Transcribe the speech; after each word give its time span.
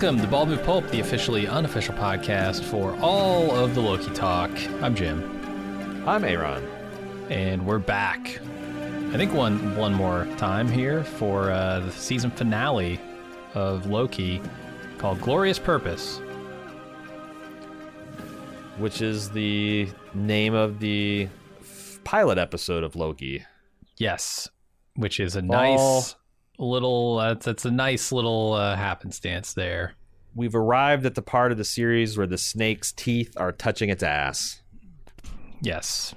Welcome 0.00 0.22
to 0.22 0.26
Bald 0.28 0.48
Move 0.48 0.62
Pulp, 0.64 0.88
the 0.88 1.00
officially 1.00 1.46
unofficial 1.46 1.94
podcast 1.94 2.62
for 2.64 2.96
all 3.02 3.50
of 3.54 3.74
the 3.74 3.82
Loki 3.82 4.10
talk. 4.14 4.50
I'm 4.80 4.94
Jim, 4.94 6.08
I'm 6.08 6.24
Aaron. 6.24 6.66
and 7.28 7.66
we're 7.66 7.80
back. 7.80 8.40
I 9.12 9.18
think 9.18 9.34
one 9.34 9.76
one 9.76 9.92
more 9.92 10.26
time 10.38 10.68
here 10.68 11.04
for 11.04 11.50
uh, 11.50 11.80
the 11.80 11.92
season 11.92 12.30
finale 12.30 12.98
of 13.52 13.84
Loki, 13.90 14.40
called 14.96 15.20
Glorious 15.20 15.58
Purpose. 15.58 16.18
which 18.78 19.02
is 19.02 19.28
the 19.30 19.86
name 20.14 20.54
of 20.54 20.80
the 20.80 21.28
f- 21.60 22.00
pilot 22.04 22.38
episode 22.38 22.84
of 22.84 22.96
Loki. 22.96 23.44
Yes, 23.98 24.48
which 24.96 25.20
is 25.20 25.36
a 25.36 25.40
Fall. 25.42 25.48
nice 25.48 26.16
little. 26.64 27.16
That's 27.18 27.46
that's 27.46 27.64
a 27.64 27.70
nice 27.70 28.12
little 28.12 28.52
uh, 28.52 28.76
happenstance 28.76 29.54
there. 29.54 29.94
We've 30.34 30.54
arrived 30.54 31.06
at 31.06 31.16
the 31.16 31.22
part 31.22 31.50
of 31.50 31.58
the 31.58 31.64
series 31.64 32.16
where 32.16 32.26
the 32.26 32.38
snake's 32.38 32.92
teeth 32.92 33.32
are 33.36 33.50
touching 33.50 33.90
its 33.90 34.02
ass. 34.02 34.62
Yes, 35.62 36.14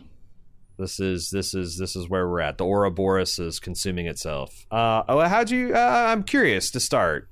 This 0.78 1.00
is 1.00 1.30
this 1.32 1.54
is 1.54 1.78
this 1.78 1.96
is 1.96 2.08
where 2.08 2.28
we're 2.30 2.40
at. 2.42 2.58
The 2.58 2.66
Ouroboros 2.66 3.40
is 3.40 3.60
consuming 3.60 4.06
itself. 4.08 4.66
Uh, 4.72 5.04
oh, 5.10 5.20
how'd 5.22 5.50
you? 5.50 5.74
Uh, 5.74 6.06
I'm 6.10 6.24
curious 6.24 6.72
to 6.72 6.80
start. 6.80 7.28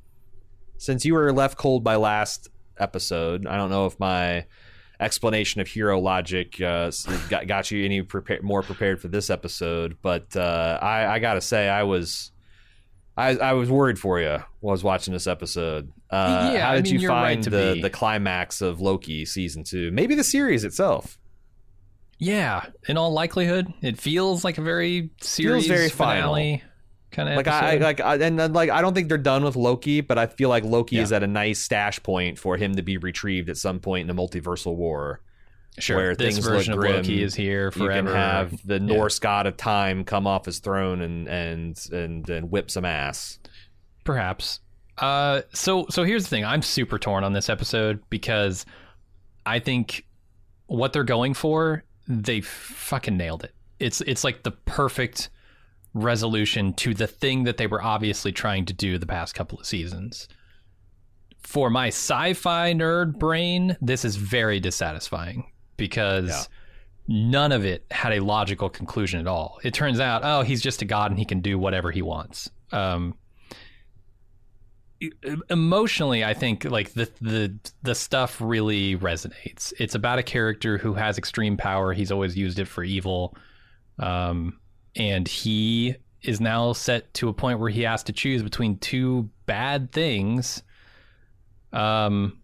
Since 0.77 1.05
you 1.05 1.13
were 1.13 1.31
left 1.31 1.57
cold 1.57 1.83
by 1.83 1.95
last 1.97 2.49
episode, 2.79 3.45
I 3.45 3.55
don't 3.55 3.69
know 3.69 3.85
if 3.85 3.99
my 3.99 4.45
explanation 4.99 5.61
of 5.61 5.67
hero 5.67 5.99
logic 5.99 6.59
uh, 6.59 6.91
got, 7.29 7.47
got 7.47 7.71
you 7.71 7.85
any 7.85 8.01
prepar- 8.03 8.41
more 8.41 8.61
prepared 8.63 8.99
for 8.99 9.07
this 9.07 9.29
episode. 9.29 9.97
But 10.01 10.35
uh, 10.35 10.79
I, 10.81 11.05
I 11.05 11.19
gotta 11.19 11.41
say, 11.41 11.69
I 11.69 11.83
was. 11.83 12.31
I, 13.17 13.35
I 13.37 13.53
was 13.53 13.69
worried 13.69 13.99
for 13.99 14.19
you 14.19 14.37
while 14.61 14.71
I 14.71 14.73
was 14.73 14.83
watching 14.83 15.13
this 15.13 15.27
episode. 15.27 15.91
Uh, 16.09 16.51
Yeah, 16.53 16.65
how 16.67 16.71
I 16.71 16.75
did 16.77 16.91
mean, 16.91 17.01
you 17.01 17.09
right 17.09 17.23
find 17.33 17.43
to 17.43 17.49
the, 17.49 17.71
be. 17.75 17.81
the 17.81 17.89
climax 17.89 18.61
of 18.61 18.79
Loki 18.81 19.25
season 19.25 19.63
two? 19.63 19.91
Maybe 19.91 20.15
the 20.15 20.23
series 20.23 20.63
itself. 20.63 21.17
yeah. 22.19 22.65
In 22.87 22.97
all 22.97 23.11
likelihood, 23.11 23.73
it 23.81 23.97
feels 23.99 24.43
like 24.43 24.57
a 24.57 24.61
very 24.61 25.09
series 25.21 25.67
very 25.67 25.89
finale 25.89 26.63
kind 27.11 27.27
of 27.27 27.35
like 27.35 27.47
I, 27.49 27.73
I 27.73 27.77
like 27.77 27.99
I, 27.99 28.13
and 28.15 28.39
then, 28.39 28.53
like 28.53 28.69
I 28.69 28.79
don't 28.81 28.93
think 28.93 29.09
they're 29.09 29.17
done 29.17 29.43
with 29.43 29.57
Loki, 29.57 29.99
but 29.99 30.17
I 30.17 30.27
feel 30.27 30.47
like 30.47 30.63
Loki 30.63 30.95
Yeah. 30.95 31.01
is 31.01 31.11
at 31.11 31.23
a 31.23 31.27
nice 31.27 31.59
stash 31.59 32.01
point 32.03 32.39
for 32.39 32.55
him 32.55 32.75
to 32.75 32.81
be 32.81 32.95
retrieved 32.97 33.49
at 33.49 33.57
some 33.57 33.79
point 33.81 34.09
in 34.09 34.15
the 34.15 34.21
multiversal 34.21 34.75
war. 34.75 35.19
Sure 35.79 35.97
where 35.97 36.15
this 36.15 36.35
things 36.35 36.45
version 36.45 36.75
look 36.75 36.85
of 36.85 36.91
Loki 36.91 37.15
grim, 37.15 37.25
is 37.25 37.35
here 37.35 37.71
forever. 37.71 37.83
You 37.83 38.03
forever. 38.03 38.07
can 38.07 38.15
have 38.15 38.67
the 38.67 38.79
Norse 38.79 39.19
god 39.19 39.47
of 39.47 39.57
time 39.57 40.03
come 40.03 40.27
off 40.27 40.45
his 40.45 40.59
throne 40.59 41.01
and 41.01 41.27
and 41.27 41.87
and 41.91 42.29
and 42.29 42.51
whip 42.51 42.69
some 42.69 42.85
ass. 42.85 43.39
Perhaps. 44.03 44.59
Uh, 44.97 45.41
so 45.53 45.85
so 45.89 46.03
here's 46.03 46.23
the 46.23 46.29
thing. 46.29 46.45
I'm 46.45 46.61
super 46.61 46.99
torn 46.99 47.23
on 47.23 47.33
this 47.33 47.49
episode 47.49 48.03
because 48.09 48.65
I 49.45 49.59
think 49.59 50.05
what 50.67 50.93
they're 50.93 51.03
going 51.03 51.33
for, 51.33 51.83
they 52.07 52.41
fucking 52.41 53.17
nailed 53.17 53.43
it. 53.43 53.53
It's 53.79 54.01
it's 54.01 54.23
like 54.23 54.43
the 54.43 54.51
perfect 54.51 55.29
resolution 55.93 56.73
to 56.73 56.93
the 56.93 57.07
thing 57.07 57.43
that 57.43 57.57
they 57.57 57.67
were 57.67 57.81
obviously 57.81 58.31
trying 58.31 58.65
to 58.65 58.73
do 58.73 58.97
the 58.97 59.05
past 59.05 59.35
couple 59.35 59.59
of 59.59 59.65
seasons. 59.65 60.27
For 61.39 61.69
my 61.69 61.87
sci-fi 61.87 62.73
nerd 62.73 63.17
brain, 63.17 63.75
this 63.81 64.05
is 64.05 64.15
very 64.15 64.59
dissatisfying 64.59 65.45
because 65.77 66.29
Yeah. 66.29 66.43
none 67.07 67.51
of 67.51 67.65
it 67.65 67.85
had 67.91 68.13
a 68.13 68.19
logical 68.19 68.69
conclusion 68.69 69.19
at 69.19 69.27
all. 69.27 69.59
It 69.63 69.73
turns 69.73 69.99
out, 69.99 70.21
oh, 70.23 70.41
he's 70.43 70.61
just 70.61 70.81
a 70.81 70.85
god 70.85 71.11
and 71.11 71.19
he 71.19 71.25
can 71.25 71.41
do 71.41 71.57
whatever 71.59 71.91
he 71.91 72.01
wants. 72.01 72.49
Um, 72.71 73.15
emotionally 75.49 76.23
i 76.23 76.31
think 76.35 76.63
like 76.63 76.93
the 76.93 77.09
the 77.21 77.51
the 77.81 77.95
stuff 77.95 78.39
really 78.39 78.95
resonates 78.95 79.73
it's 79.79 79.95
about 79.95 80.19
a 80.19 80.23
character 80.23 80.77
who 80.77 80.93
has 80.93 81.17
extreme 81.17 81.57
power 81.57 81.91
he's 81.91 82.11
always 82.11 82.37
used 82.37 82.59
it 82.59 82.67
for 82.67 82.83
evil 82.83 83.35
um 83.97 84.59
and 84.95 85.27
he 85.27 85.95
is 86.21 86.39
now 86.39 86.71
set 86.71 87.11
to 87.15 87.29
a 87.29 87.33
point 87.33 87.59
where 87.59 87.71
he 87.71 87.81
has 87.81 88.03
to 88.03 88.13
choose 88.13 88.43
between 88.43 88.77
two 88.77 89.27
bad 89.47 89.91
things 89.91 90.61
um 91.73 92.37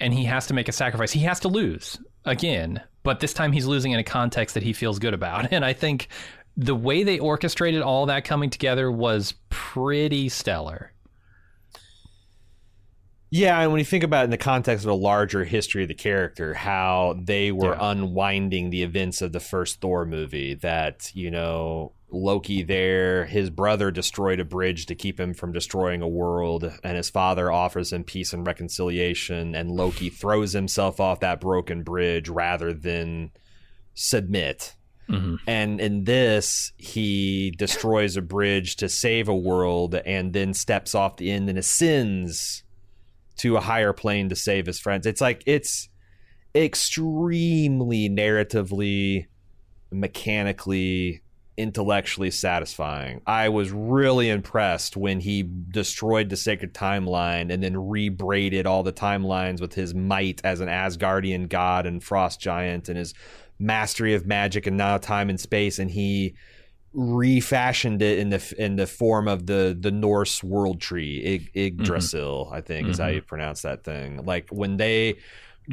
and 0.00 0.12
he 0.12 0.24
has 0.24 0.48
to 0.48 0.54
make 0.54 0.68
a 0.68 0.72
sacrifice 0.72 1.12
he 1.12 1.20
has 1.20 1.38
to 1.38 1.46
lose 1.46 1.96
again 2.24 2.80
but 3.02 3.20
this 3.20 3.32
time 3.34 3.52
he's 3.52 3.66
losing 3.66 3.92
in 3.92 3.98
a 3.98 4.04
context 4.04 4.54
that 4.54 4.62
he 4.62 4.72
feels 4.72 4.98
good 4.98 5.14
about 5.14 5.48
and 5.52 5.64
i 5.64 5.72
think 5.72 6.08
the 6.56 6.74
way 6.74 7.02
they 7.02 7.18
orchestrated 7.18 7.80
all 7.82 8.06
that 8.06 8.24
coming 8.24 8.50
together 8.50 8.90
was 8.92 9.34
pretty 9.50 10.28
stellar 10.28 10.92
Yeah, 13.30 13.58
and 13.60 13.72
when 13.72 13.78
you 13.78 13.84
think 13.86 14.04
about 14.04 14.20
it 14.20 14.24
in 14.24 14.30
the 14.30 14.36
context 14.36 14.84
of 14.84 14.90
a 14.90 14.94
larger 14.94 15.44
history 15.44 15.82
of 15.84 15.88
the 15.88 15.94
character, 15.94 16.52
how 16.52 17.18
they 17.18 17.50
were 17.50 17.72
Yeah. 17.72 17.90
unwinding 17.92 18.68
the 18.68 18.82
events 18.82 19.22
of 19.22 19.32
the 19.32 19.40
first 19.40 19.80
Thor 19.80 20.04
movie, 20.04 20.52
that, 20.56 21.10
you 21.14 21.30
know, 21.30 21.92
Loki 22.12 22.62
there, 22.62 23.24
his 23.24 23.48
brother 23.48 23.90
destroyed 23.90 24.38
a 24.38 24.44
bridge 24.44 24.86
to 24.86 24.94
keep 24.94 25.18
him 25.18 25.32
from 25.32 25.52
destroying 25.52 26.02
a 26.02 26.08
world, 26.08 26.70
and 26.84 26.96
his 26.96 27.08
father 27.08 27.50
offers 27.50 27.92
him 27.92 28.04
peace 28.04 28.32
and 28.32 28.46
reconciliation, 28.46 29.54
and 29.54 29.70
Loki 29.70 30.10
throws 30.10 30.52
himself 30.52 31.00
off 31.00 31.20
that 31.20 31.40
broken 31.40 31.82
bridge 31.82 32.28
rather 32.28 32.74
than 32.74 33.30
submit. 33.94 34.76
Mhm. 35.08 35.38
And 35.46 35.80
in 35.80 36.04
this, 36.04 36.72
he 36.76 37.50
destroys 37.52 38.16
a 38.16 38.22
bridge 38.22 38.76
to 38.76 38.88
save 38.88 39.28
a 39.28 39.36
world 39.36 39.94
and 39.94 40.32
then 40.32 40.54
steps 40.54 40.94
off 40.94 41.16
the 41.16 41.30
end 41.30 41.48
and 41.48 41.58
ascends 41.58 42.62
to 43.38 43.56
a 43.56 43.60
higher 43.60 43.92
plane 43.92 44.28
to 44.28 44.36
save 44.36 44.66
his 44.66 44.78
friends. 44.78 45.06
It's 45.06 45.20
like 45.20 45.42
it's 45.46 45.88
extremely 46.54 48.08
narratively, 48.08 49.26
mechanically, 49.90 51.22
intellectually 51.56 52.30
satisfying. 52.30 53.20
I 53.26 53.48
was 53.50 53.70
really 53.70 54.30
impressed 54.30 54.96
when 54.96 55.20
he 55.20 55.42
destroyed 55.68 56.28
the 56.30 56.36
sacred 56.36 56.72
timeline 56.72 57.52
and 57.52 57.62
then 57.62 57.74
rebraided 57.74 58.64
all 58.66 58.82
the 58.82 58.92
timelines 58.92 59.60
with 59.60 59.74
his 59.74 59.94
might 59.94 60.40
as 60.44 60.60
an 60.60 60.68
Asgardian 60.68 61.48
god 61.48 61.84
and 61.86 62.02
frost 62.02 62.40
giant 62.40 62.88
and 62.88 62.96
his 62.98 63.12
mastery 63.58 64.14
of 64.14 64.26
magic 64.26 64.66
and 64.66 64.76
now 64.76 64.96
time 64.98 65.28
and 65.28 65.38
space 65.38 65.78
and 65.78 65.90
he 65.90 66.34
refashioned 66.94 68.02
it 68.02 68.18
in 68.18 68.28
the 68.30 68.54
in 68.58 68.76
the 68.76 68.86
form 68.86 69.26
of 69.28 69.46
the 69.46 69.76
the 69.78 69.90
Norse 69.90 70.42
world 70.44 70.80
tree 70.80 71.22
Ig- 71.22 71.50
Yggdrasil 71.54 72.50
I 72.52 72.60
think 72.60 72.88
is 72.88 72.98
how 72.98 73.06
Mhm. 73.06 73.14
you 73.14 73.22
pronounce 73.22 73.62
that 73.62 73.82
thing 73.84 74.24
like 74.24 74.48
when 74.50 74.76
they 74.76 75.16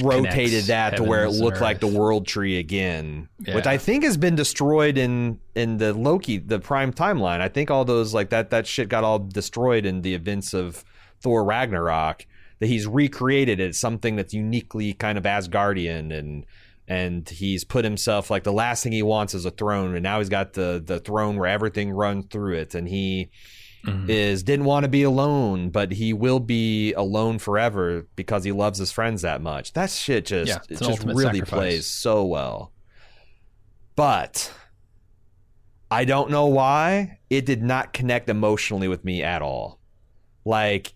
rotated 0.01 0.65
that 0.65 0.97
to 0.97 1.03
where 1.03 1.25
it 1.25 1.31
looked 1.31 1.61
like 1.61 1.79
the 1.79 1.87
world 1.87 2.27
tree 2.27 2.57
again 2.59 3.27
which 3.55 3.65
I 3.65 3.77
think 3.77 4.03
has 4.03 4.17
been 4.17 4.35
destroyed 4.35 4.97
in 4.97 5.39
in 5.55 5.77
the 5.77 5.93
Loki 5.93 6.37
the 6.37 6.59
prime 6.59 6.93
timeline. 6.93 7.41
I 7.41 7.49
think 7.49 7.71
all 7.71 7.85
those 7.85 8.13
like 8.13 8.29
that 8.29 8.51
that 8.51 8.67
shit 8.67 8.89
got 8.89 9.03
all 9.03 9.19
destroyed 9.19 9.85
in 9.85 10.01
the 10.01 10.13
events 10.13 10.53
of 10.53 10.85
Thor 11.21 11.43
Ragnarok 11.43 12.25
that 12.59 12.67
he's 12.67 12.85
recreated 12.87 13.59
it 13.59 13.69
as 13.69 13.79
something 13.79 14.15
that's 14.15 14.33
uniquely 14.33 14.93
kind 14.93 15.17
of 15.17 15.23
Asgardian 15.23 16.17
and 16.17 16.45
and 16.87 17.29
he's 17.29 17.63
put 17.63 17.85
himself 17.85 18.29
like 18.29 18.43
the 18.43 18.53
last 18.53 18.83
thing 18.83 18.91
he 18.91 19.03
wants 19.03 19.33
is 19.33 19.45
a 19.45 19.51
throne 19.51 19.95
and 19.95 20.03
now 20.03 20.19
he's 20.19 20.29
got 20.29 20.53
the 20.53 20.81
the 20.83 20.99
throne 20.99 21.37
where 21.37 21.49
everything 21.49 21.91
runs 21.91 22.25
through 22.25 22.55
it 22.55 22.75
and 22.75 22.87
he 22.87 23.29
Mhm. 23.85 24.09
is 24.09 24.43
didn't 24.43 24.65
want 24.65 24.83
to 24.83 24.89
be 24.89 25.03
alone 25.03 25.69
but 25.69 25.93
he 25.93 26.11
will 26.11 26.39
be 26.41 26.91
alone 26.93 27.39
forever 27.39 28.05
because 28.17 28.43
he 28.43 28.51
loves 28.51 28.77
his 28.77 28.91
friends 28.91 29.21
that 29.21 29.41
much 29.41 29.71
that 29.73 29.89
shit 29.89 30.25
just 30.25 30.49
Yeah, 30.49 30.57
it 30.69 30.79
just 30.81 31.03
really 31.03 31.39
sacrifice. 31.39 31.49
plays 31.49 31.85
so 31.87 32.25
well 32.25 32.73
but 33.95 34.51
I 35.91 36.05
don't 36.05 36.29
know 36.29 36.45
why 36.47 37.19
it 37.29 37.45
did 37.45 37.63
not 37.63 37.93
connect 37.93 38.29
emotionally 38.29 38.87
with 38.87 39.03
me 39.03 39.23
at 39.23 39.41
all. 39.41 39.79
Like 40.45 40.93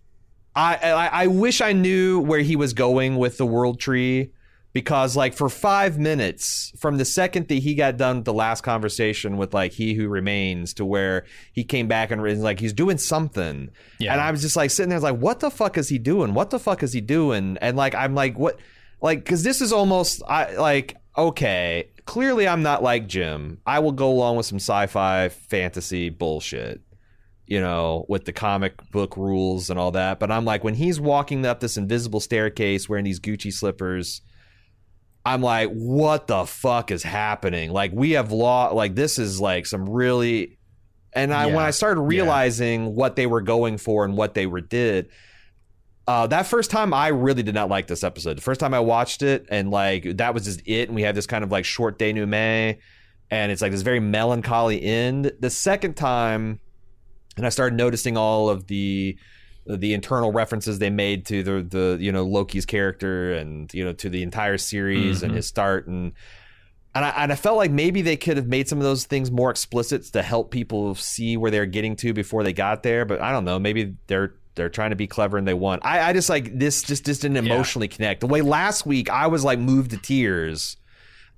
I, 0.56 0.76
I 0.76 1.24
I 1.24 1.28
wish 1.28 1.62
I 1.62 1.74
knew 1.74 2.20
where 2.20 2.42
he 2.42 2.56
was 2.56 2.74
going 2.74 3.18
with 3.18 3.38
the 3.38 3.46
world 3.46 3.80
tree 3.80 4.32
because 4.74 5.16
like 5.16 5.34
for 5.34 5.50
5 5.50 5.98
minutes 6.00 6.74
from 6.78 6.98
the 6.98 7.06
second 7.06 7.48
that 7.48 7.56
he 7.56 7.76
got 7.76 7.96
done 7.98 8.18
with 8.18 8.26
the 8.26 8.34
last 8.34 8.62
conversation 8.62 9.38
with 9.38 9.54
like 9.54 9.72
he 9.72 9.94
who 9.94 10.08
remains 10.08 10.74
to 10.74 10.84
where 10.86 11.26
he 11.54 11.64
came 11.64 11.88
back 11.88 12.12
and 12.12 12.22
was 12.22 12.40
like 12.40 12.60
he's 12.60 12.74
doing 12.74 12.98
something 12.98 13.70
Yeah. 14.00 14.14
and 14.14 14.22
I 14.22 14.32
was 14.32 14.42
just 14.42 14.56
like 14.56 14.72
sitting 14.72 14.90
there 14.90 15.00
like 15.00 15.18
what 15.18 15.40
the 15.40 15.52
fuck 15.52 15.78
is 15.78 15.90
he 15.90 16.00
doing 16.00 16.34
what 16.34 16.50
the 16.50 16.60
fuck 16.60 16.82
is 16.84 16.92
he 16.94 17.02
doing 17.02 17.58
and 17.62 17.78
like 17.78 17.94
I'm 17.96 18.16
like 18.16 18.38
what 18.38 18.60
like 19.02 19.24
cuz 19.26 19.44
this 19.44 19.62
is 19.62 19.72
almost 19.72 20.24
I 20.28 20.56
like 20.56 20.98
okay 21.16 21.90
clearly 22.06 22.48
I'm 22.48 22.64
not 22.64 22.82
like 22.82 23.08
Jim 23.08 23.60
I 23.68 23.78
will 23.80 23.92
go 23.92 24.10
along 24.10 24.38
with 24.38 24.48
some 24.48 24.58
sci-fi 24.60 25.30
fantasy 25.30 26.10
bullshit 26.10 26.82
you 27.46 27.60
know, 27.60 28.06
with 28.08 28.24
the 28.24 28.32
comic 28.32 28.74
book 28.92 29.18
rules 29.18 29.70
and 29.70 29.78
all 29.78 29.92
that. 29.92 30.18
But 30.18 30.32
I'm 30.32 30.46
like, 30.46 30.64
when 30.64 30.76
he's 30.76 30.98
walking 30.98 31.46
up 31.46 31.60
this 31.60 31.76
invisible 31.76 32.22
staircase 32.22 32.88
wearing 32.88 33.04
these 33.04 33.20
Gucci 33.20 33.52
slippers, 33.52 34.22
I'm 35.26 35.42
like, 35.42 35.70
what 35.72 36.28
the 36.28 36.46
fuck 36.46 36.92
is 36.92 37.04
happening? 37.04 37.72
Like, 37.72 37.92
we 37.94 38.12
have 38.12 38.32
law, 38.32 38.74
like, 38.74 38.96
this 38.96 39.20
is 39.20 39.40
like 39.40 39.66
some 39.66 39.90
really. 39.90 40.58
And 41.14 41.34
I, 41.34 41.46
when 41.46 41.64
I 41.64 41.72
started 41.72 42.02
realizing 42.02 42.96
what 42.96 43.16
they 43.16 43.28
were 43.28 43.42
going 43.42 43.78
for 43.78 44.04
and 44.04 44.18
what 44.18 44.34
they 44.34 44.46
were 44.48 44.62
did, 44.62 45.10
Uh, 46.06 46.28
that 46.28 46.46
first 46.46 46.70
time, 46.70 46.94
I 46.94 47.08
really 47.08 47.44
did 47.44 47.56
not 47.56 47.70
like 47.70 47.88
this 47.88 48.04
episode. 48.04 48.38
The 48.38 48.42
first 48.42 48.60
time 48.60 48.74
I 48.74 48.82
watched 48.82 49.22
it, 49.22 49.46
and 49.50 49.72
like 49.72 50.18
that 50.18 50.34
was 50.34 50.44
just 50.44 50.62
it, 50.66 50.90
and 50.90 50.96
we 50.96 51.02
had 51.02 51.16
this 51.16 51.26
kind 51.26 51.44
of 51.46 51.52
like 51.52 51.64
short 51.64 51.98
denouement, 51.98 52.80
and 53.32 53.52
it's 53.54 53.62
like 53.62 53.72
this 53.72 53.84
very 53.84 54.02
melancholy 54.02 54.84
end. 54.84 55.32
The 55.40 55.50
second 55.50 55.94
time, 55.96 56.60
and 57.38 57.46
I 57.46 57.50
started 57.50 57.78
noticing 57.78 58.18
all 58.18 58.50
of 58.50 58.68
the 58.68 59.18
the 59.66 59.94
internal 59.94 60.32
references 60.32 60.80
they 60.80 60.90
made 60.90 61.26
to 61.28 61.42
the 61.44 61.62
the 61.64 61.98
you 62.02 62.12
know 62.12 62.26
Loki's 62.26 62.66
character 62.66 63.34
and 63.34 63.74
you 63.74 63.84
know 63.86 63.94
to 63.94 64.10
the 64.10 64.22
entire 64.24 64.58
series 64.58 65.18
Mm-hmm. 65.18 65.26
and 65.26 65.36
his 65.36 65.48
start 65.48 65.88
and 65.88 66.14
and 66.96 67.06
I, 67.06 67.10
and 67.24 67.32
I 67.32 67.36
felt 67.36 67.58
like 67.58 67.72
maybe 67.72 68.04
they 68.04 68.16
could 68.18 68.38
have 68.38 68.46
made 68.46 68.68
some 68.70 68.78
of 68.78 68.84
those 68.84 69.06
things 69.06 69.32
more 69.32 69.50
explicit 69.50 70.04
to 70.14 70.22
help 70.22 70.52
people 70.52 70.94
see 70.94 71.38
where 71.38 71.50
they're 71.50 71.66
getting 71.66 71.96
to 71.98 72.14
before 72.14 72.44
they 72.44 72.54
got 72.54 72.84
there. 72.84 73.04
But 73.04 73.20
I 73.20 73.32
don't 73.32 73.46
know. 73.46 73.58
Maybe 73.58 73.96
they're 74.08 74.36
they're 74.56 74.70
trying 74.70 74.92
to 74.92 74.96
be 74.96 75.08
clever 75.08 75.38
and 75.40 75.48
they 75.48 75.56
want. 75.56 75.84
I, 75.84 76.10
I 76.10 76.14
just 76.14 76.30
like 76.30 76.56
this 76.60 76.84
just 76.84 77.06
just 77.06 77.24
didn't 77.24 77.44
Yeah. 77.44 77.52
emotionally 77.56 77.88
connect. 77.88 78.20
The 78.22 78.28
way 78.28 78.42
last 78.42 78.86
week 78.86 79.10
I 79.10 79.26
was 79.28 79.44
like 79.44 79.58
moved 79.58 79.90
to 79.92 79.98
tears. 79.98 80.78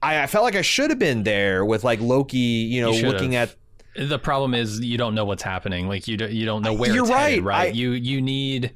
I, 0.01 0.23
I 0.23 0.27
felt 0.27 0.43
like 0.43 0.55
I 0.57 0.61
should 0.61 0.89
have 0.89 0.99
been 0.99 1.23
there 1.23 1.63
with 1.63 1.85
like 1.85 2.01
Loki, 2.01 2.37
you 2.37 2.81
know, 2.81 2.91
You 2.91 3.07
looking 3.07 3.35
at 3.35 3.55
The 3.97 4.19
problem 4.19 4.53
is 4.53 4.79
you 4.81 4.97
don't 4.97 5.15
know 5.15 5.25
what's 5.25 5.43
happening. 5.43 5.87
Like 5.87 6.07
you, 6.07 6.17
do, 6.17 6.27
you 6.27 6.45
don't 6.45 6.61
know 6.61 6.73
where 6.73 6.93
You're 6.93 7.05
it's 7.05 7.13
headed, 7.13 7.43
right. 7.43 7.59
right? 7.59 7.69
I- 7.69 7.75
you, 7.75 7.91
you 7.91 8.21
need. 8.21 8.75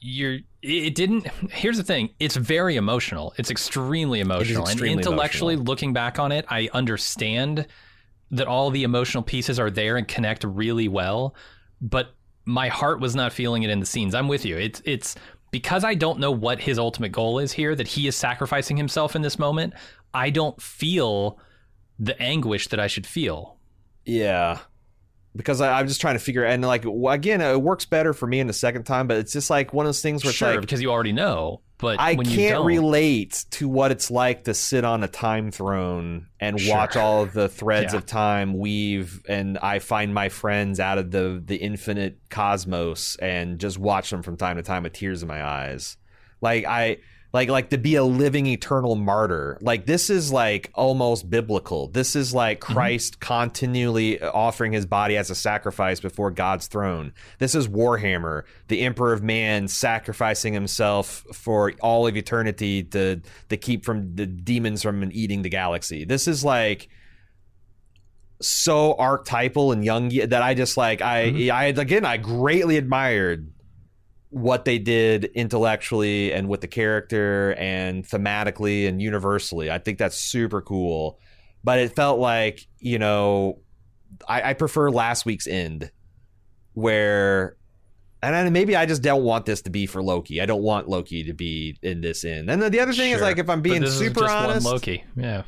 You're. 0.00 0.38
It 0.62 0.94
didn't. 0.94 1.26
Here's 1.50 1.76
the 1.76 1.84
thing. 1.84 2.10
It's 2.18 2.36
very 2.36 2.76
emotional. 2.76 3.34
It's 3.36 3.50
extremely 3.50 4.20
emotional. 4.20 4.62
extremely 4.62 4.92
and 4.92 5.00
intellectually, 5.00 5.54
emotional. 5.54 5.70
looking 5.70 5.92
back 5.92 6.18
on 6.18 6.32
it, 6.32 6.44
I 6.48 6.68
understand 6.72 7.66
that 8.30 8.46
all 8.46 8.70
the 8.70 8.82
emotional 8.82 9.22
pieces 9.22 9.58
are 9.60 9.70
there 9.70 9.96
and 9.96 10.08
connect 10.08 10.42
really 10.44 10.88
well. 10.88 11.34
But 11.80 12.14
my 12.44 12.68
heart 12.68 13.00
was 13.00 13.14
not 13.14 13.32
feeling 13.32 13.62
it 13.62 13.70
in 13.70 13.78
the 13.80 13.86
scenes. 13.86 14.14
I'm 14.14 14.28
with 14.28 14.44
you. 14.44 14.56
It's 14.56 14.82
it's 14.84 15.14
because 15.52 15.84
I 15.84 15.94
don't 15.94 16.18
know 16.18 16.30
what 16.32 16.60
his 16.60 16.78
ultimate 16.78 17.12
goal 17.12 17.38
is 17.38 17.52
here. 17.52 17.74
That 17.74 17.86
he 17.86 18.06
is 18.08 18.16
sacrificing 18.16 18.76
himself 18.76 19.14
in 19.14 19.22
this 19.22 19.38
moment. 19.38 19.74
I 20.14 20.30
don't 20.30 20.60
feel 20.60 21.38
the 21.98 22.20
anguish 22.20 22.68
that 22.68 22.80
I 22.80 22.86
should 22.88 23.06
feel. 23.06 23.58
Yeah. 24.04 24.58
Because 25.34 25.62
I, 25.62 25.78
I'm 25.78 25.88
just 25.88 26.00
trying 26.02 26.14
to 26.16 26.18
figure 26.18 26.44
and 26.44 26.62
like 26.62 26.84
again, 26.84 27.40
it 27.40 27.62
works 27.62 27.86
better 27.86 28.12
for 28.12 28.26
me 28.26 28.38
in 28.40 28.46
the 28.46 28.52
second 28.52 28.84
time, 28.84 29.06
but 29.08 29.16
it's 29.16 29.32
just 29.32 29.48
like 29.48 29.72
one 29.72 29.86
of 29.86 29.88
those 29.88 30.02
things 30.02 30.22
where 30.24 30.32
sure, 30.32 30.48
it's 30.50 30.56
like 30.56 30.60
because 30.60 30.82
you 30.82 30.90
already 30.90 31.12
know. 31.12 31.62
But 31.78 31.98
I 31.98 32.14
when 32.14 32.26
can't 32.26 32.64
relate 32.66 33.46
to 33.52 33.66
what 33.68 33.90
it's 33.90 34.10
like 34.10 34.44
to 34.44 34.52
sit 34.54 34.84
on 34.84 35.02
a 35.02 35.08
time 35.08 35.50
throne 35.50 36.26
and 36.38 36.60
Sure. 36.60 36.76
watch 36.76 36.96
all 36.96 37.22
of 37.22 37.32
the 37.32 37.48
threads 37.48 37.92
Yeah. 37.94 37.98
of 38.00 38.06
time 38.06 38.58
weave 38.58 39.22
and 39.26 39.56
I 39.58 39.78
find 39.78 40.12
my 40.12 40.28
friends 40.28 40.78
out 40.80 40.98
of 40.98 41.10
the 41.10 41.42
the 41.44 41.56
infinite 41.56 42.18
cosmos 42.28 43.16
and 43.16 43.58
just 43.58 43.78
watch 43.78 44.10
them 44.10 44.22
from 44.22 44.36
time 44.36 44.56
to 44.58 44.62
time 44.62 44.82
with 44.82 44.92
tears 44.92 45.22
in 45.22 45.28
my 45.28 45.42
eyes. 45.42 45.96
Like 46.42 46.66
I 46.66 46.98
like 47.32 47.48
like 47.48 47.70
to 47.70 47.78
be 47.78 47.94
a 47.94 48.04
living 48.04 48.46
eternal 48.46 48.94
martyr. 48.94 49.56
Like 49.62 49.86
this 49.86 50.10
is 50.10 50.30
like 50.32 50.70
almost 50.74 51.30
biblical. 51.30 51.88
This 51.88 52.14
is 52.14 52.34
like 52.34 52.60
Mm-hmm. 52.60 52.72
Christ 52.74 53.20
continually 53.20 54.20
offering 54.20 54.72
his 54.72 54.84
body 54.86 55.16
as 55.16 55.30
a 55.30 55.34
sacrifice 55.34 56.00
before 56.00 56.30
God's 56.30 56.66
throne. 56.66 57.12
This 57.38 57.54
is 57.54 57.68
Warhammer, 57.68 58.42
the 58.68 58.82
Emperor 58.82 59.12
of 59.14 59.22
Man 59.22 59.68
sacrificing 59.68 60.52
himself 60.52 61.24
for 61.32 61.72
all 61.80 62.06
of 62.06 62.16
eternity 62.16 62.82
to 62.84 63.20
to 63.48 63.56
keep 63.56 63.84
from 63.84 64.14
the 64.14 64.26
demons 64.26 64.82
from 64.82 65.08
eating 65.12 65.42
the 65.42 65.48
galaxy. 65.48 66.04
This 66.04 66.28
is 66.28 66.44
like 66.44 66.88
so 68.40 68.94
archetypal 68.94 69.70
and 69.72 69.84
young 69.84 70.08
that 70.08 70.42
I 70.42 70.54
just 70.54 70.76
like 70.76 71.00
I 71.00 71.30
Mhm. 71.30 71.50
I 71.50 71.64
again 71.66 72.04
I 72.04 72.16
greatly 72.16 72.76
admired 72.76 73.52
what 74.32 74.64
they 74.64 74.78
did 74.78 75.26
intellectually 75.26 76.32
and 76.32 76.48
with 76.48 76.62
the 76.62 76.66
character 76.66 77.54
and 77.58 78.02
thematically 78.02 78.88
and 78.88 79.00
universally. 79.00 79.70
I 79.70 79.78
think 79.78 79.98
that's 79.98 80.16
super 80.16 80.62
cool. 80.62 81.18
But 81.62 81.78
it 81.78 81.94
felt 81.94 82.18
like, 82.18 82.66
you 82.78 82.98
know, 82.98 83.58
I, 84.26 84.50
I 84.50 84.54
prefer 84.54 84.90
last 84.90 85.26
week's 85.26 85.46
end 85.46 85.92
where 86.72 87.56
and 88.22 88.52
maybe 88.52 88.74
I 88.74 88.86
just 88.86 89.02
don't 89.02 89.22
want 89.22 89.44
this 89.44 89.62
to 89.62 89.70
be 89.70 89.84
for 89.84 90.02
Loki. 90.02 90.40
I 90.40 90.46
don't 90.46 90.62
want 90.62 90.88
Loki 90.88 91.24
to 91.24 91.34
be 91.34 91.76
in 91.82 92.00
this 92.00 92.24
end. 92.24 92.48
And 92.48 92.62
then 92.62 92.72
the 92.72 92.80
other 92.80 92.94
thing 92.94 93.10
is 93.10 93.20
like 93.20 93.38
if 93.38 93.50
I'm 93.50 93.60
being 93.60 93.84
super 93.86 94.26
honest, 94.26 94.64
one 94.64 94.74
Loki. 94.74 95.04
Yeah. 95.14 95.42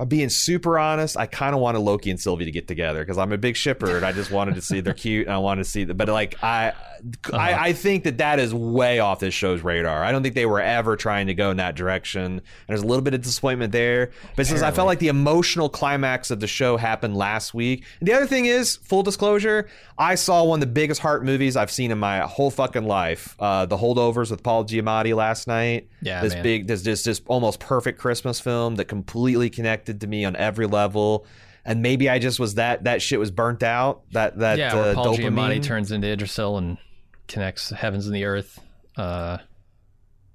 I'm 0.00 0.08
being 0.08 0.28
super 0.28 0.76
honest, 0.78 1.16
I 1.16 1.26
kind 1.26 1.54
of 1.54 1.60
wanted 1.60 1.78
Loki 1.78 2.10
and 2.10 2.20
Sylvie 2.20 2.44
to 2.46 2.50
get 2.50 2.66
together 2.66 3.00
because 3.00 3.16
I'm 3.16 3.30
a 3.32 3.38
big 3.38 3.56
shipper 3.56 3.96
and 3.96 4.04
I 4.04 4.10
just 4.12 4.30
wanted 4.32 4.56
to 4.56 4.60
see 4.62 4.80
they're 4.80 4.92
cute 4.92 5.26
and 5.26 5.34
I 5.34 5.38
wanted 5.38 5.62
to 5.64 5.70
see 5.70 5.84
the, 5.84 5.94
but 5.94 6.08
like 6.08 6.42
I, 6.42 6.70
Uh-huh. 6.70 7.36
I, 7.36 7.66
I 7.68 7.72
think 7.74 8.04
that 8.04 8.18
that 8.18 8.38
is 8.40 8.52
way 8.54 8.98
off 8.98 9.20
this 9.20 9.34
show's 9.34 9.62
radar. 9.62 10.02
I 10.02 10.10
don't 10.10 10.22
think 10.22 10.34
they 10.34 10.46
were 10.46 10.60
ever 10.60 10.96
trying 10.96 11.26
to 11.28 11.34
go 11.34 11.50
in 11.50 11.58
that 11.58 11.76
direction. 11.76 12.24
And 12.24 12.42
there's 12.66 12.80
a 12.82 12.86
little 12.86 13.02
bit 13.02 13.12
of 13.14 13.20
disappointment 13.22 13.72
there, 13.72 14.10
but 14.36 14.46
since 14.46 14.62
I 14.62 14.70
felt 14.70 14.86
like 14.86 14.98
the 15.00 15.08
emotional 15.08 15.68
climax 15.68 16.30
of 16.30 16.40
the 16.40 16.46
show 16.46 16.76
happened 16.76 17.16
last 17.16 17.52
week. 17.54 17.84
And 18.00 18.08
the 18.08 18.14
other 18.14 18.26
thing 18.26 18.46
is, 18.46 18.76
full 18.76 19.02
disclosure, 19.02 19.68
I 19.98 20.14
saw 20.16 20.42
one 20.44 20.56
of 20.56 20.60
the 20.66 20.72
biggest 20.72 21.00
heart 21.02 21.24
movies 21.24 21.56
I've 21.56 21.70
seen 21.70 21.90
in 21.90 21.98
my 21.98 22.20
whole 22.20 22.50
fucking 22.50 22.84
life. 22.86 23.36
Uh, 23.38 23.66
the 23.66 23.76
Holdovers 23.76 24.30
with 24.30 24.42
Paul 24.42 24.64
Giamatti 24.64 25.14
last 25.14 25.46
night 25.46 25.88
Yeah, 26.00 26.20
this 26.22 26.32
man. 26.34 26.42
big 26.42 26.66
this 26.66 26.82
this 26.82 27.02
this 27.04 27.20
almost 27.26 27.60
perfect 27.60 28.00
Christmas 28.00 28.40
film 28.40 28.76
that 28.76 28.86
completely 28.86 29.50
connected 29.50 29.83
to 29.84 30.06
me 30.06 30.24
on 30.24 30.36
every 30.36 30.66
level. 30.66 31.26
And 31.64 31.80
maybe 31.80 32.10
I 32.10 32.18
just 32.18 32.38
was 32.38 32.56
that 32.56 32.84
that 32.84 33.00
shit 33.00 33.18
was 33.18 33.30
burnt 33.30 33.62
out. 33.62 34.02
That 34.12 34.38
that 34.38 34.58
yeah, 34.58 34.74
uh, 34.74 34.94
Paul 34.94 35.16
dopamine. 35.16 35.32
Giamatti 35.32 35.62
turns 35.62 35.92
into 35.92 36.08
Yggdrasil 36.08 36.58
and 36.58 36.78
connects 37.26 37.70
heavens 37.70 38.06
and 38.06 38.14
the 38.14 38.24
earth 38.24 38.60
uh, 38.96 39.38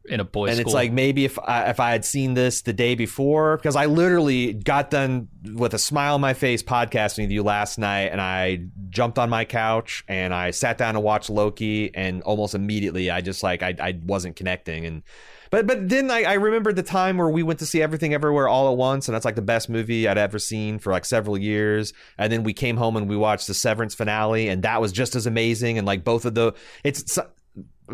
in 0.05 0.19
a 0.19 0.23
boys' 0.23 0.49
and 0.49 0.57
school. 0.57 0.69
it's 0.69 0.73
like 0.73 0.91
maybe 0.91 1.25
if 1.25 1.37
I, 1.37 1.69
if 1.69 1.79
I 1.79 1.91
had 1.91 2.03
seen 2.03 2.33
this 2.33 2.63
the 2.63 2.73
day 2.73 2.95
before, 2.95 3.57
because 3.57 3.75
I 3.75 3.85
literally 3.85 4.53
got 4.53 4.89
done 4.89 5.27
with 5.53 5.73
a 5.73 5.79
smile 5.79 6.15
on 6.15 6.21
my 6.21 6.33
face 6.33 6.63
podcasting 6.63 7.23
with 7.23 7.31
you 7.31 7.43
last 7.43 7.77
night, 7.77 8.09
and 8.11 8.19
I 8.19 8.65
jumped 8.89 9.19
on 9.19 9.29
my 9.29 9.45
couch 9.45 10.03
and 10.07 10.33
I 10.33 10.51
sat 10.51 10.77
down 10.77 10.95
to 10.95 10.99
watch 10.99 11.29
Loki, 11.29 11.93
and 11.93 12.23
almost 12.23 12.55
immediately 12.55 13.11
I 13.11 13.21
just 13.21 13.43
like 13.43 13.61
I, 13.61 13.75
I 13.79 13.99
wasn't 14.03 14.35
connecting, 14.35 14.85
and 14.85 15.03
but 15.49 15.65
but 15.67 15.89
then 15.89 16.09
I, 16.11 16.23
I 16.23 16.33
remembered 16.33 16.75
the 16.75 16.83
time 16.83 17.17
where 17.17 17.29
we 17.29 17.43
went 17.43 17.59
to 17.59 17.65
see 17.65 17.81
Everything 17.81 18.13
Everywhere 18.13 18.47
all 18.47 18.71
at 18.71 18.77
once, 18.77 19.07
and 19.07 19.15
that's 19.15 19.25
like 19.25 19.35
the 19.35 19.41
best 19.41 19.69
movie 19.69 20.07
I'd 20.07 20.17
ever 20.17 20.39
seen 20.39 20.79
for 20.79 20.91
like 20.91 21.05
several 21.05 21.37
years, 21.37 21.93
and 22.17 22.31
then 22.31 22.43
we 22.43 22.53
came 22.53 22.77
home 22.77 22.95
and 22.97 23.09
we 23.09 23.15
watched 23.17 23.47
the 23.47 23.53
Severance 23.53 23.95
finale, 23.95 24.47
and 24.49 24.63
that 24.63 24.81
was 24.81 24.91
just 24.91 25.15
as 25.15 25.25
amazing, 25.25 25.77
and 25.77 25.87
like 25.87 26.03
both 26.03 26.25
of 26.25 26.35
the 26.35 26.53
it's 26.83 27.13
so 27.13 27.25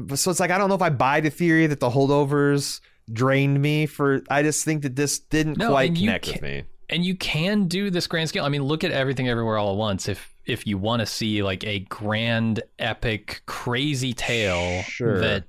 it's 0.09 0.39
like 0.39 0.51
I 0.51 0.57
don't 0.57 0.69
know 0.69 0.75
if 0.75 0.81
I 0.81 0.89
buy 0.89 1.21
the 1.21 1.29
theory 1.29 1.67
that 1.67 1.79
the 1.79 1.89
holdovers 1.89 2.81
drained 3.11 3.61
me 3.61 3.85
for. 3.85 4.21
I 4.29 4.43
just 4.43 4.65
think 4.65 4.81
that 4.83 4.95
this 4.95 5.19
didn't 5.19 5.57
No, 5.57 5.69
quite 5.69 5.95
connect 5.95 6.25
with 6.25 6.33
can't- 6.41 6.43
me. 6.43 6.63
and 6.89 7.05
you 7.05 7.15
can 7.15 7.67
do 7.67 7.89
this 7.89 8.07
grand 8.07 8.29
scale. 8.29 8.43
I 8.45 8.49
mean, 8.49 8.63
look 8.63 8.83
at 8.83 8.91
everything 8.91 9.29
everywhere 9.29 9.57
all 9.57 9.71
at 9.71 9.77
once. 9.77 10.09
If 10.09 10.33
if 10.45 10.67
you 10.67 10.77
want 10.77 10.99
to 10.99 11.05
see 11.05 11.41
like 11.41 11.63
a 11.63 11.79
grand, 11.79 12.61
epic, 12.77 13.41
crazy 13.47 14.13
tale 14.13 14.83
Sure. 14.83 15.19
that, 15.19 15.45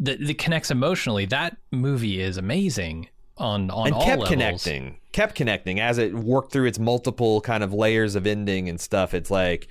that 0.00 0.18
that 0.26 0.38
connects 0.38 0.70
emotionally, 0.70 1.26
that 1.26 1.56
movie 1.70 2.20
is 2.20 2.36
amazing 2.36 3.08
on 3.38 3.70
on 3.70 3.70
all 3.70 3.84
and 3.86 3.94
all 3.94 4.00
kept 4.04 4.20
levels. 4.22 4.28
connecting, 4.64 4.98
kept 5.12 5.34
connecting 5.34 5.80
as 5.80 5.98
it 5.98 6.14
worked 6.14 6.52
through 6.52 6.66
its 6.66 6.78
multiple 6.78 7.40
kind 7.40 7.62
of 7.62 7.72
layers 7.72 8.14
of 8.16 8.26
ending 8.26 8.68
and 8.68 8.80
stuff. 8.80 9.14
It's 9.14 9.30
like, 9.30 9.68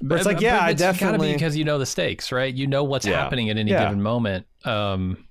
but 0.00 0.16
it's 0.16 0.26
like, 0.26 0.40
yeah, 0.40 0.58
I 0.58 0.70
it's 0.70 0.80
gotta 0.82 0.98
definitely. 0.98 1.28
be 1.28 1.32
because 1.34 1.56
you 1.56 1.64
know 1.64 1.78
the 1.78 1.86
stakes, 1.86 2.32
right? 2.32 2.52
You 2.52 2.66
know 2.66 2.82
what's 2.84 3.06
Yeah. 3.06 3.22
happening 3.22 3.50
at 3.50 3.56
any 3.56 3.70
Yeah. 3.70 3.84
given 3.84 4.02
moment, 4.02 4.46
um, 4.64 5.26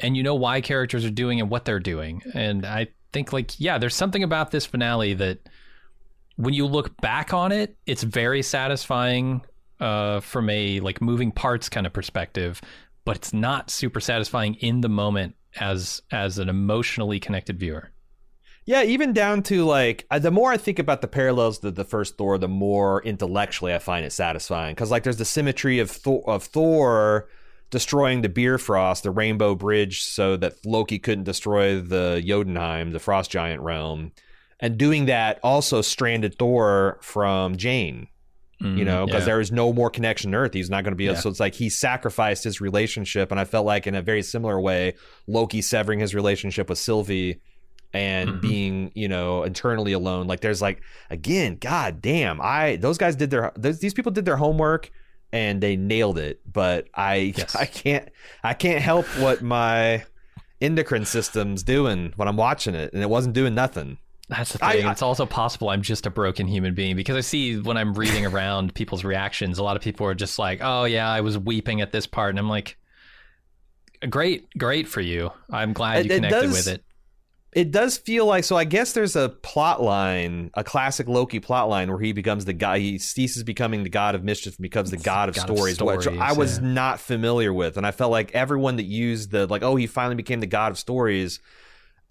and 0.00 0.16
you 0.16 0.22
know 0.22 0.34
why 0.34 0.60
characters 0.60 1.04
are 1.04 1.10
doing 1.10 1.40
and 1.40 1.48
what 1.50 1.64
they're 1.64 1.78
doing. 1.78 2.22
And 2.34 2.64
I 2.66 2.88
think, 3.12 3.32
like, 3.32 3.58
yeah, 3.60 3.78
there's 3.78 3.94
something 3.94 4.22
about 4.24 4.50
this 4.50 4.66
finale 4.66 5.14
that, 5.14 5.38
when 6.36 6.54
you 6.54 6.64
look 6.66 6.96
back 7.02 7.34
on 7.34 7.52
it, 7.52 7.76
it's 7.86 8.02
very 8.02 8.42
satisfying 8.42 9.42
uh, 9.78 10.20
from 10.20 10.48
a 10.50 10.80
like 10.80 11.00
moving 11.02 11.30
parts 11.30 11.68
kind 11.68 11.86
of 11.86 11.92
perspective, 11.92 12.60
but 13.04 13.16
it's 13.16 13.32
not 13.32 13.70
super 13.70 14.00
satisfying 14.00 14.54
in 14.54 14.80
the 14.80 14.88
moment 14.88 15.36
as 15.58 16.02
as 16.10 16.38
an 16.38 16.48
emotionally 16.48 17.20
connected 17.20 17.58
viewer. 17.58 17.90
Yeah, 18.66 18.82
even 18.82 19.12
down 19.12 19.42
to 19.44 19.64
like 19.64 20.06
the 20.10 20.30
more 20.30 20.52
I 20.52 20.56
think 20.56 20.78
about 20.78 21.00
the 21.00 21.08
parallels 21.08 21.58
to 21.60 21.70
the 21.70 21.84
first 21.84 22.16
Thor, 22.16 22.38
the 22.38 22.48
more 22.48 23.02
intellectually 23.02 23.74
I 23.74 23.78
find 23.78 24.04
it 24.04 24.12
satisfying. 24.12 24.74
Because 24.74 24.90
like 24.90 25.02
there's 25.02 25.16
the 25.16 25.24
symmetry 25.24 25.78
of 25.78 25.90
Thor, 25.90 26.22
of 26.26 26.44
Thor 26.44 27.28
destroying 27.70 28.22
the 28.22 28.28
Bifrost, 28.28 29.04
the 29.04 29.10
Rainbow 29.10 29.54
Bridge, 29.54 30.02
so 30.02 30.36
that 30.36 30.64
Loki 30.66 30.98
couldn't 30.98 31.24
destroy 31.24 31.80
the 31.80 32.22
Jotunheim, 32.24 32.90
the 32.90 32.98
Frost 32.98 33.30
Giant 33.30 33.62
realm, 33.62 34.12
and 34.58 34.76
doing 34.76 35.06
that 35.06 35.40
also 35.42 35.80
stranded 35.80 36.38
Thor 36.38 36.98
from 37.00 37.56
Jane. 37.56 38.08
You 38.62 38.84
know, 38.84 39.06
because 39.06 39.22
Mm, 39.22 39.24
yeah. 39.24 39.24
there 39.24 39.40
is 39.40 39.50
no 39.50 39.72
more 39.72 39.88
connection 39.88 40.32
to 40.32 40.36
Earth. 40.36 40.52
He's 40.52 40.68
not 40.68 40.84
going 40.84 40.92
to 40.92 40.96
be 40.96 41.06
able. 41.06 41.14
Yeah. 41.14 41.20
So 41.22 41.30
it's 41.30 41.40
like 41.40 41.54
he 41.54 41.70
sacrificed 41.70 42.44
his 42.44 42.60
relationship, 42.60 43.30
and 43.30 43.40
I 43.40 43.44
felt 43.44 43.64
like 43.64 43.86
in 43.86 43.94
a 43.94 44.02
very 44.02 44.22
similar 44.22 44.60
way, 44.60 44.94
Loki 45.26 45.62
severing 45.62 45.98
his 46.00 46.14
relationship 46.14 46.68
with 46.68 46.78
Sylvie 46.78 47.40
and 47.94 48.28
Mhm. 48.34 48.40
being 48.42 48.92
you 48.94 49.08
know 49.08 49.42
internally 49.42 49.92
alone 49.92 50.28
like 50.28 50.38
there's 50.40 50.62
like 50.62 50.80
again 51.10 51.56
god 51.60 52.00
damn 52.00 52.40
i 52.40 52.76
those 52.76 52.96
guys 52.98 53.16
did 53.16 53.30
their 53.30 53.50
those, 53.56 53.80
these 53.80 53.92
people 53.94 54.12
did 54.12 54.24
their 54.24 54.36
homework 54.36 54.92
and 55.32 55.60
they 55.60 55.74
nailed 55.76 56.16
it. 56.18 56.40
But 56.52 56.86
I 56.94 57.32
Yes. 57.36 57.56
I 57.64 57.64
can't 57.66 58.08
I 58.44 58.54
can't 58.54 58.80
help 58.82 59.06
what 59.18 59.42
my 59.42 60.04
endocrine 60.60 61.04
system's 61.04 61.62
doing 61.62 62.12
when 62.16 62.28
I'm 62.28 62.36
watching 62.36 62.74
it, 62.74 62.92
and 62.92 63.02
it 63.02 63.08
wasn't 63.10 63.34
doing 63.34 63.54
nothing. 63.54 63.98
That's 64.30 64.52
the 64.52 64.58
thing. 64.58 64.86
I- 64.86 64.92
it's 64.92 65.02
also 65.02 65.26
possible 65.26 65.68
I'm 65.68 65.82
just 65.82 66.06
a 66.06 66.10
broken 66.10 66.46
human 66.46 66.74
being 66.74 66.96
because 66.96 67.16
I 67.16 67.20
see 67.20 67.58
when 67.58 67.76
I'm 67.76 67.92
reading 67.94 68.24
around 68.24 68.74
people's 68.80 69.04
reactions, 69.04 69.58
a 69.58 69.62
lot 69.62 69.76
of 69.76 69.82
people 69.82 70.06
are 70.06 70.14
just 70.14 70.38
like, 70.38 70.60
"Oh 70.62 70.84
yeah, 70.84 71.10
I 71.10 71.20
was 71.20 71.36
weeping 71.36 71.80
at 71.80 71.90
this 71.92 72.06
part," 72.06 72.30
and 72.30 72.38
I'm 72.38 72.48
like, 72.48 72.78
"Great, 74.08 74.48
great 74.56 74.88
for 74.88 75.00
you. 75.00 75.30
I'm 75.50 75.72
glad 75.72 76.04
you 76.06 76.10
It- 76.12 76.14
it 76.14 76.16
connected 76.16 76.40
does- 76.42 76.52
with 76.52 76.68
it." 76.68 76.84
It 77.52 77.72
does 77.72 77.98
feel 77.98 78.26
like 78.26 78.44
so. 78.44 78.56
I 78.56 78.62
guess 78.62 78.92
there's 78.92 79.16
a 79.16 79.28
plot 79.28 79.82
line, 79.82 80.52
a 80.54 80.62
classic 80.62 81.08
Loki 81.08 81.40
plot 81.40 81.68
line, 81.68 81.90
where 81.90 81.98
he 81.98 82.12
becomes 82.12 82.44
the 82.44 82.52
guy. 82.52 82.78
He 82.78 82.96
ceases 82.98 83.42
becoming 83.42 83.82
the 83.82 83.88
god 83.90 84.14
of 84.14 84.22
mischief 84.22 84.54
and 84.56 84.62
becomes 84.62 84.92
the 84.92 84.96
god 84.96 85.28
of 85.28 85.34
God 85.34 85.50
of 85.50 85.56
stories, 85.56 85.82
which 85.82 86.06
I 86.06 86.30
was 86.32 86.60
yeah. 86.60 86.68
not 86.68 87.00
familiar 87.00 87.52
with. 87.52 87.76
And 87.76 87.84
I 87.84 87.90
felt 87.90 88.12
like 88.12 88.30
everyone 88.36 88.76
that 88.76 88.84
used 88.84 89.32
the 89.32 89.48
like, 89.48 89.64
oh, 89.64 89.74
he 89.74 89.88
finally 89.88 90.14
became 90.14 90.38
the 90.38 90.46
god 90.46 90.70
of 90.70 90.78
stories, 90.78 91.40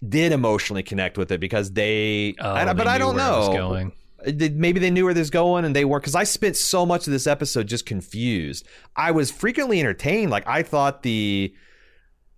did 0.06 0.32
emotionally 0.32 0.82
connect 0.82 1.18
with 1.18 1.30
it 1.32 1.40
because 1.40 1.72
they. 1.72 2.34
Oh, 2.40 2.54
and- 2.54 2.68
they 2.68 2.74
but 2.74 2.86
I 2.86 2.98
don't 2.98 3.14
where 3.16 3.24
know. 3.24 3.52
going. 3.52 3.92
Maybe 4.22 4.80
they 4.80 4.90
knew 4.90 5.06
where 5.06 5.14
this 5.14 5.22
was 5.22 5.30
going 5.30 5.64
and 5.64 5.74
they 5.74 5.86
were 5.86 5.98
because 5.98 6.14
I 6.14 6.24
spent 6.24 6.54
so 6.56 6.84
much 6.84 7.06
of 7.06 7.12
this 7.12 7.26
episode 7.26 7.66
just 7.68 7.86
confused. 7.86 8.66
I 8.94 9.12
was 9.12 9.30
frequently 9.30 9.80
entertained. 9.80 10.30
Like 10.30 10.46
I 10.46 10.62
thought 10.62 11.02
the 11.02 11.54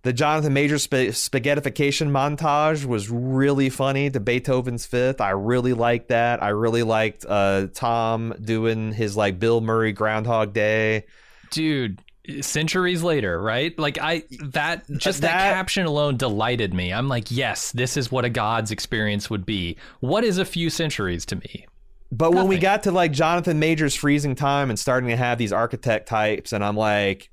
the 0.03 0.13
Jonathan 0.13 0.53
Major 0.53 0.77
sp- 0.79 1.11
spaghettification 1.11 2.09
montage 2.09 2.85
was 2.85 3.09
really 3.09 3.69
funny 3.69 4.09
to 4.09 4.19
Beethoven's 4.21 4.85
Fifth. 4.85 5.19
I 5.19 5.31
really 5.31 5.73
liked 5.73 6.07
that. 6.07 6.41
I 6.41 6.49
really 6.49 6.83
liked 6.83 7.25
uh, 7.27 7.67
Tom 7.73 8.33
doing 8.41 8.93
his 8.93 9.17
like 9.17 9.37
Bill 9.39 9.59
Murray 9.59 9.91
Groundhog 9.91 10.53
Day. 10.53 11.05
dude 11.51 12.01
centuries 12.41 13.03
later 13.03 13.41
right 13.41 13.77
like 13.77 13.97
i 13.99 14.23
that 14.45 14.89
just 14.97 15.21
that, 15.21 15.27
That- 15.31 15.53
caption 15.53 15.85
alone 15.85 16.15
delighted 16.15 16.73
me 16.73 16.93
i'm 16.93 17.09
like 17.09 17.29
yes 17.29 17.71
this 17.73 17.97
is 17.97 18.11
what 18.11 18.23
a 18.23 18.29
god's 18.29 18.71
experience 18.71 19.29
would 19.29 19.45
be 19.45 19.75
what 19.99 20.23
is 20.23 20.37
a 20.37 20.45
few 20.45 20.69
centuries 20.69 21.25
to 21.27 21.35
me 21.35 21.65
But 22.11 22.33
when 22.33 22.47
we 22.47 22.57
got 22.59 22.83
to 22.83 22.91
like 22.91 23.11
Jonathan 23.11 23.59
Major's 23.59 23.95
freezing 23.95 24.35
time 24.35 24.69
and 24.69 24.79
starting 24.79 25.09
to 25.09 25.17
have 25.17 25.37
these 25.37 25.51
architect 25.51 26.07
types, 26.07 26.53
and 26.53 26.63
I'm 26.63 26.77
like, 26.77 27.29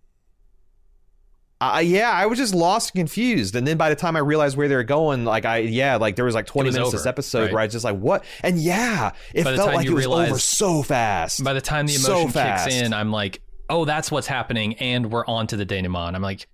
I 1.61 1.83
yeah, 1.83 2.11
I 2.11 2.25
was 2.25 2.39
just 2.39 2.55
lost 2.55 2.93
and 2.95 3.01
confused. 3.01 3.55
And 3.55 3.67
then 3.67 3.77
by 3.77 3.91
the 3.91 3.95
time 3.97 4.17
I 4.17 4.21
realized 4.21 4.57
where 4.57 4.67
they 4.69 4.75
were 4.77 4.83
going, 4.83 5.27
like 5.27 5.45
I 5.45 5.59
yeah, 5.59 5.97
like 5.97 6.17
there 6.17 6.25
was 6.25 6.35
like 6.35 6.47
20 6.47 6.69
was 6.69 6.75
minutes 6.75 6.89
over, 6.89 6.97
this 6.97 7.05
episode 7.07 7.43
right? 7.45 7.53
where 7.53 7.61
I 7.61 7.65
was 7.67 7.73
just 7.75 7.85
like, 7.85 7.99
what? 7.99 8.25
And 8.43 8.59
yeah, 8.59 9.13
it 9.35 9.45
felt 9.45 9.75
like 9.75 9.87
it 9.87 9.91
was 9.93 10.07
over 10.07 10.39
so 10.39 10.83
fast. 10.83 11.45
by 11.45 11.53
the 11.53 11.61
time 11.61 11.87
the 11.87 11.93
So 11.93 12.13
emotion 12.23 12.31
fast. 12.33 12.65
kicks 12.71 12.81
in 12.81 12.95
i'm 12.95 13.13
like 13.13 13.43
oh 13.71 13.87
that's 13.87 14.11
what's 14.11 14.27
happening 14.27 14.75
and 14.75 15.11
we're 15.11 15.25
on 15.27 15.47
to 15.47 15.57
the 15.57 15.65
denouement. 15.65 16.15
I'm 16.15 16.23
like 16.23 16.47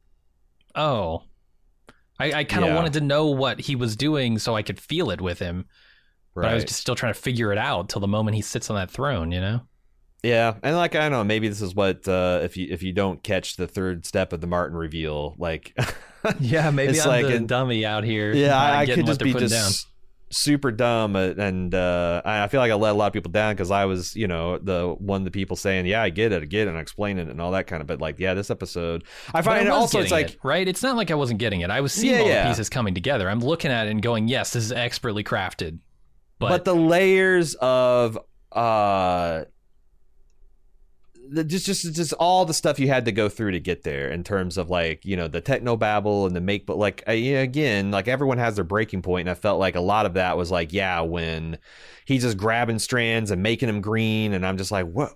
oh. 0.76 1.22
I, 2.18 2.32
I 2.32 2.44
kind 2.44 2.62
of 2.64 2.68
Yeah. 2.70 2.76
wanted 2.76 2.92
to 2.94 3.00
know 3.02 3.26
what 3.26 3.60
he 3.60 3.76
was 3.76 3.94
doing 3.96 4.38
so 4.38 4.54
i 4.54 4.62
could 4.62 4.78
feel 4.80 5.10
it 5.10 5.20
with 5.20 5.38
him. 5.38 5.66
But 6.34 6.44
i 6.46 6.54
was 6.54 6.64
just 6.64 6.80
still 6.80 6.94
trying 6.94 7.12
to 7.14 7.20
figure 7.20 7.50
it 7.52 7.58
out 7.58 7.88
till 7.88 8.00
the 8.00 8.06
moment 8.08 8.36
he 8.36 8.42
sits 8.42 8.70
on 8.70 8.76
that 8.76 8.90
throne 8.90 9.32
you 9.32 9.40
know? 9.40 9.60
Yeah, 10.22 10.54
and 10.62 10.74
like 10.74 10.94
I 10.96 11.00
don't 11.02 11.12
know, 11.12 11.22
maybe 11.24 11.46
this 11.48 11.60
is 11.62 11.74
what 11.74 12.08
uh, 12.08 12.40
if 12.42 12.56
you 12.56 12.66
if 12.70 12.82
you 12.82 12.92
don't 12.92 13.22
catch 13.22 13.56
the 13.56 13.68
third 13.68 14.04
step 14.06 14.32
of 14.32 14.40
the 14.40 14.46
Martin 14.48 14.76
reveal, 14.76 15.34
like 15.38 15.76
yeah 16.40 16.70
maybe 16.70 16.92
It's 16.94 17.04
i'm 17.06 17.22
like 17.22 17.32
an- 17.32 17.46
dummy 17.46 17.86
out 17.86 18.02
here 18.02 18.32
yeah, 18.32 18.58
I, 18.60 18.80
I 18.80 18.86
could 18.86 19.06
just 19.06 19.20
be 19.20 19.32
just 19.34 19.86
super 20.30 20.70
dumb, 20.72 21.14
uh, 21.16 21.34
and 21.38 21.74
uh, 21.74 22.22
I 22.24 22.48
feel 22.48 22.60
like 22.60 22.70
I 22.70 22.74
let 22.74 22.92
a 22.92 22.94
lot 22.94 23.06
of 23.08 23.12
people 23.12 23.30
down 23.30 23.54
because 23.54 23.70
I 23.70 23.84
was, 23.84 24.14
you 24.16 24.26
know, 24.26 24.58
the 24.58 24.94
one 24.98 25.24
the 25.24 25.30
people 25.30 25.56
saying, 25.56 25.86
"Yeah, 25.86 26.02
I 26.02 26.10
get 26.10 26.32
it, 26.32 26.42
I 26.42 26.46
get 26.46 26.66
it," 26.66 26.70
and 26.70 26.78
explaining 26.78 27.26
it 27.28 27.30
and 27.30 27.40
all 27.40 27.52
that 27.52 27.66
kind 27.66 27.80
of. 27.80 27.86
But 27.86 28.00
like, 28.00 28.18
yeah, 28.18 28.34
this 28.34 28.50
episode, 28.50 29.04
I 29.34 29.42
find 29.42 29.60
I 29.60 29.62
it 29.62 29.68
also 29.68 30.00
it's 30.00 30.10
like 30.10 30.30
it, 30.30 30.38
right. 30.42 30.66
It's 30.66 30.82
not 30.82 30.96
like 30.96 31.10
I 31.10 31.14
wasn't 31.14 31.38
getting 31.40 31.60
it. 31.60 31.70
I 31.70 31.80
was 31.80 31.92
seeing 31.92 32.14
Yeah, 32.14 32.20
all 32.20 32.28
yeah. 32.28 32.42
the 32.44 32.50
pieces 32.50 32.68
coming 32.68 32.94
together. 32.94 33.28
I'm 33.30 33.40
looking 33.40 33.70
at 33.70 33.86
it 33.86 33.90
and 33.90 34.02
going, 34.02 34.28
"Yes, 34.28 34.52
this 34.52 34.64
is 34.64 34.72
expertly 34.72 35.24
crafted." 35.24 35.78
but, 36.38 36.48
But, 36.48 36.64
the 36.64 36.74
layers 36.74 37.54
of 37.54 38.18
uh 38.52 39.44
just 41.46 41.66
just 41.66 41.94
just 41.94 42.12
all 42.14 42.44
the 42.44 42.54
stuff 42.54 42.78
you 42.78 42.88
had 42.88 43.04
to 43.04 43.12
go 43.12 43.28
through 43.28 43.52
to 43.52 43.60
get 43.60 43.82
there 43.82 44.08
in 44.10 44.22
terms 44.24 44.56
of 44.56 44.70
like 44.70 45.04
you 45.04 45.16
know 45.16 45.28
the 45.28 45.40
techno 45.40 45.76
babble 45.76 46.26
and 46.26 46.34
the 46.36 46.40
make 46.40 46.66
but 46.66 46.78
like 46.78 47.02
again 47.06 47.90
like 47.90 48.08
everyone 48.08 48.38
has 48.38 48.54
their 48.56 48.64
breaking 48.64 49.02
point 49.02 49.28
and 49.28 49.30
i 49.30 49.34
felt 49.34 49.58
like 49.58 49.74
a 49.76 49.80
lot 49.80 50.06
of 50.06 50.14
that 50.14 50.36
was 50.36 50.50
like 50.50 50.72
yeah 50.72 51.00
when 51.00 51.58
he's 52.04 52.22
just 52.22 52.36
grabbing 52.36 52.78
strands 52.78 53.30
and 53.30 53.42
making 53.42 53.66
them 53.66 53.80
green 53.80 54.32
and 54.32 54.46
i'm 54.46 54.56
just 54.56 54.70
like 54.70 54.86
what 54.86 55.12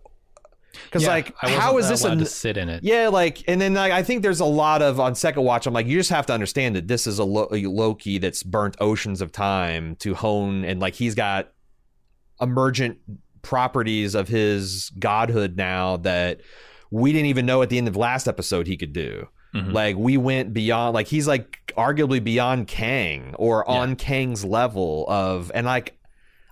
because 0.84 1.02
Yeah, 1.02 1.08
like 1.10 1.34
how 1.36 1.78
is 1.78 1.88
this 1.88 2.04
a 2.04 2.14
to 2.14 2.24
sit 2.24 2.56
in 2.56 2.68
it? 2.68 2.84
yeah, 2.84 3.08
like, 3.08 3.42
and 3.48 3.60
then 3.60 3.74
like, 3.74 3.90
I 3.90 4.04
think 4.04 4.22
there's 4.22 4.38
a 4.38 4.44
lot 4.44 4.82
of 4.82 5.00
on 5.00 5.16
second 5.16 5.42
watch. 5.42 5.66
I'm 5.66 5.74
like, 5.74 5.86
you 5.86 5.98
just 5.98 6.10
have 6.10 6.26
to 6.26 6.32
understand 6.32 6.76
that 6.76 6.86
this 6.86 7.08
is 7.08 7.18
a, 7.18 7.24
Lo- 7.24 7.48
a 7.52 7.66
Loki 7.66 8.18
that's 8.18 8.44
burnt 8.44 8.76
oceans 8.80 9.20
of 9.20 9.32
time 9.32 9.96
to 9.96 10.14
hone, 10.14 10.64
and 10.64 10.78
like 10.80 10.94
he's 10.94 11.16
got 11.16 11.52
emergent 12.40 12.98
properties 13.42 14.14
of 14.14 14.28
his 14.28 14.90
godhood 14.98 15.56
now 15.56 15.96
that 15.98 16.40
we 16.90 17.12
didn't 17.12 17.26
even 17.26 17.46
know 17.46 17.62
at 17.62 17.68
the 17.70 17.78
end 17.78 17.88
of 17.88 17.96
last 17.96 18.26
episode 18.28 18.66
he 18.66 18.76
could 18.76 18.92
do. 18.92 19.28
Mhm. 19.54 19.72
Like 19.72 19.96
we 19.96 20.16
went 20.16 20.52
beyond, 20.52 20.94
like 20.94 21.06
he's 21.08 21.26
like 21.26 21.58
arguably 21.76 22.22
beyond 22.22 22.68
Kang 22.68 23.34
or 23.38 23.64
Yeah. 23.68 23.74
on 23.74 23.96
Kang's 23.96 24.44
level 24.44 25.06
of, 25.08 25.50
and 25.54 25.66
like 25.66 25.96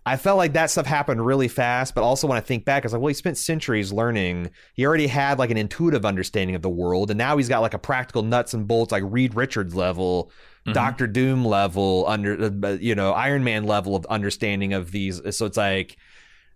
I 0.06 0.16
felt 0.16 0.38
like 0.38 0.54
that 0.54 0.70
stuff 0.70 0.86
happened 0.86 1.26
really 1.26 1.48
fast, 1.48 1.94
but 1.94 2.02
also 2.02 2.26
when 2.26 2.38
I 2.38 2.40
think 2.40 2.64
back, 2.64 2.82
I 2.82 2.86
was 2.86 2.94
like, 2.94 3.02
well, 3.02 3.08
he 3.08 3.14
spent 3.14 3.36
centuries 3.36 3.92
learning. 3.92 4.48
He 4.72 4.86
already 4.86 5.06
had 5.06 5.38
like 5.38 5.50
an 5.50 5.58
intuitive 5.58 6.06
understanding 6.06 6.56
of 6.56 6.62
the 6.62 6.70
world, 6.70 7.10
and 7.10 7.18
now 7.18 7.36
he's 7.36 7.48
got 7.48 7.60
like 7.60 7.74
a 7.74 7.78
practical 7.78 8.22
nuts 8.22 8.54
and 8.54 8.66
bolts, 8.66 8.90
like 8.90 9.02
Reed 9.04 9.34
Richards 9.34 9.74
level, 9.74 10.30
Mhm. 10.66 10.72
Doctor 10.72 11.06
Doom 11.06 11.44
level, 11.44 12.04
under 12.08 12.50
uh, 12.64 12.78
you 12.80 12.94
know 12.94 13.12
Iron 13.12 13.44
Man 13.44 13.64
level 13.64 13.94
of 13.94 14.06
understanding 14.06 14.72
of 14.72 14.92
these. 14.92 15.20
So 15.36 15.44
it's 15.44 15.58
like, 15.58 15.98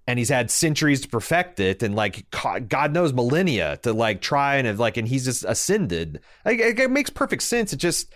and 0.07 0.19
he's 0.19 0.29
had 0.29 0.51
centuries 0.51 1.01
to 1.03 1.09
perfect 1.09 1.61
it, 1.61 1.83
and 1.83 1.95
like 1.95 2.27
God 2.31 2.93
knows 2.93 3.13
millennia 3.13 3.77
to 3.83 3.93
like 3.93 4.21
try 4.21 4.57
and 4.57 4.67
have, 4.67 4.79
like, 4.81 4.97
and 4.97 5.07
he's 5.07 5.25
just 5.25 5.45
ascended. 5.45 6.21
Like, 6.45 6.59
it, 6.59 6.79
it 6.79 6.91
makes 6.91 7.11
perfect 7.11 7.43
sense. 7.43 7.73
It 7.73 7.77
just. 7.77 8.13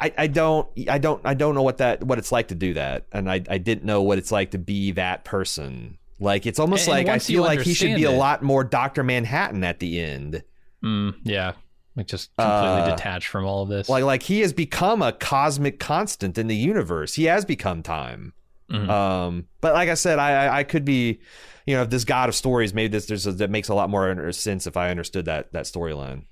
I, 0.00 0.12
I 0.16 0.26
don't 0.28 0.68
I 0.88 0.98
don't 0.98 1.20
I 1.24 1.34
don't 1.34 1.56
know 1.56 1.62
what 1.62 1.78
that 1.78 2.04
what 2.04 2.18
it's 2.18 2.30
like 2.30 2.46
to 2.48 2.54
do 2.54 2.74
that 2.74 3.06
and 3.10 3.28
I, 3.28 3.42
I 3.50 3.58
didn't 3.58 3.82
know 3.84 4.00
what 4.02 4.16
it's 4.18 4.30
like 4.30 4.52
to 4.52 4.58
be 4.58 4.92
that 4.92 5.24
person 5.24 5.98
like 6.20 6.46
it's 6.46 6.60
almost 6.60 6.86
And- 6.86 6.96
like 6.98 7.08
I 7.08 7.18
feel 7.18 7.42
like 7.42 7.62
he 7.62 7.74
should 7.74 7.96
be 7.96 8.04
a 8.04 8.12
lot 8.12 8.40
more 8.44 8.62
Doctor 8.62 9.02
Manhattan 9.02 9.64
at 9.64 9.80
the 9.80 9.98
end 10.00 10.44
Mm, 10.84 11.16
yeah, 11.24 11.54
like 11.96 12.06
just 12.06 12.30
completely 12.36 12.82
Uh, 12.82 12.90
detached 12.94 13.26
from 13.26 13.44
all 13.44 13.64
of 13.64 13.68
this. 13.70 13.88
like 13.88 14.04
like 14.04 14.22
he 14.22 14.38
has 14.42 14.52
become 14.52 15.02
a 15.02 15.10
cosmic 15.10 15.80
constant 15.80 16.38
in 16.38 16.46
the 16.46 16.54
universe 16.54 17.14
he 17.14 17.24
has 17.24 17.44
become 17.44 17.82
time 17.82 18.34
Mhm. 18.70 18.88
um 18.88 19.46
but 19.60 19.72
like 19.74 19.88
I 19.88 19.94
said 19.94 20.18
I 20.18 20.58
I, 20.58 20.64
could 20.64 20.84
be 20.84 21.20
you 21.66 21.74
know 21.74 21.82
if 21.82 21.90
this 21.90 22.04
God 22.04 22.28
of 22.28 22.34
stories 22.34 22.74
maybe 22.74 22.88
this 22.88 23.06
there's 23.06 23.26
a, 23.26 23.32
that 23.32 23.50
makes 23.50 23.68
a 23.68 23.74
lot 23.74 23.88
more 23.88 24.30
sense 24.32 24.66
if 24.66 24.76
I 24.76 24.90
understood 24.90 25.24
that 25.24 25.52
that 25.52 25.64
storyline 25.64 26.24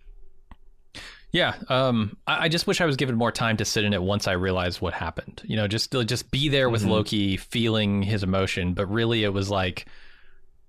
Yeah, 1.32 1.54
um, 1.68 2.16
I, 2.26 2.44
I 2.44 2.48
just 2.48 2.66
wish 2.66 2.80
I 2.80 2.86
was 2.86 2.96
given 2.96 3.14
more 3.16 3.32
time 3.32 3.56
to 3.58 3.64
sit 3.64 3.84
in 3.84 3.92
it 3.92 4.02
once 4.02 4.26
I 4.26 4.32
realized 4.32 4.80
what 4.80 4.94
happened. 4.94 5.42
You 5.44 5.56
know, 5.56 5.66
just 5.68 5.92
just 6.06 6.30
be 6.30 6.48
there 6.48 6.70
with 6.70 6.82
Mhm. 6.84 6.88
Loki, 6.90 7.36
feeling 7.36 8.02
his 8.02 8.22
emotion. 8.22 8.72
But 8.74 8.86
really, 8.86 9.24
it 9.24 9.32
was 9.34 9.50
like, 9.50 9.86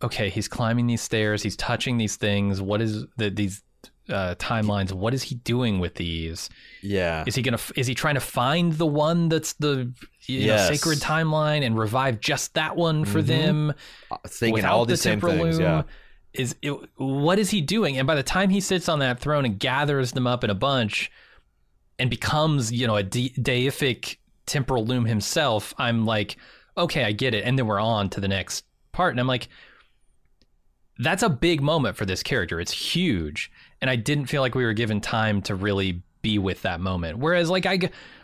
okay, 0.04 0.30
he's 0.30 0.48
climbing 0.50 0.88
these 0.88 1.02
stairs, 1.02 1.42
he's 1.44 1.56
touching 1.56 1.98
these 1.98 2.18
things. 2.18 2.60
What 2.62 2.82
is 2.82 3.06
the, 3.18 3.30
these 3.30 3.62
uh, 4.10 4.36
timelines? 4.40 4.92
What 4.92 5.14
is 5.14 5.24
he 5.24 5.36
doing 5.36 5.80
with 5.80 5.96
these? 5.96 6.50
yeah 6.82 7.24
Is 7.28 7.36
he 7.36 7.42
gonna? 7.44 7.60
Is 7.76 7.88
he 7.88 7.94
trying 7.96 8.16
to 8.16 8.22
find 8.22 8.74
the 8.74 8.86
one 8.88 9.30
that's 9.30 9.54
the 9.54 9.94
you 10.28 10.48
know, 10.48 10.58
sacred 10.58 11.00
timeline 11.00 11.66
and 11.66 11.78
revive 11.78 12.20
just 12.20 12.54
that 12.56 12.76
one 12.76 13.06
for 13.06 13.22
Mhm. 13.22 13.26
them? 13.28 13.74
thinking 14.28 14.54
without 14.54 14.74
all 14.74 14.86
the 14.86 14.94
the 14.94 14.98
same 14.98 15.14
temporal 15.14 15.34
things 15.38 15.58
loom, 15.58 15.62
yeah 15.66 15.84
Is 16.34 16.56
it, 16.62 16.72
what 16.98 17.40
is 17.40 17.50
he 17.50 17.62
doing? 17.62 17.98
And 17.98 18.06
by 18.06 18.16
the 18.16 18.24
time 18.24 18.50
he 18.50 18.60
sits 18.60 18.88
on 18.90 19.00
that 19.00 19.20
throne 19.20 19.46
and 19.46 19.58
gathers 19.60 20.12
them 20.12 20.28
up 20.28 20.44
in 20.44 20.50
a 20.50 20.56
bunch 20.56 21.10
and 21.98 22.10
becomes, 22.10 22.72
you 22.72 22.86
know, 22.86 22.96
a 22.96 23.04
de- 23.04 23.30
deific 23.40 24.18
temporal 24.46 24.86
loom 24.86 25.06
himself, 25.06 25.74
I'm 25.78 26.06
like, 26.06 26.38
okay, 26.78 27.04
I 27.06 27.12
get 27.12 27.34
it. 27.34 27.44
And 27.44 27.58
then 27.58 27.66
we're 27.66 27.80
on 27.82 28.10
to 28.12 28.22
the 28.22 28.28
next 28.28 28.66
part, 28.92 29.14
and 29.14 29.20
I'm 29.20 29.28
like, 29.28 29.48
that's 31.00 31.24
a 31.24 31.30
big 31.30 31.62
moment 31.62 31.96
for 31.96 32.06
this 32.06 32.24
character. 32.24 32.60
It's 32.60 32.72
huge, 32.72 33.52
and 33.82 33.90
I 33.90 33.96
didn't 33.96 34.26
feel 34.28 34.42
like 34.42 34.56
we 34.56 34.64
were 34.66 34.74
given 34.74 35.00
time 35.02 35.42
to 35.44 35.56
really 35.56 36.02
be 36.22 36.38
with 36.40 36.62
that 36.64 36.80
moment. 36.80 37.20
Whereas, 37.20 37.50
like 37.50 37.66
I, 37.66 37.80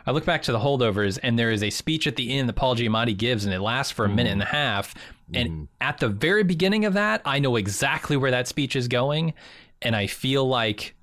I 0.06 0.12
look 0.12 0.26
back 0.26 0.42
to 0.44 0.52
the 0.52 0.60
holdovers, 0.60 1.18
and 1.24 1.40
there 1.40 1.52
is 1.52 1.64
a 1.64 1.70
speech 1.70 2.08
at 2.08 2.16
the 2.16 2.38
end 2.38 2.50
that 2.50 2.54
Paul 2.54 2.76
Giamatti 2.76 3.16
gives, 3.16 3.46
and 3.46 3.54
it 3.54 3.62
lasts 3.62 3.92
for 3.92 4.06
a 4.06 4.10
minute 4.10 4.34
and 4.34 4.42
a 4.42 4.46
mm. 4.46 4.50
half. 4.50 4.94
And 5.34 5.50
mm. 5.50 5.68
at 5.80 6.00
the 6.00 6.10
very 6.10 6.44
beginning 6.44 6.86
of 6.86 6.94
that, 6.94 7.22
I 7.26 7.40
know 7.40 7.56
exactly 7.56 8.18
where 8.18 8.32
that 8.32 8.48
speech 8.48 8.76
is 8.76 8.88
going, 8.88 9.34
and 9.82 9.96
I 9.96 10.08
feel 10.08 10.46
like 10.48 10.96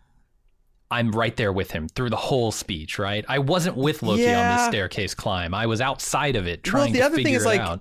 I'm 0.90 1.12
right 1.12 1.36
there 1.36 1.52
with 1.52 1.70
him 1.70 1.88
through 1.88 2.10
the 2.10 2.16
whole 2.16 2.52
speech. 2.52 2.98
Right? 2.98 3.24
I 3.28 3.38
wasn't 3.38 3.76
with 3.76 4.02
Loki 4.02 4.22
on 4.22 4.26
this 4.26 4.34
Yeah. 4.34 4.68
staircase 4.68 5.14
climb. 5.14 5.54
I 5.54 5.66
was 5.66 5.80
outside 5.80 6.36
of 6.36 6.46
it 6.46 6.62
trying 6.62 6.84
Well, 6.84 6.92
the 6.92 6.98
to 6.98 7.04
other 7.06 7.16
thing 7.22 7.34
is, 7.34 7.44
it 7.44 7.48
like, 7.48 7.60
out. 7.60 7.80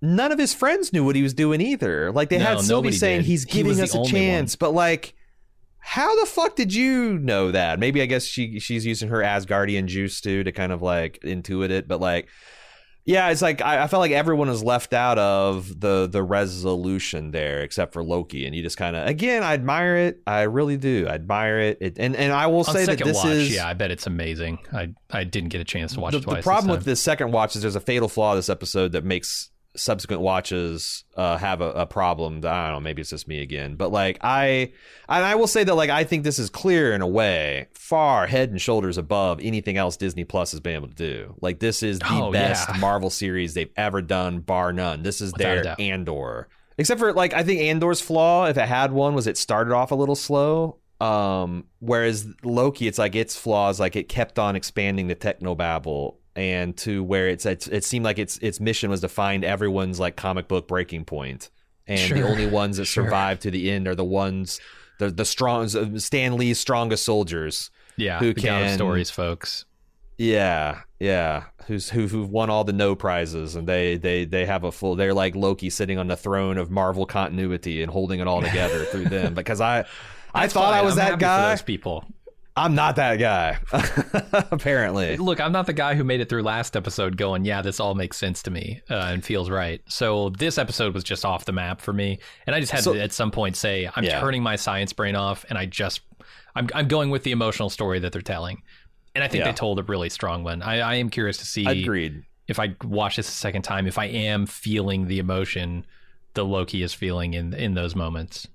none 0.00 0.32
of 0.32 0.38
his 0.38 0.54
friends 0.54 0.92
knew 0.92 1.04
what 1.04 1.16
he 1.16 1.22
was 1.22 1.34
doing 1.34 1.60
either. 1.60 2.10
Like 2.12 2.30
they 2.30 2.38
No, 2.38 2.44
had 2.44 2.60
Sylvie 2.60 2.92
saying 2.92 3.20
did. 3.20 3.26
he's 3.26 3.44
giving 3.44 3.76
the 3.76 3.82
us 3.82 3.94
a 3.94 4.04
chance, 4.04 4.56
but 4.56 4.72
like 4.72 5.14
how 5.86 6.18
the 6.18 6.24
fuck 6.24 6.56
did 6.56 6.72
you 6.72 7.18
know 7.18 7.50
that? 7.50 7.78
Maybe 7.78 8.00
I 8.00 8.06
guess 8.06 8.24
she 8.24 8.58
she's 8.58 8.86
using 8.86 9.10
her 9.10 9.18
Asgardian 9.18 9.84
juice 9.84 10.18
too 10.22 10.42
to 10.42 10.50
kind 10.50 10.72
of 10.72 10.80
like 10.80 11.18
intuit 11.22 11.68
it, 11.68 11.86
but 11.86 12.00
like 12.00 12.28
yeah, 13.04 13.28
it's 13.28 13.42
like 13.42 13.60
I, 13.60 13.82
I 13.82 13.86
felt 13.86 14.00
like 14.00 14.12
everyone 14.12 14.48
was 14.48 14.64
left 14.64 14.94
out 14.94 15.18
of 15.18 15.78
the 15.78 16.08
the 16.10 16.22
resolution 16.22 17.32
there 17.32 17.60
except 17.60 17.92
for 17.92 18.02
Loki, 18.02 18.46
and 18.46 18.56
you 18.56 18.62
just 18.62 18.78
kind 18.78 18.96
of 18.96 19.06
again 19.06 19.42
I 19.42 19.52
admire 19.52 19.96
it. 19.98 20.20
I 20.26 20.42
really 20.42 20.78
do. 20.78 21.06
I 21.06 21.12
admire 21.12 21.60
it. 21.60 21.78
it 21.82 21.98
and 21.98 22.16
and 22.16 22.32
I 22.32 22.46
will 22.46 22.60
On 22.60 22.64
say 22.64 22.86
that 22.86 22.98
this 22.98 23.18
watch, 23.18 23.26
is 23.26 23.54
yeah, 23.54 23.68
I 23.68 23.74
bet 23.74 23.90
it's 23.90 24.06
amazing. 24.06 24.60
I 24.72 24.94
I 25.10 25.24
didn't 25.24 25.50
get 25.50 25.60
a 25.60 25.64
chance 25.64 25.92
to 25.92 26.00
watch 26.00 26.12
the, 26.12 26.20
it 26.20 26.22
twice. 26.22 26.36
the 26.38 26.42
problem 26.44 26.68
this 26.68 26.78
with 26.78 26.84
this 26.86 27.00
second 27.02 27.30
watch 27.32 27.56
is 27.56 27.60
there's 27.60 27.76
a 27.76 27.80
fatal 27.80 28.08
flaw 28.08 28.34
this 28.34 28.48
episode 28.48 28.92
that 28.92 29.04
makes 29.04 29.50
subsequent 29.76 30.22
watches 30.22 31.04
uh, 31.16 31.36
have 31.36 31.60
a, 31.60 31.70
a 31.70 31.86
problem. 31.86 32.38
I 32.44 32.66
don't 32.66 32.72
know. 32.74 32.80
Maybe 32.80 33.00
it's 33.00 33.10
just 33.10 33.26
me 33.28 33.40
again, 33.42 33.74
but 33.76 33.90
like 33.90 34.18
I, 34.22 34.72
and 35.08 35.24
I 35.24 35.34
will 35.34 35.46
say 35.46 35.64
that 35.64 35.74
like 35.74 35.90
I 35.90 36.04
think 36.04 36.24
this 36.24 36.38
is 36.38 36.50
clear 36.50 36.92
in 36.94 37.02
a 37.02 37.06
way, 37.06 37.68
far 37.74 38.26
head 38.26 38.50
and 38.50 38.60
shoulders 38.60 38.98
above 38.98 39.40
anything 39.42 39.76
else 39.76 39.96
Disney 39.96 40.24
Plus 40.24 40.52
has 40.52 40.60
been 40.60 40.74
able 40.74 40.88
to 40.88 40.94
do. 40.94 41.34
Like 41.40 41.58
this 41.58 41.82
is 41.82 41.98
the 41.98 42.06
Oh, 42.10 42.32
best 42.32 42.68
yeah. 42.68 42.76
Marvel 42.78 43.10
series 43.10 43.54
they've 43.54 43.72
ever 43.76 44.00
done, 44.02 44.40
bar 44.40 44.72
none. 44.72 45.02
This 45.02 45.20
is 45.20 45.32
Without 45.32 45.64
their. 45.64 45.76
Andor. 45.80 46.48
Except 46.78 46.98
for 46.98 47.12
like 47.12 47.34
I 47.34 47.42
think 47.42 47.60
Andor's 47.60 48.00
flaw, 48.00 48.46
if 48.46 48.56
it 48.56 48.68
had 48.68 48.92
one, 48.92 49.14
was 49.14 49.26
it 49.26 49.36
started 49.38 49.72
off 49.72 49.90
a 49.90 49.94
little 49.94 50.16
slow. 50.16 50.78
Um, 51.00 51.64
whereas 51.80 52.26
Loki, 52.42 52.86
it's 52.86 52.98
like 52.98 53.14
its 53.14 53.36
flaws, 53.36 53.78
like 53.80 53.96
it 53.96 54.08
kept 54.08 54.38
on 54.38 54.56
expanding 54.56 55.08
the 55.08 55.16
technobabble 55.16 56.16
and 56.36 56.76
to 56.78 57.02
where 57.04 57.28
it's, 57.28 57.46
it's 57.46 57.66
it 57.68 57.84
seemed 57.84 58.04
like 58.04 58.18
its 58.18 58.38
its 58.38 58.60
mission 58.60 58.90
was 58.90 59.00
to 59.02 59.08
find 59.08 59.44
everyone's 59.44 60.00
like 60.00 60.16
comic 60.16 60.48
book 60.48 60.66
breaking 60.68 61.04
point, 61.04 61.50
and 61.86 62.12
the 62.12 62.22
only 62.22 62.46
ones 62.46 62.76
that 62.78 62.84
Sure. 62.86 63.04
survive 63.04 63.40
to 63.40 63.50
the 63.50 63.70
end 63.70 63.86
are 63.88 63.94
the 63.94 64.04
ones 64.04 64.60
the 64.98 65.10
the 65.10 65.24
strong 65.24 65.68
Stan 65.98 66.36
Lee's 66.36 66.58
strongest 66.60 67.04
soldiers. 67.04 67.70
yeah, 67.96 68.18
who 68.18 68.32
the 68.34 68.40
God 68.42 68.62
of 68.62 68.66
can- 68.68 68.74
stories, 68.76 69.10
folks. 69.10 69.64
Yeah, 70.16 70.82
yeah. 71.00 71.44
Who's 71.66 71.90
who 71.90 72.06
who've 72.06 72.30
won 72.30 72.48
all 72.50 72.62
the 72.62 72.72
no 72.72 72.94
prizes 72.94 73.56
and 73.56 73.66
they 73.66 73.96
they 73.96 74.24
they 74.24 74.46
have 74.46 74.62
a 74.62 74.70
full 74.70 74.94
they're 74.94 75.14
like 75.14 75.34
Loki 75.34 75.70
sitting 75.70 75.98
on 75.98 76.06
the 76.06 76.16
throne 76.16 76.56
of 76.56 76.70
Marvel 76.70 77.04
continuity 77.06 77.82
and 77.82 77.90
holding 77.90 78.20
it 78.20 78.28
all 78.28 78.40
together 78.40 78.84
through 78.84 79.06
them 79.06 79.34
because 79.40 79.60
I 79.60 79.80
I 80.32 80.42
That's 80.42 80.52
thought 80.52 80.72
I 80.72 80.82
was 80.82 80.98
I'm 80.98 81.10
that 81.10 81.18
guy. 81.18 81.50
those 81.50 81.62
people. 81.62 82.04
I'm 82.56 82.74
not 82.76 82.96
that 82.96 83.16
guy. 83.16 83.58
Apparently. 84.52 85.16
Look, 85.16 85.40
I'm 85.40 85.50
not 85.52 85.66
the 85.66 85.72
guy 85.72 85.94
who 85.94 86.04
made 86.04 86.20
it 86.20 86.28
through 86.28 86.42
last 86.42 86.76
episode 86.76 87.16
going, 87.16 87.44
yeah, 87.44 87.62
this 87.62 87.80
all 87.80 87.94
makes 87.94 88.16
sense 88.16 88.42
to 88.44 88.50
me 88.50 88.80
uh, 88.90 88.94
and 88.94 89.24
feels 89.24 89.50
right. 89.50 89.80
So 89.88 90.30
this 90.30 90.56
episode 90.56 90.94
was 90.94 91.02
just 91.04 91.24
off 91.24 91.44
the 91.46 91.52
map 91.52 91.80
for 91.80 91.92
me, 91.92 92.20
and 92.46 92.54
I 92.54 92.60
just 92.60 92.70
had 92.72 92.84
So- 92.84 92.94
to 92.94 93.02
at 93.02 93.12
some 93.12 93.30
point 93.30 93.56
say, 93.56 93.90
I'm 93.96 94.04
Yeah. 94.04 94.20
turning 94.20 94.42
my 94.42 94.56
science 94.56 94.92
brain 94.92 95.16
off, 95.16 95.44
and 95.48 95.58
I 95.58 95.66
just, 95.66 96.02
I'm, 96.54 96.68
I'm 96.74 96.86
going 96.88 97.10
with 97.10 97.24
the 97.24 97.32
emotional 97.32 97.70
story 97.70 97.98
that 97.98 98.12
they're 98.12 98.22
telling, 98.22 98.62
and 99.16 99.24
I 99.24 99.28
think 99.28 99.44
Yeah. 99.44 99.50
they 99.50 99.56
told 99.56 99.78
a 99.80 99.82
really 99.82 100.08
strong 100.10 100.44
one. 100.44 100.62
I, 100.62 100.78
I 100.80 100.94
am 100.96 101.10
curious 101.10 101.38
to 101.38 101.46
see 101.46 101.66
Agreed. 101.66 102.22
if 102.46 102.60
I 102.60 102.76
watch 102.84 103.16
this 103.16 103.28
a 103.28 103.32
second 103.32 103.62
time, 103.62 103.86
if 103.88 103.98
I 103.98 104.06
am 104.06 104.46
feeling 104.46 105.06
the 105.08 105.18
emotion 105.18 105.84
the 106.34 106.44
Loki 106.44 106.82
is 106.82 106.92
feeling 106.92 107.34
in 107.34 107.54
in 107.54 107.74
those 107.74 107.94
moments. 107.94 108.48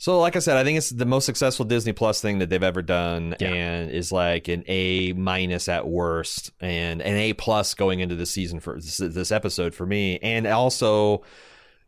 So, 0.00 0.20
like 0.20 0.36
I 0.36 0.38
said, 0.38 0.56
I 0.56 0.62
think 0.64 0.78
it's 0.78 0.90
the 0.90 1.04
most 1.04 1.26
successful 1.26 1.64
Disney 1.64 1.92
Plus 1.92 2.20
thing 2.20 2.38
that 2.38 2.48
they've 2.50 2.62
ever 2.62 2.82
done, 2.82 3.34
Yeah. 3.40 3.48
and 3.48 3.90
is 3.90 4.12
like 4.12 4.46
an 4.48 4.62
A 4.68 5.12
minus 5.12 5.68
at 5.68 5.88
worst, 5.88 6.52
and 6.60 7.02
an 7.02 7.16
A 7.16 7.32
plus 7.32 7.74
going 7.74 7.98
into 8.00 8.14
the 8.14 8.24
season 8.26 8.60
for 8.60 8.76
this, 8.76 8.98
this 8.98 9.32
episode 9.32 9.74
for 9.74 9.84
me. 9.84 10.18
And 10.22 10.46
also, 10.46 11.22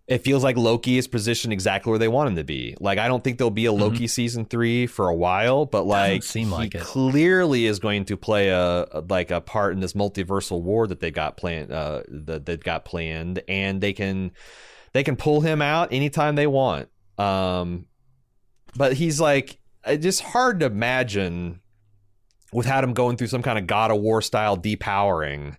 it 0.09 0.25
feels 0.25 0.43
like 0.43 0.57
Loki 0.57 0.99
is 0.99 1.07
positioned 1.07 1.53
exactly 1.53 1.91
where 1.91 2.01
they 2.01 2.09
want 2.09 2.31
him 2.31 2.35
to 2.35 2.43
be. 2.43 2.75
Like, 2.81 2.99
I 2.99 3.07
don't 3.07 3.23
think 3.23 3.39
there'll 3.39 3.49
be 3.53 3.67
a 3.67 3.73
Loki 3.73 4.09
season 4.09 4.45
three 4.45 4.89
for 4.89 5.07
a 5.09 5.15
while, 5.15 5.65
but 5.67 5.87
like, 5.87 6.25
seem 6.25 6.51
he 6.51 6.65
it. 6.65 6.81
clearly 6.81 7.67
is 7.67 7.79
going 7.79 8.07
to 8.07 8.17
play 8.17 8.49
a, 8.49 8.87
a- 8.91 9.05
like 9.09 9.31
a 9.31 9.41
part 9.41 9.73
in 9.73 9.79
this 9.79 9.93
multiversal 9.93 10.61
war 10.63 10.89
that 10.89 10.99
they 10.99 11.13
got 11.13 11.37
planned. 11.37 11.71
Uh, 11.71 12.03
that 12.09 12.45
they've 12.45 12.59
got 12.59 12.85
planned, 12.85 13.41
and 13.47 13.81
they 13.81 13.93
can 13.93 14.33
they 14.95 15.05
can 15.05 15.15
pull 15.15 15.43
him 15.43 15.63
out 15.63 15.93
anytime 15.93 16.35
they 16.35 16.49
want. 16.49 16.89
Um, 17.17 17.87
but 18.77 18.95
he's 18.95 19.21
like 19.21 19.59
it's 19.87 20.03
just 20.03 20.21
hard 20.23 20.61
to 20.61 20.67
imagine 20.67 21.61
without 22.53 22.85
him 22.85 22.93
going 22.93 23.17
through 23.17 23.27
some 23.29 23.43
kind 23.43 23.59
of 23.59 23.67
God 23.67 23.91
of 23.91 24.01
War 24.01 24.21
style 24.23 24.57
depowering 24.57 25.57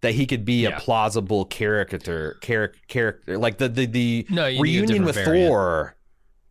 that 0.00 0.14
he 0.14 0.26
could 0.26 0.44
be 0.44 0.62
Yeah. 0.62 0.76
a 0.76 0.80
plausible 0.80 1.44
character 1.44 2.36
character 2.40 3.38
like 3.38 3.58
the 3.58 3.68
the, 3.68 3.86
the 3.86 4.26
No, 4.30 4.46
you 4.46 4.62
need 4.62 4.76
a 4.76 4.80
reunion 4.82 5.04
with 5.04 5.14
variant. 5.16 5.48
Thor 5.48 5.96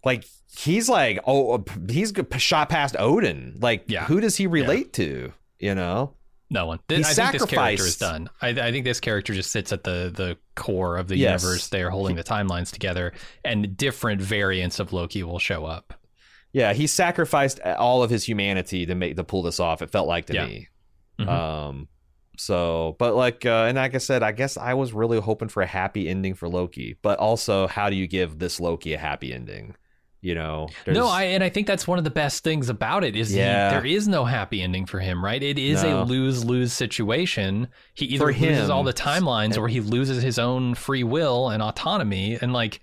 like 0.05 0.25
he's 0.57 0.89
like 0.89 1.19
oh 1.25 1.63
he's 1.89 2.13
shot 2.37 2.69
past 2.69 2.95
Odin 2.99 3.57
like 3.61 3.85
Yeah. 3.87 4.05
who 4.05 4.19
does 4.21 4.35
he 4.37 4.47
relate 4.47 4.93
to 4.93 5.31
you 5.59 5.75
know 5.75 6.13
No 6.53 6.65
one. 6.67 6.79
I 6.89 7.01
think 7.01 7.31
this 7.31 7.45
character 7.45 7.83
is 7.85 7.97
done. 7.97 8.29
I, 8.41 8.49
I 8.49 8.71
think 8.71 8.83
this 8.85 8.99
character 8.99 9.33
just 9.33 9.51
sits 9.51 9.71
at 9.71 9.83
the 9.85 10.11
the 10.13 10.37
core 10.55 10.97
of 10.97 11.07
the 11.07 11.17
Yes. 11.17 11.41
universe. 11.41 11.69
They 11.69 11.81
are 11.81 11.89
holding 11.89 12.15
the 12.17 12.23
timelines 12.25 12.71
together, 12.71 13.13
and 13.45 13.75
different 13.77 14.21
variants 14.21 14.77
of 14.79 14.91
Loki 14.93 15.23
will 15.23 15.39
show 15.39 15.65
up. 15.65 15.93
yeah 16.53 16.73
he 16.73 16.85
sacrificed 16.85 17.61
all 17.61 18.03
of 18.03 18.09
his 18.09 18.25
humanity 18.25 18.85
to 18.85 18.93
make 18.93 19.15
to 19.15 19.23
pull 19.23 19.41
this 19.41 19.57
off 19.61 19.81
it 19.81 19.89
felt 19.89 20.05
like 20.09 20.25
to 20.25 20.33
Yeah. 20.33 20.45
me 20.47 20.67
Mhm. 21.21 21.27
Um, 21.29 21.87
so, 22.37 22.95
but 22.99 23.15
like, 23.15 23.45
uh, 23.45 23.65
and 23.67 23.77
like 23.77 23.93
I 23.95 23.99
said, 23.99 24.23
I 24.23 24.31
guess 24.33 24.57
I 24.57 24.73
was 24.73 24.91
really 24.93 25.19
hoping 25.21 25.47
for 25.49 25.61
a 25.61 25.67
happy 25.67 26.09
ending 26.09 26.33
for 26.33 26.49
Loki, 26.49 26.97
but 27.01 27.19
also, 27.19 27.67
how 27.67 27.89
do 27.89 27.95
you 27.95 28.07
give 28.07 28.39
this 28.39 28.59
Loki 28.59 28.93
a 28.93 28.97
happy 28.97 29.31
ending? 29.33 29.75
You 30.23 30.35
know, 30.35 30.67
no, 30.85 31.07
I 31.07 31.23
and 31.23 31.43
I 31.43 31.49
think 31.49 31.65
that's 31.65 31.87
one 31.87 31.97
of 31.97 32.03
the 32.03 32.11
best 32.11 32.43
things 32.43 32.69
about 32.69 33.03
it 33.03 33.15
is 33.15 33.33
Yeah. 33.33 33.69
he, 33.69 33.75
there 33.75 33.85
is 33.97 34.07
no 34.07 34.23
happy 34.23 34.61
ending 34.61 34.85
for 34.85 34.99
him, 34.99 35.25
right? 35.25 35.41
It 35.41 35.57
is 35.57 35.81
No. 35.81 36.01
a 36.01 36.03
lose 36.03 36.45
lose 36.45 36.73
situation. 36.73 37.69
He 37.95 38.05
either 38.05 38.27
loses 38.27 38.69
all 38.69 38.83
the 38.83 38.93
timelines 38.93 39.57
or 39.57 39.67
he 39.67 39.79
loses 39.79 40.21
his 40.21 40.37
own 40.37 40.75
free 40.75 41.03
will 41.03 41.49
and 41.49 41.63
autonomy, 41.63 42.37
and 42.39 42.53
like 42.53 42.81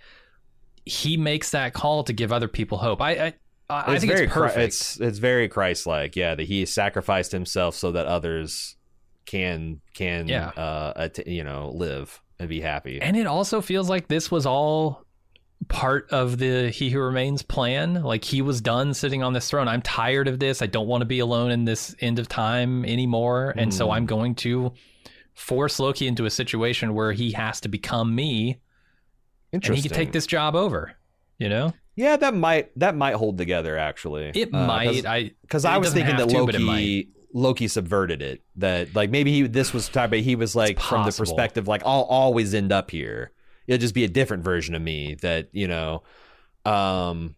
he 0.84 1.16
makes 1.16 1.50
that 1.50 1.74
call 1.74 2.02
to 2.04 2.12
give 2.12 2.32
other 2.32 2.48
people 2.48 2.78
hope. 2.78 3.00
I 3.00 3.10
I, 3.12 3.34
I 3.70 3.92
it's 3.94 4.00
think 4.02 4.12
very 4.12 4.24
it's 4.24 4.32
perfect. 4.34 4.58
it's 4.58 5.00
it's 5.00 5.18
very 5.18 5.46
Christ-like, 5.48 6.16
yeah. 6.16 6.34
That 6.34 6.46
he 6.48 6.66
sacrificed 6.66 7.30
himself 7.30 7.76
so 7.76 7.92
that 7.92 8.06
others 8.06 8.74
can 9.26 9.80
can 9.94 10.26
Yeah. 10.26 10.48
uh 10.48 10.92
att- 10.96 11.26
you 11.28 11.44
know 11.44 11.70
live 11.72 12.20
and 12.40 12.48
be 12.48 12.60
happy. 12.60 13.00
And 13.00 13.16
it 13.16 13.26
also 13.28 13.60
feels 13.60 13.88
like 13.88 14.08
this 14.08 14.28
was 14.30 14.44
all 14.44 15.04
part 15.68 16.08
of 16.10 16.38
the 16.38 16.70
He 16.70 16.90
Who 16.90 17.00
Remains 17.00 17.42
plan. 17.42 18.02
Like 18.02 18.24
he 18.24 18.42
was 18.42 18.60
done 18.60 18.94
sitting 18.94 19.22
on 19.22 19.32
this 19.32 19.48
throne. 19.50 19.68
I'm 19.68 19.82
tired 19.82 20.26
of 20.28 20.38
this. 20.38 20.62
I 20.62 20.66
don't 20.66 20.86
want 20.88 21.02
to 21.02 21.06
be 21.06 21.18
alone 21.18 21.50
in 21.50 21.64
this 21.64 21.94
end 22.00 22.18
of 22.18 22.28
time 22.28 22.84
anymore. 22.84 23.54
And 23.56 23.72
so 23.72 23.86
Hmm. 23.86 23.92
I'm 23.92 24.06
going 24.06 24.34
to 24.36 24.72
force 25.34 25.78
Loki 25.78 26.06
into 26.08 26.24
a 26.24 26.30
situation 26.30 26.94
where 26.94 27.12
he 27.12 27.32
has 27.32 27.60
to 27.60 27.68
become 27.68 28.14
me 28.14 28.58
and 29.52 29.62
he 29.62 29.68
Interesting. 29.68 29.88
can 29.90 29.96
take 29.96 30.12
this 30.12 30.26
job 30.26 30.54
over. 30.56 30.94
You 31.38 31.48
know? 31.48 31.72
Yeah, 31.94 32.16
that 32.16 32.34
might 32.34 32.70
that 32.78 32.94
might 32.96 33.14
hold 33.14 33.38
together 33.38 33.76
actually. 33.78 34.30
It 34.34 34.48
Uh, 34.52 34.58
'cause- 34.58 34.66
might. 34.66 35.06
I 35.06 35.30
because 35.42 35.64
I 35.64 35.78
was 35.78 35.92
thinking 35.92 36.16
that 36.16 36.28
to, 36.28 36.42
Loki 36.44 37.08
Loki 37.34 37.68
subverted 37.68 38.22
it. 38.22 38.40
That 38.56 38.94
like 38.94 39.10
maybe 39.10 39.32
he 39.32 39.42
this 39.42 39.72
was 39.74 39.88
time, 39.88 40.10
but 40.10 40.20
he 40.20 40.34
was 40.36 40.54
like 40.56 40.78
from 40.80 41.04
the 41.06 41.12
perspective 41.12 41.66
like 41.68 41.82
I'll 41.84 42.02
always 42.02 42.54
end 42.54 42.72
up 42.72 42.90
here. 42.90 43.32
It'll 43.68 43.78
just 43.80 43.94
be 43.94 44.02
a 44.04 44.08
different 44.08 44.42
version 44.42 44.74
of 44.74 44.82
me 44.82 45.14
that 45.22 45.48
you 45.52 45.68
know. 45.68 46.02
Um, 46.64 47.36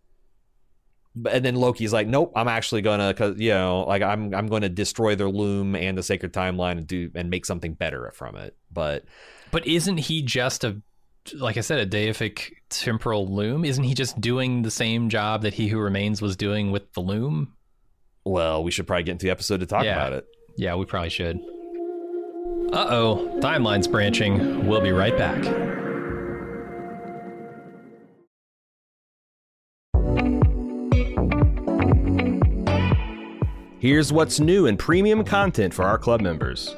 but 1.15 1.35
and 1.35 1.45
then 1.45 1.57
Loki's 1.57 1.93
like, 1.93 2.07
nope, 2.07 2.33
I'm 2.37 2.49
actually 2.49 2.83
gonna, 2.83 3.13
cause 3.13 3.35
you 3.39 3.51
know, 3.51 3.85
like 3.87 4.01
I'm 4.03 4.33
I'm 4.35 4.47
going 4.47 4.63
to 4.63 4.69
destroy 4.69 5.17
their 5.17 5.29
loom 5.29 5.75
and 5.77 5.99
the 5.99 6.03
sacred 6.03 6.33
timeline 6.33 6.79
and 6.79 6.87
do 6.87 7.11
and 7.15 7.29
make 7.29 7.45
something 7.45 7.75
better 7.75 8.11
from 8.15 8.37
it. 8.37 8.57
But 8.73 9.05
but 9.51 9.67
isn't 9.67 9.99
he 9.99 10.23
just 10.23 10.65
a 10.65 10.81
like 11.35 11.57
I 11.59 11.61
said, 11.61 11.81
a 11.81 11.87
deific 11.87 12.53
temporal 12.71 13.27
loom? 13.29 13.65
Isn't 13.65 13.85
he 13.85 13.93
just 13.95 14.21
doing 14.21 14.63
the 14.63 14.71
same 14.71 15.09
job 15.11 15.43
that 15.43 15.53
He 15.53 15.69
Who 15.69 15.79
Remains 15.79 16.23
was 16.23 16.37
doing 16.37 16.71
with 16.71 16.93
the 16.95 17.01
loom? 17.01 17.55
well, 18.25 18.63
we 18.63 18.71
should 18.71 18.87
probably 18.87 19.03
get 19.03 19.13
into 19.13 19.27
the 19.27 19.31
episode 19.31 19.61
to 19.61 19.67
talk 19.67 19.83
Yeah. 19.85 19.95
about 19.97 20.13
it. 20.13 20.27
Yeah, 20.57 20.75
we 20.77 20.85
probably 20.85 21.09
should. 21.11 21.39
Uh 22.73 22.87
oh, 22.91 23.39
timeline's 23.43 23.89
branching. 23.89 24.67
We'll 24.67 24.81
be 24.83 24.93
right 24.93 25.17
back. 25.17 25.80
Here's 33.81 34.13
what's 34.13 34.41
new 34.41 34.67
in 34.67 34.77
premium 34.77 35.25
content 35.25 35.73
for 35.73 35.87
our 35.87 35.97
club 35.97 36.21
members. 36.21 36.77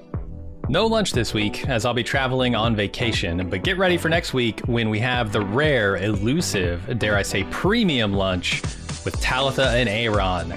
No 0.69 0.87
lunch 0.87 1.11
this 1.11 1.35
week, 1.35 1.69
as 1.69 1.85
I'll 1.85 1.93
be 1.93 2.05
traveling 2.05 2.55
on 2.55 2.77
vacation, 2.77 3.51
but 3.51 3.65
get 3.65 3.77
ready 3.77 3.97
for 3.97 4.09
next 4.09 4.33
week 4.33 4.61
when 4.67 4.89
we 4.89 5.01
have 5.01 5.33
the 5.33 5.41
rare, 5.41 5.97
elusive, 5.97 7.01
dare 7.01 7.17
I 7.17 7.23
say, 7.23 7.43
premium 7.51 8.13
lunch 8.13 8.63
with 9.05 9.21
Talitha 9.21 9.71
and 9.71 9.89
Aaron. 9.89 10.57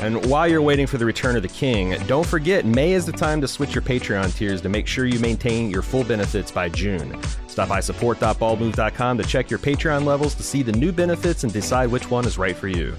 And 0.00 0.26
while 0.26 0.48
you're 0.48 0.60
waiting 0.60 0.88
for 0.88 0.98
the 0.98 1.06
return 1.06 1.36
of 1.36 1.42
the 1.42 1.48
king, 1.48 1.96
don't 2.08 2.26
forget 2.26 2.66
May 2.66 2.94
is 2.94 3.06
the 3.06 3.12
time 3.12 3.40
to 3.40 3.46
switch 3.46 3.72
your 3.72 3.82
Patreon 3.82 4.36
tiers 4.36 4.62
to 4.62 4.68
make 4.68 4.88
sure 4.88 5.06
you 5.06 5.20
maintain 5.20 5.70
your 5.70 5.82
full 5.82 6.02
benefits 6.02 6.50
by 6.50 6.70
June. 6.70 7.16
Stop 7.46 7.68
by 7.68 7.78
support.baldmove.com 7.78 9.16
to 9.16 9.22
check 9.22 9.48
your 9.48 9.60
Patreon 9.60 10.04
levels 10.04 10.34
to 10.34 10.42
see 10.42 10.64
the 10.64 10.72
new 10.72 10.90
benefits 10.90 11.44
and 11.44 11.52
decide 11.52 11.88
which 11.88 12.10
one 12.10 12.26
is 12.26 12.36
right 12.36 12.56
for 12.56 12.66
you. 12.66 12.96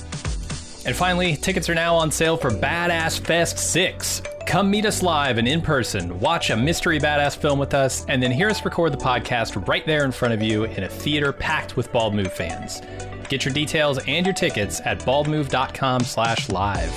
And 0.85 0.95
finally, 0.95 1.35
tickets 1.35 1.69
are 1.69 1.75
now 1.75 1.95
on 1.95 2.11
sale 2.11 2.35
for 2.37 2.49
Badass 2.49 3.19
Fest 3.19 3.57
6. 3.57 4.21
Come 4.45 4.69
meet 4.69 4.85
us 4.85 5.01
live 5.01 5.37
and 5.37 5.47
in 5.47 5.61
person, 5.61 6.19
watch 6.19 6.49
a 6.49 6.57
mystery 6.57 6.99
badass 6.99 7.37
film 7.37 7.57
with 7.57 7.73
us, 7.73 8.05
and 8.07 8.21
then 8.21 8.31
hear 8.31 8.49
us 8.49 8.63
record 8.65 8.91
the 8.91 8.97
podcast 8.97 9.67
right 9.67 9.85
there 9.85 10.03
in 10.03 10.11
front 10.11 10.33
of 10.33 10.41
you 10.41 10.65
in 10.65 10.83
a 10.83 10.89
theater 10.89 11.31
packed 11.31 11.77
with 11.77 11.91
Bald 11.91 12.13
Move 12.13 12.33
fans. 12.33 12.81
Get 13.29 13.45
your 13.45 13.53
details 13.53 13.99
and 14.07 14.25
your 14.25 14.35
tickets 14.35 14.81
at 14.85 14.99
baldmove.com 14.99 16.01
slash 16.01 16.49
live. 16.49 16.93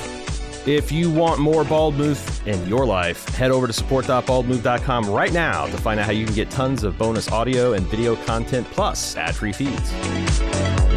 If 0.67 0.91
you 0.91 1.13
want 1.13 1.39
more 1.41 1.63
Bald 1.63 1.95
Move 1.95 2.49
in 2.49 2.69
your 2.69 2.85
life, 2.85 3.29
head 3.37 3.53
over 3.53 3.69
to 3.69 3.73
support.baldmove.com 3.73 5.09
right 5.09 5.33
now 5.33 5.67
to 5.67 5.77
find 5.77 6.01
out 6.01 6.07
how 6.07 6.13
you 6.13 6.27
can 6.27 6.35
get 6.35 6.51
tons 6.51 6.83
of 6.83 6.99
bonus 6.99 7.31
audio 7.31 7.75
and 7.75 7.87
video 7.87 8.17
content 8.17 8.67
plus 8.73 9.17
ad-free 9.17 9.53
feeds. 9.53 10.96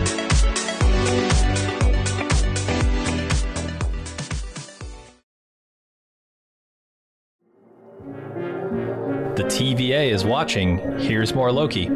The 9.40 9.46
TVA 9.46 10.12
is 10.12 10.26
watching. 10.26 11.00
Here's 11.00 11.34
more 11.34 11.50
Loki. 11.50 11.90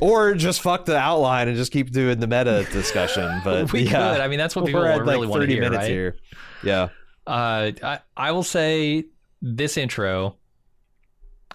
Or 0.00 0.34
just 0.34 0.60
fuck 0.60 0.86
the 0.86 0.96
outline 0.96 1.46
and 1.46 1.56
just 1.56 1.70
keep 1.70 1.92
doing 1.92 2.18
the 2.18 2.26
meta 2.26 2.66
discussion. 2.72 3.40
But 3.44 3.72
We 3.72 3.82
yeah, 3.82 4.14
could. 4.14 4.20
I 4.20 4.26
mean, 4.26 4.40
that's 4.40 4.56
what 4.56 4.66
people 4.66 4.80
we're 4.80 4.88
at 4.88 5.02
really 5.02 5.18
like 5.18 5.28
want 5.28 5.42
to 5.42 5.46
30 5.46 5.52
hear, 5.52 5.62
minutes 5.62 5.82
right? 5.82 5.88
here. 5.88 6.16
Yeah. 6.64 6.88
Uh, 7.28 7.70
I, 7.80 8.00
I 8.16 8.32
will 8.32 8.42
say 8.42 9.04
this 9.40 9.76
intro 9.76 10.34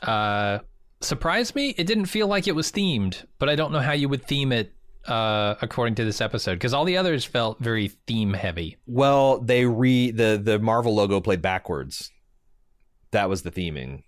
uh, 0.03 0.59
surprised 1.01 1.53
me. 1.53 1.75
It 1.77 1.85
didn't 1.85 2.05
feel 2.05 2.27
like 2.27 2.47
it 2.47 2.55
was 2.55 2.71
themed, 2.71 3.25
but 3.39 3.49
I 3.49 3.55
don't 3.55 3.73
know 3.73 3.81
how 3.81 3.91
you 3.91 4.07
would 4.07 4.23
theme 4.23 4.53
it 4.53 4.71
uh, 5.05 5.55
according 5.61 5.95
to 5.95 6.05
this 6.05 6.21
episode 6.21 6.53
because 6.53 6.73
all 6.73 6.85
the 6.85 6.95
others 6.95 7.25
felt 7.25 7.59
very 7.59 7.89
theme 8.07 8.31
heavy. 8.31 8.77
Well, 8.87 9.39
they 9.41 9.65
re 9.65 10.11
the 10.11 10.39
the 10.41 10.59
Marvel 10.59 10.95
logo 10.95 11.19
played 11.19 11.41
backwards. 11.41 12.09
That 13.11 13.27
was 13.27 13.41
the 13.41 13.51
theming. 13.51 14.03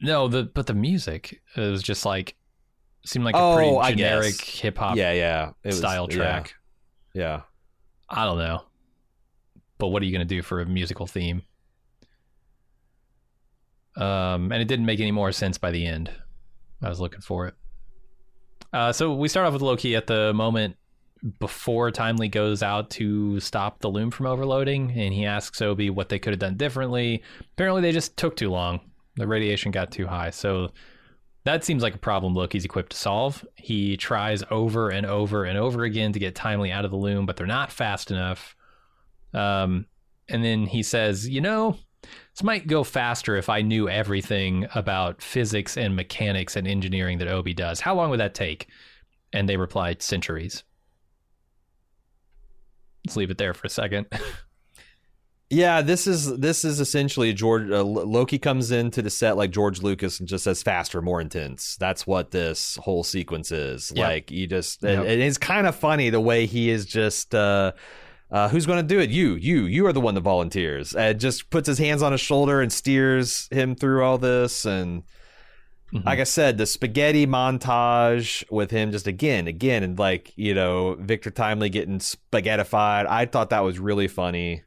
No, 0.00 0.28
the 0.28 0.44
but 0.44 0.66
the 0.66 0.74
music 0.74 1.40
it 1.56 1.60
was 1.60 1.82
just 1.82 2.04
like 2.04 2.36
seemed 3.04 3.24
like 3.24 3.34
a 3.34 3.38
Oh, 3.38 3.54
pretty 3.80 3.96
generic 3.96 4.40
hip 4.40 4.78
hop 4.78 4.96
yeah, 4.96 5.12
yeah. 5.12 5.50
Was- 5.64 5.78
style 5.78 6.06
yeah, 6.10 6.16
track. 6.16 6.54
Yeah. 7.14 7.42
I 8.08 8.24
don't 8.24 8.38
know, 8.38 8.62
but 9.78 9.88
what 9.88 10.02
are 10.02 10.04
you 10.06 10.12
gonna 10.12 10.24
do 10.24 10.42
for 10.42 10.60
a 10.60 10.66
musical 10.66 11.06
theme? 11.06 11.42
Um, 13.96 14.52
and 14.52 14.60
it 14.60 14.68
didn't 14.68 14.86
make 14.86 15.00
any 15.00 15.10
more 15.12 15.32
sense 15.32 15.56
by 15.58 15.70
the 15.70 15.86
end. 15.86 16.10
I 16.82 16.88
was 16.88 17.00
looking 17.00 17.20
for 17.22 17.46
it. 17.46 17.54
Uh, 18.72 18.92
so 18.92 19.14
we 19.14 19.28
start 19.28 19.46
off 19.46 19.54
with 19.54 19.62
Loki 19.62 19.96
at 19.96 20.06
the 20.06 20.34
moment 20.34 20.76
before 21.38 21.90
Timely 21.90 22.28
goes 22.28 22.62
out 22.62 22.90
to 22.90 23.40
stop 23.40 23.80
the 23.80 23.88
loom 23.88 24.10
from 24.10 24.26
overloading, 24.26 24.90
and 24.90 25.14
he 25.14 25.24
asks 25.24 25.62
OB 25.62 25.88
what 25.90 26.10
they 26.10 26.18
could 26.18 26.32
have 26.34 26.40
done 26.40 26.56
differently. 26.56 27.22
Apparently, 27.54 27.80
they 27.80 27.92
just 27.92 28.16
took 28.18 28.36
too 28.36 28.50
long. 28.50 28.80
The 29.16 29.26
radiation 29.26 29.72
got 29.72 29.90
too 29.90 30.06
high. 30.06 30.30
So 30.30 30.70
that 31.44 31.64
seems 31.64 31.82
like 31.82 31.94
a 31.94 31.98
problem 31.98 32.34
Loki's 32.34 32.64
equipped 32.64 32.90
to 32.90 32.96
solve. 32.96 33.46
He 33.54 33.96
tries 33.96 34.42
over 34.50 34.90
and 34.90 35.06
over 35.06 35.44
and 35.44 35.56
over 35.56 35.84
again 35.84 36.12
to 36.12 36.18
get 36.18 36.34
Timely 36.34 36.72
out 36.72 36.84
of 36.84 36.90
the 36.90 36.96
loom, 36.96 37.24
but 37.24 37.36
they're 37.36 37.46
not 37.46 37.70
fast 37.70 38.10
enough. 38.10 38.56
Um, 39.32 39.86
and 40.28 40.44
then 40.44 40.66
he 40.66 40.82
says, 40.82 41.28
You 41.28 41.40
know, 41.40 41.78
this 42.02 42.42
might 42.42 42.66
go 42.66 42.84
faster 42.84 43.36
if 43.36 43.48
I 43.48 43.62
knew 43.62 43.88
everything 43.88 44.66
about 44.74 45.22
physics 45.22 45.76
and 45.76 45.94
mechanics 45.94 46.56
and 46.56 46.66
engineering 46.66 47.18
that 47.18 47.28
OB 47.28 47.54
does. 47.54 47.80
How 47.80 47.94
long 47.94 48.10
would 48.10 48.20
that 48.20 48.34
take? 48.34 48.68
And 49.32 49.48
they 49.48 49.56
replied, 49.56 50.02
Centuries. 50.02 50.64
Let's 53.06 53.16
leave 53.16 53.30
it 53.30 53.38
there 53.38 53.54
for 53.54 53.66
a 53.66 53.70
second. 53.70 54.06
Yeah, 55.48 55.80
this 55.80 56.08
is 56.08 56.38
this 56.38 56.64
is 56.64 56.80
essentially 56.80 57.32
George 57.32 57.70
uh, 57.70 57.84
Loki 57.84 58.38
comes 58.38 58.72
into 58.72 59.00
the 59.00 59.10
set 59.10 59.36
like 59.36 59.52
George 59.52 59.80
Lucas 59.80 60.18
and 60.18 60.28
just 60.28 60.42
says 60.44 60.62
faster, 60.62 61.00
more 61.00 61.20
intense. 61.20 61.76
That's 61.78 62.04
what 62.06 62.32
this 62.32 62.76
whole 62.82 63.04
sequence 63.04 63.52
is. 63.52 63.92
Yep. 63.94 64.08
Like 64.08 64.30
you 64.32 64.48
just 64.48 64.82
Yep. 64.82 65.04
it, 65.04 65.20
it's 65.20 65.38
kind 65.38 65.68
of 65.68 65.76
funny 65.76 66.10
the 66.10 66.20
way 66.20 66.46
he 66.46 66.68
is 66.70 66.84
just 66.84 67.34
uh 67.34 67.72
uh, 68.28 68.48
who's 68.48 68.66
going 68.66 68.82
to 68.84 68.94
do 68.94 68.98
it? 68.98 69.08
You, 69.08 69.36
you, 69.36 69.66
you 69.66 69.86
are 69.86 69.92
the 69.92 70.00
one 70.00 70.16
that 70.16 70.22
volunteers. 70.22 70.96
And 70.96 71.20
just 71.20 71.48
puts 71.48 71.68
his 71.68 71.78
hands 71.78 72.02
on 72.02 72.10
his 72.10 72.20
shoulder 72.20 72.60
and 72.60 72.72
steers 72.72 73.46
him 73.52 73.76
through 73.76 74.02
all 74.02 74.18
this. 74.18 74.64
And 74.64 75.04
Mhm. 75.94 76.04
like 76.04 76.18
I 76.18 76.24
said, 76.24 76.58
the 76.58 76.66
spaghetti 76.66 77.24
montage 77.28 78.42
with 78.50 78.72
him 78.72 78.90
just 78.90 79.06
again, 79.06 79.46
again, 79.46 79.84
and 79.84 79.96
like 79.96 80.32
you 80.34 80.52
know 80.54 80.96
Victor 80.98 81.30
Timely 81.30 81.68
getting 81.68 82.00
spaghettified. 82.00 83.06
I 83.06 83.26
thought 83.26 83.50
that 83.50 83.60
was 83.62 83.78
really 83.78 84.08
funny. 84.08 84.64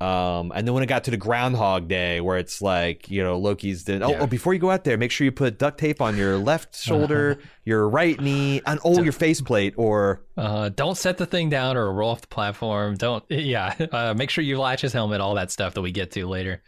Um, 0.00 0.52
and 0.54 0.64
then 0.66 0.74
when 0.74 0.84
it 0.84 0.86
got 0.86 1.04
to 1.04 1.10
the 1.10 1.16
Groundhog 1.16 1.88
Day, 1.88 2.20
where 2.20 2.38
it's 2.38 2.62
like 2.62 3.10
you 3.10 3.22
know 3.22 3.36
Loki's 3.38 3.82
doing, 3.82 4.02
oh, 4.02 4.10
Yeah. 4.10 4.20
oh, 4.20 4.26
before 4.28 4.54
you 4.54 4.60
go 4.60 4.70
out 4.70 4.84
there, 4.84 4.96
make 4.96 5.10
sure 5.10 5.24
you 5.24 5.32
put 5.32 5.58
duct 5.58 5.78
tape 5.78 6.00
on 6.00 6.16
your 6.16 6.38
left 6.38 6.76
shoulder, 6.80 7.38
your 7.64 7.88
right 7.88 8.20
knee, 8.20 8.62
and 8.64 8.78
oh, 8.84 9.02
your 9.02 9.12
faceplate, 9.12 9.74
or 9.76 10.22
Uh, 10.36 10.68
don't 10.68 10.96
set 10.96 11.18
the 11.18 11.26
thing 11.26 11.50
down 11.50 11.76
or 11.76 11.92
roll 11.92 12.10
off 12.10 12.20
the 12.20 12.28
platform. 12.28 12.96
Don't, 12.96 13.24
yeah. 13.28 13.74
Uh, 13.92 14.14
make 14.14 14.30
sure 14.30 14.44
you 14.44 14.58
latch 14.58 14.82
his 14.82 14.92
helmet, 14.92 15.20
all 15.20 15.34
that 15.34 15.50
stuff 15.50 15.74
that 15.74 15.82
we 15.82 15.90
get 15.90 16.12
to 16.12 16.26
later. 16.26 16.62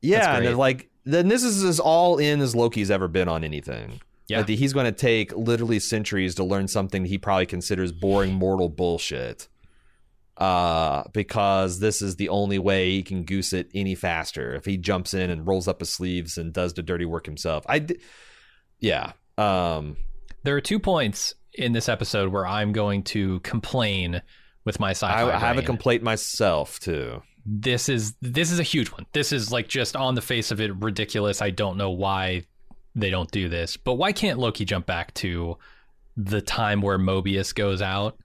Yeah, 0.00 0.36
and 0.36 0.46
then, 0.46 0.56
like 0.56 0.90
then 1.04 1.28
this 1.28 1.44
is 1.44 1.62
as 1.62 1.78
all 1.78 2.18
in 2.18 2.40
as 2.40 2.56
Loki's 2.56 2.90
ever 2.90 3.06
been 3.08 3.28
on 3.28 3.44
anything. 3.44 4.00
Yeah. 4.28 4.38
Like, 4.38 4.48
he's 4.48 4.72
going 4.72 4.86
to 4.86 4.92
take 4.92 5.36
literally 5.36 5.78
centuries 5.78 6.34
to 6.36 6.44
learn 6.44 6.66
something 6.68 7.04
he 7.04 7.18
probably 7.18 7.46
considers 7.46 7.92
boring 7.92 8.32
mortal 8.32 8.68
bullshit. 8.68 9.48
Uh, 10.38 11.04
because 11.12 11.78
this 11.78 12.00
is 12.02 12.16
the 12.16 12.28
only 12.30 12.58
way 12.58 12.90
he 12.90 13.02
can 13.02 13.24
goose 13.24 13.52
it 13.52 13.68
any 13.74 13.94
faster. 13.94 14.54
If 14.54 14.64
he 14.64 14.76
jumps 14.76 15.12
in 15.14 15.30
and 15.30 15.46
rolls 15.46 15.68
up 15.68 15.80
his 15.80 15.90
sleeves 15.90 16.38
and 16.38 16.52
does 16.52 16.72
the 16.74 16.82
dirty 16.82 17.04
work 17.04 17.26
himself, 17.26 17.64
I, 17.68 17.80
d- 17.80 17.98
yeah, 18.80 19.12
um, 19.38 19.96
There 20.42 20.56
are 20.56 20.60
two 20.60 20.78
points 20.78 21.34
in 21.52 21.72
this 21.72 21.88
episode 21.88 22.32
where 22.32 22.46
I'm 22.46 22.72
going 22.72 23.02
to 23.04 23.40
complain 23.40 24.22
with 24.64 24.80
my 24.80 24.92
sci-fi. 24.92 25.22
I, 25.22 25.36
I 25.36 25.38
have 25.38 25.58
a 25.58 25.62
complaint 25.62 26.02
myself 26.02 26.80
too. 26.80 27.22
this 27.44 27.88
is 27.88 28.14
this 28.22 28.50
is 28.50 28.58
a 28.58 28.62
huge 28.64 28.88
one. 28.90 29.04
This 29.12 29.32
is 29.32 29.52
like 29.52 29.68
just 29.68 29.96
on 29.96 30.14
the 30.14 30.22
face 30.22 30.50
of 30.50 30.60
it 30.60 30.74
ridiculous. 30.76 31.42
I 31.42 31.50
don't 31.50 31.76
know 31.76 31.90
why 31.90 32.44
they 32.94 33.10
don't 33.10 33.30
do 33.30 33.48
this. 33.48 33.76
But 33.76 33.94
why 33.94 34.12
can't 34.12 34.38
Loki 34.38 34.64
jump 34.64 34.86
back 34.86 35.12
to 35.14 35.58
the 36.16 36.40
time 36.40 36.80
where 36.80 36.98
Mobius 36.98 37.54
goes 37.54 37.82
out? 37.82 38.18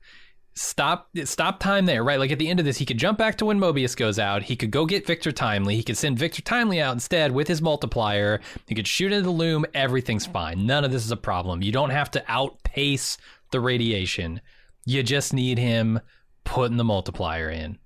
Stop 0.58 1.10
stop 1.24 1.60
time 1.60 1.86
there, 1.86 2.04
right? 2.04 2.18
Like 2.18 2.32
at 2.32 2.40
the 2.40 2.50
end 2.50 2.60
of 2.60 2.66
this, 2.66 2.78
he 2.78 2.86
could 2.86 2.98
jump 2.98 3.18
back 3.18 3.36
to 3.38 3.46
when 3.46 3.60
Mobius 3.60 3.96
goes 3.96 4.18
out. 4.18 4.42
He 4.42 4.56
could 4.56 4.72
go 4.72 4.88
get 4.88 5.06
Victor 5.06 5.32
Timely. 5.32 5.76
He 5.76 5.84
could 5.84 5.98
send 5.98 6.18
Victor 6.18 6.42
Timely 6.42 6.82
out 6.82 6.94
instead 6.94 7.32
with 7.32 7.48
his 7.48 7.62
multiplier. 7.62 8.42
He 8.68 8.74
could 8.74 8.88
shoot 8.88 9.12
into 9.12 9.24
the 9.24 9.30
loom. 9.30 9.66
Everything's 9.76 10.26
fine. 10.26 10.66
None 10.66 10.84
of 10.84 10.92
this 10.92 11.06
is 11.06 11.12
a 11.12 11.18
problem. 11.18 11.62
You 11.62 11.72
don't 11.72 11.92
have 11.92 12.10
to 12.12 12.24
outpace 12.28 13.20
the 13.52 13.60
radiation. 13.60 14.42
You 14.86 15.04
just 15.04 15.32
need 15.32 15.60
him 15.60 16.00
putting 16.44 16.78
the 16.78 16.84
multiplier 16.84 17.52
in. 17.52 17.78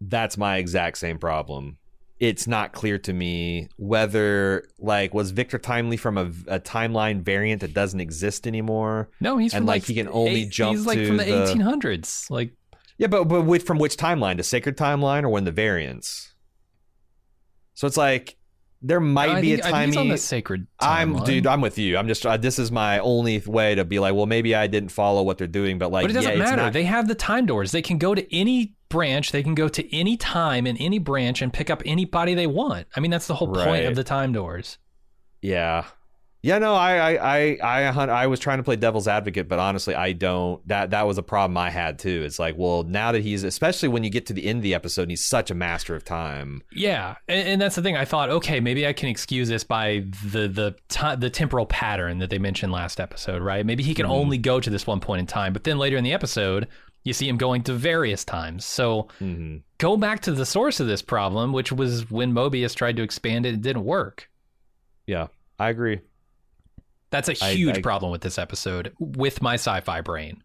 that's 0.00 0.36
my 0.38 0.58
exact 0.58 0.98
same 0.98 1.18
problem. 1.18 1.78
It's 2.20 2.46
not 2.46 2.72
clear 2.72 2.98
to 2.98 3.12
me 3.14 3.68
whether 3.78 4.64
like 4.78 5.14
was 5.14 5.30
Victor 5.30 5.58
Timely 5.58 5.96
from 5.96 6.18
a, 6.18 6.26
a 6.48 6.60
timeline 6.60 7.22
variant 7.22 7.62
that 7.62 7.72
doesn't 7.74 7.98
exist 8.00 8.46
anymore. 8.46 9.08
No, 9.20 9.38
he's 9.38 9.54
And, 9.54 9.62
from 9.62 9.66
like, 9.66 9.84
he 9.86 9.94
can 9.94 10.06
only 10.08 10.42
eight- 10.42 10.50
jump 10.50 10.76
He's 10.76 10.86
like 10.86 10.98
from 11.06 11.16
the 11.16 11.24
the- 11.24 11.42
eighteen 11.44 11.60
hundreds. 11.62 12.26
Like 12.28 12.52
Yeah, 12.98 13.06
but 13.06 13.24
but 13.24 13.42
which, 13.46 13.62
from 13.62 13.78
which 13.78 13.96
timeline? 13.96 14.36
The 14.36 14.42
sacred 14.42 14.76
timeline 14.76 15.22
or 15.22 15.30
when 15.30 15.44
the 15.44 15.50
variants? 15.52 16.34
So 17.74 17.86
it's 17.86 17.96
like 17.96 18.36
there 18.82 19.00
might 19.00 19.30
I 19.30 19.40
be 19.40 19.52
think, 19.56 19.64
a 19.66 19.70
time 19.70 19.88
he's 19.88 19.96
on 19.96 20.08
the 20.08 20.16
sacred. 20.18 20.66
I'm 20.78 21.22
dude. 21.24 21.46
I'm 21.46 21.60
with 21.62 21.78
you. 21.78 21.96
I'm 21.98 22.08
just. 22.08 22.24
Uh, 22.26 22.36
this 22.36 22.58
is 22.58 22.70
my 22.72 22.98
only 22.98 23.38
way 23.46 23.74
to 23.74 23.84
be 23.84 23.98
like, 23.98 24.14
well, 24.14 24.26
maybe 24.26 24.54
I 24.54 24.66
didn't 24.66 24.88
follow 24.90 25.22
what 25.22 25.36
they're 25.38 25.46
doing, 25.46 25.78
but 25.78 25.90
like, 25.90 26.04
but 26.04 26.10
it 26.10 26.14
doesn't 26.14 26.30
yeah, 26.36 26.42
it's 26.42 26.50
matter. 26.50 26.62
not- 26.64 26.72
They 26.74 26.84
have 26.84 27.08
the 27.08 27.14
time 27.14 27.46
doors. 27.46 27.72
They 27.72 27.82
can 27.82 27.98
go 27.98 28.14
to 28.14 28.34
any 28.34 28.74
branch. 28.90 29.32
They 29.32 29.42
can 29.42 29.54
go 29.54 29.68
to 29.68 29.96
any 29.96 30.18
time 30.18 30.66
in 30.66 30.76
any 30.76 30.98
branch 30.98 31.40
and 31.40 31.50
pick 31.50 31.70
up 31.70 31.82
anybody 31.86 32.34
they 32.34 32.46
want. 32.46 32.86
I 32.94 33.00
mean, 33.00 33.10
that's 33.10 33.26
the 33.26 33.34
whole 33.34 33.48
point 33.52 33.86
of 33.86 33.96
the 33.96 34.04
time 34.04 34.32
doors. 34.34 34.76
Yeah. 35.40 35.86
Yeah, 36.42 36.56
no, 36.56 36.74
I, 36.74 37.16
I, 37.18 37.58
I, 37.62 37.84
I, 37.84 38.04
I 38.06 38.26
was 38.26 38.40
trying 38.40 38.60
to 38.60 38.62
play 38.62 38.76
devil's 38.76 39.06
advocate, 39.06 39.46
but 39.46 39.58
honestly, 39.58 39.94
I 39.94 40.12
don't. 40.12 40.66
That 40.66 40.88
that 40.88 41.06
was 41.06 41.18
a 41.18 41.22
problem 41.22 41.58
I 41.58 41.68
had 41.68 41.98
too. 41.98 42.22
It's 42.24 42.38
like, 42.38 42.54
well, 42.56 42.82
now 42.82 43.12
that 43.12 43.20
he's, 43.20 43.44
especially 43.44 43.90
when 43.90 44.04
you 44.04 44.08
get 44.10 44.24
to 44.24 44.32
the 44.32 44.46
end 44.46 44.60
of 44.60 44.62
the 44.62 44.72
episode, 44.74 45.02
and 45.02 45.10
he's 45.10 45.26
such 45.26 45.50
a 45.50 45.54
master 45.54 45.94
of 45.94 46.02
time. 46.02 46.62
Yeah, 46.72 47.16
and, 47.28 47.46
and 47.46 47.60
that's 47.60 47.74
the 47.76 47.82
thing. 47.82 47.94
I 47.94 48.06
thought, 48.06 48.30
okay, 48.30 48.58
maybe 48.58 48.86
I 48.86 48.94
can 48.94 49.10
excuse 49.10 49.50
this 49.50 49.64
by 49.64 50.06
the 50.32 50.48
the 50.48 50.76
ti 50.88 51.16
the 51.16 51.28
temporal 51.28 51.66
pattern 51.66 52.20
that 52.20 52.30
they 52.30 52.38
mentioned 52.38 52.72
last 52.72 53.00
episode, 53.00 53.42
right? 53.42 53.66
Maybe 53.66 53.82
he 53.82 53.92
can 53.94 54.06
Mm-hmm. 54.06 54.12
only 54.14 54.38
go 54.38 54.60
to 54.60 54.70
this 54.70 54.86
one 54.86 55.00
point 55.00 55.20
in 55.20 55.26
time, 55.26 55.52
but 55.52 55.64
then 55.64 55.76
later 55.76 55.98
in 55.98 56.04
the 56.04 56.14
episode, 56.14 56.68
you 57.04 57.12
see 57.12 57.28
him 57.28 57.36
going 57.38 57.62
to 57.64 57.72
various 57.72 58.24
times. 58.24 58.64
So 58.64 59.08
hmm 59.18 59.58
go 59.78 59.96
back 59.96 60.20
to 60.20 60.32
the 60.32 60.44
source 60.44 60.78
of 60.80 60.86
this 60.86 61.00
problem, 61.00 61.52
which 61.54 61.72
was 61.72 62.10
when 62.10 62.32
Mobius 62.34 62.74
tried 62.74 62.96
to 62.96 63.02
expand 63.02 63.46
it, 63.46 63.54
it 63.54 63.62
didn't 63.62 63.84
work. 63.84 64.28
Yeah, 65.06 65.28
I 65.58 65.70
agree. 65.70 66.00
That's 67.10 67.28
a 67.28 67.32
huge 67.32 67.78
I- 67.78 67.80
problem 67.80 68.12
with 68.12 68.20
this 68.20 68.38
episode 68.38 68.92
with 68.98 69.40
my 69.42 69.54
sci-fi 69.54 70.00
brain. 70.02 70.42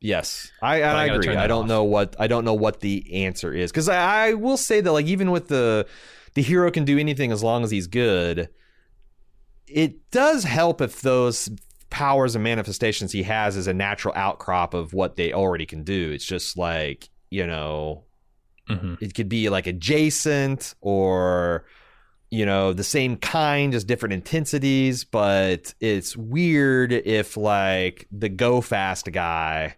Yes, 0.00 0.52
I, 0.62 0.82
I 0.82 0.92
I, 0.92 1.04
agree. 1.06 1.34
I 1.34 1.48
don't 1.48 1.64
off. 1.64 1.68
know 1.68 1.82
what 1.82 2.14
I 2.20 2.28
don't 2.28 2.44
know 2.44 2.54
what 2.54 2.78
the 2.78 3.24
answer 3.24 3.52
is 3.52 3.72
because 3.72 3.88
I, 3.88 4.28
I 4.28 4.34
will 4.34 4.56
say 4.56 4.80
that 4.80 4.92
like 4.92 5.06
even 5.06 5.32
with 5.32 5.48
the 5.48 5.88
the 6.34 6.42
hero 6.42 6.70
can 6.70 6.84
do 6.84 6.98
anything 7.00 7.32
as 7.32 7.42
long 7.42 7.64
as 7.64 7.72
he's 7.72 7.88
good. 7.88 8.48
It 9.66 10.08
does 10.12 10.44
help 10.44 10.80
if 10.80 11.00
those 11.02 11.50
powers 11.90 12.34
and 12.34 12.44
manifestations 12.44 13.12
he 13.12 13.22
has 13.24 13.56
is 13.56 13.66
a 13.66 13.74
natural 13.74 14.14
outcrop 14.16 14.74
of 14.74 14.92
what 14.92 15.16
they 15.16 15.32
already 15.32 15.66
can 15.66 15.84
do. 15.84 16.10
It's 16.12 16.24
just 16.24 16.56
like 16.56 17.08
you 17.30 17.46
know 17.46 18.04
hmm 18.66 18.94
it 19.00 19.14
could 19.14 19.28
be 19.28 19.48
like 19.48 19.66
adjacent 19.66 20.74
or 20.80 21.64
you 22.30 22.44
know 22.44 22.72
the 22.74 22.84
same 22.84 23.16
kind 23.16 23.72
just 23.72 23.86
different 23.86 24.12
intensities 24.12 25.04
but 25.04 25.72
it's 25.80 26.14
weird 26.16 26.92
if 26.92 27.36
like 27.38 28.06
the 28.12 28.28
go 28.28 28.60
fast 28.60 29.10
guy 29.12 29.74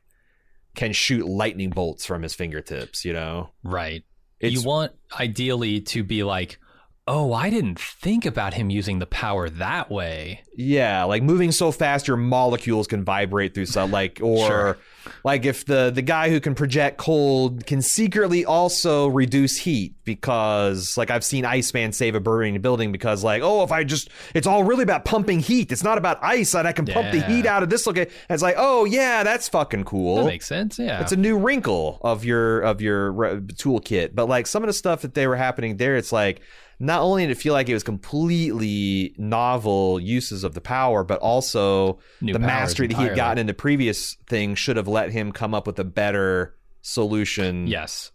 can 0.75 0.93
shoot 0.93 1.25
lightning 1.27 1.71
bolts 1.71 2.05
from 2.05 2.23
his 2.23 2.35
fingertips 2.35 3.05
you 3.05 3.13
know 3.13 3.51
Right. 3.63 4.03
it's 4.41 4.55
you 4.55 4.63
want 4.63 4.93
ideally 5.19 5.81
to 5.83 6.03
be 6.03 6.23
like, 6.25 6.59
oh, 7.07 7.33
I 7.33 7.51
didn't 7.51 7.79
think 7.81 8.25
about 8.25 8.55
him 8.55 8.71
using 8.71 9.01
the 9.01 9.07
power 9.07 9.49
that 9.51 9.91
way. 9.91 10.43
yeah 10.57 11.05
like 11.05 11.23
moving 11.23 11.51
so 11.53 11.73
fast 11.73 12.07
your 12.07 12.17
molecules 12.19 12.87
can 12.87 13.03
vibrate 13.05 13.55
through 13.55 13.67
some 13.67 13.91
like 13.91 14.21
or 14.23 14.47
Sure. 14.47 14.79
like 15.25 15.45
if 15.47 15.65
the 15.65 15.91
the 15.91 16.03
guy 16.03 16.29
who 16.31 16.39
can 16.41 16.55
project 16.55 16.99
cold 16.99 17.65
can 17.67 17.81
secretly 17.83 18.45
also 18.45 19.09
reduce 19.09 19.57
heat 19.57 19.95
because 20.05 20.97
like 20.99 21.11
I've 21.11 21.25
seen 21.25 21.45
Iceman 21.47 21.93
save 21.93 22.15
a 22.15 22.21
burning 22.21 22.61
building 22.61 22.93
because 22.93 23.25
like 23.25 23.43
oh 23.43 23.63
if 23.63 23.73
I 23.73 23.83
just 23.85 24.11
it's 24.35 24.47
all 24.47 24.63
really 24.65 24.83
about 24.83 25.05
pumping 25.05 25.41
heat 25.41 25.73
it's 25.73 25.83
not 25.83 25.97
about 25.99 26.19
ice 26.23 26.55
and 26.55 26.69
I 26.69 26.73
can 26.73 26.85
pump 26.85 27.11
the 27.13 27.23
heat 27.23 27.47
out 27.47 27.63
of 27.63 27.71
this 27.71 27.87
location 27.87 28.13
and 28.29 28.35
it's 28.35 28.43
like 28.43 28.57
oh 28.59 28.85
yeah 28.85 29.23
that's 29.25 29.49
fucking 29.49 29.85
cool 29.85 30.17
That 30.17 30.25
makes 30.27 30.47
sense. 30.47 30.79
Yeah. 30.79 31.01
it's 31.01 31.13
a 31.13 31.17
new 31.17 31.39
wrinkle 31.39 31.99
of 32.03 32.25
your 32.25 32.61
of 32.61 32.81
your 32.83 33.11
re- 33.13 33.41
toolkit 33.41 34.15
but 34.15 34.27
like 34.29 34.47
some 34.47 34.63
of 34.63 34.67
the 34.67 34.73
stuff 34.75 35.03
that 35.03 35.15
they 35.15 35.27
were 35.27 35.37
happening 35.37 35.77
there 35.79 35.97
it's 35.97 36.13
like 36.13 36.43
not 36.81 37.03
only 37.03 37.27
did 37.27 37.33
it 37.33 37.37
feel 37.37 37.53
like 37.53 37.69
it 37.69 37.75
was 37.75 37.85
completely 37.85 39.15
novel 39.19 40.01
uses 40.01 40.43
of 40.43 40.55
the 40.55 40.61
power 40.61 41.05
but 41.05 41.21
also 41.21 41.99
New 42.21 42.33
the 42.33 42.39
mastery 42.39 42.89
that 42.89 42.97
he 42.97 43.05
had 43.05 43.17
gotten 43.17 43.39
in 43.39 43.47
the 43.47 43.55
previous 43.55 44.17
thing 44.27 44.55
should 44.55 44.77
have 44.77 44.89
let 44.89 45.13
him 45.13 45.31
come 45.31 45.55
up 45.55 45.67
with 45.67 45.79
a 45.79 45.85
better 45.85 46.57
solution 46.83 47.67
yes. 47.67 48.11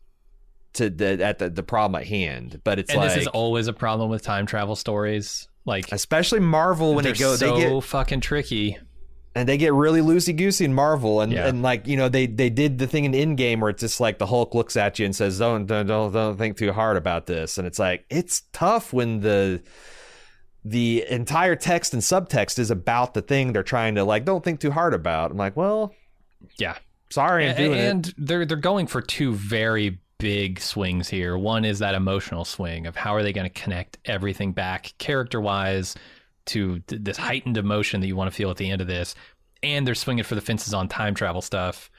to 0.74 0.90
the 0.90 1.24
at 1.24 1.40
the, 1.40 1.50
the 1.50 1.64
problem 1.64 2.02
at 2.02 2.08
hand 2.08 2.60
but 2.64 2.80
it's 2.80 2.92
And 2.92 3.00
like 3.00 3.10
this 3.10 3.22
is 3.22 3.28
always 3.28 3.68
a 3.68 3.74
problem 3.74 4.10
with 4.10 4.24
time 4.24 4.46
travel 4.46 4.76
stories. 4.76 5.48
Like, 5.66 5.92
especially 5.92 6.42
marvel 6.42 6.94
when 6.94 7.04
they 7.04 7.14
go 7.14 7.36
so 7.36 7.56
they 7.56 7.62
get 7.62 7.84
fucking 7.84 8.22
tricky. 8.22 8.78
And 9.36 9.48
they 9.50 9.58
get 9.58 9.74
really 9.74 10.00
loosey 10.02 10.36
goosey 10.36 10.64
in 10.66 10.74
Marvel, 10.74 11.20
and, 11.22 11.32
Yeah. 11.34 11.48
and 11.48 11.62
like 11.62 11.88
you 11.88 11.98
know 11.98 12.08
they 12.10 12.26
they 12.26 12.50
did 12.50 12.78
the 12.78 12.88
thing 12.88 13.06
in 13.06 13.12
Endgame 13.12 13.60
where 13.60 13.70
it's 13.70 13.82
just 13.82 14.00
like 14.00 14.18
the 14.18 14.26
Hulk 14.26 14.56
looks 14.56 14.76
at 14.78 14.98
you 14.98 15.06
and 15.06 15.16
says 15.16 15.38
don't 15.40 15.66
don't 15.66 15.86
don't, 15.88 16.12
don't 16.14 16.38
think 16.38 16.58
too 16.58 16.72
hard 16.72 16.98
about 16.98 17.26
this, 17.26 17.58
and 17.58 17.68
it's 17.68 17.80
like 17.80 18.06
it's 18.10 18.44
tough 18.54 18.94
when 18.94 19.20
the 19.20 19.62
the 20.64 21.06
entire 21.10 21.56
text 21.56 21.94
and 21.94 22.02
subtext 22.02 22.58
is 22.58 22.72
about 22.72 23.14
the 23.14 23.22
thing 23.22 23.54
they're 23.54 23.62
trying 23.64 23.96
to 23.96 24.04
like 24.04 24.26
don't 24.26 24.44
think 24.44 24.60
too 24.60 24.72
hard 24.72 24.94
about. 24.94 25.32
I'm 25.32 25.38
like, 25.38 25.56
well, 25.56 25.94
Yeah. 26.58 26.76
sorry, 27.10 27.50
I'm 27.50 27.56
doing 27.56 27.74
it. 27.74 27.90
and 27.92 28.14
they're 28.18 28.46
they're 28.46 28.58
going 28.58 28.88
for 28.88 29.02
two 29.02 29.34
very 29.36 30.00
big 30.18 30.60
swings 30.60 31.08
here. 31.10 31.38
One 31.38 31.66
is 31.66 31.80
that 31.80 31.94
emotional 31.94 32.46
swing 32.46 32.88
of 32.88 32.96
how 32.96 33.14
are 33.16 33.22
they 33.22 33.34
going 33.34 33.50
to 33.52 33.62
connect 33.62 33.98
everything 34.06 34.54
back 34.54 34.94
character 34.98 35.40
wise 35.42 35.94
to 36.48 36.80
th- 36.82 37.02
this 37.04 37.18
heightened 37.18 37.58
emotion 37.58 38.02
that 38.02 38.08
you 38.08 38.16
want 38.16 38.30
to 38.30 38.36
feel 38.36 38.50
at 38.50 38.58
the 38.58 38.70
end 38.70 38.82
of 38.82 38.88
this, 38.88 39.16
and 39.64 39.86
they're 39.86 39.96
swinging 39.96 40.24
for 40.24 40.36
the 40.36 40.42
fences 40.42 40.74
on 40.74 40.88
time 40.88 41.16
travel 41.16 41.42
stuff 41.42 41.90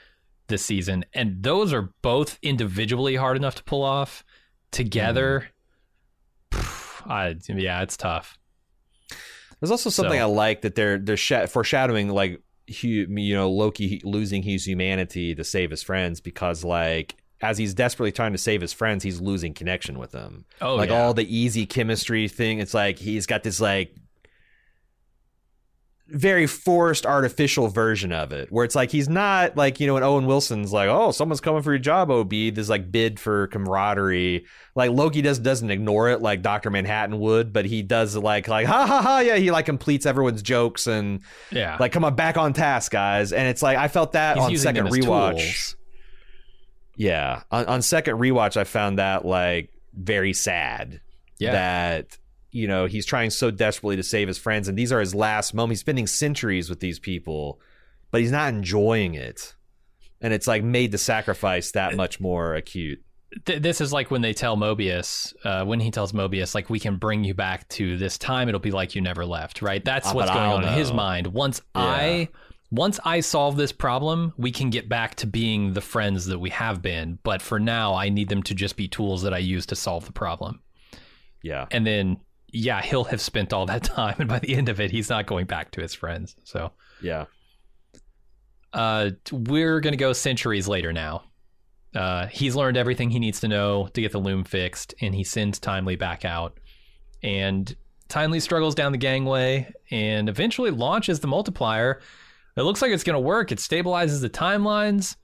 this 0.49 0.65
season, 0.65 1.05
and 1.13 1.43
those 1.43 1.73
are 1.73 1.91
both 2.03 2.39
individually 2.43 3.17
hard 3.17 3.37
enough 3.37 3.57
to 3.57 3.65
pull 3.65 3.83
off. 3.83 4.25
Together, 4.73 5.49
mm-hmm. 6.53 6.61
phew, 6.61 7.11
I, 7.11 7.37
yeah, 7.49 7.83
it's 7.83 7.97
tough. 7.97 8.39
There's 9.61 9.71
also 9.71 9.91
something 9.91 10.19
So- 10.19 10.25
I 10.25 10.29
like 10.29 10.63
that 10.63 10.75
they're 10.75 10.99
they're 10.99 11.17
sh- 11.17 11.49
foreshadowing 11.49 12.09
like 12.09 12.43
you 12.67 13.35
know 13.35 13.51
Loki 13.51 14.01
losing 14.05 14.43
his 14.43 14.67
humanity 14.67 15.35
to 15.35 15.45
save 15.45 15.71
his 15.71 15.83
friends 15.83 16.21
because 16.21 16.65
like 16.65 17.15
as 17.41 17.59
he's 17.59 17.75
desperately 17.75 18.13
trying 18.13 18.33
to 18.33 18.39
save 18.39 18.61
his 18.61 18.73
friends, 18.73 19.05
he's 19.05 19.21
losing 19.21 19.53
connection 19.55 19.99
with 19.99 20.13
them. 20.13 20.47
Oh, 20.61 20.77
like 20.77 20.91
yeah. 20.91 21.03
all 21.03 21.15
the 21.15 21.37
easy 21.37 21.67
chemistry 21.67 22.29
thing. 22.29 22.61
It's 22.61 22.75
like 22.75 22.99
he's 22.99 23.27
got 23.27 23.43
this 23.43 23.61
like 23.61 23.95
very 26.09 26.47
forced 26.47 27.05
artificial 27.05 27.67
version 27.67 28.13
of 28.13 28.31
it 28.31 28.53
where 28.53 28.65
it's 28.65 28.77
like 28.77 28.93
he's 28.93 29.09
not 29.09 29.57
like 29.57 29.81
you 29.81 29.89
know 29.89 29.95
when 29.95 30.05
owen 30.05 30.25
wilson's 30.27 30.73
like 30.73 30.89
oh 30.89 31.11
someone's 31.11 31.41
coming 31.41 31.63
for 31.63 31.73
your 31.73 31.81
job 31.81 32.11
OB 32.13 32.31
this 32.31 32.69
like 32.69 32.93
bid 32.93 33.19
for 33.19 33.49
camaraderie. 33.49 34.45
Like 34.77 34.93
loki 34.93 35.21
does 35.21 35.41
doesn't 35.41 35.69
ignore 35.71 36.11
it 36.11 36.23
like 36.23 36.43
dr 36.43 36.71
manhattan 36.71 37.19
would 37.19 37.53
but 37.53 37.65
he 37.65 37.83
does 37.83 38.15
like 38.15 38.47
like 38.47 38.67
ha 38.69 38.87
ha 38.87 39.03
ha 39.03 39.19
yeah 39.19 39.35
he 39.35 39.51
like 39.51 39.67
completes 39.67 40.07
everyone's 40.07 40.43
jokes 40.43 40.87
and 40.87 41.23
yeah, 41.51 41.77
like 41.81 41.91
come 41.91 42.05
on 42.05 42.15
back 42.15 42.37
on 42.37 42.53
task 42.53 42.93
guys. 42.93 43.33
And 43.33 43.49
it's 43.49 43.63
like 43.63 43.77
i 43.77 43.89
felt 43.89 44.13
that 44.13 44.37
He's 44.49 44.65
on 44.65 44.75
second 44.75 44.87
rewatch. 44.93 45.33
tools. 45.39 45.77
yeah 46.97 47.43
on, 47.51 47.67
on 47.67 47.83
second 47.83 48.19
rewatch 48.19 48.57
i 48.57 48.65
found 48.65 48.99
that 48.99 49.25
like 49.25 49.71
very 49.93 50.33
sad 50.35 51.01
Yeah, 51.39 51.53
that 51.53 52.19
you 52.57 52.67
know 52.67 52.87
he's 52.87 53.07
trying 53.07 53.31
so 53.31 53.51
desperately 53.51 53.97
to 53.97 54.03
save 54.03 54.29
his 54.29 54.39
friends 54.39 54.69
and 54.69 54.77
these 54.79 54.93
are 54.93 55.01
his 55.01 55.15
last 55.15 55.55
moments 55.55 55.79
he's 55.79 55.85
spending 55.87 56.07
centuries 56.07 56.69
with 56.71 56.81
these 56.81 56.99
people 56.99 57.61
but 58.11 58.21
he's 58.21 58.33
not 58.33 58.49
enjoying 58.53 59.15
it 59.15 59.55
and 60.21 60.33
it's 60.33 60.47
like 60.47 60.63
made 60.65 60.91
the 60.93 60.99
sacrifice 60.99 61.73
that 61.73 61.95
much 61.97 62.21
more 62.21 62.55
acute 62.55 63.01
Th- 63.45 63.61
this 63.61 63.81
is 63.81 63.93
like 63.93 64.11
when 64.11 64.23
they 64.23 64.33
tell 64.33 64.57
Mobius, 64.57 65.35
uh, 65.45 65.65
when 65.65 65.81
he 65.81 65.91
tells 65.91 66.13
Mobius, 66.13 66.55
like, 66.55 66.71
we 66.71 66.79
can 66.79 66.97
bring 66.97 67.25
you 67.25 67.35
back 67.35 67.69
to 67.71 67.99
this 67.99 68.17
time. 68.17 68.49
It'll 68.49 68.61
be 68.61 68.71
like 68.71 68.95
you 68.95 69.03
never 69.03 69.27
left, 69.27 69.61
right? 69.61 69.85
That's 69.85 70.09
Ah, 70.09 70.15
what's 70.15 70.31
going 70.31 70.53
on 70.53 70.63
in 70.65 70.73
his 70.73 70.93
mind. 70.93 71.27
Once 71.27 71.61
Yeah. 71.75 71.83
I, 71.83 72.29
once 72.71 72.99
I 73.05 73.21
solve 73.21 73.57
this 73.57 73.73
problem, 73.73 74.33
we 74.39 74.53
can 74.53 74.71
get 74.71 74.89
back 74.89 75.17
to 75.17 75.27
being 75.27 75.75
the 75.75 75.81
friends 75.83 76.27
that 76.27 76.39
we 76.39 76.51
have 76.51 76.81
been. 76.81 77.19
But 77.25 77.43
for 77.43 77.59
now, 77.59 77.95
I 77.95 78.09
need 78.09 78.29
them 78.29 78.43
to 78.45 78.55
just 78.55 78.77
be 78.77 78.87
tools 78.89 79.23
that 79.23 79.35
I 79.35 79.39
use 79.39 79.67
to 79.67 79.77
solve 79.77 80.07
the 80.07 80.13
problem. 80.13 80.63
yeah 81.43 81.67
And 81.73 81.85
then, 81.87 82.19
yeah, 82.57 82.83
he'll 82.83 83.05
have 83.05 83.21
spent 83.21 83.53
all 83.53 83.67
that 83.67 83.83
time, 83.97 84.17
and 84.19 84.29
by 84.29 84.39
the 84.39 84.55
end 84.55 84.69
of 84.69 84.81
it, 84.81 84.91
he's 84.91 85.09
not 85.09 85.27
going 85.27 85.47
back 85.47 85.71
to 85.73 85.81
his 85.81 85.95
friends. 85.95 86.37
So, 86.45 86.73
yeah 87.01 87.27
uh, 88.77 89.11
we're 89.33 89.81
going 89.81 89.93
to 89.93 89.99
go 89.99 90.13
centuries 90.13 90.69
later 90.69 90.93
now. 90.93 91.25
Uh, 91.95 92.27
he's 92.27 92.55
learned 92.55 92.77
everything 92.77 93.11
he 93.11 93.19
needs 93.19 93.41
to 93.41 93.49
know 93.49 93.89
to 93.95 94.01
get 94.03 94.13
the 94.13 94.19
loom 94.19 94.45
fixed, 94.45 94.95
and 95.01 95.15
he 95.15 95.25
sends 95.25 95.59
Timely 95.59 95.97
back 95.97 96.27
out. 96.27 96.61
And 97.23 97.75
Timely 98.09 98.39
struggles 98.39 98.75
down 98.75 98.93
the 98.93 98.99
gangway 98.99 99.73
and 99.91 100.29
eventually 100.29 100.71
launches 100.71 101.21
the 101.21 101.27
multiplier. 101.27 102.03
It 102.57 102.63
looks 102.63 102.83
like 102.83 102.93
it's 102.93 103.03
going 103.03 103.15
to 103.15 103.21
work. 103.21 103.51
It 103.51 103.59
stabilizes 103.59 104.21
the 104.21 104.29
timelines. 104.29 105.17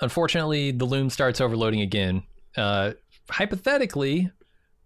Unfortunately, 0.00 0.70
the 0.70 0.86
loom 0.86 1.10
starts 1.10 1.42
overloading 1.42 1.82
again. 1.82 2.22
Uh, 2.56 2.92
hypothetically, 3.28 4.30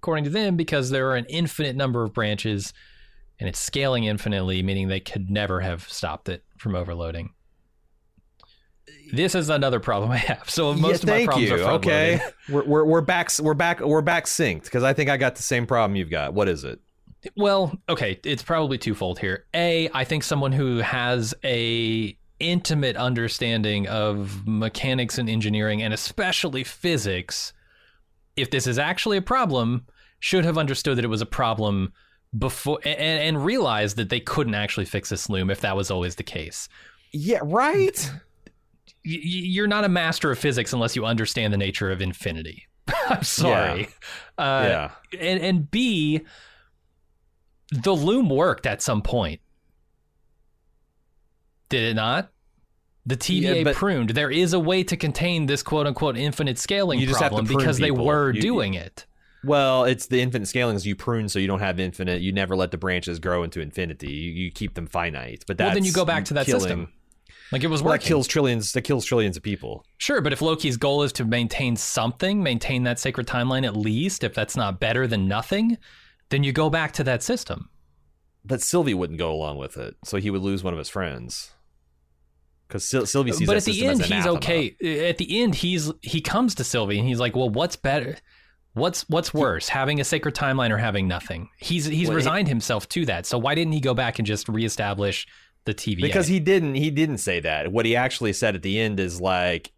according 0.00 0.24
to 0.24 0.30
them, 0.30 0.56
because 0.56 0.88
there 0.88 1.10
are 1.10 1.16
an 1.16 1.26
infinite 1.26 1.76
number 1.76 2.02
of 2.02 2.14
branches 2.14 2.72
and 3.38 3.48
it's 3.48 3.58
scaling 3.58 4.04
infinitely, 4.04 4.62
meaning 4.62 4.88
they 4.88 5.00
could 5.00 5.30
never 5.30 5.60
have 5.60 5.88
stopped 5.88 6.28
it 6.28 6.42
from 6.56 6.74
overloading. 6.74 7.34
This 9.12 9.34
is 9.34 9.50
another 9.50 9.78
problem 9.78 10.10
I 10.10 10.16
have. 10.16 10.48
So 10.48 10.72
most 10.72 10.82
yeah, 10.82 10.94
of 10.94 11.04
my 11.04 11.12
thank 11.12 11.30
problems 11.30 11.50
you 11.50 11.64
are 11.64 11.72
okay 11.72 12.20
we're, 12.48 12.64
we're, 12.64 12.84
we're 12.84 13.00
back 13.00 13.30
we're 13.40 13.54
back 13.54 13.80
we're 13.80 14.02
back 14.02 14.24
synced 14.24 14.64
because 14.64 14.82
i 14.82 14.92
think 14.92 15.10
i 15.10 15.16
got 15.16 15.36
the 15.36 15.42
same 15.42 15.66
problem 15.66 15.96
you've 15.96 16.10
got 16.10 16.32
what 16.34 16.48
is 16.48 16.64
it 16.64 16.80
Well, 17.36 17.76
okay, 17.88 18.18
it's 18.24 18.42
probably 18.42 18.78
twofold 18.78 19.18
here. 19.18 19.44
A, 19.54 19.90
I 19.92 20.04
think 20.04 20.24
someone 20.24 20.52
who 20.52 20.78
has 20.78 21.34
a 21.44 22.16
intimate 22.38 22.96
understanding 22.96 23.86
of 23.88 24.46
mechanics 24.46 25.18
and 25.18 25.28
engineering 25.28 25.82
and 25.82 25.92
especially 25.92 26.64
physics, 26.64 27.52
if 28.36 28.50
this 28.50 28.66
is 28.66 28.78
actually 28.78 29.16
a 29.16 29.22
problem, 29.22 29.86
should 30.20 30.44
have 30.44 30.58
understood 30.58 30.98
that 30.98 31.04
it 31.04 31.08
was 31.08 31.22
a 31.22 31.26
problem 31.26 31.92
before 32.38 32.78
and, 32.84 32.98
and 33.36 33.44
realized 33.44 33.96
that 33.96 34.08
they 34.08 34.20
couldn't 34.20 34.54
actually 34.54 34.86
fix 34.86 35.08
this 35.08 35.28
loom 35.28 35.50
if 35.50 35.60
that 35.62 35.76
was 35.76 35.90
always 35.90 36.14
the 36.14 36.22
case. 36.22 36.68
yeah 37.12 37.40
right 37.42 38.10
You're 39.02 39.66
not 39.66 39.84
a 39.84 39.88
master 39.88 40.30
of 40.30 40.38
physics 40.38 40.72
unless 40.72 40.94
you 40.94 41.04
understand 41.04 41.52
the 41.52 41.58
nature 41.58 41.90
of 41.90 42.00
infinity. 42.00 42.68
I'm 43.08 43.22
sorry. 43.22 43.88
Uh, 44.38 44.66
yeah 44.68 44.90
and 45.18 45.40
and 45.40 45.70
B, 45.70 46.20
the 47.72 47.92
loom 47.94 48.28
worked 48.28 48.66
at 48.66 48.82
some 48.82 49.02
point. 49.02 49.40
Did 51.68 51.82
it 51.82 51.94
not? 51.94 52.30
The 53.06 53.16
TVA 53.16 53.64
Yeah, 53.64 53.72
pruned. 53.74 54.10
There 54.10 54.30
is 54.30 54.52
a 54.52 54.60
way 54.60 54.82
to 54.84 54.96
contain 54.96 55.46
this 55.46 55.62
quote 55.62 55.86
unquote 55.86 56.16
infinite 56.16 56.58
scaling 56.58 56.98
You 57.00 57.06
just 57.06 57.20
have 57.20 57.30
to 57.30 57.36
problem 57.36 57.56
because 57.56 57.78
they 57.78 57.90
were 57.90 58.32
You- 58.34 58.40
doing 58.40 58.74
it. 58.74 59.06
Well, 59.42 59.84
it's 59.84 60.06
the 60.06 60.20
infinite 60.20 60.46
scaling 60.48 60.76
is 60.76 60.86
you 60.86 60.94
prune 60.94 61.30
so 61.30 61.38
you 61.38 61.46
don't 61.46 61.60
have 61.60 61.80
infinite. 61.80 62.20
You 62.20 62.30
never 62.30 62.54
let 62.54 62.72
the 62.72 62.76
branches 62.76 63.18
grow 63.18 63.42
into 63.42 63.60
infinity. 63.62 64.12
You, 64.12 64.32
you 64.32 64.50
keep 64.50 64.74
them 64.74 64.86
finite. 64.86 65.44
But 65.46 65.56
that's 65.56 65.68
Well, 65.68 65.74
then 65.76 65.84
you 65.84 65.92
go 65.92 66.04
back 66.04 66.26
to 66.26 66.34
that 66.34 66.44
killing. 66.44 66.60
system. 66.60 66.92
Like 67.50 67.64
it 67.64 67.68
was 67.68 67.82
Well, 67.82 67.92
working. 67.94 68.04
that 68.04 68.08
kills 68.08 68.26
trillions. 68.28 68.72
That 68.72 68.82
kills 68.82 69.06
trillions 69.06 69.38
of 69.38 69.42
people. 69.42 69.82
Sure, 69.96 70.20
but 70.20 70.34
if 70.34 70.42
Loki's 70.42 70.76
goal 70.76 71.02
is 71.02 71.12
to 71.14 71.24
maintain 71.24 71.74
something, 71.76 72.42
maintain 72.42 72.82
that 72.84 72.98
sacred 72.98 73.26
timeline 73.26 73.64
at 73.66 73.74
least, 73.76 74.22
if 74.24 74.34
that's 74.34 74.56
not 74.56 74.78
better 74.78 75.06
than 75.06 75.26
nothing, 75.26 75.78
then 76.28 76.44
you 76.44 76.52
go 76.52 76.68
back 76.68 76.92
to 76.92 77.04
that 77.04 77.22
system. 77.22 77.70
But 78.44 78.60
Sylvie 78.62 78.94
wouldn't 78.94 79.18
go 79.18 79.32
along 79.32 79.56
with 79.56 79.76
it, 79.78 79.96
so 80.04 80.18
he 80.18 80.30
would 80.30 80.42
lose 80.42 80.62
one 80.62 80.74
of 80.74 80.78
his 80.78 80.88
friends. 80.90 81.50
Because 82.70 82.88
Syl- 82.88 83.04
Sylvie 83.06 83.32
sees 83.32 83.48
but 83.48 83.56
at 83.56 83.64
the 83.64 83.84
end, 83.84 84.00
he's 84.02 84.26
okay. 84.26 84.76
At 85.08 85.18
the 85.18 85.42
end, 85.42 85.56
he's 85.56 85.90
he 86.02 86.20
comes 86.20 86.54
to 86.54 86.64
Sylvie 86.64 86.98
and 87.00 87.08
he's 87.08 87.18
like, 87.18 87.34
"Well, 87.34 87.50
what's 87.50 87.74
better? 87.74 88.16
What's 88.74 89.02
what's 89.08 89.34
worse, 89.34 89.68
having 89.68 90.00
a 90.00 90.04
sacred 90.04 90.36
timeline 90.36 90.70
or 90.70 90.78
having 90.78 91.08
nothing?" 91.08 91.48
He's 91.58 91.86
he's 91.86 92.06
Well, 92.06 92.12
he- 92.12 92.16
resigned 92.16 92.46
himself 92.46 92.88
to 92.90 93.04
that. 93.06 93.26
So 93.26 93.38
why 93.38 93.56
didn't 93.56 93.72
he 93.72 93.80
go 93.80 93.92
back 93.92 94.20
and 94.20 94.26
just 94.26 94.48
reestablish 94.48 95.26
the 95.64 95.74
TV? 95.74 96.00
Because 96.00 96.28
he 96.28 96.38
didn't. 96.38 96.76
He 96.76 96.90
didn't 96.92 97.18
say 97.18 97.40
that. 97.40 97.72
What 97.72 97.86
he 97.86 97.96
actually 97.96 98.32
said 98.32 98.54
at 98.54 98.62
the 98.62 98.78
end 98.78 99.00
is 99.00 99.20
like, 99.20 99.72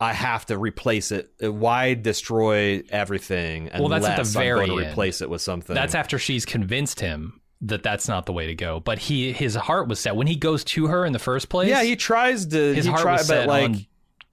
"I 0.00 0.12
have 0.12 0.44
to 0.46 0.58
replace 0.58 1.12
it. 1.12 1.30
Why 1.40 1.94
destroy 1.94 2.82
everything 2.90 3.70
Well, 3.78 3.88
that's 3.88 4.04
at 4.04 4.16
the 4.16 4.24
very 4.24 4.62
I'm 4.62 4.66
going 4.66 4.78
to 4.80 4.84
end. 4.86 4.92
replace 4.92 5.20
it 5.22 5.30
with 5.30 5.42
something?" 5.42 5.74
That's 5.74 5.94
after 5.94 6.18
she's 6.18 6.44
convinced 6.44 6.98
him 6.98 7.40
that 7.62 7.82
that's 7.82 8.08
not 8.08 8.26
the 8.26 8.32
way 8.32 8.46
to 8.46 8.54
go. 8.54 8.80
But 8.80 8.98
he 8.98 9.32
his 9.32 9.54
heart 9.54 9.88
was 9.88 9.98
set 10.00 10.16
when 10.16 10.26
he 10.26 10.36
goes 10.36 10.62
to 10.64 10.86
her 10.88 11.04
in 11.04 11.12
the 11.12 11.18
first 11.18 11.48
place. 11.48 11.68
yeah. 11.68 11.82
He 11.82 11.96
tries 11.96 12.46
to. 12.46 12.74
his 12.74 12.84
he 12.84 12.90
heart 12.90 13.02
try, 13.02 13.12
was 13.14 13.26
set 13.26 13.46
but 13.46 13.48
like, 13.48 13.64
on 13.70 13.86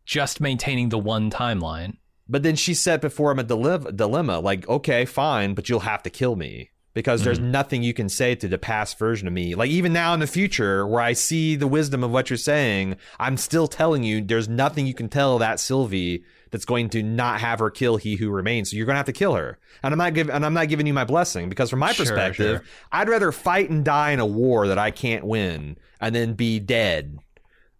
just 0.05 0.41
maintaining 0.41 0.89
the 0.89 0.97
one 0.99 1.31
timeline. 1.31 1.95
but 2.27 2.43
then 2.43 2.55
she 2.55 2.73
set 2.73 2.99
before 3.01 3.31
him 3.31 3.39
a 3.39 3.43
dile- 3.43 3.91
dilemma. 3.95 4.39
Like, 4.39 4.67
okay, 4.67 5.05
fine, 5.05 5.53
but 5.53 5.69
you'll 5.69 5.79
have 5.81 6.03
to 6.03 6.09
kill 6.09 6.35
me. 6.35 6.69
Because 6.93 7.23
there's 7.23 7.39
Mm-hmm. 7.39 7.51
nothing 7.51 7.81
you 7.83 7.93
can 7.95 8.07
say 8.07 8.35
to 8.35 8.47
the 8.47 8.59
past 8.59 8.99
version 8.99 9.27
of 9.27 9.33
me. 9.33 9.55
Like 9.55 9.71
even 9.71 9.93
now 9.93 10.13
in 10.13 10.19
the 10.19 10.27
future, 10.27 10.85
where 10.85 11.01
I 11.01 11.13
see 11.13 11.55
the 11.55 11.65
wisdom 11.65 12.03
of 12.03 12.11
what 12.11 12.29
you're 12.29 12.37
saying, 12.37 12.97
I'm 13.19 13.35
still 13.37 13.67
telling 13.67 14.03
you 14.03 14.21
there's 14.21 14.47
nothing 14.47 14.85
you 14.85 14.93
can 14.93 15.09
tell 15.09 15.39
that 15.39 15.59
Sylvie 15.59 16.23
that's 16.53 16.65
going 16.65 16.87
to 16.87 17.01
not 17.01 17.39
have 17.41 17.57
her 17.57 17.71
kill 17.71 17.97
he 17.97 18.15
who 18.15 18.29
remains. 18.29 18.69
So 18.69 18.77
you're 18.77 18.85
going 18.85 18.93
to 18.93 18.97
have 18.99 19.07
to 19.07 19.11
kill 19.11 19.33
her. 19.33 19.57
And 19.81 19.91
I'm 19.91 19.97
not 19.97 20.13
giving 20.13 20.33
and 20.33 20.45
I'm 20.45 20.53
not 20.53 20.69
giving 20.69 20.85
you 20.85 20.93
my 20.93 21.03
blessing 21.03 21.49
because 21.49 21.71
from 21.71 21.79
my 21.79 21.91
Sure, 21.91 22.05
perspective, 22.05 22.57
sure. 22.59 22.65
I'd 22.91 23.09
rather 23.09 23.31
fight 23.31 23.71
and 23.71 23.83
die 23.83 24.11
in 24.11 24.19
a 24.19 24.25
war 24.25 24.67
that 24.67 24.77
I 24.77 24.91
can't 24.91 25.25
win 25.25 25.77
and 25.99 26.13
then 26.13 26.35
be 26.35 26.59
dead 26.59 27.17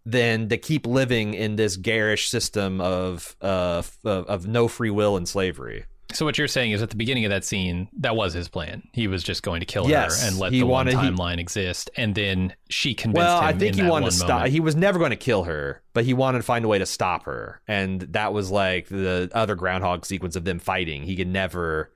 than 0.05 0.49
to 0.49 0.57
keep 0.57 0.88
living 0.88 1.36
in 1.36 1.55
this 1.55 1.77
garish 1.77 2.29
system 2.29 2.81
of 2.81 3.36
uh 3.41 3.83
of, 4.03 4.25
of 4.25 4.47
no 4.47 4.67
free 4.67 4.89
will 4.89 5.15
and 5.15 5.29
slavery. 5.29 5.86
So 6.11 6.25
what 6.25 6.37
you're 6.37 6.47
saying 6.47 6.71
is 6.71 6.81
at 6.83 6.91
the 6.91 6.95
beginning 6.95 7.25
of 7.25 7.29
that 7.31 7.43
scene, 7.43 7.87
that 7.99 8.15
was 8.15 8.33
his 8.33 8.47
plan. 8.47 8.83
He 8.93 9.07
was 9.07 9.23
just 9.23 9.41
going 9.41 9.61
to 9.61 9.65
kill 9.65 9.89
Yes, 9.89 10.21
her 10.21 10.27
and 10.27 10.37
let 10.37 10.51
he 10.51 10.59
the 10.59 10.65
wanted- 10.67 10.93
one 10.95 11.15
timeline 11.15 11.39
exist, 11.39 11.89
and 11.97 12.13
then 12.13 12.53
she 12.69 12.93
convinced 12.93 13.25
Well, 13.25 13.39
him. 13.39 13.45
I 13.45 13.53
think 13.53 13.77
in 13.77 13.85
he 13.85 13.89
wanted 13.89 14.05
to 14.07 14.11
stop. 14.11 14.29
moment. 14.29 14.51
He 14.51 14.59
was 14.59 14.75
never 14.75 14.99
going 14.99 15.09
to 15.11 15.15
kill 15.15 15.45
her, 15.45 15.81
but 15.93 16.05
he 16.05 16.13
wanted 16.13 16.37
to 16.39 16.43
find 16.43 16.65
a 16.65 16.67
way 16.67 16.77
to 16.77 16.85
stop 16.85 17.23
her, 17.25 17.61
and 17.67 18.01
that 18.01 18.31
was 18.31 18.51
like 18.51 18.89
the 18.89 19.31
other 19.33 19.55
groundhog 19.55 20.05
sequence 20.05 20.35
of 20.35 20.43
them 20.45 20.59
fighting. 20.59 21.03
He 21.03 21.15
could 21.15 21.27
never. 21.29 21.91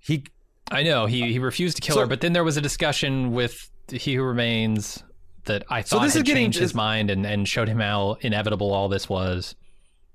He 0.00 0.24
I 0.70 0.82
know 0.82 1.06
he 1.06 1.30
he 1.32 1.38
refused 1.38 1.76
to 1.76 1.82
kill 1.82 1.94
So- 1.94 2.00
her, 2.00 2.06
but 2.08 2.22
then 2.22 2.32
there 2.32 2.44
was 2.44 2.56
a 2.56 2.60
discussion 2.62 3.32
with 3.32 3.70
He 3.92 4.14
Who 4.14 4.22
Remains 4.24 5.04
that 5.44 5.62
I 5.70 5.82
thought 5.82 5.88
So 5.98 5.98
this 6.00 6.14
had 6.14 6.20
is 6.20 6.22
getting- 6.24 6.44
changed 6.46 6.58
his 6.58 6.74
mind 6.74 7.10
and, 7.10 7.24
and 7.26 7.46
showed 7.46 7.68
him 7.68 7.78
how 7.78 8.16
inevitable 8.22 8.72
all 8.72 8.88
this 8.88 9.08
was. 9.08 9.54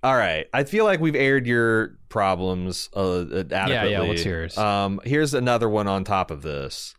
All 0.02 0.16
right. 0.16 0.48
I 0.54 0.64
feel 0.64 0.86
like 0.86 1.00
we've 1.00 1.16
aired 1.16 1.46
your 1.46 1.98
problems 2.08 2.90
uh, 2.96 3.22
adequately. 3.22 3.74
Yeah, 3.74 3.84
yeah, 3.86 4.02
what's 4.02 4.24
yours? 4.26 4.58
Um, 4.58 5.02
here's 5.04 5.34
another 5.34 5.68
one 5.68 5.88
on 5.88 6.04
top 6.04 6.32
of 6.32 6.42
this. 6.42 6.96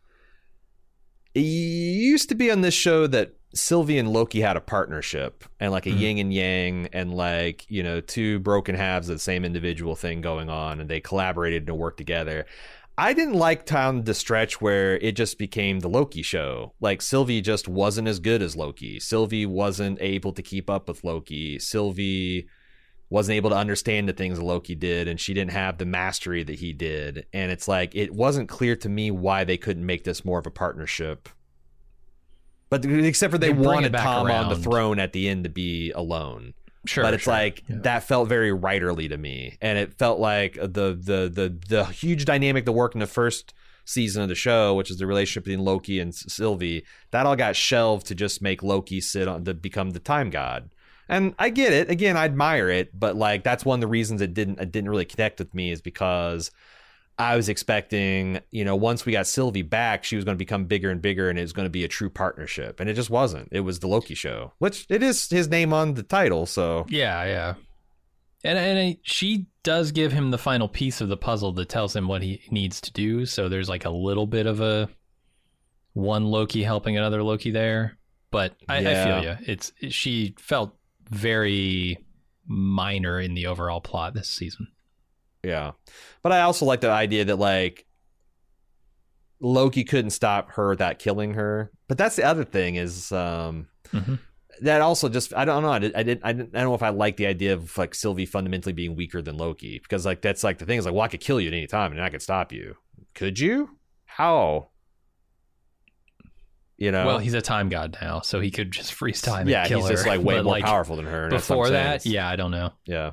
It 1.35 1.41
used 1.41 2.29
to 2.31 2.35
be 2.35 2.51
on 2.51 2.61
this 2.61 2.75
show 2.75 3.07
that 3.07 3.35
Sylvie 3.55 3.99
and 3.99 4.13
Loki 4.13 4.41
had 4.41 4.57
a 4.57 4.61
partnership 4.61 5.45
and 5.59 5.73
like 5.73 5.87
a 5.87 5.91
Mhm. 5.91 5.99
yin 6.01 6.19
and 6.19 6.35
yang 6.35 6.89
and 6.93 7.15
like, 7.15 7.67
you 7.69 7.83
know, 7.83 8.01
two 8.01 8.39
broken 8.41 8.75
halves 8.75 9.09
of 9.09 9.17
the 9.17 9.21
same 9.21 9.45
individual 9.45 9.97
thing 9.97 10.21
going 10.21 10.49
on 10.49 10.81
and 10.81 10.89
they 10.91 11.01
collaborated 11.01 11.69
and 11.69 11.79
worked 11.79 11.99
together. 11.99 12.47
I 12.99 13.13
didn't 13.13 13.35
like 13.35 13.65
Town 13.65 14.05
the 14.05 14.13
stretch 14.15 14.61
where 14.61 14.99
it 14.99 15.13
just 15.17 15.39
became 15.39 15.81
the 15.81 15.89
Loki 15.89 16.23
show. 16.23 16.75
Like 16.81 17.01
Sylvie 17.01 17.41
just 17.41 17.67
wasn't 17.67 18.09
as 18.09 18.19
good 18.21 18.43
as 18.43 18.57
Loki. 18.57 19.01
Sylvie 19.01 19.47
wasn't 19.47 19.99
able 20.03 20.33
to 20.33 20.43
keep 20.43 20.69
up 20.69 20.87
with 20.87 21.03
Loki. 21.03 21.59
Sylvie 21.59 22.47
wasn't 23.11 23.37
able 23.37 23.51
to 23.51 23.57
understand 23.57 24.09
the 24.09 24.13
things 24.15 24.41
Loki 24.41 24.75
did, 24.75 25.09
and 25.09 25.21
she 25.21 25.35
didn't 25.35 25.51
have 25.53 25.77
the 25.79 25.85
mastery 25.85 26.43
that 26.45 26.61
he 26.61 26.73
did. 26.73 27.27
And 27.33 27.51
it's 27.51 27.69
like 27.69 27.95
it 27.95 28.15
wasn't 28.15 28.49
clear 28.49 28.77
to 28.77 28.89
me 28.89 29.11
why 29.11 29.45
they 29.45 29.57
couldn't 29.59 29.85
make 29.85 30.05
this 30.05 30.25
more 30.25 30.39
of 30.39 30.47
a 30.47 30.51
partnership. 30.51 31.29
But 32.71 32.85
except 32.85 33.33
for 33.33 33.39
they, 33.39 33.49
They 33.49 33.53
wanted 33.53 33.93
Tom 33.93 34.31
on 34.31 34.49
the 34.49 34.57
throne 34.57 35.01
at 35.01 35.13
the 35.13 35.29
end 35.29 35.43
to 35.45 35.51
be 35.51 35.91
alone 35.91 36.55
Sure, 36.87 37.05
but 37.05 37.13
it's 37.15 37.25
sure. 37.25 37.35
like 37.35 37.63
Yeah. 37.69 37.77
that 37.83 38.05
felt 38.05 38.29
very 38.29 38.51
writerly 38.53 39.09
to 39.11 39.19
me 39.19 39.59
and 39.61 39.77
it 39.77 39.93
felt 39.99 40.19
like 40.19 40.55
the 40.55 40.99
the 40.99 41.31
the 41.31 41.59
the 41.69 41.85
huge 41.85 42.25
dynamic 42.25 42.65
that 42.65 42.73
worked 42.73 42.95
in 42.95 43.01
the 43.01 43.07
first 43.07 43.53
season 43.85 44.23
of 44.23 44.31
the 44.31 44.35
show 44.35 44.75
which 44.75 44.91
is 44.91 44.97
the 44.97 45.07
relationship 45.07 45.45
between 45.45 45.63
loki 45.63 46.01
and 46.01 46.15
sylvie 46.15 46.83
that 47.11 47.27
all 47.27 47.37
got 47.37 47.55
shelved 47.55 48.07
to 48.07 48.15
just 48.15 48.41
make 48.41 48.63
loki 48.63 48.99
sit 48.99 49.29
on 49.29 49.45
to 49.45 49.53
become 49.53 49.91
the 49.91 49.99
time 49.99 50.31
god 50.31 50.71
and 51.11 51.35
i 51.39 51.51
get 51.51 51.73
it 51.75 51.91
again 51.91 52.17
i 52.17 52.25
admire 52.25 52.71
it 52.71 52.99
but 52.99 53.15
like 53.17 53.45
that's 53.45 53.65
one 53.65 53.77
of 53.79 53.81
the 53.83 53.87
reasons 53.87 54.23
it 54.23 54.33
didn't 54.33 54.59
it 54.61 54.73
didn't 54.73 54.89
really 54.89 55.05
connect 55.05 55.39
with 55.39 55.53
me 55.55 55.71
is 55.71 55.83
because 55.83 56.51
I 57.19 57.37
was 57.37 57.51
expecting, 57.51 58.41
you 58.51 58.65
know, 58.65 58.75
once 58.77 59.05
we 59.05 59.13
got 59.13 59.27
Sylvie 59.27 59.61
back, 59.61 60.05
she 60.05 60.17
was 60.17 60.25
going 60.25 60.37
to 60.37 60.39
become 60.39 60.65
bigger 60.65 60.89
and 60.91 61.03
bigger 61.03 61.29
and 61.29 61.39
it 61.39 61.43
was 61.43 61.53
going 61.53 61.67
to 61.67 61.71
be 61.71 61.85
a 61.85 61.89
true 61.89 62.09
partnership. 62.09 62.81
And 62.81 62.89
it 62.89 62.95
just 62.95 63.11
wasn't. 63.11 63.51
It 63.53 63.61
was 63.61 63.81
the 63.81 63.89
Loki 63.89 64.15
show, 64.15 64.55
which 64.59 64.87
it 64.89 65.03
is 65.03 65.29
his 65.29 65.47
name 65.47 65.75
on 65.75 65.93
the 65.93 66.03
title. 66.03 66.47
So 66.47 66.87
Yeah, 66.89 67.23
yeah. 67.25 67.55
And 68.43 68.57
and 68.59 68.79
I, 68.79 68.99
she 69.03 69.49
does 69.65 69.93
give 69.93 70.13
him 70.13 70.31
the 70.31 70.39
final 70.39 70.67
piece 70.67 71.03
of 71.03 71.11
the 71.11 71.17
puzzle 71.19 71.53
that 71.53 71.69
tells 71.69 71.95
him 71.95 72.09
what 72.09 72.23
he 72.23 72.41
needs 72.51 72.81
to 72.81 72.91
do. 72.93 73.27
So 73.27 73.51
there's 73.51 73.69
like 73.69 73.85
a 73.85 73.91
little 73.91 74.27
bit 74.27 74.47
of 74.47 74.63
a 74.63 74.89
one 75.93 76.25
Loki 76.25 76.63
helping 76.63 76.97
another 76.97 77.23
Loki 77.23 77.51
there. 77.51 77.99
But 78.31 78.55
I, 78.67 78.77
I 78.77 78.81
Yeah. 78.81 79.05
feel 79.05 79.31
you. 79.31 79.37
It's 79.47 79.73
she 79.95 80.35
felt 80.39 80.75
very 81.11 81.99
minor 82.47 83.21
in 83.21 83.35
the 83.35 83.47
overall 83.47 83.81
plot 83.81 84.15
this 84.15 84.29
season. 84.29 84.69
Yeah. 85.45 85.73
But 86.23 86.33
I 86.33 86.43
also 86.43 86.65
like 86.67 86.81
the 86.81 86.91
idea 86.91 87.25
that 87.27 87.37
like 87.37 87.87
Loki 89.41 89.85
couldn't 89.85 90.11
stop 90.11 90.53
her 90.53 90.71
without 90.71 90.99
killing 90.99 91.35
her. 91.35 91.71
But 91.89 91.99
that's 91.99 92.17
the 92.17 92.25
other 92.25 92.45
thing 92.45 92.77
is 92.77 93.11
um 93.13 93.69
Mhm. 93.93 94.19
that 94.63 94.81
also 94.83 95.09
just 95.09 95.35
I 95.35 95.45
don't 95.45 95.63
know 95.63 95.73
I 95.73 95.79
did 95.79 95.95
I 95.95 96.03
didn't 96.03 96.25
I 96.25 96.33
didn't 96.33 96.55
I 96.55 96.61
don't 96.61 96.69
know 96.69 96.75
if 96.75 96.83
I 96.83 96.91
like 96.91 97.17
the 97.17 97.27
idea 97.27 97.55
of 97.55 97.77
like 97.79 97.95
Sylvie 97.95 98.27
fundamentally 98.27 98.73
being 98.75 98.95
weaker 98.97 99.23
than 99.23 99.37
Loki 99.39 99.79
because 99.79 100.05
like 100.05 100.21
that's 100.21 100.45
like 100.45 100.59
the 100.59 100.67
thing 100.67 100.79
is 100.79 100.85
like 100.85 100.95
well 100.95 101.03
I 101.03 101.09
could 101.09 101.21
kill 101.21 101.41
you 101.41 101.49
at 101.49 101.55
any 101.55 101.67
time 101.67 101.93
and 101.93 102.01
I 102.03 102.11
could 102.11 102.23
stop 102.23 102.53
you. 102.53 102.77
Could 103.15 103.39
you? 103.39 103.71
How? 104.05 104.69
You 106.81 106.91
know? 106.91 107.07
Well, 107.07 107.19
he's 107.19 107.35
a 107.35 107.43
time 107.43 107.69
god 107.69 107.97
now, 108.03 108.21
so 108.21 108.41
he 108.41 108.51
could 108.51 108.73
just 108.73 108.93
freeze 108.95 109.21
time. 109.21 109.49
yeah, 109.49 109.61
and 109.61 109.69
kill 109.69 109.81
he's 109.81 109.91
just 109.91 110.07
like 110.07 110.21
way 110.25 110.37
But, 110.37 110.45
more 110.45 110.59
powerful 110.61 110.97
than 110.97 111.05
her. 111.05 111.25
and 111.25 111.33
that's 111.33 111.49
what 111.49 111.57
I'm 111.57 111.63
Before 111.65 111.71
that, 111.71 112.07
yeah, 112.07 112.29
I 112.29 112.37
don't 112.37 112.51
know. 112.51 112.73
Yeah. 112.87 113.11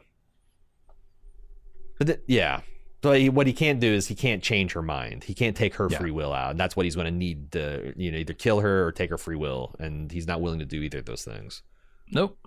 But 1.97 2.08
th- 2.08 2.19
yeah. 2.27 2.62
But 3.01 3.19
he, 3.19 3.30
what 3.30 3.45
he 3.45 3.53
can't 3.53 3.80
do 3.80 3.91
is 3.91 4.08
he 4.08 4.15
can't 4.15 4.41
change 4.41 4.73
her 4.73 4.82
mind. 4.82 5.23
He 5.23 5.34
can't 5.34 5.56
take 5.56 5.75
her 5.75 5.88
Yeah. 5.91 5.99
free 5.99 6.12
will 6.12 6.34
out. 6.34 6.51
And 6.51 6.60
that's 6.60 6.75
what 6.75 6.86
he's 6.86 6.95
going 6.95 7.06
to 7.06 7.12
need 7.12 7.51
to, 7.51 7.93
you 7.95 8.12
know, 8.12 8.17
either 8.17 8.34
kill 8.34 8.60
her 8.62 8.86
or 8.88 8.91
take 8.91 9.10
her 9.12 9.17
free 9.17 9.36
will. 9.36 9.75
And 9.80 10.12
he's 10.12 10.27
not 10.27 10.41
willing 10.41 10.60
to 10.60 10.65
do 10.65 10.82
either 10.82 10.99
of 10.99 11.06
those 11.06 11.23
things. 11.23 11.62
Nope. 12.12 12.38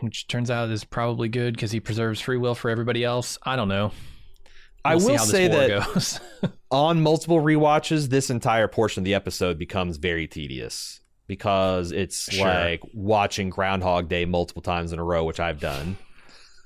Which 0.00 0.26
turns 0.28 0.50
out 0.50 0.68
is 0.70 0.84
probably 0.84 1.28
good 1.28 1.54
because 1.54 1.72
he 1.72 1.80
preserves 1.80 2.20
free 2.20 2.36
will 2.38 2.54
for 2.54 2.70
everybody 2.70 3.04
else. 3.04 3.38
I 3.44 3.56
don't 3.56 3.68
know. 3.68 3.92
I 4.84 4.96
will 4.96 5.18
say 5.18 5.48
that 5.48 6.20
on 6.70 7.00
multiple 7.02 7.40
rewatches, 7.40 8.08
this 8.08 8.30
entire 8.30 8.68
portion 8.68 9.00
of 9.00 9.04
the 9.04 9.14
episode 9.14 9.58
becomes 9.58 9.96
very 9.96 10.26
tedious 10.26 11.00
because 11.26 11.90
it's 11.92 12.30
Sure. 12.32 12.46
like 12.46 12.82
watching 12.92 13.48
Groundhog 13.50 14.08
Day 14.08 14.24
multiple 14.26 14.62
times 14.62 14.92
in 14.92 14.98
a 14.98 15.04
row, 15.04 15.24
which 15.24 15.40
I've 15.40 15.60
done. 15.60 15.96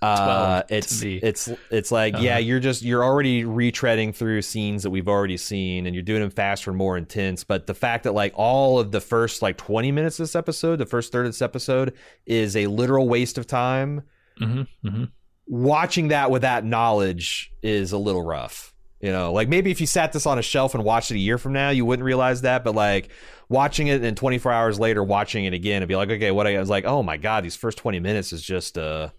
Uh, 0.01 0.62
it's 0.69 1.03
it's 1.03 1.49
it's 1.73 1.91
like 1.91 2.14
yeah, 2.21 2.35
Uh-huh. 2.35 2.39
you're 2.39 2.61
just 2.61 2.83
you're 2.83 3.03
already 3.03 3.43
retreading 3.43 4.14
through 4.14 4.43
scenes 4.43 4.85
that 4.85 4.91
we've 4.91 5.09
already 5.09 5.37
seen, 5.37 5.87
and 5.87 5.95
you're 5.95 6.05
doing 6.05 6.21
them 6.21 6.31
faster 6.31 6.71
and 6.71 6.79
more 6.79 6.97
intense. 6.97 7.43
But 7.43 7.66
the 7.66 7.75
fact 7.75 8.05
that 8.05 8.12
like 8.14 8.33
all 8.37 8.79
of 8.79 8.93
the 8.93 9.01
first 9.01 9.43
like 9.43 9.57
20 9.57 9.91
minutes 9.91 10.21
of 10.21 10.25
this 10.25 10.37
episode, 10.37 10.77
the 10.77 10.87
first 10.87 11.11
third 11.11 11.27
of 11.27 11.33
this 11.33 11.43
episode, 11.43 11.95
is 12.27 12.55
a 12.57 12.69
literal 12.69 13.09
waste 13.09 13.39
of 13.39 13.47
time 13.49 14.03
hmm 14.39 14.62
hmm 14.85 15.05
watching 15.49 16.09
that 16.09 16.30
with 16.30 16.42
that 16.42 16.64
knowledge 16.64 17.53
is 17.62 17.92
a 17.92 17.99
little 17.99 18.22
rough. 18.22 18.74
You 19.01 19.12
know, 19.12 19.32
like 19.32 19.49
maybe 19.49 19.70
if 19.70 19.80
you 19.80 19.86
sat 19.86 20.12
this 20.12 20.26
on 20.26 20.38
a 20.38 20.42
shelf 20.42 20.74
and 20.74 20.82
watched 20.82 21.12
it 21.12 21.14
a 21.14 21.20
year 21.20 21.38
from 21.38 21.53
now, 21.53 21.70
you 21.70 21.84
wouldn't 21.84 22.05
realize 22.05 22.42
that. 22.42 22.64
But 22.64 22.74
like 22.74 23.11
watching 23.49 23.86
it 23.86 24.03
and 24.03 24.16
24 24.16 24.53
hours 24.53 24.80
later, 24.80 25.05
watching 25.05 25.44
it 25.44 25.55
again, 25.55 25.82
and 25.82 25.88
be 25.88 25.94
like, 25.94 26.11
okay, 26.11 26.32
what 26.32 26.49
I 26.49 26.59
was 26.59 26.68
like, 26.68 26.84
oh 26.84 27.03
my 27.03 27.16
god, 27.16 27.44
these 27.44 27.55
first 27.55 27.78
20 27.78 28.01
minutes 28.01 28.32
is 28.32 28.42
just 28.42 28.76
uh 28.76 29.11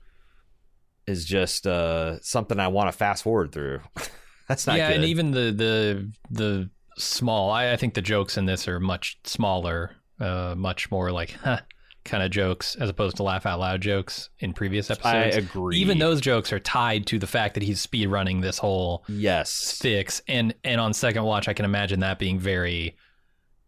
is 1.08 1.24
just 1.24 1.66
uh 1.66 2.20
something 2.20 2.60
I 2.60 2.68
want 2.68 2.92
to 2.92 2.98
fast 2.98 3.24
forward 3.24 3.54
through. 3.54 3.80
That's 4.50 4.68
not 4.68 4.78
yeah, 4.78 4.90
good. 4.90 4.98
and 4.98 5.06
even 5.06 5.32
the 5.32 5.52
the 5.52 6.12
the 6.30 6.70
small. 6.98 7.50
I, 7.50 7.72
I 7.72 7.78
think 7.78 7.94
the 7.94 8.02
jokes 8.02 8.38
in 8.38 8.46
this 8.46 8.68
are 8.68 8.80
much 8.80 9.18
smaller, 9.24 9.92
uh, 10.20 10.56
much 10.58 10.92
more 10.92 11.12
like, 11.12 11.32
huh, 11.32 11.62
kind 12.06 12.24
of 12.24 12.32
jokes 12.32 12.76
as 12.76 12.90
opposed 12.90 13.18
to 13.18 13.24
laugh 13.24 13.46
out 13.46 13.60
loud 13.60 13.82
jokes 13.82 14.30
in 14.40 14.54
previous 14.54 14.90
episodes. 14.90 15.36
I 15.36 15.40
agree. 15.40 15.78
Even 15.78 16.00
those 16.00 16.22
jokes 16.22 16.52
are 16.54 16.60
tied 16.60 17.06
to 17.08 17.20
the 17.20 17.28
fact 17.28 17.54
that 17.54 17.64
he's 17.64 17.82
speed 17.82 18.08
running 18.08 18.42
this 18.42 18.58
whole 18.58 19.04
yes, 19.08 19.78
fix, 19.82 20.22
and 20.28 20.54
and 20.64 20.80
on 20.82 20.94
second 20.94 21.24
watch, 21.24 21.48
I 21.48 21.54
can 21.54 21.66
imagine 21.66 22.00
that 22.02 22.20
being 22.20 22.40
very 22.40 22.96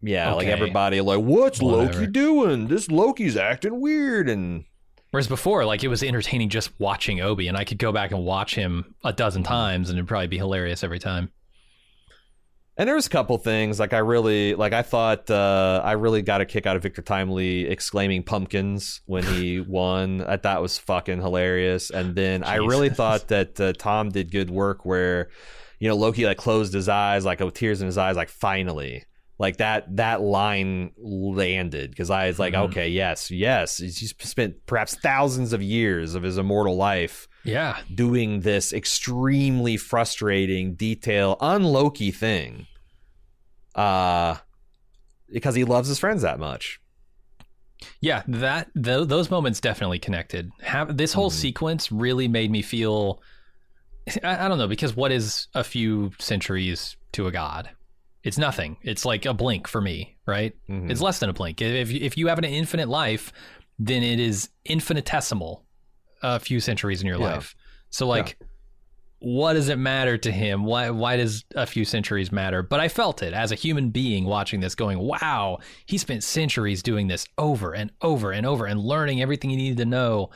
yeah, 0.00 0.32
like 0.32 0.48
everybody 0.48 1.00
like, 1.00 1.20
what's 1.20 1.60
Whatever. 1.60 1.92
Loki 1.92 2.06
doing? 2.08 2.68
This 2.68 2.90
Loki's 2.90 3.36
acting 3.36 3.80
weird, 3.80 4.28
and 4.28 4.64
Whereas 5.12 5.28
before, 5.28 5.66
like 5.66 5.84
it 5.84 5.88
was 5.88 6.02
entertaining 6.02 6.48
just 6.48 6.70
watching 6.80 7.20
OB, 7.20 7.40
and 7.40 7.56
I 7.56 7.64
could 7.64 7.78
go 7.78 7.92
back 7.92 8.12
and 8.12 8.24
watch 8.24 8.54
him 8.54 8.94
a 9.04 9.12
dozen 9.12 9.42
times, 9.42 9.90
and 9.90 9.98
it'd 9.98 10.08
probably 10.08 10.26
be 10.26 10.38
hilarious 10.38 10.82
every 10.82 10.98
time. 10.98 11.30
And 12.78 12.88
there 12.88 12.94
was 12.96 13.06
a 13.06 13.10
couple 13.10 13.36
things 13.36 13.78
like 13.78 13.92
I 13.92 13.98
really 13.98 14.54
like. 14.54 14.72
I 14.72 14.80
thought 14.80 15.30
uh, 15.30 15.82
I 15.84 15.92
really 15.92 16.22
got 16.22 16.40
a 16.40 16.46
kick 16.46 16.66
out 16.66 16.74
of 16.74 16.82
Victor 16.82 17.02
Timely 17.02 17.66
exclaiming 17.66 18.22
"pumpkins" 18.22 19.02
when 19.04 19.24
he 19.24 19.60
won. 19.68 20.22
I 20.22 20.38
thought 20.38 20.62
was 20.62 20.78
fucking 20.78 21.20
hilarious. 21.20 21.90
And 21.90 22.14
then 22.16 22.42
I 22.42 22.56
really 22.56 22.88
thought 22.88 23.28
that 23.28 23.60
uh, 23.60 23.74
Tom 23.78 24.08
did 24.08 24.30
good 24.30 24.48
work 24.48 24.86
where, 24.86 25.28
you 25.80 25.88
know, 25.88 25.96
Loki 25.96 26.24
like 26.24 26.38
closed 26.38 26.72
his 26.72 26.88
eyes, 26.88 27.26
like 27.26 27.40
with 27.40 27.52
tears 27.54 27.82
in 27.82 27.86
his 27.86 27.98
eyes, 27.98 28.16
like 28.16 28.30
finally, 28.30 29.04
like 29.38 29.58
that 29.58 29.96
that 29.96 30.22
line 30.22 30.92
landed 30.96 31.90
because 31.90 32.08
I 32.08 32.28
was 32.28 32.38
like, 32.38 32.54
Mhm. 32.54 32.70
okay, 32.70 32.88
yes, 32.88 33.30
yes, 33.30 33.76
he's 33.76 34.14
spent 34.18 34.64
perhaps 34.64 34.94
thousands 34.94 35.52
of 35.52 35.60
years 35.62 36.14
of 36.14 36.22
his 36.22 36.38
immortal 36.38 36.76
life 36.76 37.28
Yeah, 37.44 37.78
doing 37.92 38.40
this 38.40 38.72
extremely 38.72 39.76
frustrating 39.76 40.74
detail 40.74 41.36
un 41.40 41.64
Loki 41.64 42.10
thing. 42.10 42.66
Uh 43.74 44.36
because 45.32 45.54
he 45.54 45.64
loves 45.64 45.88
his 45.88 45.98
friends 45.98 46.22
that 46.22 46.38
much. 46.38 46.78
yeah, 48.00 48.22
that 48.28 48.68
th- 48.80 49.08
those 49.08 49.30
moments 49.30 49.60
definitely 49.60 49.98
connected. 49.98 50.50
Have 50.62 50.96
this 50.96 51.12
whole 51.14 51.30
Mhm. 51.30 51.34
sequence 51.34 51.90
really 51.90 52.28
made 52.28 52.50
me 52.50 52.62
feel. 52.62 53.20
I, 54.22 54.44
I 54.44 54.48
don't 54.48 54.58
know 54.58 54.68
because 54.68 54.94
what 54.94 55.10
is 55.10 55.48
a 55.54 55.64
few 55.64 56.12
centuries 56.18 56.96
to 57.12 57.26
a 57.26 57.32
god? 57.32 57.70
It's 58.24 58.38
nothing. 58.38 58.76
It's 58.82 59.04
like 59.04 59.26
a 59.26 59.34
blink 59.34 59.66
for 59.66 59.80
me, 59.80 60.16
right? 60.26 60.54
Mhm. 60.68 60.90
It's 60.90 61.00
less 61.00 61.18
than 61.18 61.30
a 61.30 61.32
blink. 61.32 61.60
If 61.60 61.90
if 61.90 62.16
you 62.16 62.28
have 62.28 62.38
an 62.38 62.44
infinite 62.44 62.88
life, 62.88 63.32
then 63.78 64.02
it 64.04 64.20
is 64.20 64.48
infinitesimal 64.64 65.64
a 66.22 66.38
few 66.40 66.60
centuries 66.60 67.00
in 67.00 67.06
your 67.06 67.18
Yeah. 67.18 67.34
life. 67.34 67.54
So 67.90 68.06
like 68.06 68.38
what 69.24 69.52
does 69.52 69.68
it 69.68 69.78
matter 69.78 70.18
to 70.18 70.32
him? 70.32 70.64
Why 70.64 70.90
why 70.90 71.16
does 71.16 71.44
a 71.54 71.64
few 71.66 71.84
centuries 71.84 72.32
matter? 72.32 72.60
But 72.62 72.80
I 72.80 72.88
felt 72.88 73.22
it 73.22 73.32
as 73.32 73.52
a 73.52 73.54
human 73.54 73.90
being 73.90 74.24
watching 74.24 74.58
this 74.60 74.74
going, 74.74 74.98
"Wow, 74.98 75.58
he 75.86 75.96
spent 75.96 76.24
centuries 76.24 76.82
doing 76.82 77.06
this 77.06 77.24
over 77.38 77.72
and 77.72 77.92
over 78.00 78.32
and 78.32 78.44
over 78.44 78.66
and 78.66 78.80
learning 78.80 79.22
everything 79.22 79.50
he 79.50 79.56
needed 79.56 79.78
to 79.78 79.84
know." 79.84 80.30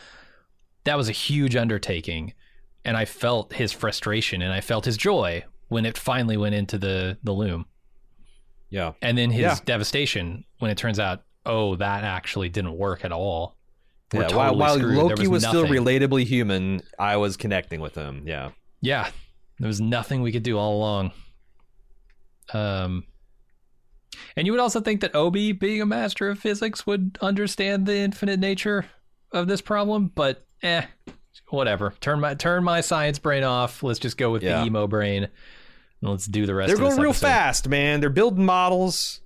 That 0.84 0.96
was 0.96 1.08
a 1.08 1.12
huge 1.12 1.56
undertaking, 1.56 2.32
and 2.84 2.96
I 2.96 3.06
felt 3.06 3.54
his 3.54 3.72
frustration 3.72 4.40
and 4.40 4.52
I 4.52 4.60
felt 4.60 4.84
his 4.84 4.96
joy 4.96 5.42
when 5.66 5.84
it 5.84 5.98
finally 5.98 6.36
went 6.36 6.54
into 6.54 6.78
the 6.78 7.18
the 7.24 7.32
loom 7.32 7.66
yeah. 8.70 8.92
and 9.02 9.18
then 9.18 9.30
his 9.30 9.42
Yeah. 9.42 9.56
devastation 9.64 10.44
when 10.60 10.70
it 10.70 10.78
turns 10.78 11.00
out 11.00 11.24
oh 11.44 11.74
that 11.76 12.04
actually 12.04 12.48
didn't 12.48 12.76
work 12.76 13.04
at 13.04 13.10
all 13.10 13.55
Yeah, 14.12 14.22
totally 14.22 14.36
while 14.38 14.56
while 14.56 14.74
screwed. 14.76 14.96
There 14.96 15.04
Loki 15.04 15.26
was, 15.26 15.44
still 15.46 15.66
relatably 15.66 16.24
human, 16.24 16.80
I 16.98 17.16
was 17.16 17.36
connecting 17.36 17.80
with 17.80 17.94
him. 17.94 18.22
Yeah. 18.26 18.50
yeah 18.80 19.10
there 19.58 19.66
was 19.68 19.80
nothing 19.80 20.20
we 20.22 20.32
could 20.32 20.42
do 20.42 20.58
all 20.58 20.76
along 20.76 21.12
um 22.54 23.04
and 24.36 24.46
you 24.46 24.52
would 24.52 24.60
also 24.60 24.80
think 24.80 25.00
that 25.00 25.14
OB 25.14 25.32
being 25.58 25.80
a 25.80 25.86
master 25.86 26.28
of 26.28 26.38
physics 26.38 26.86
would 26.86 27.18
understand 27.20 27.86
the 27.86 27.96
infinite 27.96 28.38
nature 28.38 28.86
of 29.32 29.48
this 29.48 29.60
problem 29.60 30.10
but 30.14 30.46
eh 30.62 30.82
whatever 31.50 31.92
turn 32.00 32.20
my 32.20 32.34
turn 32.34 32.62
my 32.64 32.80
science 32.80 33.18
brain 33.18 33.42
off 33.44 33.82
let's 33.82 33.98
just 33.98 34.16
go 34.16 34.30
with 34.30 34.42
Yeah. 34.42 34.60
the 34.60 34.66
emo 34.66 34.86
brain 34.86 35.24
and 35.24 36.10
let's 36.10 36.26
do 36.26 36.46
the 36.46 36.54
rest 36.54 36.68
They're 36.68 36.76
of 36.76 36.80
this 36.82 36.90
going 36.90 37.00
real 37.02 37.10
episode. 37.10 37.26
fast, 37.26 37.68
man. 37.68 38.00
They're 38.00 38.10
building 38.10 38.44
models. 38.44 39.20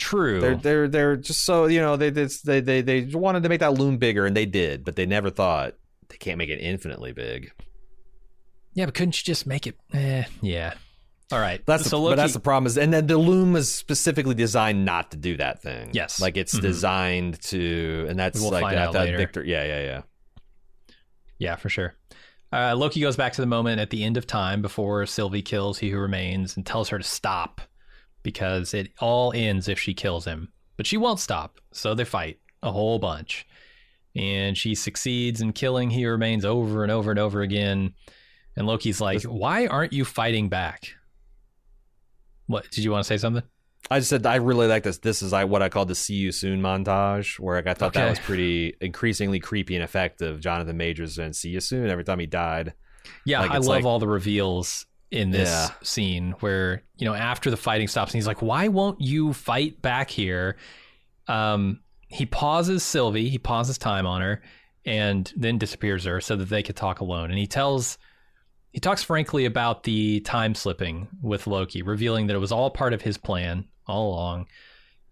True 0.00 0.40
They're 0.40 0.56
they're 0.56 0.88
they're 0.88 1.16
just 1.16 1.44
so 1.44 1.66
you 1.66 1.80
know 1.80 1.96
they 1.96 2.10
they 2.10 2.26
they 2.60 2.80
they, 2.82 3.00
wanted 3.12 3.42
to 3.44 3.48
make 3.48 3.60
that 3.60 3.74
loom 3.74 3.98
bigger 3.98 4.26
and 4.26 4.36
they 4.36 4.46
did, 4.46 4.84
but 4.84 4.96
they 4.96 5.06
never 5.06 5.30
thought 5.30 5.74
they 6.08 6.16
can't 6.16 6.38
make 6.38 6.50
it 6.50 6.56
infinitely 6.58 7.12
big. 7.12 7.52
yeah 8.74 8.86
but 8.86 8.94
couldn't 8.94 9.16
you 9.20 9.24
just 9.24 9.46
make 9.46 9.66
it 9.66 9.76
eh 9.92 10.24
yeah 10.40 10.74
all 11.32 11.38
right 11.38 11.64
That's 11.64 11.84
the, 11.84 11.90
so 11.90 11.98
but 11.98 12.02
Loki, 12.02 12.16
that's 12.16 12.32
the 12.32 12.40
problem 12.40 12.66
is, 12.66 12.76
and 12.76 12.92
then 12.92 13.06
the 13.06 13.16
loom 13.16 13.54
is 13.54 13.72
specifically 13.72 14.34
designed 14.34 14.84
not 14.84 15.12
to 15.12 15.16
do 15.16 15.36
that 15.36 15.62
thing. 15.62 15.90
Yes. 15.92 16.20
like 16.20 16.36
it's 16.36 16.56
Mhm. 16.58 16.62
designed 16.62 17.40
to, 17.42 18.06
and 18.08 18.18
that's 18.18 18.40
We'll 18.40 18.50
like 18.50 18.62
find 18.62 18.76
I 18.80 18.82
out 18.86 18.92
thought 18.94 19.04
later. 19.06 19.16
Victor. 19.18 19.44
Yeah, 19.44 19.62
yeah, 19.64 19.80
yeah. 19.84 20.02
Yeah, 21.38 21.54
for 21.56 21.68
sure. 21.68 21.94
Uh, 22.52 22.74
Loki 22.76 23.00
goes 23.00 23.16
back 23.16 23.32
to 23.34 23.40
the 23.40 23.46
moment 23.46 23.80
at 23.80 23.90
the 23.90 24.02
end 24.02 24.16
of 24.16 24.26
time 24.26 24.60
before 24.60 25.06
Sylvie 25.06 25.40
kills 25.42 25.78
He 25.78 25.90
Who 25.90 25.98
Remains 26.00 26.56
and 26.56 26.66
tells 26.66 26.88
her 26.88 26.98
to 26.98 27.04
stop 27.04 27.60
because 28.22 28.74
it 28.74 28.92
all 29.00 29.32
ends 29.34 29.68
if 29.68 29.78
she 29.78 29.94
kills 29.94 30.24
him. 30.24 30.52
But 30.76 30.86
she 30.86 30.96
won't 30.96 31.20
stop, 31.20 31.60
so 31.72 31.94
they 31.94 32.04
fight 32.04 32.38
a 32.62 32.70
whole 32.72 32.98
bunch. 32.98 33.46
And 34.16 34.56
she 34.58 34.74
succeeds 34.74 35.40
in 35.40 35.52
killing 35.52 35.90
He 35.90 36.04
Remains 36.06 36.44
over 36.44 36.82
and 36.82 36.90
over 36.90 37.10
and 37.10 37.20
over 37.20 37.42
again. 37.42 37.94
And 38.56 38.66
Loki's 38.66 39.00
like, 39.00 39.22
Why 39.22 39.66
aren't 39.66 39.92
you 39.92 40.04
fighting 40.04 40.48
back? 40.48 40.88
What? 42.46 42.70
Did 42.70 42.84
you 42.84 42.90
want 42.90 43.04
to 43.04 43.08
say 43.08 43.16
something? 43.18 43.42
I 43.90 43.98
just 43.98 44.10
said 44.10 44.26
I 44.26 44.36
really 44.36 44.66
like 44.66 44.82
this. 44.82 44.98
This 44.98 45.22
is 45.22 45.32
I 45.32 45.44
what 45.44 45.62
I 45.62 45.68
call 45.68 45.86
the 45.86 45.94
"See 45.94 46.14
You 46.14 46.32
Soon" 46.32 46.60
montage, 46.60 47.38
where 47.38 47.56
I 47.66 47.74
thought 47.74 47.94
that 47.94 48.10
was 48.10 48.18
pretty 48.18 48.74
increasingly 48.80 49.40
creepy 49.40 49.74
and 49.74 49.82
effective. 49.82 50.40
Jonathan 50.40 50.76
Majors 50.76 51.18
and 51.18 51.34
"See 51.34 51.50
You 51.50 51.60
Soon" 51.60 51.88
every 51.88 52.04
time 52.04 52.18
he 52.18 52.26
died. 52.26 52.74
Yeah, 53.24 53.40
Like, 53.40 53.52
I 53.52 53.56
love 53.56 53.66
like- 53.66 53.84
all 53.84 53.98
the 53.98 54.06
reveals 54.08 54.84
in 55.10 55.30
this 55.30 55.48
Yeah. 55.48 55.68
scene 55.82 56.32
where, 56.40 56.82
you 56.96 57.04
know, 57.04 57.14
after 57.14 57.50
the 57.50 57.56
fighting 57.56 57.88
stops 57.88 58.12
and 58.12 58.18
he's 58.18 58.26
like, 58.26 58.42
"Why 58.42 58.68
won't 58.68 59.00
you 59.00 59.32
fight 59.32 59.82
back 59.82 60.10
here?" 60.10 60.56
Um, 61.28 61.80
he 62.08 62.26
pauses 62.26 62.82
Sylvie, 62.82 63.28
he 63.28 63.38
pauses 63.38 63.78
time 63.78 64.06
on 64.06 64.20
her 64.20 64.42
and 64.84 65.32
then 65.36 65.58
disappears 65.58 66.04
her 66.04 66.20
so 66.20 66.36
that 66.36 66.48
they 66.48 66.62
could 66.62 66.76
talk 66.76 67.00
alone. 67.00 67.30
And 67.30 67.38
he 67.38 67.46
tells 67.46 67.98
he 68.72 68.78
talks 68.78 69.02
frankly 69.02 69.46
about 69.46 69.82
the 69.82 70.20
time 70.20 70.54
slipping 70.54 71.08
with 71.20 71.48
Loki, 71.48 71.82
revealing 71.82 72.28
that 72.28 72.36
it 72.36 72.40
was 72.40 72.52
all 72.52 72.70
part 72.70 72.92
of 72.92 73.02
his 73.02 73.18
plan 73.18 73.64
all 73.86 74.10
along. 74.14 74.46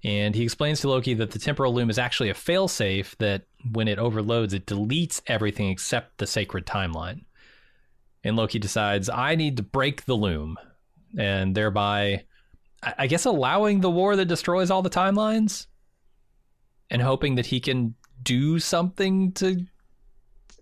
And 0.05 0.33
he 0.37 0.45
explains 0.45 0.81
to 0.81 0.89
Loki 0.89 1.13
that 1.15 1.33
the 1.33 1.41
temporal 1.41 1.75
loom 1.75 1.91
is 1.91 1.99
actually 1.99 2.31
a 2.31 2.35
failsafe 2.35 3.17
that 3.17 3.47
when 3.73 3.89
it 3.89 3.99
overloads, 3.99 4.55
it 4.55 4.65
deletes 4.67 5.21
everything 5.27 5.71
except 5.71 6.19
the 6.19 6.27
sacred 6.27 6.67
timeline. 6.67 7.25
And 8.25 8.37
Loki 8.37 8.59
decides, 8.59 9.09
I 9.09 9.35
need 9.37 9.57
to 9.59 9.63
break 9.63 10.05
the 10.05 10.15
loom, 10.15 10.57
and 11.17 11.55
thereby, 11.55 12.25
I 12.83 13.07
guess, 13.07 13.25
allowing 13.25 13.81
the 13.81 13.91
war 13.91 14.17
that 14.17 14.27
destroys 14.27 14.71
all 14.71 14.83
the 14.83 14.91
timelines, 14.91 15.67
and 16.91 17.01
hoping 17.01 17.37
that 17.37 17.47
he 17.47 17.61
can 17.61 17.95
do 18.23 18.59
something 18.59 19.33
to 19.33 19.65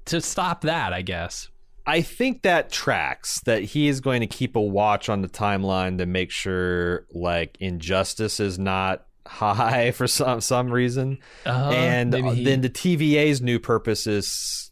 to 0.06 0.20
stop 0.20 0.62
that. 0.62 0.92
I 0.92 1.02
guess. 1.02 1.48
I 1.86 2.02
think 2.02 2.42
that 2.42 2.72
tracks 2.72 3.40
that 3.42 3.62
he 3.62 3.86
is 3.86 4.00
going 4.00 4.20
to 4.20 4.26
keep 4.26 4.56
a 4.56 4.60
watch 4.60 5.08
on 5.08 5.22
the 5.22 5.28
timeline 5.28 5.98
to 5.98 6.06
make 6.06 6.32
sure 6.32 7.06
like 7.12 7.56
injustice 7.60 8.40
is 8.40 8.58
not 8.58 9.06
high 9.26 9.92
for 9.92 10.06
some 10.06 10.40
some 10.40 10.70
reason. 10.70 11.18
Uh, 11.44 11.70
and 11.72 12.12
he- 12.12 12.44
then 12.44 12.60
the 12.60 12.70
TVA's 12.70 13.40
new 13.40 13.58
purpose 13.60 14.06
is 14.06 14.65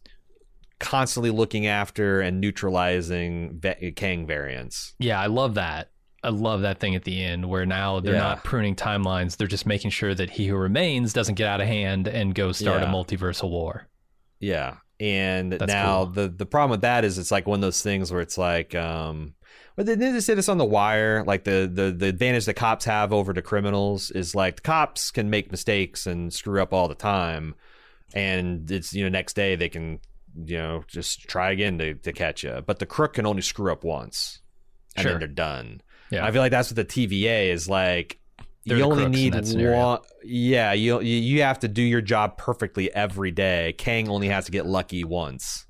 constantly 0.84 1.30
looking 1.30 1.66
after 1.66 2.20
and 2.20 2.40
neutralizing 2.40 3.62
Kang 3.96 4.26
variants. 4.26 4.94
Yeah, 4.98 5.18
I 5.20 5.26
love 5.26 5.54
that. 5.54 5.90
I 6.22 6.28
love 6.28 6.60
that 6.62 6.78
thing 6.80 6.94
at 6.94 7.04
the 7.04 7.22
end 7.22 7.48
where 7.48 7.66
now 7.66 8.00
they're 8.00 8.14
Yeah. 8.14 8.20
not 8.20 8.44
pruning 8.44 8.76
timelines. 8.76 9.36
They're 9.36 9.46
just 9.46 9.66
making 9.66 9.90
sure 9.90 10.14
that 10.14 10.30
he 10.30 10.46
who 10.46 10.56
remains 10.56 11.12
doesn't 11.12 11.34
get 11.34 11.46
out 11.48 11.60
of 11.60 11.66
hand 11.66 12.06
and 12.08 12.34
go 12.34 12.52
start 12.52 12.82
a 12.82 12.86
multiversal 12.86 13.50
war. 13.50 13.88
Yeah. 14.40 14.76
And 15.00 15.52
That's 15.52 15.66
now 15.72 16.04
cool. 16.04 16.12
the 16.12 16.28
the 16.28 16.46
problem 16.46 16.70
with 16.70 16.82
that 16.82 17.04
is 17.04 17.18
it's 17.18 17.30
like 17.30 17.46
one 17.46 17.58
of 17.58 17.62
those 17.62 17.82
things 17.82 18.12
where 18.12 18.20
it's 18.20 18.38
like 18.38 18.74
um 18.74 19.34
but 19.76 19.86
they 19.86 19.96
didn't 19.96 20.20
say 20.20 20.34
this 20.34 20.48
on 20.48 20.56
the 20.58 20.64
wire. 20.64 21.24
Like 21.24 21.44
the, 21.44 21.68
the 21.72 21.90
the 21.90 22.06
advantage 22.06 22.44
that 22.46 22.54
cops 22.54 22.84
have 22.84 23.12
over 23.12 23.32
the 23.32 23.42
criminals 23.42 24.10
is 24.12 24.34
like 24.34 24.56
the 24.56 24.62
cops 24.62 25.10
can 25.10 25.28
make 25.30 25.50
mistakes 25.50 26.06
and 26.06 26.32
screw 26.32 26.62
up 26.62 26.72
all 26.72 26.86
the 26.88 26.94
time, 26.94 27.54
and 28.14 28.70
it's 28.70 28.94
you 28.94 29.02
know 29.02 29.10
next 29.10 29.34
day 29.34 29.56
they 29.56 29.68
can 29.68 29.98
you 30.36 30.58
know 30.58 30.84
just 30.88 31.28
try 31.28 31.50
again 31.52 31.78
to, 31.78 31.94
to 31.94 32.12
catch 32.12 32.42
you. 32.44 32.62
But 32.66 32.78
the 32.78 32.86
crook 32.86 33.14
can 33.14 33.26
only 33.26 33.42
screw 33.42 33.72
up 33.72 33.84
once, 33.84 34.40
and 34.96 35.02
Sure. 35.02 35.12
then 35.12 35.18
they're 35.20 35.28
done. 35.28 35.80
Yeah. 36.10 36.24
I 36.24 36.30
feel 36.30 36.42
like 36.42 36.52
that's 36.52 36.70
what 36.70 36.76
the 36.76 36.84
TVA 36.84 37.50
is 37.50 37.68
like. 37.68 38.18
They're 38.66 38.78
you 38.78 38.84
only 38.84 39.08
need 39.08 39.34
one. 39.34 39.98
Yeah, 40.24 40.72
you 40.72 41.00
you 41.00 41.42
have 41.42 41.60
to 41.60 41.68
do 41.68 41.82
your 41.82 42.00
job 42.00 42.38
perfectly 42.38 42.92
every 42.94 43.30
day. 43.30 43.74
Kang 43.76 44.08
only 44.08 44.28
has 44.28 44.46
to 44.46 44.52
get 44.52 44.64
lucky 44.64 45.04
once. 45.04 45.66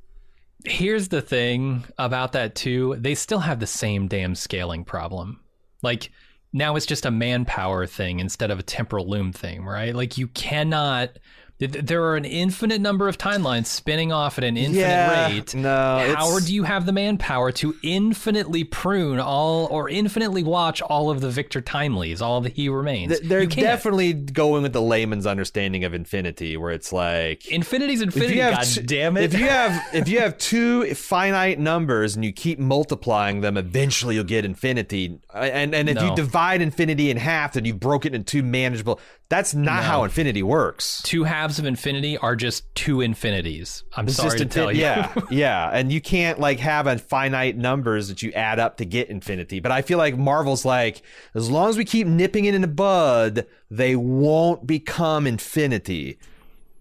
Here's 0.65 1.09
the 1.09 1.21
thing 1.21 1.85
about 1.99 2.33
that 2.33 2.55
too. 2.55 2.97
They 2.99 3.15
still 3.15 3.41
have 3.41 3.61
the 3.61 3.67
same 3.67 4.07
damn 4.09 4.35
scaling 4.35 4.85
problem. 4.85 5.41
Like 5.83 6.11
now 6.53 6.77
it's 6.77 6.87
just 6.87 7.05
a 7.05 7.11
manpower 7.11 7.85
thing 7.87 8.21
instead 8.21 8.51
of 8.53 8.59
a 8.61 8.63
temporal 8.63 9.09
loom 9.09 9.33
thing, 9.33 9.65
right? 9.65 9.95
Like 9.95 10.17
you 10.17 10.29
cannot 10.29 11.19
There 11.61 12.03
are 12.03 12.17
an 12.17 12.25
infinite 12.25 12.81
number 12.81 13.09
of 13.09 13.17
timelines 13.17 13.67
spinning 13.67 14.11
off 14.13 14.39
at 14.39 14.45
an 14.45 14.57
infinite 14.57 14.81
Yeah, 14.81 15.29
rate. 15.29 15.55
no, 15.55 16.15
How 16.17 16.41
do 16.41 16.53
you 16.53 16.65
have 16.65 16.85
the 16.85 16.93
manpower 16.93 17.53
to 17.53 17.77
infinitely 17.83 18.65
prune 18.65 19.21
all 19.21 19.67
or 19.71 19.89
infinitely 19.89 20.43
watch 20.43 20.83
all 20.83 21.11
of 21.11 21.21
the 21.21 21.31
Victor 21.31 21.63
Timeleys, 21.63 22.21
all 22.21 22.41
the 22.41 22.49
He 22.49 22.69
Remains? 22.69 23.13
Th- 23.19 23.29
They're 23.29 23.47
definitely 23.47 24.13
going 24.15 24.65
with 24.65 24.73
the 24.73 24.83
layman's 24.83 25.27
understanding 25.27 25.85
of 25.85 25.95
infinity, 25.95 26.57
where 26.57 26.73
it's 26.73 26.93
like 26.93 27.47
Infinity's 27.51 28.03
infinity. 28.03 28.35
God 28.37 28.61
t- 28.65 28.83
damn 28.83 29.17
it! 29.17 29.33
If 29.33 29.39
you 29.39 29.47
have 29.47 29.81
if 29.95 30.09
you 30.09 30.19
have 30.19 30.37
two 30.39 30.93
finite 30.95 31.61
numbers 31.61 32.17
and 32.17 32.25
you 32.25 32.33
keep 32.33 32.59
multiplying 32.59 33.43
them, 33.43 33.57
eventually 33.57 34.17
you'll 34.17 34.25
get 34.25 34.45
infinity. 34.45 35.21
And 35.33 35.73
and 35.73 35.89
if 35.89 36.03
you 36.03 36.15
divide 36.17 36.63
infinity 36.63 37.11
in 37.13 37.17
half, 37.17 37.53
then 37.53 37.65
you 37.65 37.75
broke 37.75 38.05
it 38.07 38.13
into 38.15 38.25
two 38.25 38.43
manageable. 38.43 38.99
That's 39.31 39.55
not 39.55 39.83
how 39.85 40.05
infinity 40.05 40.43
works. 40.43 41.01
two 41.03 41.25
halves 41.25 41.59
of 41.59 41.65
infinity 41.65 42.17
are 42.19 42.37
just 42.37 42.73
two 42.75 43.01
infinities. 43.01 43.83
I'm 43.97 44.07
It's 44.07 44.17
sorry 44.17 44.39
just 44.39 44.39
to 44.39 44.47
infin- 44.47 44.51
tell 44.53 44.73
you. 44.73 44.83
Yeah, 44.83 45.15
yeah, 45.31 45.71
and 45.73 45.91
you 45.91 46.01
can't 46.01 46.39
like 46.39 46.61
have 46.61 46.87
a 46.87 46.99
finite 46.99 47.57
numbers 47.57 48.09
that 48.09 48.23
you 48.23 48.31
add 48.33 48.59
up 48.61 48.77
to 48.77 48.85
get 48.85 49.09
infinity. 49.09 49.61
But 49.61 49.73
I 49.73 49.83
feel 49.83 49.99
like 49.99 50.17
Marvel's 50.17 50.65
like, 50.65 51.03
as 51.35 51.51
long 51.51 51.69
as 51.71 51.77
we 51.79 51.85
keep 51.85 52.07
nipping 52.07 52.45
it 52.45 52.55
in 52.55 52.61
the 52.61 52.69
bud, 52.69 53.47
they 53.71 53.97
won't 53.97 54.67
become 54.67 55.27
infinity. 55.27 56.19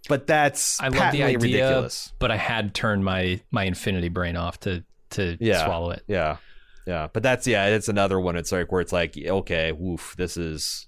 But 0.09 0.27
that's 0.27 0.81
I 0.81 0.89
love 0.89 1.13
the 1.13 1.23
idea, 1.23 1.37
ridiculous. 1.39 2.11
but 2.19 2.29
I 2.29 2.35
had 2.37 2.73
turned 2.75 3.05
my 3.05 3.39
my 3.51 3.63
infinity 3.63 4.09
brain 4.09 4.35
off 4.35 4.59
to 4.61 4.83
to 5.11 5.37
Yeah. 5.39 5.63
swallow 5.65 5.91
it. 5.91 6.03
Yeah, 6.07 6.37
yeah, 6.85 7.07
but 7.13 7.23
that's 7.23 7.47
yeah, 7.47 7.67
it's 7.67 7.87
another 7.87 8.19
one. 8.19 8.35
It's 8.35 8.51
like 8.51 8.69
where 8.69 8.81
it's 8.81 8.91
like, 8.91 9.15
okay, 9.17 9.71
woof, 9.71 10.13
this 10.17 10.35
is. 10.35 10.87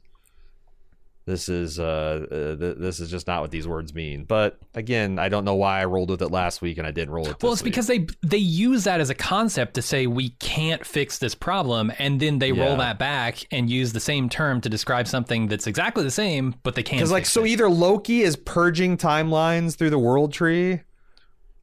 This 1.26 1.49
is 1.49 1.80
uh, 1.80 2.28
uh 2.30 2.55
th- 2.55 2.78
this 2.78 2.99
is 2.99 3.09
just 3.09 3.26
not 3.26 3.41
what 3.41 3.49
these 3.49 3.67
words 3.67 3.95
mean. 3.95 4.26
But 4.26 4.59
again, 4.76 5.17
I 5.17 5.28
don't 5.28 5.43
know 5.43 5.55
why 5.55 5.82
I 5.82 5.86
rolled 5.86 6.11
with 6.11 6.21
it 6.21 6.30
last 6.30 6.61
week 6.61 6.78
and 6.78 6.86
I 6.86 6.91
didn't 6.91 7.15
roll 7.15 7.28
it. 7.28 7.41
Well, 7.41 7.51
it's 7.51 7.63
week. 7.63 7.73
because 7.73 7.88
they 7.88 8.05
they 8.21 8.38
use 8.38 8.84
that 8.84 9.01
as 9.01 9.09
a 9.09 9.15
concept 9.15 9.73
to 9.76 9.82
say 9.82 10.05
we 10.05 10.30
can't 10.30 10.86
fix 10.86 11.17
this 11.17 11.34
problem, 11.34 11.91
and 11.97 12.19
then 12.19 12.38
they 12.38 12.51
roll 12.51 12.78
that 12.78 12.99
back 12.99 13.39
and 13.51 13.69
use 13.71 13.93
the 13.93 13.99
same 13.99 14.30
term 14.30 14.61
to 14.61 14.69
describe 14.69 15.07
something 15.07 15.47
that's 15.47 15.65
exactly 15.65 16.03
the 16.03 16.11
same, 16.11 16.55
but 16.61 16.76
they 16.76 16.84
can't. 16.84 16.99
Because 16.99 17.11
like 17.11 17.26
so, 17.26 17.43
it. 17.43 17.49
either 17.49 17.69
Loki 17.69 18.21
is 18.21 18.36
purging 18.36 18.95
timelines 18.95 19.76
through 19.76 19.89
the 19.89 19.99
world 19.99 20.32
tree, 20.32 20.82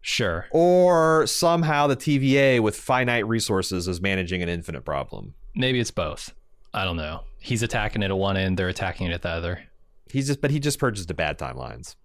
sure, 0.00 0.46
or 0.50 1.24
somehow 1.28 1.86
the 1.86 1.96
TVA 1.96 2.58
with 2.58 2.76
finite 2.76 3.28
resources 3.28 3.86
is 3.86 4.00
managing 4.00 4.42
an 4.42 4.48
infinite 4.48 4.84
problem. 4.84 5.34
maybe 5.54 5.78
it's 5.78 5.92
both. 5.92 6.34
I 6.74 6.84
don't 6.84 6.96
know. 6.96 7.22
He's 7.38 7.62
attacking 7.62 8.02
it 8.02 8.10
at 8.10 8.16
one 8.16 8.36
end, 8.36 8.56
they're 8.58 8.68
attacking 8.68 9.08
it 9.08 9.12
at 9.12 9.22
the 9.22 9.28
other. 9.30 9.62
He's 10.10 10.26
just, 10.26 10.40
but 10.40 10.50
he 10.50 10.60
just 10.60 10.78
purges 10.78 11.06
the 11.06 11.14
bad 11.14 11.38
timelines. 11.38 11.96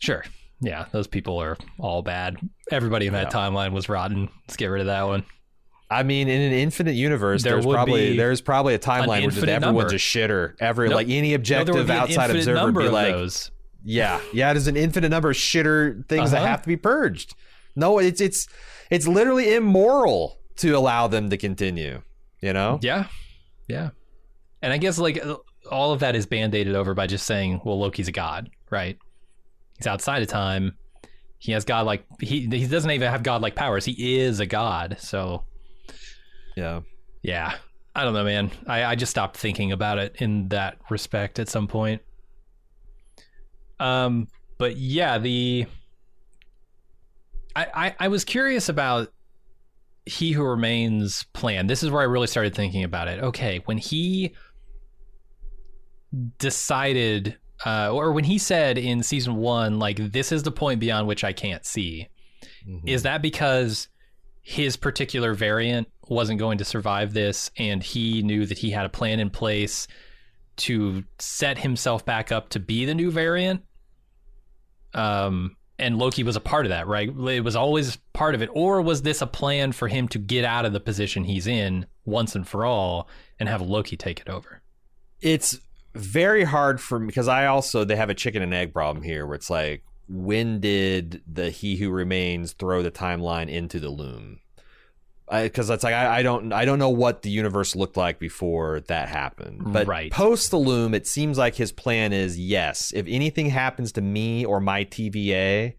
Sure. 0.00 0.24
Yeah, 0.60 0.86
those 0.92 1.06
people 1.06 1.38
are 1.40 1.56
all 1.78 2.02
bad. 2.02 2.36
Everybody 2.70 3.06
in 3.06 3.12
that 3.12 3.30
timeline 3.32 3.72
was 3.72 3.88
rotten. 3.88 4.28
Let's 4.46 4.56
get 4.56 4.66
rid 4.66 4.80
of 4.80 4.86
that 4.86 5.02
one. 5.02 5.24
I 5.90 6.02
mean, 6.02 6.28
in 6.28 6.40
an 6.40 6.52
infinite 6.52 6.94
universe, 6.94 7.42
There 7.42 7.52
there's 7.54 7.66
probably 7.66 8.16
there's 8.16 8.40
probably 8.40 8.74
a 8.74 8.78
timeline 8.78 9.22
where 9.22 9.30
just 9.30 9.46
everyone's 9.46 9.92
a 9.92 9.96
shitter. 9.96 10.54
Every 10.60 10.88
Nope. 10.88 10.96
like 10.96 11.08
any 11.10 11.34
objective 11.34 11.76
an 11.76 11.90
outside 11.90 12.30
observer 12.30 12.64
would 12.72 12.74
be 12.84 12.88
like, 12.88 13.12
those. 13.12 13.50
yeah, 13.84 14.20
yeah. 14.32 14.52
There's 14.52 14.66
an 14.66 14.76
infinite 14.76 15.10
number 15.10 15.30
of 15.30 15.36
shitter 15.36 16.06
things 16.08 16.30
that 16.30 16.38
Uh-huh. 16.38 16.46
have 16.46 16.62
to 16.62 16.68
be 16.68 16.76
purged. 16.76 17.34
No, 17.76 17.98
it's 17.98 18.20
it's 18.20 18.46
it's 18.90 19.06
literally 19.06 19.54
immoral 19.54 20.38
to 20.56 20.70
allow 20.72 21.06
them 21.08 21.30
to 21.30 21.36
continue. 21.36 22.00
You 22.40 22.52
know? 22.54 22.78
Yeah, 22.82 23.06
yeah. 23.68 23.90
And 24.64 24.72
I 24.72 24.78
guess 24.78 24.98
like 24.98 25.22
all 25.70 25.92
of 25.92 26.00
that 26.00 26.16
is 26.16 26.24
band-aided 26.24 26.74
over 26.74 26.94
by 26.94 27.06
just 27.06 27.26
saying, 27.26 27.60
well, 27.66 27.78
Loki's 27.78 28.08
a 28.08 28.12
god, 28.12 28.48
right? 28.70 28.96
He's 29.76 29.86
outside 29.86 30.22
of 30.22 30.28
time. 30.28 30.78
He 31.38 31.52
has 31.52 31.66
god 31.66 31.84
like 31.84 32.06
he 32.18 32.48
he 32.50 32.66
doesn't 32.66 32.90
even 32.90 33.10
have 33.10 33.22
god 33.22 33.42
like 33.42 33.54
powers. 33.54 33.84
He 33.84 34.18
is 34.18 34.40
a 34.40 34.46
god. 34.46 34.96
So 35.00 35.44
Yeah. 36.56 36.80
yeah, 37.22 37.56
I 37.94 38.04
don't 38.04 38.14
know, 38.14 38.24
man. 38.24 38.50
I 38.66 38.84
I 38.84 38.94
just 38.94 39.10
stopped 39.10 39.36
thinking 39.36 39.70
about 39.70 39.98
it 39.98 40.16
in 40.18 40.48
that 40.48 40.78
respect 40.88 41.38
at 41.38 41.50
some 41.50 41.68
point. 41.68 42.00
Um, 43.78 44.28
but 44.56 44.78
yeah, 44.78 45.18
the 45.18 45.66
I 47.54 47.66
I, 47.74 47.94
I 48.00 48.08
was 48.08 48.24
curious 48.24 48.70
about 48.70 49.12
he 50.06 50.32
who 50.32 50.42
remains 50.44 51.24
plan. 51.34 51.66
This 51.66 51.82
is 51.82 51.90
where 51.90 52.00
I 52.00 52.06
really 52.06 52.26
started 52.28 52.54
thinking 52.54 52.84
about 52.84 53.08
it. 53.08 53.22
Okay, 53.22 53.60
when 53.66 53.76
he 53.76 54.34
decided, 56.38 57.36
uh, 57.64 57.90
or 57.92 58.12
when 58.12 58.24
he 58.24 58.38
said 58.38 58.78
in 58.78 59.02
season 59.02 59.36
one, 59.36 59.78
like, 59.78 60.12
this 60.12 60.32
is 60.32 60.42
the 60.42 60.50
point 60.52 60.80
beyond 60.80 61.06
which 61.06 61.24
I 61.24 61.32
can't 61.32 61.64
see, 61.64 62.08
Mhm. 62.68 62.82
is 62.88 63.02
that 63.02 63.22
because 63.22 63.88
his 64.42 64.76
particular 64.76 65.34
variant 65.34 65.88
wasn't 66.08 66.38
going 66.38 66.58
to 66.58 66.64
survive 66.64 67.14
this 67.14 67.50
and 67.56 67.82
he 67.82 68.22
knew 68.22 68.44
that 68.46 68.58
he 68.58 68.70
had 68.70 68.84
a 68.84 68.90
plan 68.90 69.18
in 69.20 69.30
place 69.30 69.86
to 70.56 71.02
set 71.18 71.58
himself 71.58 72.04
back 72.04 72.30
up 72.30 72.48
to 72.50 72.60
be 72.60 72.84
the 72.84 72.94
new 72.94 73.10
variant? 73.10 73.62
Um, 74.92 75.56
and 75.78 75.98
Loki 75.98 76.22
was 76.22 76.36
a 76.36 76.40
part 76.40 76.66
of 76.66 76.70
that, 76.70 76.86
right? 76.86 77.08
It 77.08 77.40
was 77.42 77.56
always 77.56 77.96
part 78.12 78.34
of 78.34 78.42
it. 78.42 78.50
Or 78.52 78.80
was 78.80 79.02
this 79.02 79.20
a 79.22 79.26
plan 79.26 79.72
for 79.72 79.88
him 79.88 80.06
to 80.08 80.18
get 80.18 80.44
out 80.44 80.64
of 80.64 80.72
the 80.72 80.78
position 80.80 81.24
he's 81.24 81.46
in 81.48 81.86
once 82.04 82.34
and 82.36 82.46
for 82.46 82.64
all 82.64 83.08
and 83.40 83.48
have 83.48 83.60
Loki 83.62 83.96
take 83.96 84.20
it 84.20 84.28
over? 84.28 84.60
it's 85.20 85.58
very 85.94 86.44
hard 86.44 86.80
for 86.80 86.98
me 86.98 87.06
because 87.06 87.28
I 87.28 87.46
also 87.46 87.84
they 87.84 87.96
have 87.96 88.10
a 88.10 88.14
chicken 88.14 88.42
and 88.42 88.52
egg 88.54 88.72
problem 88.72 89.02
here 89.02 89.26
where 89.26 89.34
it's 89.36 89.50
like 89.50 89.82
when 90.08 90.60
did 90.60 91.22
the 91.32 91.50
He 91.50 91.76
Who 91.76 91.90
Remains 91.90 92.52
throw 92.52 92.82
the 92.82 92.90
timeline 92.90 93.48
into 93.48 93.80
the 93.80 93.88
loom? 93.88 94.40
Because 95.30 95.66
that's 95.68 95.82
like 95.82 95.94
I, 95.94 96.18
I 96.18 96.22
don't 96.22 96.52
I 96.52 96.66
don't 96.66 96.78
know 96.78 96.90
what 96.90 97.22
the 97.22 97.30
universe 97.30 97.74
looked 97.74 97.96
like 97.96 98.18
before 98.18 98.80
that 98.88 99.08
happened, 99.08 99.72
but 99.72 99.86
Right. 99.86 100.12
post 100.12 100.50
the 100.50 100.58
loom, 100.58 100.92
it 100.94 101.06
seems 101.06 101.38
like 101.38 101.54
his 101.54 101.72
plan 101.72 102.12
is 102.12 102.38
yes, 102.38 102.92
if 102.94 103.06
anything 103.08 103.48
happens 103.48 103.92
to 103.92 104.02
me 104.02 104.44
or 104.44 104.60
my 104.60 104.84
TVA, 104.84 105.76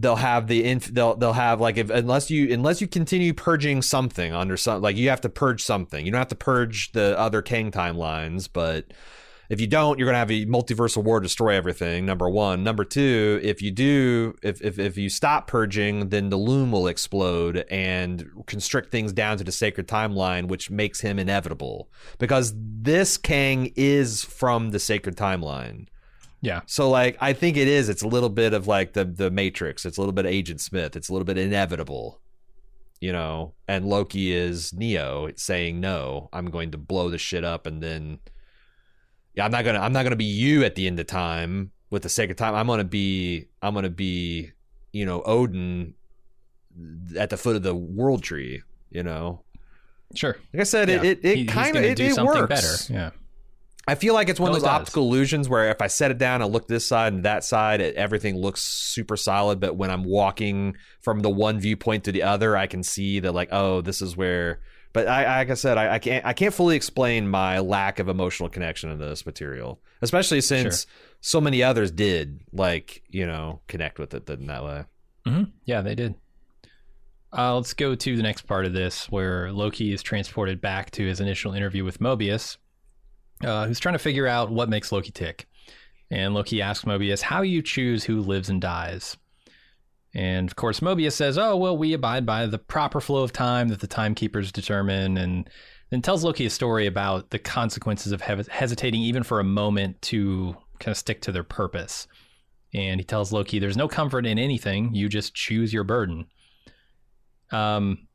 they'll 0.00 0.16
have 0.16 0.46
the 0.46 0.64
inf- 0.64 0.92
they'll 0.94 1.16
they'll 1.16 1.32
have 1.32 1.60
like 1.60 1.76
if 1.76 1.90
unless 1.90 2.30
you 2.30 2.52
unless 2.52 2.80
you 2.80 2.86
continue 2.86 3.34
purging 3.34 3.82
something 3.82 4.32
under 4.32 4.56
some 4.56 4.80
like 4.80 4.96
you 4.96 5.08
have 5.08 5.20
to 5.22 5.28
purge 5.28 5.62
something. 5.62 6.04
You 6.04 6.12
don't 6.12 6.20
have 6.20 6.28
to 6.28 6.36
purge 6.36 6.92
the 6.92 7.18
other 7.18 7.42
Kang 7.42 7.70
timelines, 7.70 8.48
but 8.52 8.92
if 9.48 9.62
you 9.62 9.66
don't, 9.66 9.98
you're 9.98 10.06
gonna 10.06 10.18
have 10.18 10.30
a 10.30 10.44
multiversal 10.46 11.02
war 11.02 11.20
destroy 11.20 11.54
everything. 11.54 12.04
Number 12.04 12.28
one. 12.28 12.62
Number 12.62 12.84
two, 12.84 13.40
if 13.42 13.62
you 13.62 13.70
do, 13.70 14.34
if 14.42 14.60
if 14.60 14.78
if 14.78 14.96
you 14.96 15.08
stop 15.08 15.46
purging, 15.46 16.10
then 16.10 16.28
the 16.28 16.36
loom 16.36 16.70
will 16.70 16.86
explode 16.86 17.64
and 17.70 18.30
constrict 18.46 18.90
things 18.92 19.12
down 19.12 19.38
to 19.38 19.44
the 19.44 19.52
sacred 19.52 19.88
timeline, 19.88 20.48
which 20.48 20.70
makes 20.70 21.00
him 21.00 21.18
inevitable. 21.18 21.90
Because 22.18 22.52
this 22.56 23.16
Kang 23.16 23.72
is 23.74 24.22
from 24.22 24.70
the 24.70 24.78
sacred 24.78 25.16
timeline. 25.16 25.86
Yeah. 26.40 26.60
So 26.66 26.88
like 26.88 27.16
I 27.20 27.32
think 27.32 27.56
it 27.56 27.66
is. 27.68 27.88
It's 27.88 28.02
a 28.02 28.08
little 28.08 28.28
bit 28.28 28.52
of 28.54 28.66
like 28.66 28.92
the 28.92 29.04
the 29.04 29.30
Matrix. 29.30 29.84
It's 29.84 29.96
a 29.98 30.00
little 30.00 30.12
bit 30.12 30.24
of 30.24 30.30
Agent 30.32 30.60
Smith. 30.60 30.94
It's 30.96 31.08
a 31.08 31.12
little 31.12 31.26
bit 31.26 31.36
inevitable. 31.38 32.20
You 33.00 33.12
know, 33.12 33.54
and 33.68 33.84
Loki 33.86 34.32
is 34.32 34.72
Neo 34.72 35.26
it's 35.26 35.42
saying 35.42 35.80
no. 35.80 36.28
I'm 36.32 36.46
going 36.50 36.72
to 36.72 36.78
blow 36.78 37.10
the 37.10 37.18
shit 37.18 37.44
up 37.44 37.66
and 37.66 37.82
then 37.82 38.18
yeah, 39.34 39.44
I'm 39.44 39.52
not 39.52 39.64
gonna 39.64 39.78
I'm 39.80 39.92
not 39.92 40.02
gonna 40.02 40.16
be 40.16 40.24
you 40.24 40.64
at 40.64 40.74
the 40.74 40.86
end 40.86 40.98
of 40.98 41.06
time 41.06 41.70
with 41.90 42.02
the 42.02 42.08
sacred 42.08 42.38
time. 42.38 42.54
I'm 42.54 42.66
gonna 42.66 42.82
be 42.84 43.46
I'm 43.62 43.74
gonna 43.74 43.88
be 43.90 44.50
you 44.92 45.06
know 45.06 45.22
Odin 45.22 45.94
at 47.16 47.30
the 47.30 47.36
foot 47.36 47.56
of 47.56 47.62
the 47.62 47.74
world 47.74 48.22
tree. 48.22 48.62
You 48.90 49.02
know, 49.02 49.42
Sure. 50.14 50.36
like 50.52 50.60
I 50.60 50.64
said, 50.64 50.88
Yeah. 50.88 51.02
it 51.02 51.20
it, 51.22 51.38
it 51.40 51.48
kind 51.48 51.76
of 51.76 51.84
it, 51.84 52.00
it 52.00 52.16
works. 52.20 52.48
better. 52.48 52.92
Yeah. 52.92 53.10
I 53.88 53.94
feel 53.94 54.14
like 54.14 54.28
it's 54.28 54.38
one 54.38 54.50
No, 54.50 54.56
of 54.56 54.62
those 54.62 54.68
optical 54.68 55.04
illusions 55.04 55.48
where 55.48 55.70
if 55.70 55.80
I 55.80 55.86
set 55.86 56.10
it 56.10 56.18
down 56.18 56.42
and 56.42 56.52
look 56.52 56.68
this 56.68 56.86
side 56.86 57.12
and 57.14 57.24
that 57.24 57.42
side, 57.42 57.80
it, 57.80 57.94
everything 57.96 58.36
looks 58.36 58.62
super 58.62 59.16
solid. 59.16 59.60
But 59.60 59.76
when 59.76 59.90
I'm 59.90 60.04
walking 60.04 60.76
from 61.00 61.20
the 61.20 61.30
one 61.30 61.58
viewpoint 61.58 62.04
to 62.04 62.12
the 62.12 62.22
other, 62.22 62.56
I 62.56 62.66
can 62.66 62.82
see 62.82 63.18
that 63.20 63.32
like, 63.32 63.48
oh, 63.50 63.80
this 63.80 64.02
is 64.02 64.16
where. 64.16 64.60
But 64.92 65.08
I, 65.08 65.38
like 65.38 65.50
I 65.50 65.54
said, 65.54 65.78
I, 65.78 65.94
I 65.94 65.98
can't 65.98 66.24
I 66.24 66.32
can't 66.32 66.52
fully 66.54 66.76
explain 66.76 67.28
my 67.28 67.58
lack 67.60 67.98
of 67.98 68.08
emotional 68.08 68.48
connection 68.48 68.90
to 68.90 68.96
this 68.96 69.24
material, 69.26 69.80
especially 70.02 70.40
since 70.40 70.86
so 71.20 71.40
many 71.40 71.62
others 71.62 71.90
did 71.90 72.40
like 72.52 73.02
you 73.08 73.26
know 73.26 73.60
connect 73.68 73.98
with 73.98 74.14
it 74.14 74.28
in 74.30 74.46
that 74.46 74.64
way. 74.64 74.84
hmm 75.26 75.42
Yeah, 75.64 75.82
they 75.82 75.94
did. 75.94 76.14
Uh, 77.36 77.54
let's 77.56 77.74
go 77.74 77.94
to 77.94 78.16
the 78.16 78.22
next 78.22 78.42
part 78.42 78.64
of 78.64 78.72
this 78.72 79.10
where 79.10 79.52
Loki 79.52 79.92
is 79.92 80.02
transported 80.02 80.60
back 80.60 80.90
to 80.92 81.06
his 81.06 81.20
initial 81.20 81.52
interview 81.52 81.84
with 81.84 82.00
Mobius, 82.00 82.56
uh, 83.44 83.66
who's 83.66 83.80
trying 83.80 83.94
to 83.94 83.98
figure 83.98 84.26
out 84.26 84.50
what 84.50 84.68
makes 84.68 84.92
Loki 84.92 85.10
tick. 85.10 85.46
And 86.10 86.34
Loki 86.34 86.62
asks 86.62 86.84
Mobius 86.84 87.20
how 87.20 87.42
you 87.42 87.62
choose 87.62 88.04
who 88.04 88.20
lives 88.20 88.48
and 88.48 88.60
dies. 88.60 89.16
And 90.14 90.48
of 90.48 90.56
course, 90.56 90.80
Mobius 90.80 91.12
says, 91.12 91.36
Oh, 91.36 91.56
well, 91.56 91.76
we 91.76 91.92
abide 91.92 92.24
by 92.24 92.46
the 92.46 92.58
proper 92.58 93.00
flow 93.00 93.22
of 93.22 93.32
time 93.32 93.68
that 93.68 93.80
the 93.80 93.86
timekeepers 93.86 94.50
determine. 94.50 95.18
And 95.18 95.50
then 95.90 96.02
tells 96.02 96.24
Loki 96.24 96.46
a 96.46 96.50
story 96.50 96.86
about 96.86 97.30
the 97.30 97.38
consequences 97.38 98.12
of 98.12 98.22
he- 98.22 98.50
hesitating 98.50 99.02
even 99.02 99.22
for 99.22 99.38
a 99.38 99.44
moment 99.44 100.00
to 100.02 100.56
kind 100.80 100.92
of 100.92 100.96
stick 100.96 101.20
to 101.22 101.32
their 101.32 101.44
purpose. 101.44 102.06
and 102.74 103.00
he 103.00 103.04
tells 103.04 103.32
Loki, 103.32 103.58
"There's 103.58 103.78
no 103.78 103.88
comfort 103.88 104.26
in 104.26 104.38
anything. 104.38 104.94
You 104.94 105.08
just 105.08 105.34
choose 105.34 105.72
your 105.72 105.84
burden." 105.84 106.26
Um, 107.50 108.07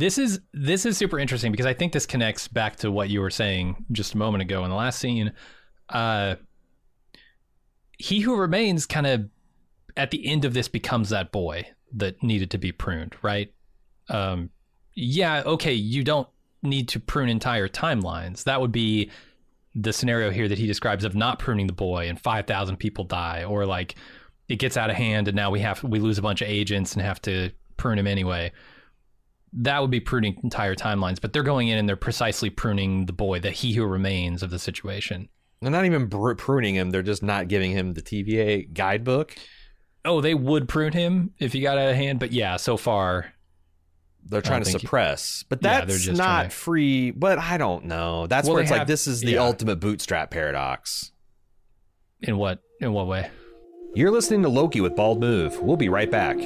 this 0.00 0.18
is 0.18 0.40
this 0.52 0.86
is 0.86 0.96
super 0.96 1.18
interesting 1.18 1.52
because 1.52 1.66
I 1.66 1.74
think 1.74 1.92
this 1.92 2.06
connects 2.06 2.48
back 2.48 2.76
to 2.76 2.90
what 2.90 3.10
you 3.10 3.20
were 3.20 3.30
saying 3.30 3.84
just 3.92 4.14
a 4.14 4.18
moment 4.18 4.42
ago 4.42 4.64
in 4.64 4.70
the 4.70 4.76
last 4.76 4.98
scene. 4.98 5.32
Uh, 5.88 6.36
he 7.98 8.20
who 8.20 8.36
remains 8.36 8.86
kind 8.86 9.06
of 9.06 9.28
at 9.96 10.10
the 10.10 10.26
end 10.26 10.44
of 10.44 10.54
this 10.54 10.68
becomes 10.68 11.10
that 11.10 11.32
boy 11.32 11.68
that 11.92 12.22
needed 12.22 12.50
to 12.52 12.58
be 12.58 12.72
pruned, 12.72 13.14
right? 13.22 13.52
Um, 14.08 14.50
yeah, 14.94 15.42
okay, 15.44 15.74
you 15.74 16.02
don't 16.02 16.28
need 16.62 16.88
to 16.88 17.00
prune 17.00 17.28
entire 17.28 17.68
timelines. 17.68 18.44
That 18.44 18.60
would 18.60 18.72
be 18.72 19.10
the 19.74 19.92
scenario 19.92 20.30
here 20.30 20.48
that 20.48 20.58
he 20.58 20.66
describes 20.66 21.04
of 21.04 21.14
not 21.14 21.38
pruning 21.38 21.66
the 21.66 21.72
boy 21.72 22.08
and 22.08 22.18
5,000 22.18 22.76
people 22.76 23.04
die 23.04 23.44
or 23.44 23.66
like 23.66 23.94
it 24.48 24.56
gets 24.56 24.76
out 24.76 24.90
of 24.90 24.96
hand 24.96 25.28
and 25.28 25.36
now 25.36 25.50
we 25.50 25.60
have 25.60 25.82
we 25.84 26.00
lose 26.00 26.18
a 26.18 26.22
bunch 26.22 26.42
of 26.42 26.48
agents 26.48 26.94
and 26.94 27.02
have 27.02 27.22
to 27.22 27.50
prune 27.76 27.98
him 27.98 28.06
anyway. 28.06 28.50
That 29.52 29.80
would 29.80 29.90
be 29.90 30.00
pruning 30.00 30.38
entire 30.44 30.74
timelines, 30.76 31.20
but 31.20 31.32
they're 31.32 31.42
going 31.42 31.68
in 31.68 31.76
and 31.78 31.88
they're 31.88 31.96
precisely 31.96 32.50
pruning 32.50 33.06
the 33.06 33.12
boy, 33.12 33.40
the 33.40 33.50
he 33.50 33.72
who 33.74 33.84
remains 33.84 34.42
of 34.42 34.50
the 34.50 34.58
situation. 34.58 35.28
They're 35.60 35.70
not 35.70 35.84
even 35.84 36.06
br- 36.06 36.34
pruning 36.34 36.74
him. 36.76 36.90
They're 36.90 37.02
just 37.02 37.22
not 37.22 37.48
giving 37.48 37.72
him 37.72 37.94
the 37.94 38.00
TVA 38.02 38.72
guidebook. 38.72 39.34
Oh, 40.04 40.20
they 40.20 40.34
would 40.34 40.68
prune 40.68 40.92
him 40.92 41.34
if 41.38 41.52
he 41.52 41.60
got 41.60 41.76
out 41.78 41.90
of 41.90 41.96
hand, 41.96 42.20
but 42.20 42.32
yeah, 42.32 42.56
so 42.56 42.76
far 42.78 43.34
They're 44.24 44.40
trying 44.40 44.62
to 44.62 44.70
suppress, 44.70 45.44
but 45.48 45.58
Yeah, 45.62 45.84
that's 45.84 46.02
just 46.04 46.16
not 46.18 46.44
to- 46.44 46.50
free. 46.50 47.10
But 47.10 47.38
I 47.38 47.58
don't 47.58 47.86
know. 47.86 48.26
That's 48.26 48.46
Well, 48.46 48.54
where 48.54 48.62
it's 48.62 48.70
like 48.70 48.86
this 48.86 49.06
is 49.06 49.20
the 49.20 49.32
yeah. 49.32 49.40
ultimate 49.40 49.76
bootstrap 49.80 50.30
paradox. 50.30 51.10
in 52.22 52.36
what 52.38 52.60
in 52.80 52.92
what 52.92 53.06
way? 53.08 53.30
You're 53.94 54.10
listening 54.12 54.42
to 54.44 54.48
Loki 54.48 54.80
with 54.80 54.94
Bald 54.94 55.20
Move. 55.20 55.58
We'll 55.60 55.76
be 55.76 55.88
right 55.88 56.10
back. 56.10 56.36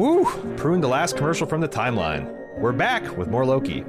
Woo! 0.00 0.24
Pruned 0.56 0.82
the 0.82 0.88
last 0.88 1.18
commercial 1.18 1.46
from 1.46 1.60
the 1.60 1.68
timeline. 1.68 2.34
We're 2.58 2.72
back 2.72 3.18
with 3.18 3.28
more 3.28 3.44
Loki. 3.44 3.84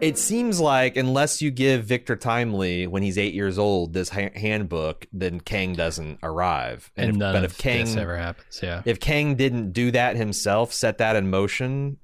It 0.00 0.16
seems 0.16 0.60
like 0.60 0.96
unless 0.96 1.42
you 1.42 1.50
give 1.50 1.84
Victor 1.84 2.14
Timely 2.14 2.86
when 2.86 3.02
he's 3.02 3.18
eight 3.18 3.34
years 3.34 3.58
old 3.58 3.92
this 3.92 4.08
ha- 4.08 4.30
handbook, 4.36 5.08
then 5.12 5.40
Kang 5.40 5.72
doesn't 5.72 6.20
arrive. 6.22 6.92
And, 6.96 7.10
if, 7.10 7.16
none 7.16 7.34
but 7.34 7.42
of 7.42 7.50
if 7.50 7.58
Kang 7.58 7.86
this 7.86 7.96
ever 7.96 8.16
happens. 8.16 8.60
Yeah, 8.62 8.82
if 8.84 9.00
Kang 9.00 9.34
didn't 9.34 9.72
do 9.72 9.90
that 9.90 10.14
himself, 10.14 10.72
set 10.72 10.98
that 10.98 11.16
in 11.16 11.28
motion, 11.28 11.96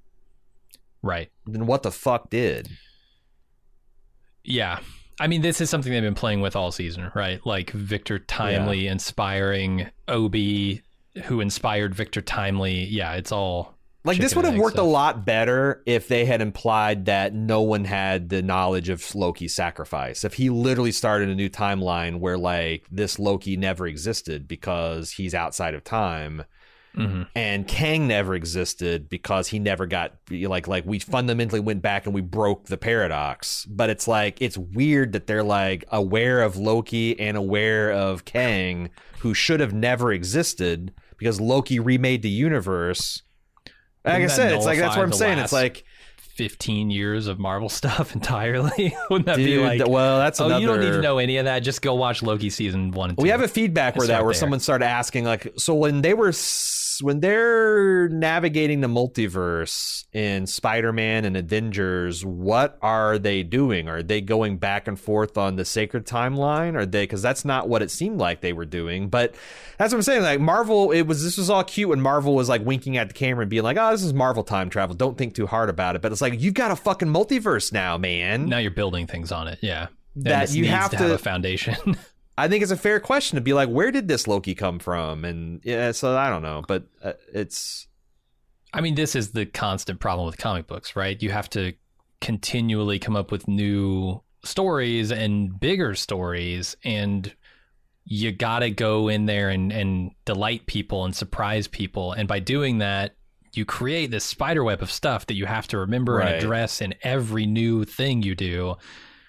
right. 1.02 1.30
then 1.46 1.66
what 1.66 1.84
the 1.84 1.92
fuck 1.92 2.30
did? 2.30 2.68
Yeah. 4.42 4.80
I 5.20 5.28
mean, 5.28 5.42
this 5.42 5.60
is 5.60 5.70
something 5.70 5.92
they've 5.92 6.02
been 6.02 6.16
playing 6.16 6.40
with 6.40 6.56
all 6.56 6.72
season, 6.72 7.12
right? 7.14 7.40
Like 7.46 7.70
Victor 7.70 8.18
Timely 8.18 8.88
inspiring 8.88 9.90
OB, 10.08 10.34
who 11.24 11.40
inspired 11.40 11.94
Victor 11.94 12.20
Timely. 12.20 12.84
Yeah, 12.84 13.14
it's 13.14 13.32
all 13.32 13.74
Like 14.04 14.18
this 14.18 14.34
would 14.36 14.44
have 14.44 14.56
worked 14.56 14.78
a 14.78 14.82
lot 14.82 15.24
better 15.26 15.82
if 15.86 16.08
they 16.08 16.24
had 16.24 16.40
implied 16.40 17.06
that 17.06 17.34
no 17.34 17.62
one 17.62 17.84
had 17.84 18.28
the 18.28 18.42
knowledge 18.42 18.88
of 18.88 19.14
Loki's 19.14 19.54
sacrifice. 19.54 20.24
If 20.24 20.34
he 20.34 20.50
literally 20.50 20.92
started 20.92 21.28
a 21.28 21.34
new 21.34 21.48
timeline 21.50 22.20
where 22.20 22.38
like 22.38 22.84
this 22.90 23.18
Loki 23.18 23.56
never 23.56 23.86
existed 23.86 24.48
because 24.48 25.12
he's 25.12 25.34
outside 25.34 25.74
of 25.74 25.84
time 25.84 26.44
Mhm. 26.96 27.28
and 27.36 27.68
Kang 27.68 28.08
never 28.08 28.34
existed 28.34 29.08
because 29.10 29.48
he 29.48 29.58
never 29.58 29.86
got 29.86 30.14
like 30.30 30.66
like 30.66 30.84
we 30.86 30.98
fundamentally 30.98 31.60
went 31.60 31.82
back 31.82 32.06
and 32.06 32.14
we 32.14 32.22
broke 32.22 32.66
the 32.66 32.78
paradox. 32.78 33.66
But 33.66 33.90
it's 33.90 34.08
like 34.08 34.40
it's 34.40 34.56
weird 34.56 35.12
that 35.12 35.26
they're 35.26 35.44
like 35.44 35.84
aware 35.92 36.40
of 36.40 36.56
Loki 36.56 37.18
and 37.20 37.36
aware 37.36 37.92
of 37.92 38.24
Kang 38.24 38.88
who 39.20 39.34
should 39.34 39.60
have 39.60 39.74
never 39.74 40.12
existed 40.12 40.92
because 41.18 41.40
Loki 41.40 41.80
remade 41.80 42.22
the 42.22 42.30
universe. 42.30 43.22
Like 44.04 44.22
I 44.22 44.26
said, 44.28 44.52
it's 44.52 44.64
like 44.64 44.78
that's 44.78 44.96
what 44.96 45.02
I'm 45.02 45.12
saying. 45.12 45.38
It's 45.38 45.52
like, 45.52 45.84
15 46.38 46.88
years 46.88 47.26
of 47.26 47.40
Marvel 47.40 47.68
stuff 47.68 48.14
entirely. 48.14 48.96
Wouldn't 49.10 49.26
that 49.26 49.36
be 49.36 49.58
like, 49.58 49.86
well, 49.86 50.18
that's 50.18 50.40
oh, 50.40 50.56
you 50.56 50.68
don't 50.68 50.80
need 50.80 50.92
to 50.92 51.02
know 51.02 51.18
any 51.18 51.36
of 51.38 51.46
that. 51.46 51.58
Just 51.60 51.82
go 51.82 51.94
watch 51.94 52.22
Loki 52.22 52.48
season 52.48 52.92
one 52.92 53.10
and 53.10 53.18
two. 53.18 53.22
We 53.24 53.30
have 53.30 53.42
a 53.42 53.48
feedback 53.48 53.96
where 53.96 54.06
that 54.06 54.12
start 54.14 54.24
where 54.24 54.32
there. 54.32 54.38
someone 54.38 54.60
started 54.60 54.86
asking 54.86 55.24
like, 55.24 55.52
so 55.56 55.74
when 55.74 56.00
they 56.00 56.14
were 56.14 56.30
when 57.02 57.20
they're 57.20 58.08
navigating 58.08 58.80
the 58.80 58.88
multiverse 58.88 60.04
in 60.12 60.46
Spider-Man 60.46 61.24
and 61.24 61.36
Avengers, 61.36 62.24
what 62.24 62.78
are 62.82 63.18
they 63.18 63.42
doing? 63.42 63.88
Are 63.88 64.02
they 64.02 64.20
going 64.20 64.58
back 64.58 64.88
and 64.88 64.98
forth 64.98 65.36
on 65.38 65.56
the 65.56 65.64
sacred 65.64 66.06
timeline? 66.06 66.74
Are 66.76 66.86
they 66.86 67.04
because 67.04 67.22
that's 67.22 67.44
not 67.44 67.68
what 67.68 67.82
it 67.82 67.90
seemed 67.90 68.18
like 68.18 68.40
they 68.40 68.52
were 68.52 68.64
doing. 68.64 69.08
But 69.08 69.34
that's 69.78 69.92
what 69.92 69.98
I'm 69.98 70.02
saying. 70.02 70.22
Like 70.22 70.40
Marvel, 70.40 70.90
it 70.92 71.02
was 71.02 71.22
this 71.24 71.38
was 71.38 71.50
all 71.50 71.64
cute 71.64 71.88
when 71.88 72.00
Marvel 72.00 72.34
was 72.34 72.48
like 72.48 72.64
winking 72.64 72.96
at 72.96 73.08
the 73.08 73.14
camera 73.14 73.42
and 73.42 73.50
being 73.50 73.62
like, 73.62 73.76
"Oh, 73.78 73.90
this 73.90 74.02
is 74.02 74.14
Marvel 74.14 74.44
time 74.44 74.70
travel. 74.70 74.94
Don't 74.94 75.16
think 75.18 75.34
too 75.34 75.46
hard 75.46 75.68
about 75.70 75.96
it." 75.96 76.02
But 76.02 76.12
it's 76.12 76.20
like 76.20 76.40
you've 76.40 76.54
got 76.54 76.70
a 76.70 76.76
fucking 76.76 77.08
multiverse 77.08 77.72
now, 77.72 77.98
man. 77.98 78.46
now 78.46 78.58
you're 78.58 78.70
building 78.70 79.06
things 79.06 79.32
on 79.32 79.48
it. 79.48 79.58
Yeah. 79.62 79.88
That 80.16 80.50
you 80.50 80.66
have 80.66 80.90
to, 80.90 80.96
to- 80.96 81.02
have 81.04 81.12
a 81.12 81.18
foundation. 81.18 81.76
I 82.38 82.48
think 82.48 82.62
it's 82.62 82.72
a 82.72 82.76
fair 82.76 83.00
question 83.00 83.36
to 83.36 83.42
be 83.42 83.52
like, 83.52 83.68
where 83.68 83.90
did 83.90 84.08
this 84.08 84.26
Loki 84.26 84.54
come 84.54 84.78
from? 84.78 85.24
And 85.24 85.60
yeah, 85.64 85.92
so 85.92 86.16
I 86.16 86.30
don't 86.30 86.42
know, 86.42 86.62
but 86.66 86.84
uh, 87.02 87.12
it's 87.32 87.86
I 88.72 88.80
mean, 88.80 88.94
this 88.94 89.14
is 89.16 89.32
the 89.32 89.46
constant 89.46 89.98
problem 89.98 90.26
with 90.26 90.38
comic 90.38 90.66
books, 90.66 90.94
right? 90.94 91.20
You 91.22 91.30
have 91.30 91.48
to 91.50 91.72
continually 92.20 92.98
come 92.98 93.16
up 93.16 93.32
with 93.32 93.48
new 93.48 94.20
stories 94.44 95.10
and 95.10 95.58
bigger 95.58 95.94
stories, 95.94 96.76
and 96.84 97.34
you 98.04 98.32
got 98.32 98.60
to 98.60 98.70
go 98.70 99.08
in 99.08 99.26
there 99.26 99.48
and, 99.50 99.72
and 99.72 100.10
delight 100.24 100.66
people 100.66 101.04
and 101.04 101.14
surprise 101.14 101.66
people. 101.66 102.12
And 102.12 102.28
by 102.28 102.40
doing 102.40 102.78
that, 102.78 103.16
you 103.54 103.64
create 103.64 104.10
this 104.10 104.24
spider 104.24 104.62
web 104.62 104.82
of 104.82 104.90
stuff 104.90 105.26
that 105.26 105.34
you 105.34 105.46
have 105.46 105.66
to 105.68 105.78
remember 105.78 106.14
Right. 106.16 106.34
and 106.34 106.36
address 106.44 106.80
in 106.80 106.94
every 107.02 107.46
new 107.46 107.84
thing 107.84 108.22
you 108.22 108.34
do. 108.34 108.76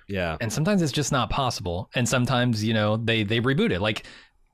Yeah, 0.09 0.35
And 0.41 0.51
sometimes 0.51 0.81
it's 0.81 0.91
just 0.91 1.11
not 1.11 1.29
possible. 1.29 1.89
And 1.95 2.09
sometimes, 2.09 2.63
you 2.63 2.73
know, 2.73 2.97
they 2.97 3.23
they 3.23 3.39
reboot 3.39 3.71
it. 3.71 3.79
Like 3.79 4.05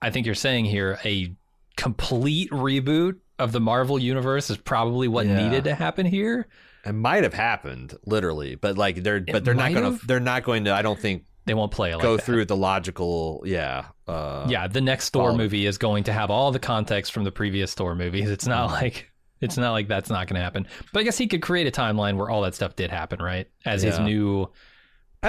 I 0.01 0.09
think 0.11 0.25
you're 0.25 0.35
saying 0.35 0.65
here, 0.65 0.99
a 1.05 1.33
complete 1.77 2.49
reboot 2.51 3.15
of 3.39 3.51
the 3.51 3.59
Marvel 3.59 3.99
universe 3.99 4.49
is 4.49 4.57
probably 4.57 5.07
what 5.07 5.25
Yeah. 5.25 5.35
needed 5.37 5.63
to 5.65 5.75
happen 5.75 6.05
here. 6.05 6.47
it 6.85 6.93
might 6.93 7.23
have 7.23 7.33
happened 7.33 7.95
literally, 8.05 8.55
but 8.55 8.77
like 8.77 9.01
they're 9.03 9.19
but 9.21 9.43
they're 9.43 9.53
not 9.53 9.73
gonna 9.73 9.91
have? 9.91 10.05
they're 10.07 10.19
not 10.19 10.43
going 10.43 10.65
to 10.65 10.73
I 10.73 10.81
don't 10.81 10.99
think 10.99 11.23
They 11.45 11.53
won't 11.53 11.71
play 11.71 11.91
it 11.91 11.95
like 11.95 12.03
go 12.03 12.15
that. 12.17 12.23
through 12.25 12.45
the 12.45 12.55
logical 12.55 13.41
yeah 13.45 13.85
uh, 14.07 14.45
Yeah, 14.49 14.67
the 14.67 14.81
next 14.81 15.09
Thor 15.09 15.29
follow. 15.29 15.37
movie 15.37 15.65
is 15.65 15.77
going 15.77 16.03
to 16.05 16.13
have 16.13 16.29
all 16.29 16.51
the 16.51 16.59
context 16.59 17.11
from 17.11 17.23
the 17.23 17.31
previous 17.31 17.73
Thor 17.73 17.95
movies. 17.95 18.29
It's 18.29 18.45
not 18.47 18.69
Mm-hmm. 18.69 18.75
like 18.83 19.11
it's 19.41 19.57
not 19.57 19.71
like 19.73 19.87
that's 19.89 20.09
not 20.09 20.27
going 20.27 20.35
to 20.39 20.43
happen. 20.43 20.65
But 20.93 20.99
I 21.01 21.03
guess 21.03 21.17
he 21.17 21.27
could 21.27 21.41
create 21.41 21.67
a 21.67 21.71
timeline 21.71 22.15
where 22.17 22.29
all 22.29 22.41
that 22.43 22.55
stuff 22.55 22.75
did 22.77 22.89
happen, 22.89 23.21
right? 23.21 23.47
As 23.65 23.81
his 23.81 23.99
new 23.99 24.49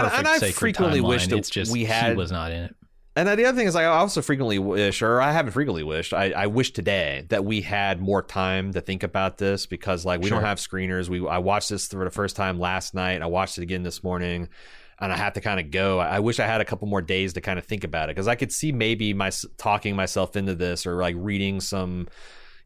perfect 0.05 0.19
and 0.19 0.29
I 0.29 0.51
frequently 0.53 1.01
timeline. 1.01 1.09
wish 1.09 1.27
that 1.29 1.37
it's 1.39 1.51
just 1.51 1.73
we 1.73 1.81
he 1.81 1.85
had- 1.87 2.17
was 2.17 2.31
not 2.33 2.53
in 2.53 2.65
it. 2.65 2.77
And 3.19 3.27
the 3.27 3.47
other 3.47 3.57
thing 3.57 3.67
is, 3.67 3.75
I 3.75 3.87
also 3.87 4.21
frequently 4.21 4.59
wish, 4.59 5.01
or 5.01 5.23
I 5.23 5.33
haven't 5.33 5.53
frequently 5.53 5.83
wished, 5.83 6.13
I, 6.13 6.33
I 6.33 6.47
wish 6.49 6.73
today 6.73 7.25
that 7.31 7.47
we 7.47 7.63
had 7.63 7.99
more 7.99 8.21
time 8.23 8.75
to 8.75 8.83
think 8.83 9.03
about 9.03 9.39
this 9.39 9.65
because, 9.65 10.05
like, 10.05 10.21
we 10.21 10.29
Sure. 10.29 10.37
don't 10.39 10.47
have 10.47 10.59
screeners. 10.59 11.09
We 11.09 11.27
I 11.27 11.39
watched 11.39 11.71
this 11.71 11.87
for 11.87 12.05
the 12.05 12.11
first 12.11 12.37
time 12.37 12.61
last 12.61 12.93
night. 12.95 13.23
I 13.23 13.27
watched 13.27 13.57
it 13.57 13.63
again 13.63 13.85
this 13.85 14.05
morning, 14.05 14.51
and 15.01 15.11
I 15.11 15.17
have 15.17 15.33
to 15.33 15.41
kind 15.41 15.59
of 15.59 15.71
go. 15.71 15.99
I, 15.99 16.17
I 16.17 16.19
wish 16.19 16.39
I 16.41 16.47
had 16.47 16.61
a 16.61 16.67
couple 16.67 16.89
more 16.89 17.01
days 17.01 17.33
to 17.33 17.41
kind 17.41 17.59
of 17.59 17.65
think 17.65 17.85
about 17.85 18.11
it 18.11 18.17
because 18.17 18.29
I 18.29 18.35
could 18.35 18.53
see 18.53 18.71
maybe 18.71 19.15
my 19.15 19.31
talking 19.57 19.97
myself 19.97 20.37
into 20.37 20.55
this 20.55 20.87
or 20.87 20.97
like 21.01 21.15
reading 21.19 21.63
some. 21.63 22.09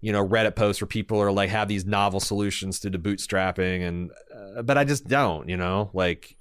You 0.00 0.12
know, 0.12 0.26
Reddit 0.26 0.56
posts 0.56 0.80
where 0.82 0.88
people 0.88 1.20
are 1.22 1.30
like 1.30 1.50
have 1.50 1.68
these 1.68 1.84
novel 1.86 2.18
solutions 2.18 2.80
to 2.80 2.90
the 2.90 2.98
bootstrapping, 2.98 3.86
and 3.86 4.10
uh, 4.56 4.62
but 4.62 4.76
I 4.76 4.82
just 4.82 5.06
don't. 5.06 5.48
You 5.48 5.58
know, 5.58 5.90
like 5.92 6.36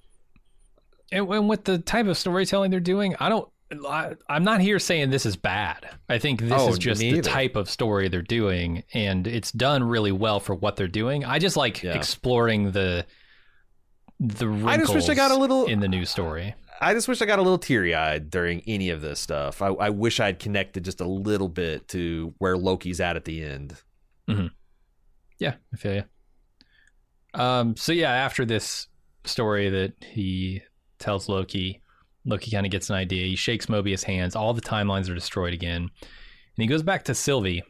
And, 1.11 1.27
and 1.27 1.49
with 1.49 1.63
the 1.65 1.77
type 1.79 2.07
of 2.07 2.17
storytelling 2.17 2.71
they're 2.71 2.79
doing, 2.79 3.15
I 3.19 3.29
don't. 3.29 3.47
I, 3.87 4.13
I'm 4.27 4.43
not 4.43 4.61
here 4.61 4.79
saying 4.79 5.11
this 5.11 5.27
is 5.27 5.35
bad. 5.35 5.87
I 6.09 6.17
think 6.17 6.41
this 6.41 6.51
Oh, 6.55 6.69
is 6.69 6.79
just 6.79 6.99
the 6.99 7.21
type 7.21 7.55
of 7.55 7.69
story 7.69 8.07
they're 8.07 8.23
doing, 8.23 8.83
and 8.95 9.27
it's 9.27 9.51
done 9.51 9.83
really 9.83 10.11
well 10.11 10.39
for 10.39 10.55
what 10.55 10.75
they're 10.75 10.87
doing. 10.87 11.23
I 11.23 11.37
just 11.37 11.55
like 11.55 11.83
Yeah. 11.83 11.93
exploring 11.95 12.71
the 12.71 13.05
the 14.19 14.47
wrinkles 14.47 14.67
I 14.73 14.77
just 14.77 14.93
wish 14.95 15.07
I 15.09 15.13
got 15.13 15.31
a 15.31 15.35
little- 15.37 15.65
in 15.67 15.79
the 15.81 15.87
new 15.87 16.03
story. 16.05 16.55
I 16.81 16.93
just 16.93 17.07
wish 17.07 17.21
I 17.21 17.25
got 17.25 17.39
a 17.39 17.41
little 17.41 17.57
teary 17.59 17.93
eyed 17.93 18.29
during 18.29 18.61
any 18.65 18.89
of 18.89 19.01
this 19.01 19.19
stuff. 19.19 19.61
I, 19.61 19.67
I 19.67 19.89
wish 19.91 20.19
I'd 20.19 20.39
connected 20.39 20.83
just 20.83 20.99
a 21.01 21.07
little 21.07 21.47
bit 21.49 21.87
to 21.89 22.33
where 22.39 22.57
Loki's 22.57 22.99
at 22.99 23.15
at 23.17 23.25
the 23.25 23.43
end. 23.43 23.75
Yeah, 24.27 25.53
I 25.73 25.77
feel 25.77 25.93
you. 25.95 26.03
Um, 27.33 27.75
so 27.75 27.91
yeah, 27.91 28.11
after 28.11 28.45
this 28.45 28.87
story 29.25 29.69
that 29.69 29.93
he 30.03 30.61
tells 30.99 31.29
Loki, 31.29 31.81
Loki 32.25 32.51
kind 32.51 32.65
of 32.65 32.71
gets 32.71 32.89
an 32.89 32.95
idea. 32.95 33.25
He 33.27 33.35
shakes 33.35 33.67
Mobius' 33.67 34.03
hands. 34.03 34.35
All 34.35 34.53
the 34.53 34.61
timelines 34.61 35.09
are 35.09 35.15
destroyed 35.15 35.53
again, 35.53 35.83
and 35.83 36.61
he 36.63 36.67
goes 36.67 36.83
back 36.83 37.05
to 37.05 37.15
Sylvie 37.15 37.63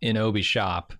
in 0.00 0.16
OB's 0.16 0.46
shop. 0.46 0.92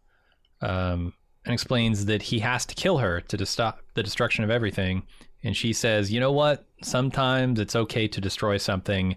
Um, 0.63 1.15
and 1.45 1.55
explains 1.55 2.05
that 2.07 2.23
he 2.23 2.39
has 2.41 2.67
to 2.67 2.75
kill 2.75 2.99
her 2.99 3.21
to 3.23 3.47
stop 3.47 3.81
the 3.95 4.03
destruction 4.03 4.45
of 4.45 4.51
everything. 4.51 5.05
And 5.43 5.57
she 5.57 5.73
says, 5.73 6.13
"You 6.13 6.21
know 6.21 6.33
what? 6.33 6.67
Sometimes 6.83 7.59
it's 7.59 7.75
okay 7.75 8.07
to 8.09 8.21
destroy 8.21 8.59
something." 8.59 9.17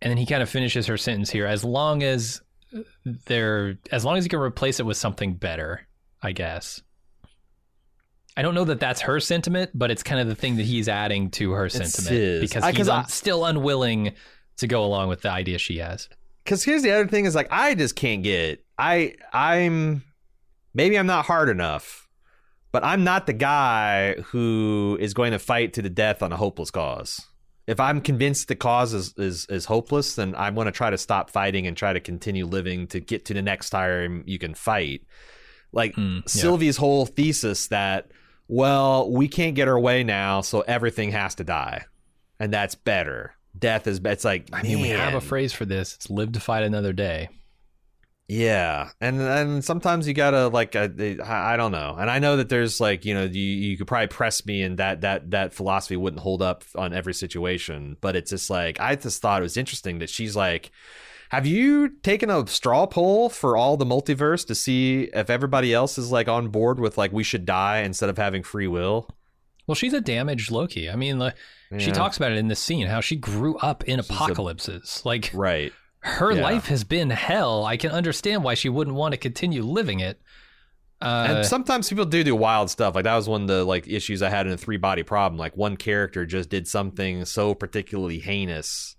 And 0.00 0.10
then 0.10 0.16
he 0.16 0.26
kind 0.26 0.42
of 0.42 0.48
finishes 0.48 0.86
her 0.86 0.96
sentence 0.96 1.30
here, 1.30 1.46
as 1.46 1.64
long 1.64 2.02
as 2.02 2.40
they're 3.04 3.78
as 3.90 4.04
long 4.04 4.16
as 4.16 4.24
you 4.24 4.30
can 4.30 4.38
replace 4.38 4.78
it 4.78 4.86
with 4.86 4.96
something 4.96 5.34
better, 5.34 5.88
I 6.22 6.32
guess. 6.32 6.82
I 8.36 8.42
don't 8.42 8.54
know 8.54 8.64
that 8.64 8.80
that's 8.80 9.00
her 9.02 9.20
sentiment, 9.20 9.70
but 9.74 9.90
it's 9.90 10.02
kind 10.02 10.20
of 10.20 10.26
the 10.26 10.34
thing 10.34 10.56
that 10.56 10.64
he's 10.66 10.88
adding 10.88 11.30
to 11.32 11.52
her 11.52 11.68
sentiment 11.68 12.14
his. 12.14 12.40
because 12.40 12.64
I- 12.64 12.70
he's 12.72 12.78
'cause 12.78 12.88
I- 12.88 13.04
still 13.04 13.44
unwilling 13.44 14.12
to 14.56 14.66
go 14.66 14.84
along 14.84 15.08
with 15.08 15.22
the 15.22 15.30
idea 15.30 15.58
she 15.58 15.78
has. 15.78 16.08
Because 16.44 16.62
here's 16.64 16.82
the 16.82 16.90
other 16.90 17.06
thing: 17.06 17.24
is 17.26 17.34
like 17.34 17.48
I 17.50 17.74
just 17.74 17.96
can't 17.96 18.22
get. 18.22 18.64
I 18.78 19.14
I'm 19.32 20.02
maybe 20.74 20.98
I'm 20.98 21.06
not 21.06 21.24
hard 21.26 21.48
enough, 21.48 22.08
but 22.72 22.84
I'm 22.84 23.04
not 23.04 23.26
the 23.26 23.32
guy 23.32 24.14
who 24.26 24.98
is 25.00 25.14
going 25.14 25.32
to 25.32 25.38
fight 25.38 25.72
to 25.74 25.82
the 25.82 25.88
death 25.90 26.22
on 26.22 26.32
a 26.32 26.36
hopeless 26.36 26.70
cause. 26.70 27.20
If 27.66 27.80
I'm 27.80 28.02
convinced 28.02 28.48
the 28.48 28.56
cause 28.56 28.92
is 28.92 29.14
is, 29.16 29.46
is 29.48 29.64
hopeless, 29.66 30.16
then 30.16 30.34
I'm 30.36 30.54
going 30.54 30.66
to 30.66 30.72
try 30.72 30.90
to 30.90 30.98
stop 30.98 31.30
fighting 31.30 31.66
and 31.66 31.76
try 31.76 31.92
to 31.94 32.00
continue 32.00 32.44
living 32.46 32.88
to 32.88 33.00
get 33.00 33.24
to 33.26 33.34
the 33.34 33.40
next 33.42 33.70
time 33.70 34.22
you 34.26 34.38
can 34.38 34.54
fight. 34.54 35.02
Like 35.72 35.94
Mm, 35.96 36.16
yeah. 36.16 36.22
Sylvie's 36.26 36.76
whole 36.76 37.06
thesis 37.06 37.68
that 37.68 38.08
well 38.48 39.10
we 39.10 39.28
can't 39.28 39.54
get 39.54 39.68
our 39.68 39.78
way 39.78 40.04
now, 40.04 40.40
so 40.40 40.60
everything 40.62 41.12
has 41.12 41.34
to 41.36 41.44
die, 41.44 41.84
and 42.38 42.52
that's 42.52 42.74
better. 42.74 43.34
Death 43.58 43.86
is. 43.86 44.00
It's 44.04 44.24
like 44.24 44.48
I 44.52 44.62
mean, 44.62 44.80
we 44.80 44.88
have 44.88 45.14
a 45.14 45.20
phrase 45.20 45.52
for 45.52 45.64
this. 45.64 45.94
It's 45.94 46.10
live 46.10 46.32
to 46.32 46.40
fight 46.40 46.64
another 46.64 46.92
day. 46.92 47.28
Yeah, 48.26 48.88
and 49.02 49.20
and 49.20 49.62
sometimes 49.64 50.08
you 50.08 50.14
gotta 50.14 50.48
like 50.48 50.74
uh, 50.74 50.88
I 50.98 51.54
I 51.54 51.56
don't 51.58 51.72
know, 51.72 51.94
and 51.98 52.10
I 52.10 52.18
know 52.18 52.38
that 52.38 52.48
there's 52.48 52.80
like 52.80 53.04
you 53.04 53.12
know 53.12 53.24
you 53.24 53.42
you 53.42 53.76
could 53.76 53.86
probably 53.86 54.06
press 54.06 54.46
me, 54.46 54.62
and 54.62 54.78
that 54.78 55.02
that 55.02 55.30
that 55.32 55.52
philosophy 55.52 55.96
wouldn't 55.96 56.22
hold 56.22 56.40
up 56.40 56.64
on 56.74 56.94
every 56.94 57.12
situation, 57.12 57.98
but 58.00 58.16
it's 58.16 58.30
just 58.30 58.48
like 58.48 58.80
I 58.80 58.96
just 58.96 59.20
thought 59.20 59.42
it 59.42 59.44
was 59.44 59.58
interesting 59.58 59.98
that 59.98 60.08
she's 60.08 60.34
like, 60.34 60.70
have 61.30 61.46
you 61.46 61.88
taken 61.88 62.30
a 62.30 62.46
straw 62.46 62.86
poll 62.86 63.28
for 63.28 63.56
all 63.56 63.76
the 63.76 63.86
multiverse 63.86 64.46
to 64.46 64.54
see 64.54 65.10
if 65.12 65.30
everybody 65.30 65.72
else 65.72 65.98
is 65.98 66.12
like 66.12 66.28
on 66.28 66.48
board 66.48 66.78
with 66.78 66.98
like 66.98 67.12
we 67.12 67.24
should 67.24 67.44
die 67.44 67.78
instead 67.78 68.08
of 68.08 68.16
having 68.16 68.42
free 68.42 68.66
will? 68.66 69.08
Well, 69.66 69.74
she's 69.74 69.94
a 69.94 70.00
damaged 70.00 70.50
Loki. 70.50 70.90
I 70.90 70.96
mean, 70.96 71.18
like, 71.18 71.36
she 71.78 71.90
talks 71.90 72.16
about 72.16 72.32
it 72.32 72.38
in 72.38 72.48
this 72.48 72.60
scene 72.60 72.86
how 72.86 73.00
she 73.00 73.16
grew 73.16 73.56
up 73.58 73.84
in 73.84 73.98
a- 73.98 74.02
apocalypses. 74.02 75.02
like 75.04 75.30
right. 75.34 75.72
her 76.00 76.32
yeah. 76.32 76.42
life 76.42 76.66
has 76.66 76.84
been 76.84 77.10
hell. 77.10 77.64
I 77.64 77.76
can 77.76 77.90
understand 77.90 78.44
why 78.44 78.54
she 78.54 78.68
wouldn't 78.68 78.96
want 78.96 79.12
to 79.12 79.18
continue 79.18 79.62
living 79.62 80.00
it. 80.00 80.20
Uh, 81.00 81.26
and 81.28 81.46
sometimes 81.46 81.88
people 81.88 82.04
do 82.04 82.22
do 82.22 82.36
wild 82.36 82.70
stuff. 82.70 82.94
Like 82.94 83.04
that 83.04 83.16
was 83.16 83.28
one 83.28 83.42
of 83.42 83.48
the 83.48 83.64
like 83.64 83.88
issues 83.88 84.22
I 84.22 84.30
had 84.30 84.46
in 84.46 84.52
a 84.52 84.56
three 84.56 84.76
body 84.76 85.02
problem. 85.02 85.38
Like 85.38 85.56
one 85.56 85.76
character 85.76 86.24
just 86.24 86.48
did 86.48 86.68
something 86.68 87.24
so 87.24 87.54
particularly 87.54 88.20
heinous 88.20 88.96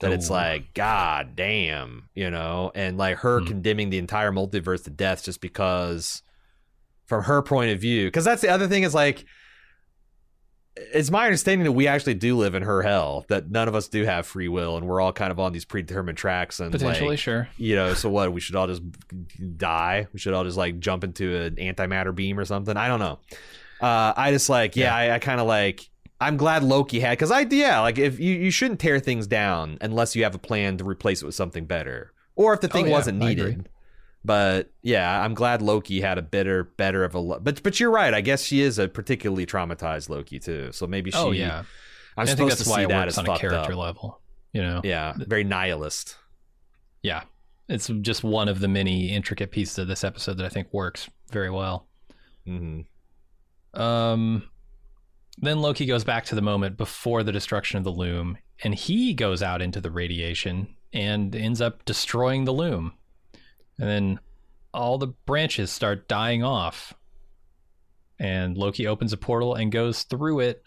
that 0.00 0.12
it's 0.12 0.30
like, 0.30 0.74
God 0.74 1.36
damn, 1.36 2.08
you 2.14 2.30
know, 2.30 2.72
and 2.74 2.96
like 2.98 3.18
her 3.18 3.40
Hmm. 3.40 3.46
condemning 3.46 3.90
the 3.90 3.98
entire 3.98 4.32
multiverse 4.32 4.84
to 4.84 4.90
death 4.90 5.24
just 5.24 5.40
because, 5.40 6.22
from 7.06 7.24
her 7.24 7.42
point 7.42 7.70
of 7.70 7.80
view, 7.80 8.06
because 8.06 8.24
that's 8.24 8.42
the 8.42 8.48
other 8.48 8.66
thing 8.66 8.82
is 8.82 8.94
like, 8.94 9.24
it's 10.94 11.10
my 11.10 11.24
understanding 11.26 11.64
that 11.64 11.72
we 11.72 11.86
actually 11.88 12.14
do 12.14 12.36
live 12.36 12.54
in 12.54 12.62
her 12.62 12.80
hell. 12.82 13.26
That 13.28 13.50
none 13.50 13.68
of 13.68 13.74
us 13.74 13.88
do 13.88 14.04
have 14.04 14.26
free 14.26 14.48
will, 14.48 14.76
and 14.76 14.86
we're 14.86 15.00
all 15.00 15.12
kind 15.12 15.30
of 15.30 15.38
on 15.38 15.52
these 15.52 15.64
predetermined 15.64 16.16
tracks. 16.16 16.60
And 16.60 16.72
potentially, 16.72 17.10
like, 17.10 17.18
sure. 17.18 17.48
you 17.58 17.74
know, 17.74 17.92
so 17.92 18.08
what? 18.08 18.32
We 18.32 18.40
should 18.40 18.56
all 18.56 18.68
just 18.68 18.82
die. 19.58 20.06
We 20.12 20.18
should 20.20 20.32
all 20.32 20.44
just 20.44 20.56
like 20.56 20.78
jump 20.78 21.04
into 21.04 21.36
an 21.36 21.56
antimatter 21.56 22.14
beam 22.14 22.38
or 22.38 22.44
something. 22.44 22.76
I 22.76 22.88
don't 22.88 23.00
know. 23.00 23.18
Uh, 23.80 24.14
I 24.16 24.30
just 24.30 24.48
like, 24.48 24.76
yeah, 24.76 24.94
I, 24.94 25.14
I 25.14 25.18
kind 25.18 25.40
of 25.40 25.46
like. 25.46 25.90
I'm 26.20 26.36
glad 26.36 26.62
Loki 26.62 27.00
had 27.00 27.12
because 27.12 27.30
I 27.30 27.40
yeah, 27.50 27.80
like 27.80 27.98
if 27.98 28.20
you 28.20 28.34
you 28.34 28.50
shouldn't 28.50 28.80
tear 28.80 29.00
things 29.00 29.26
down 29.26 29.78
unless 29.80 30.14
you 30.14 30.22
have 30.24 30.34
a 30.34 30.38
plan 30.38 30.76
to 30.78 30.84
replace 30.84 31.22
it 31.22 31.26
with 31.26 31.34
something 31.34 31.64
better, 31.66 32.12
or 32.36 32.52
if 32.54 32.60
the 32.60 32.68
thing 32.68 32.84
Oh, 32.84 32.88
yeah, 32.88 32.92
wasn't 32.92 33.18
needed. 33.18 33.68
But 34.22 34.70
yeah, 34.82 35.22
I'm 35.24 35.32
glad 35.32 35.62
Loki 35.62 36.02
had 36.02 36.18
a 36.18 36.22
better 36.22 36.64
better 36.64 37.04
of 37.04 37.14
a. 37.14 37.22
But 37.40 37.62
but 37.62 37.80
you're 37.80 37.90
right. 37.90 38.12
I 38.12 38.20
guess 38.20 38.42
she 38.42 38.60
is 38.60 38.78
a 38.78 38.86
particularly 38.86 39.46
traumatized 39.46 40.10
Loki 40.10 40.38
too. 40.38 40.72
So 40.72 40.86
maybe 40.86 41.10
she. 41.10 41.16
oh 41.16 41.30
yeah, 41.30 41.60
I'm 42.18 42.22
And 42.22 42.30
I 42.30 42.34
think 42.34 42.50
that's 42.50 42.64
to 42.64 42.68
why 42.70 42.76
see 42.76 42.82
it 42.82 42.88
that 42.90 43.08
as 43.08 43.16
on 43.16 43.26
a 43.26 43.38
character 43.38 43.72
up. 43.72 43.78
level. 43.78 44.20
You 44.52 44.62
know, 44.62 44.80
Yeah, 44.84 45.14
very 45.16 45.44
nihilist. 45.44 46.16
yeah. 47.02 47.22
It's 47.68 47.86
just 47.86 48.24
one 48.24 48.48
of 48.48 48.58
the 48.58 48.66
many 48.66 49.10
intricate 49.14 49.52
pieces 49.52 49.78
of 49.78 49.86
this 49.86 50.02
episode 50.02 50.38
that 50.38 50.44
I 50.44 50.48
think 50.48 50.66
works 50.72 51.08
very 51.30 51.50
well. 51.50 51.86
hmm 52.44 52.80
Um, 53.74 54.42
then 55.40 55.60
Loki 55.60 55.86
goes 55.86 56.04
back 56.04 56.26
to 56.26 56.34
the 56.34 56.42
moment 56.42 56.76
before 56.76 57.22
the 57.22 57.32
destruction 57.32 57.78
of 57.78 57.84
the 57.84 57.90
loom, 57.90 58.38
and 58.62 58.74
he 58.74 59.14
goes 59.14 59.42
out 59.42 59.62
into 59.62 59.80
the 59.80 59.90
radiation 59.90 60.76
and 60.92 61.34
ends 61.34 61.60
up 61.60 61.84
destroying 61.84 62.44
the 62.44 62.52
loom. 62.52 62.92
And 63.78 63.88
then 63.88 64.20
all 64.74 64.98
the 64.98 65.08
branches 65.08 65.70
start 65.70 66.08
dying 66.08 66.42
off. 66.42 66.94
And 68.18 68.56
Loki 68.56 68.86
opens 68.86 69.12
a 69.12 69.16
portal 69.16 69.54
and 69.54 69.72
goes 69.72 70.02
through 70.02 70.40
it. 70.40 70.62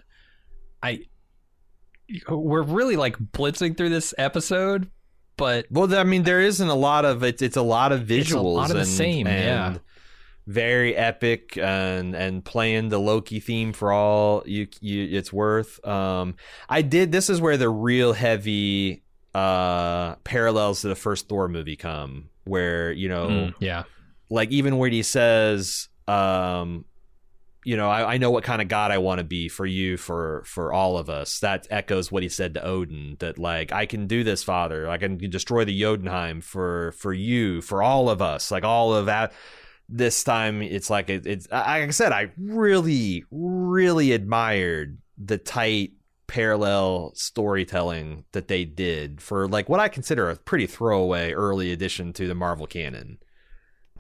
I 0.82 1.02
we're 2.28 2.64
really 2.64 2.96
like 2.96 3.18
blitzing 3.18 3.78
through 3.78 3.90
this 3.90 4.14
episode, 4.18 4.90
but 5.38 5.68
Well, 5.70 5.94
I 5.96 6.04
mean, 6.04 6.24
there 6.24 6.42
isn't 6.42 6.68
a 6.68 6.76
lot 6.76 7.06
of 7.06 7.24
it's. 7.24 7.42
It's 7.42 7.58
a 7.58 7.62
lot 7.62 7.92
of 7.92 8.02
visuals. 8.02 8.20
It's 8.20 8.32
a 8.32 8.40
lot 8.40 8.70
of 8.72 8.76
the 8.76 8.80
and, 8.80 8.90
same, 8.90 9.28
yeah. 9.28 9.78
Very 10.46 10.96
epic 10.96 11.58
and 11.58 12.16
and 12.16 12.44
playing 12.44 12.90
the 12.90 13.00
Loki 13.00 13.40
theme 13.40 13.72
for 13.72 13.92
all 13.92 14.44
you, 14.46 14.68
you 14.82 15.18
it's 15.18 15.32
worth. 15.32 15.86
Um, 15.88 16.36
I 16.68 16.82
did. 16.82 17.12
This 17.12 17.30
is 17.30 17.40
where 17.40 17.58
the 17.58 17.70
real 17.70 18.14
heavy 18.14 19.04
uh 19.34 20.16
parallels 20.24 20.82
to 20.82 20.90
the 20.90 20.96
first 20.96 21.30
Thor 21.30 21.48
movie 21.48 21.76
come, 21.76 22.30
where 22.44 22.92
you 22.92 23.10
know 23.10 23.28
mm, 23.28 23.54
yeah. 23.60 23.84
like 24.30 24.52
even 24.52 24.78
where 24.78 24.90
he 24.90 25.02
says 25.02 25.88
um 26.08 26.86
you 27.64 27.78
know 27.78 27.90
I, 27.90 28.14
I 28.14 28.18
know 28.18 28.32
what 28.32 28.44
kind 28.44 28.62
of 28.62 28.68
god 28.68 28.92
i 28.92 28.98
want 28.98 29.20
to 29.20 29.24
be 29.24 29.48
for 29.48 29.66
you 29.66 29.98
for 29.98 30.44
for 30.46 30.74
all 30.74 30.98
of 30.98 31.10
us 31.10 31.40
that 31.40 31.68
echoes 31.70 32.12
what 32.12 32.24
he 32.24 32.30
said 32.30 32.54
to 32.56 32.64
odin 32.64 33.16
that 33.20 33.38
like 33.38 33.72
i 33.72 33.86
can 33.86 34.08
do 34.08 34.24
this 34.24 34.44
father 34.44 34.90
i 34.90 34.98
can 34.98 35.18
destroy 35.18 35.64
the 35.66 35.80
jotunheim 35.80 36.42
for 36.42 36.92
for 36.94 37.14
you 37.14 37.62
for 37.62 37.82
all 37.82 38.10
of 38.10 38.22
us 38.22 38.52
like 38.52 38.64
all 38.64 38.94
of 38.94 39.06
that 39.06 39.32
this 39.90 40.24
time 40.24 40.62
it's 40.62 40.90
like 40.90 41.10
it, 41.10 41.26
it's 41.26 41.50
like 41.52 41.84
i 41.84 41.90
said 41.90 42.12
i 42.12 42.32
really 42.38 43.24
really 43.32 44.12
admired 44.12 44.98
the 45.18 45.38
tight 45.38 45.92
parallel 46.28 47.12
storytelling 47.16 48.24
that 48.32 48.48
they 48.48 48.66
did 48.66 49.22
for 49.22 49.48
like 49.48 49.70
what 49.70 49.80
i 49.80 49.88
consider 49.88 50.30
a 50.30 50.36
pretty 50.36 50.66
throwaway 50.66 51.32
early 51.32 51.72
addition 51.72 52.14
to 52.14 52.28
the 52.28 52.34
marvel 52.34 52.66
canon 52.66 53.20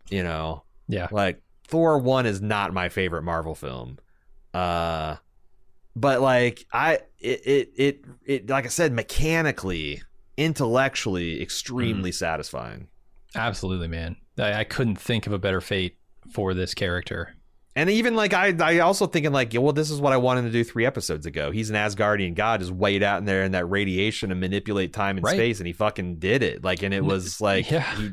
you 0.09 0.23
know? 0.23 0.63
Yeah. 0.87 1.07
like 1.11 1.41
thor 1.67 1.97
1 1.97 2.25
is 2.25 2.41
not 2.41 2.73
my 2.73 2.89
favorite 2.89 3.23
marvel 3.23 3.55
film. 3.55 3.97
Uh 4.53 5.15
but 5.95 6.21
like 6.21 6.65
i 6.73 6.99
it 7.19 7.41
it 7.45 7.71
it, 7.75 8.05
it 8.25 8.49
like 8.49 8.65
i 8.65 8.69
said 8.69 8.91
mechanically 8.91 10.01
intellectually 10.37 11.41
extremely 11.41 12.11
satisfying 12.11 12.87
Absolutely, 13.35 13.87
man. 13.87 14.15
I, 14.37 14.53
I 14.53 14.63
couldn't 14.63 14.97
think 14.97 15.27
of 15.27 15.33
a 15.33 15.39
better 15.39 15.61
fate 15.61 15.97
for 16.31 16.53
this 16.53 16.73
character. 16.73 17.35
and 17.75 17.89
even 17.89 18.15
like 18.15 18.33
I, 18.33 18.53
I 18.59 18.79
also 18.79 19.07
thinking 19.07 19.31
like, 19.31 19.53
well, 19.53 19.73
this 19.73 19.89
is 19.91 19.99
what 19.99 20.13
I 20.13 20.17
wanted 20.17 20.43
to 20.43 20.51
do 20.51 20.63
three 20.63 20.85
episodes 20.85 21.25
ago. 21.25 21.51
He's 21.51 21.69
an 21.69 21.75
Asgardian 21.75 22.35
god, 22.35 22.59
just 22.59 22.71
wait 22.71 23.01
out 23.03 23.19
in 23.19 23.25
there 23.25 23.43
in 23.43 23.51
that 23.53 23.65
radiation 23.65 24.31
and 24.31 24.39
manipulate 24.39 24.93
time 24.93 25.17
and 25.17 25.23
Right. 25.25 25.35
space, 25.35 25.59
and 25.59 25.67
he 25.67 25.73
fucking 25.73 26.17
did 26.17 26.43
it. 26.43 26.63
Like, 26.63 26.83
and 26.83 26.93
it 26.93 27.03
was 27.03 27.41
like, 27.41 27.69
yeah. 27.71 27.95
he, 27.95 28.11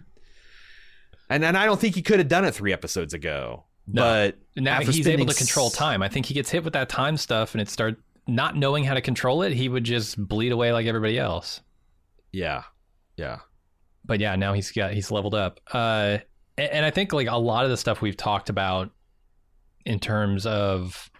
and 1.28 1.44
and 1.44 1.56
I 1.56 1.64
don't 1.66 1.80
think 1.80 1.94
he 1.94 2.02
could 2.02 2.18
have 2.18 2.28
done 2.28 2.44
it 2.44 2.54
three 2.54 2.72
episodes 2.72 3.14
ago. 3.14 3.64
No. 3.86 4.02
But 4.02 4.38
Now 4.56 4.80
he's 4.80 5.06
able 5.06 5.26
to 5.26 5.34
control 5.34 5.70
time. 5.70 6.02
I 6.02 6.08
think 6.08 6.26
he 6.26 6.34
gets 6.34 6.50
hit 6.50 6.64
with 6.64 6.72
that 6.74 6.88
time 6.88 7.16
stuff 7.16 7.54
and 7.54 7.60
it 7.60 7.68
start 7.68 8.00
not 8.26 8.56
knowing 8.56 8.84
how 8.84 8.94
to 8.94 9.00
control 9.00 9.42
it, 9.42 9.52
he 9.52 9.68
would 9.68 9.82
just 9.84 10.16
bleed 10.16 10.52
away 10.52 10.72
like 10.72 10.86
everybody 10.86 11.18
else. 11.18 11.60
Yeah, 12.32 12.62
yeah. 13.16 13.38
But 14.10 14.18
yeah, 14.18 14.34
now 14.34 14.54
he's 14.54 14.72
got 14.72 14.92
he's 14.92 15.12
leveled 15.12 15.36
up. 15.36 15.60
Uh 15.72 16.18
and, 16.58 16.72
and 16.72 16.84
I 16.84 16.90
think 16.90 17.12
like 17.12 17.28
a 17.28 17.36
lot 17.36 17.62
of 17.62 17.70
the 17.70 17.76
stuff 17.76 18.02
we've 18.02 18.16
talked 18.16 18.50
about 18.50 18.90
in 19.86 20.00
terms 20.00 20.46
of 20.46 21.12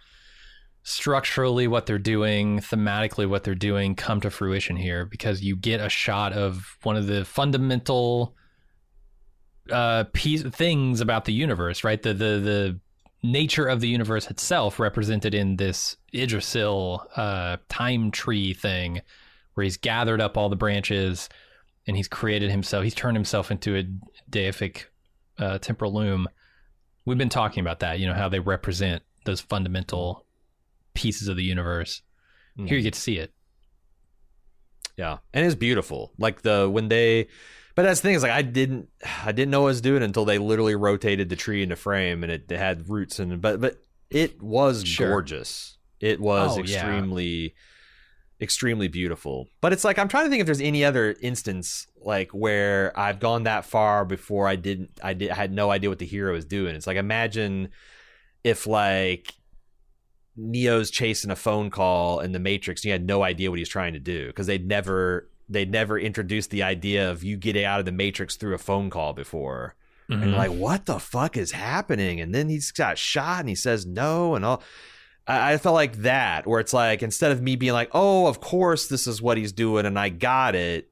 structurally 0.83 1.69
what 1.69 1.85
they're 1.85 1.97
doing, 1.97 2.59
thematically 2.59 3.29
what 3.29 3.45
they're 3.45 3.55
doing 3.55 3.95
come 3.95 4.19
to 4.19 4.29
fruition 4.29 4.75
here 4.75 5.05
because 5.05 5.41
you 5.41 5.55
get 5.55 5.79
a 5.79 5.87
shot 5.87 6.33
of 6.33 6.77
one 6.83 6.97
of 6.97 7.07
the 7.07 7.23
fundamental 7.23 8.35
uh 9.71 10.03
piece 10.11 10.43
things 10.43 10.99
about 10.99 11.23
the 11.23 11.31
universe, 11.31 11.85
right? 11.85 12.01
The 12.01 12.13
the 12.13 12.25
the 12.41 12.79
nature 13.23 13.67
of 13.67 13.79
the 13.79 13.87
universe 13.87 14.29
itself 14.29 14.81
represented 14.81 15.33
in 15.33 15.55
this 15.55 15.95
Yggdrasil 16.11 17.07
uh 17.15 17.55
time 17.69 18.11
tree 18.11 18.53
thing 18.53 18.99
where 19.53 19.63
he's 19.63 19.77
gathered 19.77 20.19
up 20.19 20.35
all 20.35 20.49
the 20.49 20.57
branches 20.57 21.29
and 21.87 21.97
he's 21.97 22.07
created 22.07 22.51
himself 22.51 22.83
he's 22.83 22.95
turned 22.95 23.17
himself 23.17 23.51
into 23.51 23.75
a 23.75 23.83
deific 24.29 24.85
uh, 25.39 25.57
temporal 25.57 25.93
loom 25.93 26.27
We've 27.03 27.17
been 27.17 27.29
talking 27.29 27.61
about 27.61 27.79
that, 27.79 27.99
you 27.99 28.05
know, 28.05 28.13
how 28.13 28.29
they 28.29 28.39
represent 28.39 29.01
those 29.25 29.41
fundamental 29.41 30.27
pieces 30.93 31.27
of 31.27 31.35
the 31.35 31.43
universe. 31.43 32.03
Mm. 32.55 32.67
Here 32.67 32.77
you 32.77 32.83
get 32.83 32.93
to 32.93 32.99
see 32.99 33.17
it. 33.17 33.33
Yeah, 34.97 35.17
and 35.33 35.45
it's 35.45 35.55
beautiful. 35.55 36.11
Like 36.19 36.43
the 36.43 36.69
when 36.69 36.89
they, 36.89 37.27
but 37.75 37.83
that's 37.83 38.01
the 38.01 38.07
thing 38.09 38.15
is 38.15 38.23
like 38.23 38.31
I 38.31 38.41
didn't 38.43 38.89
I 39.25 39.31
didn't 39.31 39.49
know 39.49 39.61
what 39.61 39.67
I 39.67 39.71
was 39.71 39.81
doing 39.81 40.03
until 40.03 40.25
they 40.25 40.37
literally 40.37 40.75
rotated 40.75 41.29
the 41.29 41.35
tree 41.35 41.63
into 41.63 41.75
frame 41.75 42.23
and 42.23 42.31
it, 42.31 42.51
it 42.51 42.57
had 42.57 42.87
roots 42.87 43.19
and 43.19 43.41
but 43.41 43.59
but 43.59 43.77
it 44.09 44.41
was 44.41 44.85
Sure. 44.85 45.09
gorgeous. 45.09 45.77
It 45.99 46.19
was 46.19 46.57
Oh, 46.57 46.61
yeah. 46.63 46.81
Extremely 48.41 48.87
beautiful. 48.87 49.47
But 49.61 49.71
it's 49.73 49.83
like 49.83 49.99
I'm 49.99 50.07
trying 50.07 50.25
to 50.25 50.29
think 50.29 50.41
if 50.41 50.45
there's 50.47 50.61
any 50.61 50.83
other 50.83 51.15
instance 51.21 51.87
like 52.03 52.31
where 52.31 52.91
I've 52.99 53.19
gone 53.19 53.43
that 53.43 53.65
far 53.65 54.03
before 54.03 54.47
I 54.47 54.55
didn't 54.55 54.89
I 55.03 55.13
did 55.13 55.29
I 55.29 55.35
had 55.35 55.51
no 55.53 55.69
idea 55.71 55.89
what 55.89 55.99
the 55.99 56.05
hero 56.05 56.33
was 56.33 56.45
doing. 56.45 56.75
It's 56.75 56.87
like 56.87 56.97
imagine 56.97 57.69
if 58.43 58.65
like 58.65 59.33
Neo's 60.35 60.89
chasing 60.89 61.29
a 61.29 61.35
phone 61.35 61.69
call 61.69 62.19
in 62.21 62.31
the 62.31 62.39
Matrix 62.39 62.81
and 62.81 62.85
you 62.85 62.91
had 62.93 63.05
no 63.05 63.21
idea 63.21 63.49
what 63.49 63.59
he's 63.59 63.69
trying 63.69 63.93
to 63.93 63.99
do 63.99 64.27
because 64.27 64.47
they'd 64.47 64.67
never 64.67 65.29
they'd 65.49 65.69
never 65.71 65.99
introduced 65.99 66.49
the 66.49 66.63
idea 66.63 67.11
of 67.11 67.23
you 67.23 67.35
getting 67.37 67.65
out 67.65 67.79
of 67.79 67.85
the 67.85 67.91
Matrix 67.91 68.37
through 68.37 68.55
a 68.55 68.57
phone 68.57 68.89
call 68.89 69.13
before. 69.13 69.75
And 70.09 70.23
Mhm. 70.23 70.27
you're 70.29 70.37
like, 70.37 70.51
what 70.51 70.85
the 70.85 70.99
fuck 70.99 71.35
is 71.37 71.51
happening? 71.51 72.19
And 72.21 72.33
then 72.33 72.47
he's 72.49 72.71
got 72.71 72.97
shot 72.97 73.41
and 73.41 73.49
he 73.49 73.55
says 73.55 73.85
no 73.85 74.35
and 74.35 74.43
all. 74.45 74.63
I, 75.27 75.57
felt 75.57 75.75
like 75.75 75.97
that, 75.97 76.47
where 76.47 76.59
it's 76.59 76.73
like 76.73 77.03
instead 77.03 77.31
of 77.31 77.41
me 77.41 77.55
being 77.55 77.73
like, 77.73 77.89
oh, 77.93 78.27
of 78.27 78.41
course 78.41 78.87
this 78.87 79.07
is 79.07 79.21
what 79.21 79.37
he's 79.37 79.51
doing 79.51 79.85
and 79.85 79.97
I 79.97 80.09
got 80.09 80.55
it. 80.55 80.89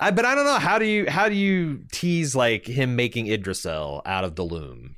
I, 0.00 0.10
but 0.10 0.24
I 0.24 0.34
don't 0.34 0.44
know 0.44 0.58
how 0.58 0.78
do 0.78 0.84
you 0.84 1.10
how 1.10 1.28
do 1.28 1.34
you 1.34 1.84
tease 1.90 2.36
like 2.36 2.66
him 2.66 2.94
making 2.94 3.26
Yggdrasil 3.26 4.02
out 4.06 4.24
of 4.24 4.36
the 4.36 4.44
loom? 4.44 4.96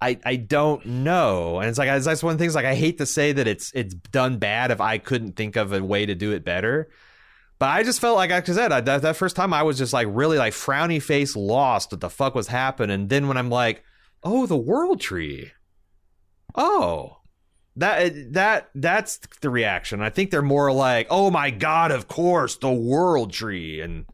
I, 0.00 0.18
I 0.24 0.36
don't 0.36 0.84
know, 0.84 1.58
and 1.58 1.68
it's 1.68 1.78
like 1.78 1.88
that's 2.02 2.22
one 2.22 2.32
of 2.32 2.38
the 2.38 2.42
things. 2.42 2.54
Like 2.54 2.66
I 2.66 2.74
hate 2.74 2.98
to 2.98 3.06
say 3.06 3.32
that 3.32 3.46
it's 3.46 3.72
it's 3.72 3.94
done 3.94 4.38
bad 4.38 4.70
if 4.70 4.80
I 4.80 4.98
couldn't 4.98 5.36
think 5.36 5.56
of 5.56 5.72
a 5.72 5.82
way 5.82 6.04
to 6.06 6.14
do 6.14 6.32
it 6.32 6.44
better, 6.44 6.90
but 7.58 7.70
I 7.70 7.82
just 7.82 8.00
felt 8.00 8.16
like 8.16 8.30
like 8.30 8.48
I 8.48 8.52
said 8.52 8.72
I, 8.72 8.80
that 8.80 9.02
that 9.02 9.16
first 9.16 9.36
time 9.36 9.54
I 9.54 9.62
was 9.62 9.78
just 9.78 9.92
like 9.92 10.08
really 10.10 10.38
like 10.38 10.52
frowny 10.52 11.00
face, 11.00 11.36
lost 11.36 11.92
what 11.92 12.00
the 12.00 12.10
fuck 12.10 12.34
was 12.34 12.48
happening. 12.48 12.94
And 12.94 13.08
then 13.08 13.28
when 13.28 13.36
I'm 13.36 13.48
like, 13.48 13.84
oh, 14.22 14.46
the 14.46 14.56
world 14.56 15.00
tree, 15.00 15.52
oh, 16.54 17.18
that 17.76 18.12
uh, 18.12 18.14
that 18.30 18.70
that's 18.74 19.18
the 19.40 19.50
reaction. 19.50 20.00
I 20.02 20.10
think 20.10 20.30
they're 20.30 20.42
more 20.42 20.72
like, 20.72 21.06
oh 21.10 21.30
my 21.30 21.50
god, 21.50 21.90
of 21.90 22.08
course, 22.08 22.56
the 22.56 22.72
world 22.72 23.32
tree, 23.32 23.80
and 23.80 24.06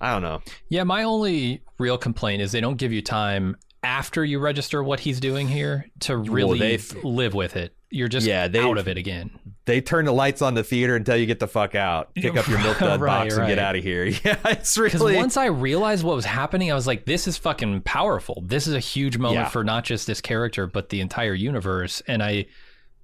I 0.00 0.12
don't 0.12 0.22
know. 0.22 0.40
Yeah, 0.68 0.84
my 0.84 1.02
only 1.04 1.62
real 1.78 1.98
complaint 1.98 2.42
is 2.42 2.52
they 2.52 2.60
don't 2.60 2.76
give 2.76 2.92
you 2.92 3.02
time 3.02 3.56
after 3.82 4.24
you 4.24 4.38
register 4.38 4.82
what 4.82 5.00
he's 5.00 5.20
doing 5.20 5.48
here 5.48 5.86
to 6.00 6.16
really 6.16 6.58
they've- 6.58 6.94
live 7.02 7.32
with 7.34 7.56
it. 7.56 7.74
You're 7.92 8.08
just 8.08 8.26
Yeah, 8.26 8.46
they- 8.46 8.60
out 8.60 8.78
of 8.78 8.86
it 8.88 8.96
again. 8.98 9.30
They 9.64 9.80
turn 9.80 10.04
the 10.04 10.12
lights 10.12 10.42
on 10.42 10.54
the 10.54 10.62
theater 10.64 10.96
until 10.96 11.16
you 11.16 11.26
get 11.26 11.38
the 11.40 11.46
fuck 11.48 11.74
out. 11.74 12.14
Pick 12.14 12.36
up 12.36 12.46
your 12.48 12.58
milk 12.62 12.78
dud 12.78 13.00
Right, 13.00 13.24
box 13.24 13.36
and 13.36 13.46
get 13.46 13.58
out 13.58 13.76
of 13.76 13.82
here. 13.82 14.04
Yeah, 14.24 14.36
it's 14.46 14.76
Because 14.76 15.00
really 15.00 15.16
once 15.16 15.36
I 15.36 15.46
realized 15.46 16.04
what 16.04 16.14
was 16.16 16.24
happening, 16.24 16.70
I 16.70 16.74
was 16.74 16.86
like, 16.86 17.04
this 17.04 17.26
is 17.26 17.36
fucking 17.36 17.82
powerful. 17.82 18.42
This 18.46 18.66
is 18.66 18.74
a 18.74 18.80
huge 18.80 19.16
moment 19.18 19.40
Yeah. 19.46 19.48
for 19.48 19.64
not 19.64 19.84
just 19.84 20.06
this 20.06 20.20
character, 20.20 20.66
but 20.66 20.88
the 20.90 21.00
entire 21.00 21.34
universe. 21.34 22.02
And 22.06 22.22
I 22.22 22.46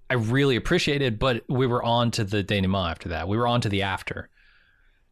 I 0.09 0.15
really 0.15 0.57
appreciated 0.57 1.15
it, 1.15 1.19
but 1.19 1.43
we 1.49 1.67
were 1.67 1.83
on 1.83 2.11
to 2.13 2.25
the 2.25 2.43
denouement 2.43 2.91
after 2.91 3.09
that. 3.11 3.29
We 3.29 3.37
were 3.37 3.47
on 3.47 3.61
to 3.63 3.69
the 3.69 3.83
after. 3.83 4.29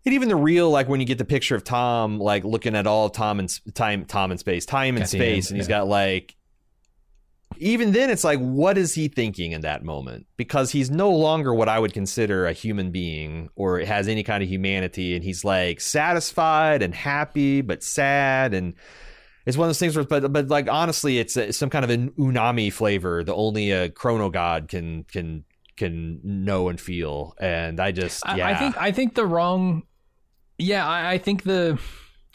And 0.05 0.15
even 0.15 0.29
the 0.29 0.37
real, 0.37 0.71
like 0.71 0.89
when 0.89 1.01
you 1.01 1.07
get 1.07 1.19
the 1.19 1.25
picture 1.25 1.55
of 1.57 1.65
Tom, 1.65 2.19
like 2.19 2.45
looking 2.45 2.77
at 2.77 2.87
all 2.87 3.09
Tom 3.11 3.39
and 3.39 3.75
time, 3.75 4.05
Tom 4.05 4.33
in 4.33 4.39
space, 4.39 4.67
time 4.67 4.97
and 4.97 5.09
space, 5.09 5.51
and 5.51 5.57
he's 5.57 5.69
yeah. 5.69 5.79
got 5.79 5.89
like. 5.89 6.37
Even 7.59 7.93
then, 7.93 8.11
it's 8.11 8.25
like, 8.25 8.41
what 8.41 8.77
is 8.77 8.95
he 8.95 9.07
thinking 9.07 9.53
in 9.53 9.61
that 9.61 9.85
moment? 9.85 10.27
Because 10.37 10.73
he's 10.73 10.91
no 10.91 11.13
longer 11.13 11.55
what 11.55 11.69
I 11.69 11.79
would 11.79 11.93
consider 11.93 12.47
a 12.47 12.53
human 12.53 12.91
being 12.91 13.49
or 13.55 13.79
has 13.79 14.09
any 14.09 14.25
kind 14.25 14.43
of 14.43 14.49
humanity, 14.49 15.15
and 15.15 15.23
he's 15.23 15.45
like 15.45 15.81
satisfied 15.81 16.83
and 16.83 16.93
happy, 16.93 17.61
but 17.61 17.85
sad, 17.85 18.55
and 18.55 18.75
it's 19.47 19.57
one 19.57 19.67
of 19.67 19.69
those 19.69 19.79
things 19.79 19.95
where, 19.97 20.05
but 20.05 20.33
but 20.33 20.49
like 20.49 20.69
honestly, 20.71 21.19
it's, 21.19 21.37
uh 21.37 21.53
some 21.53 21.71
kind 21.71 21.85
of 21.85 21.91
an 21.91 22.11
umami 22.13 22.73
flavor 22.73 23.23
that 23.25 23.35
only 23.35 23.71
a 23.71 23.89
chrono 23.89 24.31
god 24.31 24.69
can 24.69 25.05
can 25.05 25.45
can 25.77 26.21
know 26.23 26.69
and 26.69 26.81
feel, 26.81 27.35
and 27.41 27.81
I 27.81 27.91
just 27.93 28.27
I, 28.27 28.37
yeah, 28.37 28.49
I 28.49 28.55
think 28.55 28.77
I 28.81 28.93
think 28.93 29.15
the 29.15 29.27
wrong. 29.27 29.83
Yeah, 30.59 30.87
I, 30.89 31.13
I 31.15 31.19
think 31.19 31.43
the. 31.43 31.79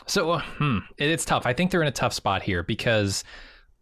So 0.08 0.32
uh, 0.32 0.42
hmm, 0.42 0.80
it- 0.98 1.10
it's 1.10 1.24
tough. 1.26 1.46
I 1.46 1.54
think 1.54 1.72
they're 1.72 1.82
in 1.82 1.88
a 1.88 1.92
tough 1.92 2.14
spot 2.14 2.42
here 2.42 2.64
because 2.64 3.24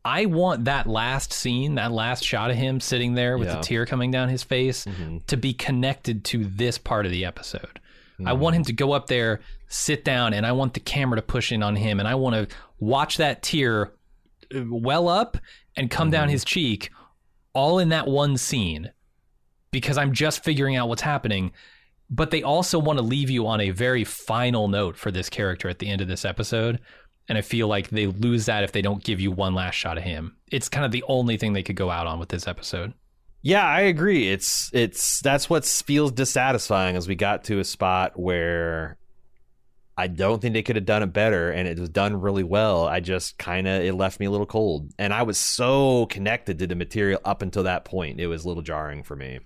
I 0.06 0.26
want 0.28 0.66
that 0.66 0.86
last 0.88 1.34
scene, 1.34 1.76
that 1.76 1.92
last 1.92 2.24
shot 2.24 2.50
of 2.52 2.56
him 2.56 2.80
sitting 2.80 3.14
there 3.16 3.38
with 3.38 3.48
Yeah. 3.48 3.56
the 3.56 3.62
tear 3.62 3.86
coming 3.86 4.12
down 4.12 4.30
his 4.30 4.44
face, 4.44 4.86
Mhm. 4.86 5.26
to 5.28 5.38
be 5.38 5.54
connected 5.54 6.24
to 6.26 6.46
this 6.46 6.78
part 6.78 7.06
of 7.06 7.12
the 7.12 7.26
episode. 7.26 7.80
I 8.26 8.34
want 8.34 8.56
him 8.56 8.64
to 8.64 8.74
go 8.74 8.94
up 8.94 9.08
there, 9.08 9.42
sit 9.68 10.04
down, 10.06 10.34
and 10.34 10.46
I 10.46 10.52
want 10.54 10.74
the 10.74 10.80
camera 10.80 11.18
to 11.18 11.22
push 11.22 11.52
in 11.52 11.64
on 11.64 11.76
him, 11.76 12.00
and 12.00 12.08
I 12.08 12.16
want 12.16 12.50
to 12.50 12.56
watch 12.80 13.18
that 13.18 13.44
tear 13.44 13.94
uh, 14.56 14.62
well 14.70 15.08
up 15.10 15.38
and 15.76 15.90
come 15.90 16.08
Mm-hmm. 16.08 16.12
down 16.14 16.30
his 16.30 16.46
cheek, 16.46 16.90
all 17.54 17.80
in 17.80 17.90
that 17.90 18.08
one 18.08 18.38
scene, 18.38 18.92
because 19.72 19.98
I'm 19.98 20.14
just 20.14 20.44
figuring 20.44 20.76
out 20.76 20.90
what's 20.90 21.02
happening. 21.02 21.52
But 22.10 22.32
they 22.32 22.42
also 22.42 22.80
want 22.80 23.00
to 23.00 23.04
leave 23.04 23.30
you 23.30 23.48
on 23.48 23.60
a 23.60 23.72
very 23.72 24.06
final 24.06 24.70
note 24.70 24.96
for 24.96 25.12
this 25.12 25.30
character 25.30 25.68
at 25.68 25.80
the 25.80 25.90
end 25.90 26.00
of 26.02 26.08
this 26.08 26.24
episode. 26.24 26.80
And 27.28 27.38
I 27.38 27.42
feel 27.42 27.68
like 27.68 27.90
they 27.90 28.08
lose 28.08 28.46
that 28.46 28.64
if 28.64 28.72
they 28.72 28.82
don't 28.82 29.04
give 29.04 29.20
you 29.20 29.30
one 29.32 29.54
last 29.54 29.76
shot 29.76 29.98
of 29.98 30.04
him. 30.06 30.38
It's 30.50 30.70
kind 30.70 30.86
of 30.86 30.94
the 30.94 31.04
only 31.10 31.36
thing 31.36 31.52
they 31.52 31.64
could 31.64 31.76
go 31.76 31.90
out 31.92 32.08
on 32.08 32.18
with 32.20 32.30
this 32.30 32.48
episode. 32.48 32.94
Yeah, 33.42 33.66
I 33.66 33.82
agree. 33.82 34.30
It's 34.32 34.70
it's 34.74 35.20
that's 35.20 35.50
what 35.50 35.66
feels 35.66 36.14
dissatisfying 36.14 36.96
as 36.96 37.10
we 37.10 37.16
got 37.16 37.44
to 37.46 37.60
a 37.60 37.66
spot 37.66 38.18
where 38.18 38.98
I 39.98 40.08
don't 40.08 40.40
think 40.40 40.54
they 40.54 40.62
could 40.62 40.76
have 40.76 40.86
done 40.86 41.02
it 41.02 41.12
better 41.12 41.50
and 41.50 41.68
it 41.68 41.80
was 41.80 41.90
done 41.90 42.22
really 42.22 42.44
well. 42.44 42.86
I 42.86 43.00
just 43.00 43.40
kind 43.40 43.68
of 43.68 43.82
it 43.82 43.94
left 43.94 44.20
me 44.20 44.28
a 44.28 44.32
little 44.32 44.46
cold 44.46 44.94
and 45.00 45.12
I 45.12 45.24
was 45.24 45.40
so 45.40 46.06
connected 46.06 46.60
to 46.60 46.68
the 46.68 46.76
material 46.76 47.20
up 47.26 47.42
until 47.42 47.64
that 47.64 47.84
point. 47.84 48.20
It 48.20 48.28
was 48.28 48.46
a 48.46 48.48
little 48.48 48.62
jarring 48.62 49.02
for 49.02 49.16
me. 49.16 49.40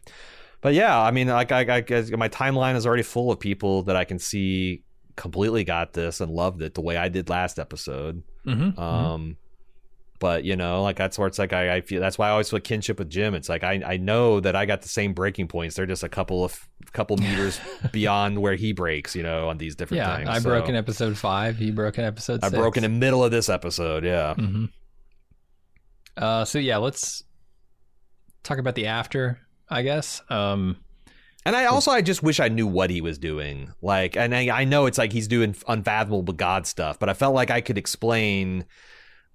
But 0.59 0.73
yeah, 0.73 0.99
I 0.99 1.11
mean 1.11 1.27
like 1.27 1.53
I, 1.53 1.77
I 1.77 1.81
guess 1.81 2.11
my 2.11 2.27
timeline 2.27 2.75
is 2.75 2.85
already 2.85 3.03
full 3.03 3.31
of 3.31 3.39
people 3.39 3.83
that 3.83 3.95
I 3.95 4.03
can 4.03 4.19
see 4.19 4.83
completely 5.15 5.63
got 5.63 5.93
this 5.93 6.19
and 6.19 6.31
loved 6.31 6.61
it 6.61 6.73
the 6.73 6.81
way 6.81 6.97
I 6.97 7.07
did 7.07 7.29
last 7.29 7.57
episode. 7.57 8.23
Mm-hmm. 8.45 8.79
Um, 8.79 9.37
but 10.22 10.45
you 10.45 10.55
know, 10.55 10.84
like 10.84 10.95
that's 10.95 11.19
where 11.19 11.28
it's 11.28 11.38
like 11.39 11.51
I, 11.51 11.76
I 11.78 11.82
feel 11.82 11.99
that's 11.99 12.17
why 12.17 12.30
I 12.30 12.32
always 12.32 12.49
feel 12.49 12.61
kinship 12.61 12.99
with 12.99 13.09
Jim. 13.09 13.36
It's 13.36 13.49
like 13.49 13.65
I 13.65 13.82
I 13.86 13.97
know 13.97 14.39
that 14.39 14.55
I 14.55 14.65
got 14.65 14.84
the 14.84 14.89
same 14.89 15.13
breaking 15.13 15.49
points. 15.49 15.76
They're 15.76 15.86
just 15.86 16.03
a 16.03 16.09
couple 16.09 16.45
of 16.45 16.57
couple 16.93 17.17
meters 17.28 17.59
beyond 17.91 18.39
where 18.39 18.55
he 18.55 18.72
breaks. 18.72 19.15
You 19.17 19.24
know, 19.24 19.49
on 19.49 19.57
these 19.57 19.76
different 19.76 19.99
yeah, 19.99 20.15
things. 20.17 20.30
I 20.30 20.39
So, 20.39 20.49
broke 20.49 20.69
in 20.69 20.76
episode 20.76 21.17
five. 21.17 21.57
He 21.57 21.72
broke 21.72 21.97
in 21.97 22.05
episode 22.05 22.41
I 22.43 22.49
six. 22.49 22.57
broke 22.57 22.78
in 22.78 22.84
the 22.84 22.89
middle 22.89 23.24
of 23.26 23.32
this 23.32 23.49
episode. 23.49 24.05
Yeah. 24.05 24.36
hmm 24.36 24.65
Uh, 26.17 26.45
so 26.45 26.59
yeah, 26.59 26.78
let's 26.78 27.24
talk 28.43 28.57
about 28.57 28.76
the 28.76 28.88
after. 28.88 29.39
I 29.69 29.84
guess. 29.84 30.22
Um, 30.30 30.78
And 31.45 31.55
I 31.55 31.65
also 31.65 31.91
I 31.91 32.01
just 32.01 32.22
wish 32.22 32.39
I 32.39 32.49
knew 32.49 32.67
what 32.67 32.89
he 32.89 33.01
was 33.01 33.17
doing. 33.17 33.72
Like, 33.82 34.15
and 34.17 34.36
I, 34.36 34.61
I 34.61 34.63
know 34.65 34.86
it's 34.86 34.97
like 34.97 35.13
he's 35.13 35.28
doing 35.28 35.55
unfathomable 35.67 36.34
God 36.34 36.67
stuff, 36.67 36.99
but 36.99 37.09
I 37.09 37.13
felt 37.13 37.34
like 37.34 37.49
I 37.49 37.61
could 37.61 37.78
explain 37.78 38.65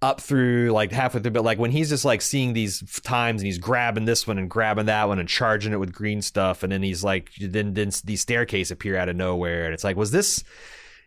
up 0.03 0.21
through 0.21 0.71
like 0.71 0.93
halfway 0.93 1.21
through. 1.21 1.33
But 1.33 1.45
like 1.45 1.59
when 1.59 1.71
he's 1.71 1.89
just 1.89 2.05
like 2.05 2.23
seeing 2.23 2.53
these 2.53 2.83
times 3.03 3.43
and 3.43 3.47
he's 3.47 3.59
grabbing 3.59 4.05
this 4.05 4.27
one 4.27 4.39
and 4.39 4.51
grabbing 4.51 4.87
that 4.87 5.09
one 5.09 5.19
and 5.19 5.29
charging 5.29 5.73
it 5.73 5.81
with 5.81 5.93
green 5.93 6.23
stuff, 6.23 6.63
and 6.63 6.73
then 6.73 6.83
he's 6.83 7.03
like, 7.03 7.31
then 7.41 7.75
then 7.75 7.91
the 8.05 8.17
staircase 8.17 8.71
appear 8.71 8.97
out 8.97 9.09
of 9.09 9.17
nowhere, 9.17 9.65
and 9.65 9.75
it's 9.75 9.85
like, 9.85 9.97
was 9.97 10.11
this? 10.11 10.43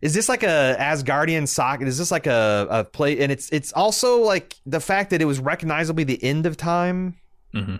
Is 0.02 0.14
this 0.14 0.30
like 0.30 0.44
a 0.44 0.78
Asgardian 0.80 1.46
socket? 1.46 1.88
Is 1.90 1.98
this 1.98 2.10
like 2.10 2.26
a, 2.26 2.68
a 2.70 2.84
play? 2.86 3.20
And 3.20 3.32
it's 3.32 3.50
it's 3.52 3.74
also 3.74 4.22
like 4.22 4.56
the 4.66 4.80
fact 4.80 5.10
that 5.10 5.22
it 5.22 5.26
was 5.26 5.40
recognizably 5.40 6.06
the 6.06 6.24
end 6.24 6.46
of 6.46 6.56
time 6.56 7.18
mhm. 7.54 7.80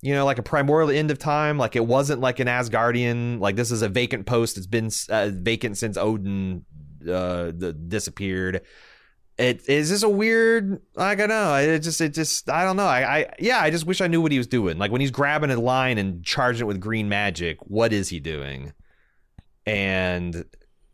you 0.00 0.14
know, 0.14 0.24
like 0.24 0.38
a 0.38 0.42
primordial 0.42 0.90
end 0.90 1.10
of 1.10 1.18
time. 1.18 1.58
Like 1.58 1.76
it 1.76 1.84
wasn't 1.84 2.20
like 2.20 2.40
an 2.40 2.48
Asgardian. 2.48 3.40
Like 3.40 3.56
this 3.56 3.70
is 3.70 3.82
a 3.82 3.88
vacant 3.88 4.26
post. 4.26 4.56
It's 4.56 4.66
been 4.66 4.90
uh, 5.08 5.30
vacant 5.32 5.78
since 5.78 5.96
Odin 5.96 6.64
uh, 7.02 7.52
the, 7.54 7.72
disappeared. 7.72 8.62
It 9.38 9.68
is 9.68 9.90
this 9.90 10.02
a 10.02 10.08
weird. 10.08 10.80
like 10.94 11.18
I 11.18 11.26
don't 11.26 11.28
know. 11.28 11.54
It 11.56 11.78
just, 11.80 12.00
it 12.00 12.14
just, 12.14 12.50
I 12.50 12.64
don't 12.64 12.76
know. 12.76 12.84
I, 12.86 13.18
I, 13.18 13.34
yeah, 13.38 13.60
I 13.60 13.70
just 13.70 13.86
wish 13.86 14.00
I 14.00 14.06
knew 14.06 14.20
what 14.20 14.30
he 14.32 14.38
was 14.38 14.46
doing. 14.46 14.78
Like 14.78 14.90
when 14.92 15.00
he's 15.00 15.10
grabbing 15.10 15.50
a 15.50 15.58
line 15.58 15.98
and 15.98 16.24
charging 16.24 16.62
it 16.62 16.66
with 16.66 16.80
green 16.80 17.08
magic, 17.08 17.58
what 17.62 17.92
is 17.92 18.10
he 18.10 18.20
doing? 18.20 18.72
And 19.66 20.44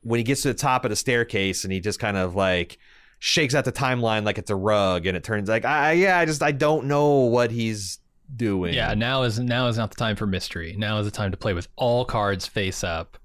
when 0.03 0.18
he 0.18 0.24
gets 0.24 0.43
to 0.43 0.49
the 0.49 0.55
top 0.55 0.84
of 0.84 0.91
the 0.91 0.97
staircase 0.97 1.64
and 1.64 1.72
he 1.72 1.80
just 1.80 1.99
kind 1.99 2.16
of 2.16 2.34
like 2.34 2.78
shakes 3.18 3.55
out 3.55 3.64
the 3.64 3.72
timeline 3.72 4.24
like 4.24 4.39
it's 4.39 4.51
a 4.51 4.57
rug, 4.57 5.07
and 5.07 5.16
it 5.16 5.24
turns 5.24 5.49
like, 5.49 5.64
I, 5.64 5.93
yeah, 5.93 6.18
I 6.18 6.24
just, 6.24 6.43
I 6.43 6.53
don't 6.53 6.86
know 6.86 7.16
what 7.20 7.51
he's 7.51 7.99
doing. 8.34 8.74
yeah. 8.74 8.95
Now 8.95 9.22
is 9.22 9.39
now 9.41 9.68
is 9.68 9.78
not 9.78 9.91
the 9.91 9.97
time 9.97 10.14
for 10.14 10.26
mystery. 10.26 10.74
Now 10.78 10.99
is 10.99 11.07
the 11.07 11.11
time 11.11 11.30
to 11.30 11.36
play 11.36 11.55
with 11.55 11.66
all 11.76 12.05
cards 12.05 12.47
face 12.47 12.84
up. 12.84 13.18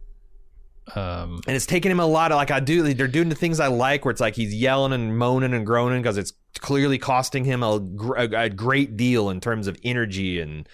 Um, 0.95 1.39
and 1.47 1.55
it's 1.55 1.65
taking 1.65 1.91
him 1.91 1.99
a 1.99 2.05
lot 2.05 2.31
of 2.31 2.36
like 2.36 2.51
I 2.51 2.59
do. 2.59 2.93
They're 2.93 3.07
doing 3.07 3.29
the 3.29 3.36
things 3.36 3.59
I 3.59 3.67
like, 3.67 4.03
where 4.05 4.11
it's 4.11 4.19
like 4.21 4.36
he's 4.36 4.53
yelling 4.53 4.91
and 4.93 5.17
moaning 5.17 5.53
and 5.53 5.65
groaning 5.65 6.01
because 6.01 6.17
it's 6.17 6.34
clearly 6.59 6.97
costing 6.97 7.45
him 7.45 7.63
a, 7.63 7.79
a, 8.17 8.43
a 8.45 8.49
great 8.49 8.97
deal 8.97 9.29
in 9.29 9.39
terms 9.39 9.67
of 9.67 9.77
energy 9.84 10.39
and 10.41 10.67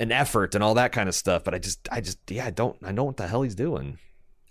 and 0.00 0.10
effort 0.12 0.54
and 0.54 0.64
all 0.64 0.74
that 0.74 0.90
kind 0.92 1.08
of 1.08 1.14
stuff. 1.14 1.44
But 1.44 1.54
I 1.54 1.58
just, 1.58 1.86
I 1.92 2.00
just, 2.00 2.18
yeah, 2.30 2.46
I 2.46 2.50
don't, 2.50 2.76
I 2.82 2.86
don't 2.86 2.96
know 2.96 3.04
what 3.04 3.16
the 3.16 3.28
hell 3.28 3.42
he's 3.42 3.54
doing. 3.54 3.98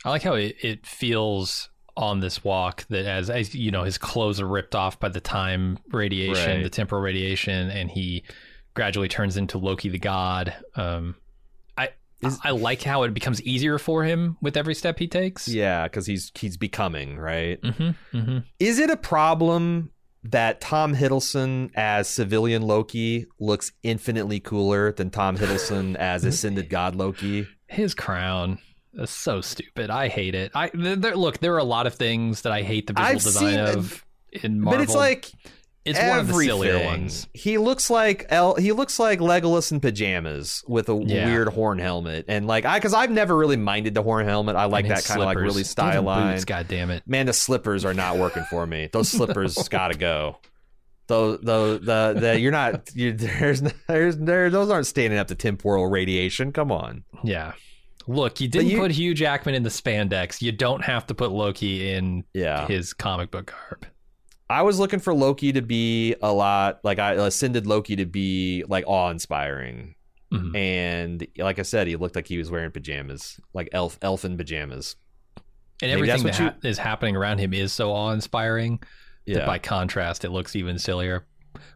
I 0.05 0.09
like 0.11 0.21
how 0.23 0.35
it, 0.35 0.55
it 0.61 0.85
feels 0.85 1.69
on 1.97 2.19
this 2.19 2.43
walk 2.43 2.85
that 2.89 3.05
as, 3.05 3.29
as 3.29 3.53
you 3.55 3.71
know 3.71 3.83
his 3.83 3.97
clothes 3.97 4.39
are 4.39 4.47
ripped 4.47 4.75
off 4.75 4.99
by 4.99 5.09
the 5.09 5.19
time 5.19 5.79
radiation, 5.91 6.57
Right. 6.57 6.63
the 6.63 6.69
temporal 6.69 7.01
radiation, 7.01 7.69
and 7.71 7.89
he 7.89 8.23
gradually 8.75 9.07
turns 9.07 9.35
into 9.35 9.57
Loki 9.57 9.89
the 9.89 9.97
god. 9.99 10.53
Um, 10.75 11.15
Is- 12.21 12.39
I 12.43 12.51
like 12.51 12.81
how 12.81 13.03
it 13.03 13.13
becomes 13.13 13.41
easier 13.43 13.77
for 13.77 14.03
him 14.03 14.37
with 14.41 14.57
every 14.57 14.73
step 14.73 14.97
he 14.99 15.07
takes. 15.07 15.47
Yeah, 15.47 15.83
because 15.83 16.07
he's 16.07 16.31
he's 16.35 16.57
becoming 16.57 17.17
right. 17.17 17.61
Mm-hmm, 17.61 18.17
mm-hmm. 18.17 18.37
Is 18.59 18.79
it 18.79 18.89
a 18.89 18.97
problem 18.97 19.91
that 20.23 20.59
Tom 20.59 20.95
Hiddleston 20.95 21.71
as 21.75 22.07
civilian 22.09 22.63
Loki 22.63 23.27
looks 23.39 23.71
infinitely 23.83 24.39
cooler 24.39 24.91
than 24.91 25.09
Tom 25.09 25.37
Hiddleston 25.37 25.95
as 25.99 26.25
ascended 26.25 26.69
god 26.69 26.95
Loki? 26.95 27.47
His 27.67 27.93
crown 27.93 28.59
is 28.93 29.09
so 29.09 29.41
stupid. 29.41 29.89
I 29.89 30.07
hate 30.07 30.33
it. 30.33 30.51
I 30.55 30.71
there, 30.73 31.15
look. 31.15 31.39
There 31.39 31.53
are 31.53 31.59
a 31.59 31.63
lot 31.63 31.85
of 31.85 31.93
things 31.95 32.41
that 32.41 32.51
I 32.51 32.63
hate 32.63 32.87
the 32.87 32.93
visual 32.93 33.09
I've 33.09 33.23
design 33.23 33.59
it, 33.59 33.75
of 33.75 34.05
in 34.31 34.59
Marvel. 34.59 34.79
But 34.79 34.83
it's 34.83 34.95
like 34.95 35.31
it's 35.87 35.99
one 35.99 36.19
of 36.19 36.27
the 36.27 36.33
sillier 36.33 36.83
ones. 36.85 37.27
He 37.33 37.57
looks 37.57 37.89
like 37.89 38.25
El- 38.29 38.55
he 38.55 38.71
looks 38.71 38.99
like 38.99 39.19
Legolas 39.19 39.71
in 39.71 39.79
pajamas 39.79 40.63
with 40.67 40.89
a 40.89 40.95
Yeah. 41.05 41.25
weird 41.25 41.49
horn 41.49 41.79
helmet, 41.79 42.25
and 42.27 42.45
like 42.47 42.65
I 42.65 42.77
because 42.77 42.93
I've 42.93 43.11
never 43.11 43.35
really 43.35 43.57
minded 43.57 43.93
the 43.93 44.03
horn 44.03 44.25
helmet. 44.25 44.55
I 44.55 44.65
like 44.65 44.85
And 44.85 44.95
that 44.95 45.05
kind 45.05 45.21
of 45.21 45.25
like 45.25 45.37
really 45.37 45.63
stylized. 45.63 46.35
Boots, 46.35 46.45
God 46.45 46.67
damn 46.67 46.91
it. 46.91 47.03
Man, 47.07 47.25
the 47.25 47.33
slippers 47.33 47.85
are 47.85 47.93
not 47.93 48.17
working 48.17 48.43
for 48.49 48.65
me. 48.67 48.89
Those 48.91 49.09
slippers 49.09 49.55
gotta 49.69 49.97
go. 49.97 50.37
Those, 51.07 51.39
the, 51.39 51.79
the, 51.81 52.19
the, 52.19 52.39
you're 52.39 52.51
not, 52.51 52.89
you, 52.93 53.13
there's, 53.13 53.61
there's, 53.87 54.17
there, 54.17 54.49
those 54.49 54.69
aren't 54.69 54.87
standing 54.87 55.17
up 55.17 55.27
to 55.27 55.35
temporal 55.35 55.87
radiation. 55.87 56.51
Come 56.51 56.69
on. 56.69 57.05
Yeah. 57.23 57.53
Look, 58.07 58.41
you 58.41 58.49
didn't 58.49 58.67
you- 58.71 58.79
put 58.79 58.91
Hugh 58.91 59.13
Jackman 59.13 59.55
in 59.55 59.63
the 59.63 59.69
spandex. 59.69 60.41
You 60.41 60.51
don't 60.51 60.83
have 60.83 61.07
to 61.07 61.15
put 61.15 61.31
Loki 61.31 61.91
in 61.91 62.25
Yeah. 62.33 62.67
his 62.67 62.91
comic 62.91 63.31
book 63.31 63.53
garb. 63.53 63.85
I 64.49 64.61
was 64.61 64.79
looking 64.79 64.99
for 64.99 65.13
Loki 65.13 65.51
to 65.53 65.61
be 65.61 66.15
a 66.21 66.31
lot, 66.31 66.79
like, 66.83 66.99
I 66.99 67.13
ascended 67.13 67.67
Loki 67.67 67.95
to 67.97 68.05
be, 68.05 68.63
like, 68.67 68.85
awe 68.87 69.09
inspiring. 69.09 69.95
Mhm. 70.33 70.55
And 70.57 71.27
like 71.37 71.59
I 71.59 71.63
said, 71.63 71.87
he 71.87 71.95
looked 71.95 72.15
like 72.15 72.27
he 72.27 72.37
was 72.37 72.49
wearing 72.51 72.71
pajamas, 72.71 73.39
like 73.53 73.69
elf, 73.71 73.97
elfin 74.01 74.37
pajamas. 74.37 74.95
And 75.81 75.91
Maybe 75.91 76.09
everything 76.11 76.23
that 76.25 76.35
ha- 76.35 76.55
is 76.63 76.77
happening 76.77 77.15
around 77.15 77.37
him 77.39 77.53
is 77.53 77.71
so 77.71 77.91
awe-inspiring 77.93 78.79
that 79.27 79.37
Yeah. 79.39 79.45
by 79.45 79.59
contrast, 79.59 80.25
it 80.25 80.31
looks 80.31 80.55
even 80.55 80.79
sillier. 80.79 81.25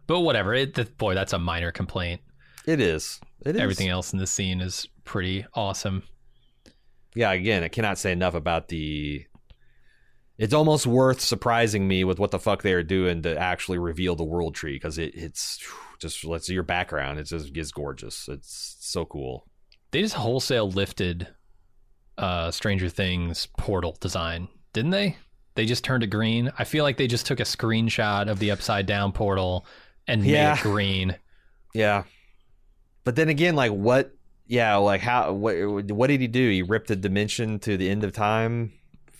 But 0.06 0.20
whatever. 0.20 0.54
It, 0.54 0.96
boy, 0.98 1.14
that's 1.14 1.32
a 1.32 1.38
minor 1.38 1.70
complaint. 1.72 2.20
it 2.66 2.80
is. 2.80 3.20
It 3.44 3.56
is. 3.56 3.60
Everything 3.62 3.88
else 3.88 4.12
in 4.12 4.18
this 4.20 4.30
scene 4.30 4.60
is 4.60 4.86
pretty 5.04 5.44
awesome. 5.54 6.02
yeah, 7.14 7.32
again, 7.32 7.62
I 7.62 7.68
cannot 7.68 7.98
say 7.98 8.12
enough 8.12 8.34
about 8.34 8.68
the. 8.68 9.24
It's 10.38 10.54
almost 10.54 10.86
worth 10.86 11.20
surprising 11.20 11.86
me 11.86 12.04
with 12.04 12.18
what 12.18 12.30
the 12.30 12.38
fuck 12.38 12.62
they 12.62 12.72
are 12.72 12.82
doing 12.82 13.22
to 13.22 13.36
actually 13.38 13.78
reveal 13.78 14.16
the 14.16 14.24
world 14.24 14.54
tree 14.54 14.74
because 14.74 14.98
it, 14.98 15.14
it's 15.14 15.58
just 15.98 16.24
let's 16.24 16.46
see 16.46 16.54
your 16.54 16.62
background. 16.62 17.18
It's 17.18 17.30
just 17.30 17.56
it's 17.56 17.70
gorgeous. 17.70 18.28
It's 18.28 18.76
so 18.80 19.04
cool. 19.04 19.46
They 19.90 20.00
just 20.00 20.14
wholesale 20.14 20.70
lifted 20.70 21.28
uh, 22.18 22.50
Stranger 22.50 22.88
Things 22.88 23.46
portal 23.58 23.96
design, 24.00 24.48
didn't 24.72 24.90
they? 24.90 25.16
They 25.54 25.66
just 25.66 25.84
turned 25.84 26.02
it 26.02 26.06
green. 26.08 26.50
I 26.58 26.64
feel 26.64 26.82
like 26.82 26.96
they 26.96 27.06
just 27.06 27.26
took 27.26 27.38
a 27.38 27.44
screenshot 27.44 28.28
of 28.30 28.38
the 28.38 28.50
upside 28.50 28.86
down 28.86 29.12
portal 29.12 29.66
and 30.08 30.24
Yeah. 30.24 30.50
made 30.54 30.58
it 30.58 30.62
green. 30.62 31.16
Yeah, 31.74 32.04
but 33.04 33.16
then 33.16 33.28
again, 33.28 33.54
like 33.54 33.72
what? 33.72 34.14
Yeah, 34.46 34.76
like 34.76 35.02
how? 35.02 35.32
What? 35.32 35.54
What 35.90 36.06
did 36.08 36.20
he 36.22 36.26
do? 36.26 36.50
He 36.50 36.62
ripped 36.62 36.90
a 36.90 36.96
dimension 36.96 37.58
to 37.60 37.76
the 37.76 37.88
end 37.90 38.02
of 38.02 38.12
time 38.12 38.72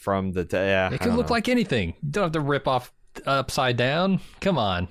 from 0.02 0.32
the. 0.32 0.46
Yeah, 0.50 0.92
It 0.92 1.00
could 1.00 1.14
look 1.14 1.28
know. 1.28 1.32
like 1.34 1.48
anything. 1.48 1.94
You 2.02 2.10
don't 2.10 2.24
have 2.24 2.32
to 2.32 2.40
rip 2.40 2.66
off 2.68 2.92
upside 3.26 3.76
down. 3.76 4.20
Come 4.40 4.58
on. 4.58 4.88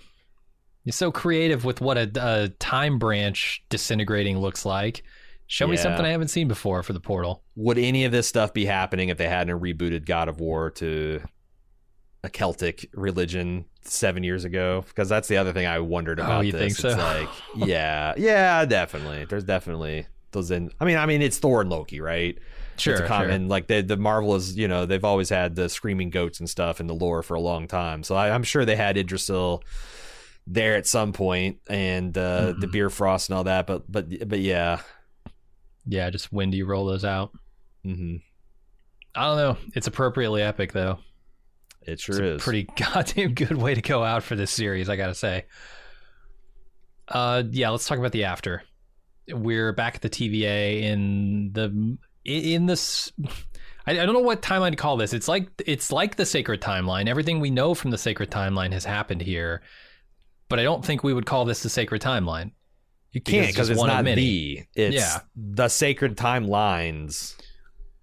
You're 0.84 0.93
so 0.93 1.12
creative 1.12 1.64
with 1.64 1.80
what 1.82 1.97
a, 1.97 2.12
a 2.16 2.49
time 2.59 2.97
branch 2.97 3.64
disintegrating 3.70 4.39
looks 4.39 4.66
like. 4.66 5.03
Show 5.47 5.68
me 5.68 5.76
something 5.78 6.05
I 6.05 6.09
haven't 6.09 6.30
seen 6.30 6.47
before 6.47 6.82
for 6.82 6.93
the 6.93 6.99
portal. 7.01 7.43
would 7.55 7.78
any 7.78 8.05
of 8.05 8.12
this 8.14 8.26
stuff 8.28 8.53
be 8.53 8.66
happening 8.66 9.09
if 9.09 9.18
they 9.18 9.28
hadn't 9.28 9.59
rebooted 9.59 10.05
God 10.05 10.30
of 10.30 10.39
War 10.39 10.72
to 10.72 11.22
a 12.24 12.30
Celtic 12.30 12.89
religion 12.93 13.66
seven 13.82 14.24
years 14.24 14.45
ago? 14.45 14.86
Because 14.88 15.09
that's 15.09 15.28
the 15.28 15.38
other 15.38 15.51
thing 15.51 15.66
I 15.68 15.80
wondered 15.80 16.20
Oh, 16.20 16.24
about. 16.24 16.45
you 16.45 16.53
this. 16.53 16.62
think 16.62 16.78
so? 16.78 16.88
It's 16.89 16.97
like, 16.97 17.30
yeah, 17.68 18.14
yeah, 18.18 18.64
definitely. 18.66 19.26
There's 19.26 19.43
definitely 19.43 20.07
those 20.32 20.51
in. 20.51 20.72
I 20.80 20.86
mean, 20.86 20.97
I 20.97 21.05
mean, 21.05 21.22
it's 21.22 21.38
Thor 21.38 21.59
and 21.62 21.70
Loki, 21.70 21.99
right? 21.99 22.38
Sure, 22.82 22.94
it's 22.94 23.02
a 23.02 23.04
sure. 23.04 23.08
common 23.08 23.48
like 23.48 23.68
the 23.68 23.82
the 23.82 23.98
Marvel 23.98 24.36
is 24.36 24.58
you 24.58 24.68
know 24.68 24.86
they've 24.86 25.04
always 25.06 25.30
had 25.30 25.56
the 25.56 25.70
screaming 25.70 26.10
goats 26.10 26.40
and 26.40 26.50
stuff 26.50 26.80
in 26.80 26.88
the 26.88 26.96
lore 26.96 27.24
for 27.24 27.36
a 27.36 27.42
long 27.42 27.68
time. 27.68 28.04
So 28.04 28.16
I, 28.16 28.32
I'm 28.32 28.44
sure 28.44 28.66
they 28.66 28.76
had 28.76 28.98
Yggdrasil 28.98 29.64
there 30.48 30.76
at 30.76 30.88
some 30.88 31.14
point 31.14 31.60
and 31.70 32.18
uh, 32.18 32.54
the 32.60 32.68
Mhm. 32.68 32.72
Bifrost 32.90 33.30
and 33.30 33.38
all 33.38 33.44
that. 33.46 33.68
But 33.68 33.92
but 33.92 34.28
but 34.28 34.40
yeah. 34.40 34.82
Yeah, 35.86 36.10
just 36.10 36.32
when 36.32 36.52
do 36.52 36.58
you 36.58 36.66
roll 36.66 36.86
those 36.86 37.06
out? 37.06 37.32
hmm 37.84 38.18
I 39.16 39.26
don't 39.26 39.38
know. 39.38 39.58
It's 39.76 39.88
appropriately 39.88 40.42
epic 40.42 40.72
though. 40.74 41.00
It 41.82 42.00
sure 42.00 42.16
it's 42.16 42.20
a 42.22 42.36
is. 42.36 42.42
pretty 42.44 42.64
goddamn 42.94 43.34
good 43.34 43.58
way 43.58 43.74
to 43.76 43.82
go 43.82 44.04
out 44.04 44.24
for 44.24 44.36
this 44.36 44.52
series, 44.52 44.88
I 44.90 44.96
gotta 44.96 45.16
say. 45.16 45.46
Uh, 47.08 47.44
yeah, 47.52 47.70
let's 47.70 47.88
talk 47.88 47.98
about 47.98 48.12
the 48.12 48.24
after. 48.26 48.64
We're 49.28 49.74
back 49.74 49.96
at 49.96 50.02
the 50.02 50.10
TVA 50.10 50.82
in 50.84 51.52
the 51.54 51.98
in 52.26 52.65
this. 52.65 53.11
I, 53.88 53.93
I 53.99 54.05
don't 54.05 54.13
know 54.13 54.19
what 54.19 54.43
timeline 54.43 54.72
to 54.72 54.78
call 54.78 54.95
this. 54.97 55.11
It's 55.11 55.28
like 55.28 55.47
it's 55.65 55.91
like 55.91 56.15
the 56.15 56.26
sacred 56.26 56.61
timeline. 56.61 57.07
Everything 57.07 57.39
we 57.39 57.49
know 57.49 57.74
from 57.74 57.89
the 57.91 57.97
sacred 57.97 58.30
timeline 58.30 58.72
has 58.74 58.86
happened 58.86 59.22
here, 59.22 59.61
but 60.49 60.59
I 60.59 60.63
don't 60.63 60.86
think 60.86 61.03
we 61.03 61.13
would 61.13 61.26
call 61.26 61.45
this 61.45 61.63
the 61.63 61.69
sacred 61.69 62.01
timeline. 62.01 62.51
You 63.11 63.22
can't 63.22 63.45
it's 63.47 63.53
because 63.53 63.67
just 63.69 63.80
it's 63.82 63.88
not 63.88 64.05
the. 64.05 64.63
It's 64.76 64.95
Yeah. 64.95 65.19
the 65.36 65.67
sacred 65.67 66.15
timelines, 66.15 67.36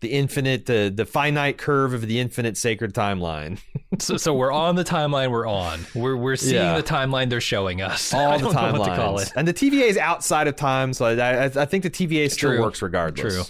the 0.01 0.09
infinite, 0.09 0.67
the 0.67 0.93
the 0.95 1.07
finite 1.07 1.59
curve 1.59 1.95
of 1.95 2.03
the 2.03 2.19
infinite 2.21 2.57
sacred 2.57 2.93
timeline. 2.95 3.59
So, 4.01 4.17
so 4.17 4.33
we're 4.35 4.53
on 4.53 4.77
the 4.77 4.85
timeline 4.85 5.31
we're 5.33 5.47
on. 5.49 5.81
We're 5.93 6.15
we're 6.15 6.37
seeing 6.37 6.55
Yeah. 6.57 6.77
the 6.77 6.85
timeline 6.85 7.31
they're 7.31 7.41
showing 7.41 7.81
us. 7.83 8.13
All 8.15 8.31
I 8.31 8.37
the 8.37 8.45
don't 8.45 8.55
know 8.55 8.79
what 8.79 8.89
to 8.91 8.95
call 8.95 9.17
timelines, 9.19 9.33
and 9.35 9.49
the 9.49 9.55
TVA 9.55 9.89
is 9.89 9.97
outside 9.97 10.47
of 10.47 10.55
time, 10.57 10.93
so 10.93 11.07
I 11.07 11.15
I, 11.15 11.45
I 11.47 11.65
think 11.65 11.83
the 11.83 11.91
TVA 11.91 12.31
still 12.31 12.51
True. 12.51 12.61
works 12.61 12.81
regardless. 12.83 13.35
True. 13.35 13.43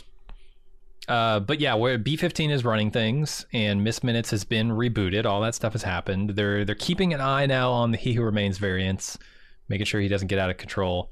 Uh, 1.09 1.41
but 1.41 1.59
yeah, 1.59 1.75
where 1.75 1.99
B15 1.99 2.51
is 2.51 2.65
running 2.65 2.91
things, 2.91 3.47
and 3.53 3.83
Miss 3.83 4.05
Minutes 4.05 4.31
has 4.31 4.45
been 4.45 4.69
rebooted. 4.69 5.25
All 5.25 5.41
that 5.41 5.55
stuff 5.55 5.73
has 5.73 5.83
happened. 5.83 6.31
They're 6.31 6.67
they're 6.67 6.75
keeping 6.75 7.15
an 7.15 7.21
eye 7.21 7.47
now 7.47 7.73
on 7.73 7.93
the 7.93 7.97
He 7.97 8.13
Who 8.13 8.23
Remains 8.23 8.59
variants, 8.59 9.19
making 9.69 9.87
sure 9.87 10.03
he 10.03 10.09
doesn't 10.09 10.29
get 10.29 10.39
out 10.39 10.51
of 10.51 10.59
control. 10.59 11.11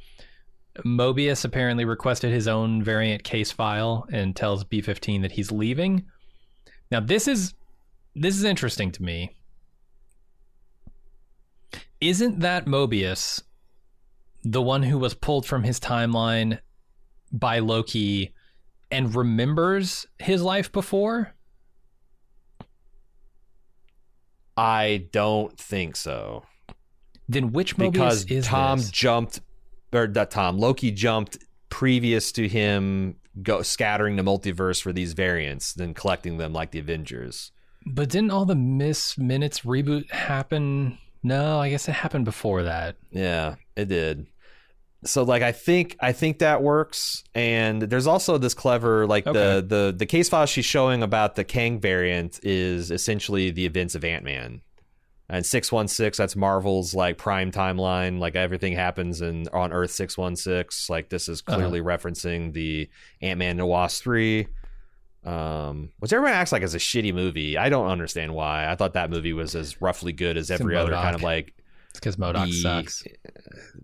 Mobius 0.84 1.46
apparently 1.46 1.86
requested 1.86 2.30
his 2.30 2.46
own 2.46 2.82
variant 2.82 3.24
case 3.24 3.50
file 3.50 4.06
and 4.12 4.36
tells 4.36 4.64
B15 4.64 5.22
that 5.22 5.32
he's 5.32 5.50
leaving. 5.50 6.04
Now 6.90 7.00
this 7.00 7.26
is 7.26 7.54
this 8.14 8.36
is 8.36 8.44
interesting 8.44 8.92
to 8.92 9.02
me. 9.02 9.34
Isn't 12.02 12.40
that 12.40 12.66
Mobius 12.66 13.42
the 14.44 14.62
one 14.62 14.82
who 14.82 14.98
was 14.98 15.14
pulled 15.14 15.46
from 15.46 15.64
his 15.64 15.80
timeline 15.80 16.60
by 17.32 17.58
Loki 17.58 18.32
and 18.90 19.14
remembers 19.14 20.06
his 20.18 20.42
life 20.42 20.70
before? 20.72 21.34
I 24.56 25.08
don't 25.12 25.58
think 25.58 25.96
so 25.96 26.44
Then 27.28 27.52
which 27.52 27.76
Mobius 27.76 27.92
because 27.92 28.24
is 28.26 28.46
Tom 28.46 28.78
this? 28.78 28.90
jumped, 28.90 29.40
or 29.92 30.06
not 30.06 30.30
Tom 30.30 30.58
Loki 30.58 30.90
jumped 30.90 31.38
previous 31.68 32.32
to 32.32 32.48
him 32.48 33.16
go 33.42 33.62
scattering 33.62 34.16
the 34.16 34.22
multiverse 34.22 34.80
for 34.80 34.92
these 34.92 35.12
variants, 35.12 35.74
then 35.74 35.92
collecting 35.92 36.38
them 36.38 36.52
like 36.52 36.70
the 36.70 36.78
Avengers. 36.78 37.52
But 37.84 38.08
didn't 38.08 38.30
all 38.30 38.46
the 38.46 38.54
Miss 38.54 39.18
Minutes 39.18 39.60
reboot 39.60 40.10
happen? 40.10 40.98
No, 41.22 41.60
I 41.60 41.68
guess 41.70 41.88
it 41.88 41.92
happened 41.92 42.24
before 42.24 42.62
that. 42.62 42.96
Yeah, 43.10 43.56
it 43.76 43.88
did. 43.88 44.26
So 45.04 45.22
like 45.22 45.42
I 45.42 45.52
think 45.52 45.96
I 46.00 46.12
think 46.12 46.38
that 46.40 46.62
works. 46.62 47.22
And 47.34 47.82
there's 47.82 48.06
also 48.06 48.38
this 48.38 48.54
clever 48.54 49.06
like 49.06 49.26
Okay. 49.26 49.38
the 49.38 49.62
the 49.66 49.94
the 49.96 50.06
case 50.06 50.28
file 50.28 50.46
she's 50.46 50.64
showing 50.64 51.02
about 51.02 51.34
the 51.36 51.44
Kang 51.44 51.78
variant 51.80 52.40
is 52.42 52.90
essentially 52.90 53.50
the 53.50 53.66
events 53.66 53.94
of 53.94 54.04
Ant-Man. 54.04 54.62
And 55.28 55.44
616 55.44 56.16
that's 56.22 56.36
Marvel's 56.36 56.94
like 56.94 57.18
prime 57.18 57.50
timeline, 57.50 58.20
like 58.20 58.36
everything 58.36 58.72
happens 58.74 59.20
in 59.20 59.48
on 59.52 59.72
Earth 59.72 59.90
616. 59.90 60.92
Like 60.92 61.08
this 61.08 61.28
is 61.28 61.42
Uh-huh. 61.46 61.56
clearly 61.58 61.80
referencing 61.80 62.52
the 62.52 62.88
Ant-Man 63.20 63.50
and 63.50 63.58
the 63.60 63.66
Wasp 63.66 64.02
3 64.02 64.46
Um, 65.24 65.90
which 65.98 66.12
everyone 66.12 66.34
acts 66.34 66.52
like 66.52 66.62
is 66.62 66.76
a 66.76 66.78
shitty 66.78 67.12
movie. 67.12 67.58
I 67.58 67.68
don't 67.68 67.88
understand 67.88 68.32
why. 68.34 68.70
I 68.70 68.76
thought 68.76 68.92
that 68.94 69.10
movie 69.10 69.32
was 69.32 69.56
as 69.56 69.80
roughly 69.82 70.12
good 70.12 70.36
as 70.36 70.50
every 70.52 70.76
other 70.76 70.92
kind 70.92 71.16
of 71.16 71.22
like. 71.22 71.52
It's 71.96 72.00
because 72.00 72.16
MODOK 72.16 72.46
the- 72.46 72.52
sucks. 72.52 73.02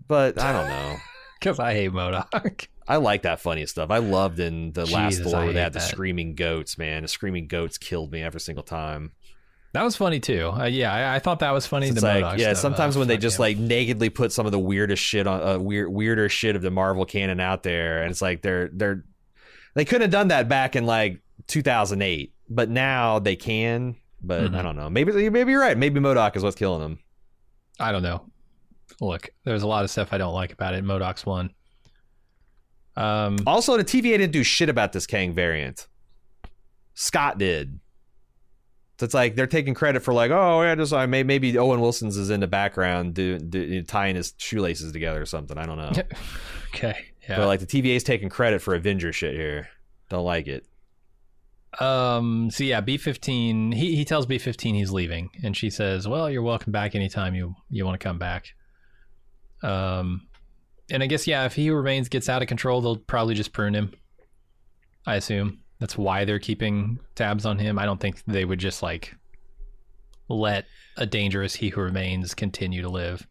But 0.07 0.39
I 0.39 0.51
don't 0.53 0.67
know. 0.67 0.97
Because 1.39 1.59
I 1.59 1.73
hate 1.73 1.91
MODOK. 1.91 2.67
I 2.87 2.95
like 2.95 3.23
that 3.23 3.41
funny 3.41 3.65
stuff. 3.65 3.91
I 3.91 3.97
loved 3.97 4.39
in 4.39 4.71
the 4.71 4.85
last 4.85 5.17
Jesus, 5.17 5.29
Thor 5.29 5.41
I 5.41 5.43
where 5.43 5.51
they 5.53 5.59
had 5.59 5.73
the 5.73 5.79
that. 5.79 5.89
screaming 5.89 6.35
goats. 6.35 6.77
Man, 6.77 7.01
the 7.01 7.09
screaming 7.09 7.47
goats 7.47 7.77
killed 7.77 8.13
me 8.13 8.23
every 8.23 8.39
single 8.39 8.63
time. 8.63 9.11
That 9.73 9.83
was 9.83 9.97
funny 9.97 10.21
too. 10.21 10.51
Uh, 10.57 10.67
yeah, 10.67 10.93
I, 10.93 11.15
I 11.15 11.19
thought 11.19 11.39
that 11.39 11.51
was 11.51 11.67
funny. 11.67 11.89
It's 11.89 11.99
the 11.99 12.07
like 12.07 12.39
yeah, 12.39 12.53
stuff. 12.53 12.61
sometimes 12.61 12.95
Uh, 12.95 12.99
when 12.99 13.07
they 13.09 13.17
just 13.17 13.39
him. 13.39 13.41
like 13.41 13.57
nakedly 13.57 14.09
put 14.09 14.31
some 14.31 14.45
of 14.45 14.53
the 14.53 14.59
weirdest 14.59 15.03
shit 15.03 15.27
on 15.27 15.41
uh, 15.45 15.59
weird 15.59 15.89
weirder 15.89 16.29
shit 16.29 16.55
of 16.55 16.61
the 16.61 16.71
Marvel 16.71 17.03
canon 17.03 17.41
out 17.41 17.63
there, 17.63 18.03
and 18.03 18.11
it's 18.11 18.21
like 18.21 18.41
they're 18.41 18.69
they're 18.71 19.03
they 19.73 19.83
couldn't 19.83 20.03
have 20.03 20.11
done 20.11 20.29
that 20.29 20.47
back 20.47 20.77
in 20.77 20.85
like 20.85 21.19
2008, 21.47 22.33
but 22.49 22.69
now 22.69 23.19
they 23.19 23.35
can. 23.35 23.97
But 24.21 24.51
Mhm. 24.51 24.55
I 24.57 24.61
don't 24.61 24.77
know. 24.77 24.89
Maybe 24.89 25.29
maybe 25.29 25.51
you're 25.51 25.59
right. 25.59 25.77
Maybe 25.77 25.99
MODOK 25.99 26.37
is 26.37 26.43
what's 26.43 26.55
killing 26.55 26.79
them. 26.79 26.99
I 27.79 27.91
don't 27.91 28.03
know. 28.03 28.25
Look, 29.01 29.29
there's 29.43 29.63
a 29.63 29.67
lot 29.67 29.83
of 29.83 29.89
stuff 29.89 30.09
I 30.11 30.17
don't 30.17 30.33
like 30.33 30.51
about 30.53 30.75
it. 30.75 30.83
MODOK's 30.83 31.25
one. 31.25 31.51
Um, 32.95 33.37
Also, 33.47 33.75
the 33.77 33.83
TVA 33.83 34.17
didn't 34.17 34.31
do 34.31 34.43
shit 34.43 34.69
about 34.69 34.93
this 34.93 35.07
Kang 35.07 35.33
variant. 35.33 35.87
Scott 36.93 37.37
did. 37.37 37.79
So 38.99 39.05
it's 39.05 39.13
like 39.15 39.35
they're 39.35 39.47
taking 39.47 39.73
credit 39.73 40.03
for 40.03 40.13
like, 40.13 40.29
oh 40.29 40.61
yeah, 40.61 40.75
just 40.75 40.91
like 40.91 41.09
may- 41.09 41.23
maybe 41.23 41.57
Owen 41.57 41.81
Wilson's 41.81 42.15
is 42.15 42.29
in 42.29 42.39
the 42.39 42.47
background 42.47 43.15
do, 43.15 43.39
do, 43.39 43.81
tying 43.81 44.15
his 44.15 44.33
shoelaces 44.37 44.91
together 44.91 45.19
or 45.21 45.25
something. 45.25 45.57
I 45.57 45.65
don't 45.65 45.77
know. 45.77 45.91
okay, 46.69 47.05
yeah. 47.27 47.37
But 47.37 47.47
like 47.47 47.59
the 47.59 47.65
TVA's 47.65 48.03
taking 48.03 48.29
credit 48.29 48.61
for 48.61 48.75
Avenger 48.75 49.11
shit 49.11 49.33
here. 49.33 49.67
Don't 50.09 50.23
like 50.23 50.45
it. 50.47 50.67
Um. 51.79 52.49
So 52.51 52.63
yeah, 52.63 52.81
B 52.81 52.97
fifteen. 52.97 53.71
He 53.71 53.95
he 53.95 54.05
tells 54.05 54.25
B 54.25 54.37
fifteen 54.37 54.75
he's 54.75 54.91
leaving, 54.91 55.29
and 55.43 55.55
she 55.57 55.69
says, 55.69 56.07
"Well, 56.07 56.29
you're 56.29 56.43
welcome 56.43 56.71
back 56.71 56.95
anytime 56.95 57.35
you 57.35 57.55
you 57.69 57.85
want 57.85 57.99
to 57.99 58.03
come 58.03 58.19
back." 58.19 58.53
Um, 59.63 60.27
and 60.91 61.01
I 61.01 61.07
guess 61.07 61.25
yeah, 61.25 61.45
if 61.45 61.55
he 61.55 61.69
remains 61.69 62.09
gets 62.09 62.29
out 62.29 62.41
of 62.41 62.47
control, 62.47 62.81
they'll 62.81 62.97
probably 62.97 63.33
just 63.33 63.53
prune 63.53 63.73
him. 63.73 63.93
I 65.05 65.15
assume 65.15 65.59
that's 65.79 65.97
why 65.97 66.25
they're 66.25 66.39
keeping 66.39 66.99
tabs 67.15 67.45
on 67.45 67.57
him. 67.57 67.79
I 67.79 67.85
don't 67.85 67.99
think 67.99 68.23
they 68.25 68.45
would 68.45 68.59
just 68.59 68.83
like 68.83 69.15
let 70.29 70.65
a 70.97 71.05
dangerous 71.05 71.55
he 71.55 71.69
who 71.69 71.81
remains 71.81 72.33
continue 72.33 72.81
to 72.81 72.89
live. 72.89 73.27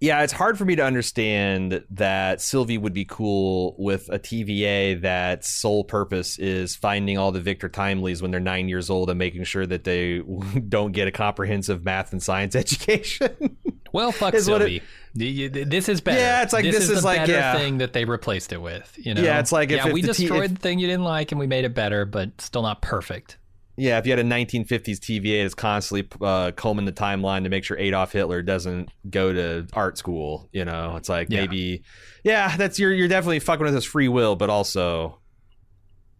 Yeah, 0.00 0.22
it's 0.22 0.32
hard 0.32 0.56
for 0.56 0.64
me 0.64 0.76
to 0.76 0.82
understand 0.84 1.84
that 1.90 2.40
Sylvie 2.40 2.78
would 2.78 2.94
be 2.94 3.04
cool 3.04 3.74
with 3.78 4.08
a 4.08 4.18
TVA 4.18 4.98
that 5.02 5.44
sole 5.44 5.84
purpose 5.84 6.38
is 6.38 6.74
finding 6.74 7.18
all 7.18 7.32
the 7.32 7.40
Victor 7.40 7.68
Timeleys 7.68 8.22
when 8.22 8.30
they're 8.30 8.40
nine 8.40 8.70
years 8.70 8.88
old 8.88 9.10
and 9.10 9.18
making 9.18 9.44
sure 9.44 9.66
that 9.66 9.84
they 9.84 10.18
don't 10.68 10.92
get 10.92 11.06
a 11.06 11.10
comprehensive 11.12 11.84
math 11.84 12.12
and 12.12 12.22
science 12.22 12.54
education. 12.56 13.58
Well, 13.92 14.10
fuck 14.10 14.32
Is 14.32 14.46
Sylvie. 14.46 14.80
The- 15.14 15.48
This 15.64 15.88
is 15.90 16.00
better. 16.00 16.18
Yeah, 16.18 16.42
it's 16.44 16.52
like, 16.54 16.64
this 16.64 16.76
is 16.76 16.90
is 16.90 17.00
the 17.00 17.06
like, 17.06 17.18
better 17.22 17.32
yeah. 17.32 17.56
thing 17.58 17.78
that 17.78 17.92
they 17.92 18.04
replaced 18.06 18.52
it 18.54 18.62
with. 18.62 18.90
You 18.96 19.12
know, 19.14 19.20
Yeah, 19.22 19.40
it's 19.40 19.52
like 19.52 19.68
yeah, 19.70 19.86
if 19.88 19.92
we 19.92 20.00
the 20.00 20.14
T- 20.14 20.22
destroyed 20.22 20.44
if- 20.44 20.54
the 20.54 20.60
thing 20.60 20.78
you 20.78 20.86
didn't 20.86 21.04
like 21.04 21.30
and 21.32 21.38
we 21.38 21.46
made 21.46 21.64
it 21.66 21.74
better, 21.74 22.06
but 22.06 22.40
still 22.40 22.62
not 22.62 22.80
perfect. 22.80 23.36
Yeah, 23.80 23.98
if 23.98 24.06
you 24.06 24.12
had 24.12 24.18
a 24.18 24.24
1950s 24.24 24.98
TVA 24.98 25.42
that's 25.42 25.54
constantly 25.54 26.06
uh, 26.20 26.50
combing 26.52 26.84
the 26.84 26.92
timeline 26.92 27.44
to 27.44 27.48
make 27.48 27.64
sure 27.64 27.78
Adolf 27.78 28.12
Hitler 28.12 28.42
doesn't 28.42 28.90
go 29.08 29.32
to 29.32 29.66
art 29.72 29.96
school, 29.96 30.48
you 30.52 30.64
know, 30.64 30.96
it's 30.96 31.08
like 31.08 31.28
Yeah. 31.30 31.40
maybe, 31.40 31.82
yeah, 32.22 32.56
that's 32.56 32.78
you're 32.78 32.92
you're 32.92 33.08
definitely 33.08 33.40
fucking 33.40 33.64
with 33.64 33.74
his 33.74 33.84
free 33.84 34.08
will, 34.08 34.36
but 34.36 34.50
also, 34.50 35.18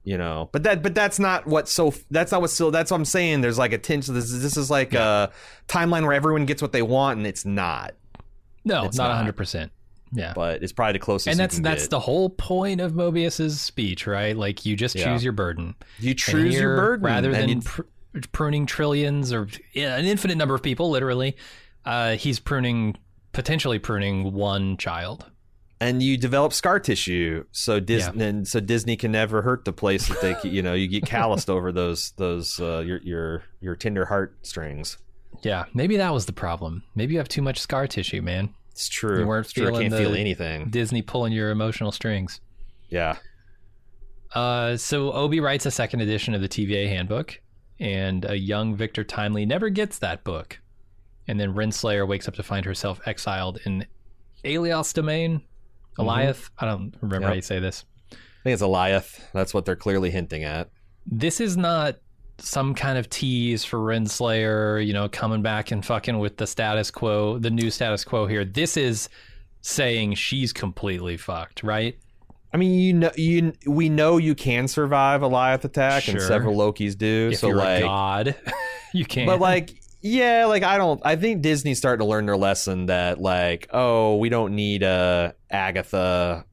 you 0.04 0.16
know, 0.16 0.48
but 0.52 0.62
that 0.62 0.82
but 0.82 0.94
that's 0.94 1.18
not 1.18 1.46
what 1.46 1.68
so 1.68 1.92
that's 2.10 2.32
not 2.32 2.40
what 2.40 2.48
still 2.50 2.70
that's 2.70 2.90
what 2.90 2.96
I'm 2.96 3.04
saying. 3.04 3.42
There's 3.42 3.58
like 3.58 3.74
a 3.74 3.78
tinge. 3.78 4.06
This 4.06 4.30
is 4.30 4.42
this 4.42 4.56
is 4.56 4.70
like 4.70 4.94
a 4.94 5.30
timeline 5.68 6.02
where 6.04 6.14
everyone 6.14 6.46
gets 6.46 6.62
what 6.62 6.72
they 6.72 6.82
want, 6.82 7.18
and 7.18 7.26
it's 7.26 7.44
not. 7.44 7.94
No, 8.64 8.84
It's 8.86 8.96
not 8.96 9.08
not. 9.08 9.16
hundred 9.18 9.36
percent. 9.36 9.70
Yeah, 10.12 10.32
But 10.34 10.62
it's 10.62 10.72
probably 10.72 10.94
the 10.94 10.98
closest. 10.98 11.28
and 11.28 11.38
that's 11.38 11.58
that's 11.60 11.84
get. 11.84 11.90
the 11.90 12.00
whole 12.00 12.30
point 12.30 12.80
of 12.80 12.94
Mobius's 12.94 13.60
speech, 13.60 14.06
right? 14.06 14.36
Like 14.36 14.66
you 14.66 14.76
just 14.76 14.96
Yeah. 14.96 15.04
choose 15.12 15.22
your 15.22 15.32
burden. 15.32 15.74
you 15.98 16.14
choose 16.14 16.54
your 16.54 16.76
burden 16.76 17.06
rather 17.06 17.30
than 17.32 17.62
pr- 17.62 17.82
pruning 18.32 18.66
trillions 18.66 19.32
or 19.32 19.46
yeah, 19.72 19.96
an 19.96 20.04
infinite 20.06 20.36
number 20.36 20.54
of 20.54 20.62
people, 20.62 20.90
literally. 20.90 21.36
Uh, 21.84 22.16
he's 22.16 22.40
pruning 22.40 22.96
potentially 23.32 23.78
pruning 23.78 24.32
one 24.32 24.76
child. 24.76 25.26
and 25.80 26.02
you 26.02 26.18
develop 26.18 26.52
scar 26.52 26.78
tissue 26.80 27.44
so 27.52 27.80
Disney 27.80 28.22
and 28.24 28.46
so 28.48 28.60
Disney 28.60 28.96
can 28.96 29.12
never 29.12 29.40
hurt 29.42 29.64
the 29.64 29.72
place 29.72 30.08
that 30.08 30.20
they 30.20 30.36
you 30.48 30.60
know 30.60 30.74
you 30.74 30.88
get 30.88 31.06
calloused 31.06 31.48
over 31.48 31.70
those 31.72 32.10
those 32.16 32.58
uh, 32.60 32.80
your 32.80 32.98
your 33.02 33.44
your 33.60 33.76
tender 33.76 34.04
heartstrings. 34.06 34.98
Yeah, 35.42 35.64
maybe 35.72 35.96
that 35.98 36.12
was 36.12 36.26
the 36.26 36.32
problem. 36.34 36.82
Maybe 36.96 37.12
you 37.14 37.18
have 37.18 37.28
too 37.28 37.40
much 37.42 37.60
scar 37.60 37.86
tissue, 37.86 38.20
man. 38.20 38.52
It's 38.80 38.88
true. 38.88 39.20
You 39.20 39.26
weren't 39.26 39.44
it's 39.44 39.52
true. 39.52 39.66
I 39.66 39.70
feeling 39.72 39.90
can't 39.90 40.02
feel 40.02 40.14
anything. 40.14 40.70
Disney 40.70 41.02
pulling 41.02 41.34
your 41.34 41.50
emotional 41.50 41.92
strings. 41.92 42.40
Yeah. 42.88 43.16
Uh, 44.34 44.78
so 44.78 45.12
OB 45.12 45.34
writes 45.34 45.66
a 45.66 45.70
second 45.70 46.00
edition 46.00 46.34
of 46.34 46.40
the 46.40 46.48
TVA 46.48 46.88
handbook, 46.88 47.38
and 47.78 48.24
a 48.24 48.38
young 48.38 48.74
Victor 48.74 49.04
Timely 49.04 49.44
never 49.44 49.68
gets 49.68 49.98
that 49.98 50.24
book. 50.24 50.58
And 51.28 51.38
then 51.38 51.52
Renslayer 51.52 52.08
wakes 52.08 52.26
up 52.26 52.34
to 52.36 52.42
find 52.42 52.64
herself 52.64 53.02
exiled 53.04 53.58
in 53.66 53.84
Alioth's 54.44 54.94
domain. 54.94 55.42
Eliath? 55.98 56.48
I 56.58 56.64
don't 56.64 56.94
remember 57.02 57.28
how 57.28 57.34
you 57.34 57.42
say 57.42 57.58
this. 57.58 57.84
I 58.10 58.16
think 58.44 58.54
it's 58.54 58.62
Eliath. 58.62 59.20
That's 59.34 59.52
what 59.52 59.66
they're 59.66 59.76
clearly 59.76 60.10
hinting 60.10 60.42
at. 60.42 60.70
This 61.04 61.38
is 61.38 61.58
not 61.58 61.96
some 62.42 62.74
kind 62.74 62.98
of 62.98 63.08
tease 63.08 63.64
for 63.64 63.78
Renslayer, 63.78 64.84
you 64.84 64.92
know, 64.92 65.08
coming 65.08 65.42
back 65.42 65.70
and 65.70 65.84
fucking 65.84 66.18
with 66.18 66.36
the 66.36 66.46
status 66.46 66.90
quo, 66.90 67.38
the 67.38 67.50
new 67.50 67.70
status 67.70 68.04
quo 68.04 68.26
here. 68.26 68.44
This 68.44 68.76
is 68.76 69.08
saying 69.62 70.14
she's 70.14 70.52
completely 70.52 71.16
fucked, 71.16 71.62
right? 71.62 71.96
I 72.52 72.56
mean, 72.56 72.78
you 72.80 72.92
know, 72.94 73.10
you 73.16 73.52
we 73.66 73.88
know 73.88 74.16
you 74.16 74.34
can 74.34 74.66
survive 74.66 75.22
a 75.22 75.28
Eliath 75.28 75.64
attack, 75.64 76.08
and 76.08 76.20
several 76.20 76.56
Lokis 76.56 76.98
do. 76.98 77.30
If 77.32 77.38
so 77.38 77.48
like, 77.48 77.82
god, 77.82 78.34
you 78.92 79.04
can't. 79.04 79.28
but 79.28 79.38
like, 79.38 79.70
yeah, 80.00 80.46
like 80.46 80.64
I 80.64 80.76
don't. 80.76 81.00
I 81.04 81.14
think 81.14 81.42
Disney's 81.42 81.78
starting 81.78 82.04
to 82.04 82.10
learn 82.10 82.26
their 82.26 82.36
lesson 82.36 82.86
that 82.86 83.20
like, 83.20 83.68
oh, 83.72 84.16
we 84.16 84.30
don't 84.30 84.56
need 84.56 84.82
a 84.82 85.34
Agatha 85.48 86.44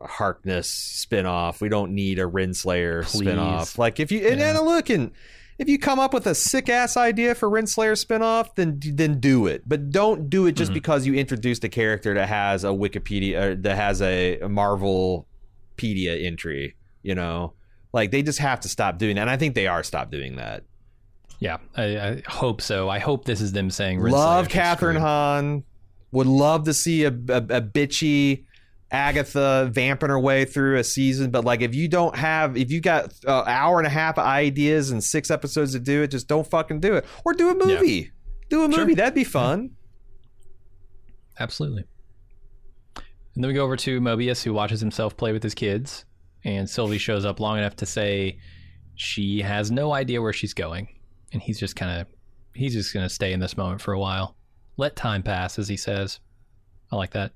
Harkness 0.00 1.06
spinoff. 1.08 1.60
We 1.60 1.68
don't 1.68 1.92
need 1.92 2.18
a 2.18 2.24
Renslayer 2.24 3.04
Please. 3.04 3.26
spinoff. 3.28 3.78
Like 3.78 4.00
if 4.00 4.10
you 4.12 4.26
and, 4.26 4.40
Yeah. 4.40 4.56
and 4.56 4.66
look 4.66 4.90
and. 4.90 5.10
If 5.58 5.68
you 5.68 5.78
come 5.78 5.98
up 5.98 6.14
with 6.14 6.26
a 6.26 6.34
sick 6.34 6.70
ass 6.70 6.96
idea 6.96 7.34
for 7.34 7.46
Renslayer 7.50 7.92
spinoff, 7.92 8.54
then 8.54 8.80
then 8.94 9.20
do 9.20 9.46
it. 9.46 9.62
But 9.68 9.90
don't 9.90 10.30
do 10.30 10.46
it 10.46 10.52
just 10.52 10.70
Mhm. 10.70 10.74
because 10.74 11.06
you 11.06 11.12
introduced 11.12 11.62
a 11.64 11.68
character 11.68 12.14
that 12.14 12.28
has 12.30 12.64
a 12.64 12.68
Wikipedia 12.68 13.62
that 13.62 13.76
has 13.76 14.00
a, 14.00 14.38
Marvelpedia 14.42 16.24
entry. 16.24 16.76
You 17.02 17.14
know, 17.14 17.54
like 17.92 18.10
they 18.10 18.22
just 18.22 18.38
have 18.38 18.60
to 18.60 18.68
stop 18.68 18.98
doing 18.98 19.16
that. 19.16 19.22
And 19.22 19.30
I 19.30 19.36
think 19.36 19.54
they 19.54 19.66
are 19.66 19.82
stop 19.82 20.10
doing 20.10 20.36
that. 20.36 20.64
Yeah, 21.40 21.58
I, 21.76 21.82
I 21.98 22.22
hope 22.26 22.60
so. 22.60 22.88
I 22.88 22.98
hope 22.98 23.24
this 23.24 23.40
is 23.40 23.52
them 23.52 23.70
saying 23.70 24.00
love 24.00 24.48
Renslayer 24.48 24.50
Kathryn. 24.78 24.98
Hahn. 24.98 25.64
Would 26.12 26.26
love 26.26 26.64
to 26.64 26.74
see 26.74 27.04
a, 27.04 27.08
a, 27.08 27.36
a 27.36 27.60
bitchy 27.62 28.44
Agatha 28.90 29.70
vamping 29.72 30.08
her 30.08 30.18
way 30.18 30.44
through 30.44 30.78
a 30.78 30.84
season. 30.84 31.30
But 31.30 31.44
like, 31.44 31.62
if 31.62 31.74
you 31.74 31.88
don't 31.88 32.16
have, 32.16 32.56
if 32.56 32.70
you 32.70 32.80
got 32.80 33.12
an 33.24 33.44
hour 33.46 33.78
and 33.78 33.86
a 33.86 33.90
half 33.90 34.18
of 34.18 34.24
ideas 34.24 34.90
and 34.90 35.02
six 35.02 35.30
episodes 35.30 35.72
to 35.72 35.80
do 35.80 36.02
it, 36.02 36.10
just 36.10 36.28
don't 36.28 36.46
fucking 36.46 36.80
do 36.80 36.94
it. 36.94 37.04
Or 37.24 37.32
do 37.32 37.50
a 37.50 37.54
movie. 37.54 38.10
Do 38.48 38.64
a 38.64 38.68
movie. 38.68 38.74
Sure. 38.74 38.94
That'd 38.94 39.14
be 39.14 39.24
fun. 39.24 39.70
Absolutely. 41.38 41.84
And 42.96 43.44
then 43.44 43.48
we 43.48 43.54
go 43.54 43.64
over 43.64 43.76
to 43.76 44.00
Mobius, 44.00 44.42
who 44.42 44.52
watches 44.52 44.80
himself 44.80 45.16
play 45.16 45.32
with 45.32 45.42
his 45.42 45.54
kids, 45.54 46.04
and 46.44 46.68
Sylvie 46.68 46.98
shows 46.98 47.24
up 47.24 47.38
long 47.38 47.58
enough 47.58 47.76
to 47.76 47.86
say 47.86 48.38
she 48.96 49.40
has 49.40 49.70
no 49.70 49.92
idea 49.92 50.20
where 50.20 50.32
she's 50.32 50.52
going, 50.52 50.88
and 51.32 51.40
he's 51.40 51.58
just 51.58 51.76
kind 51.76 52.00
of 52.00 52.08
he's 52.54 52.74
just 52.74 52.92
going 52.92 53.06
to 53.06 53.14
stay 53.14 53.32
in 53.32 53.38
this 53.38 53.56
moment 53.56 53.80
for 53.80 53.92
a 53.92 54.00
while, 54.00 54.36
let 54.76 54.96
time 54.96 55.22
pass, 55.22 55.58
as 55.60 55.68
he 55.68 55.76
says. 55.76 56.18
I 56.90 56.96
like 56.96 57.12
that. 57.12 57.32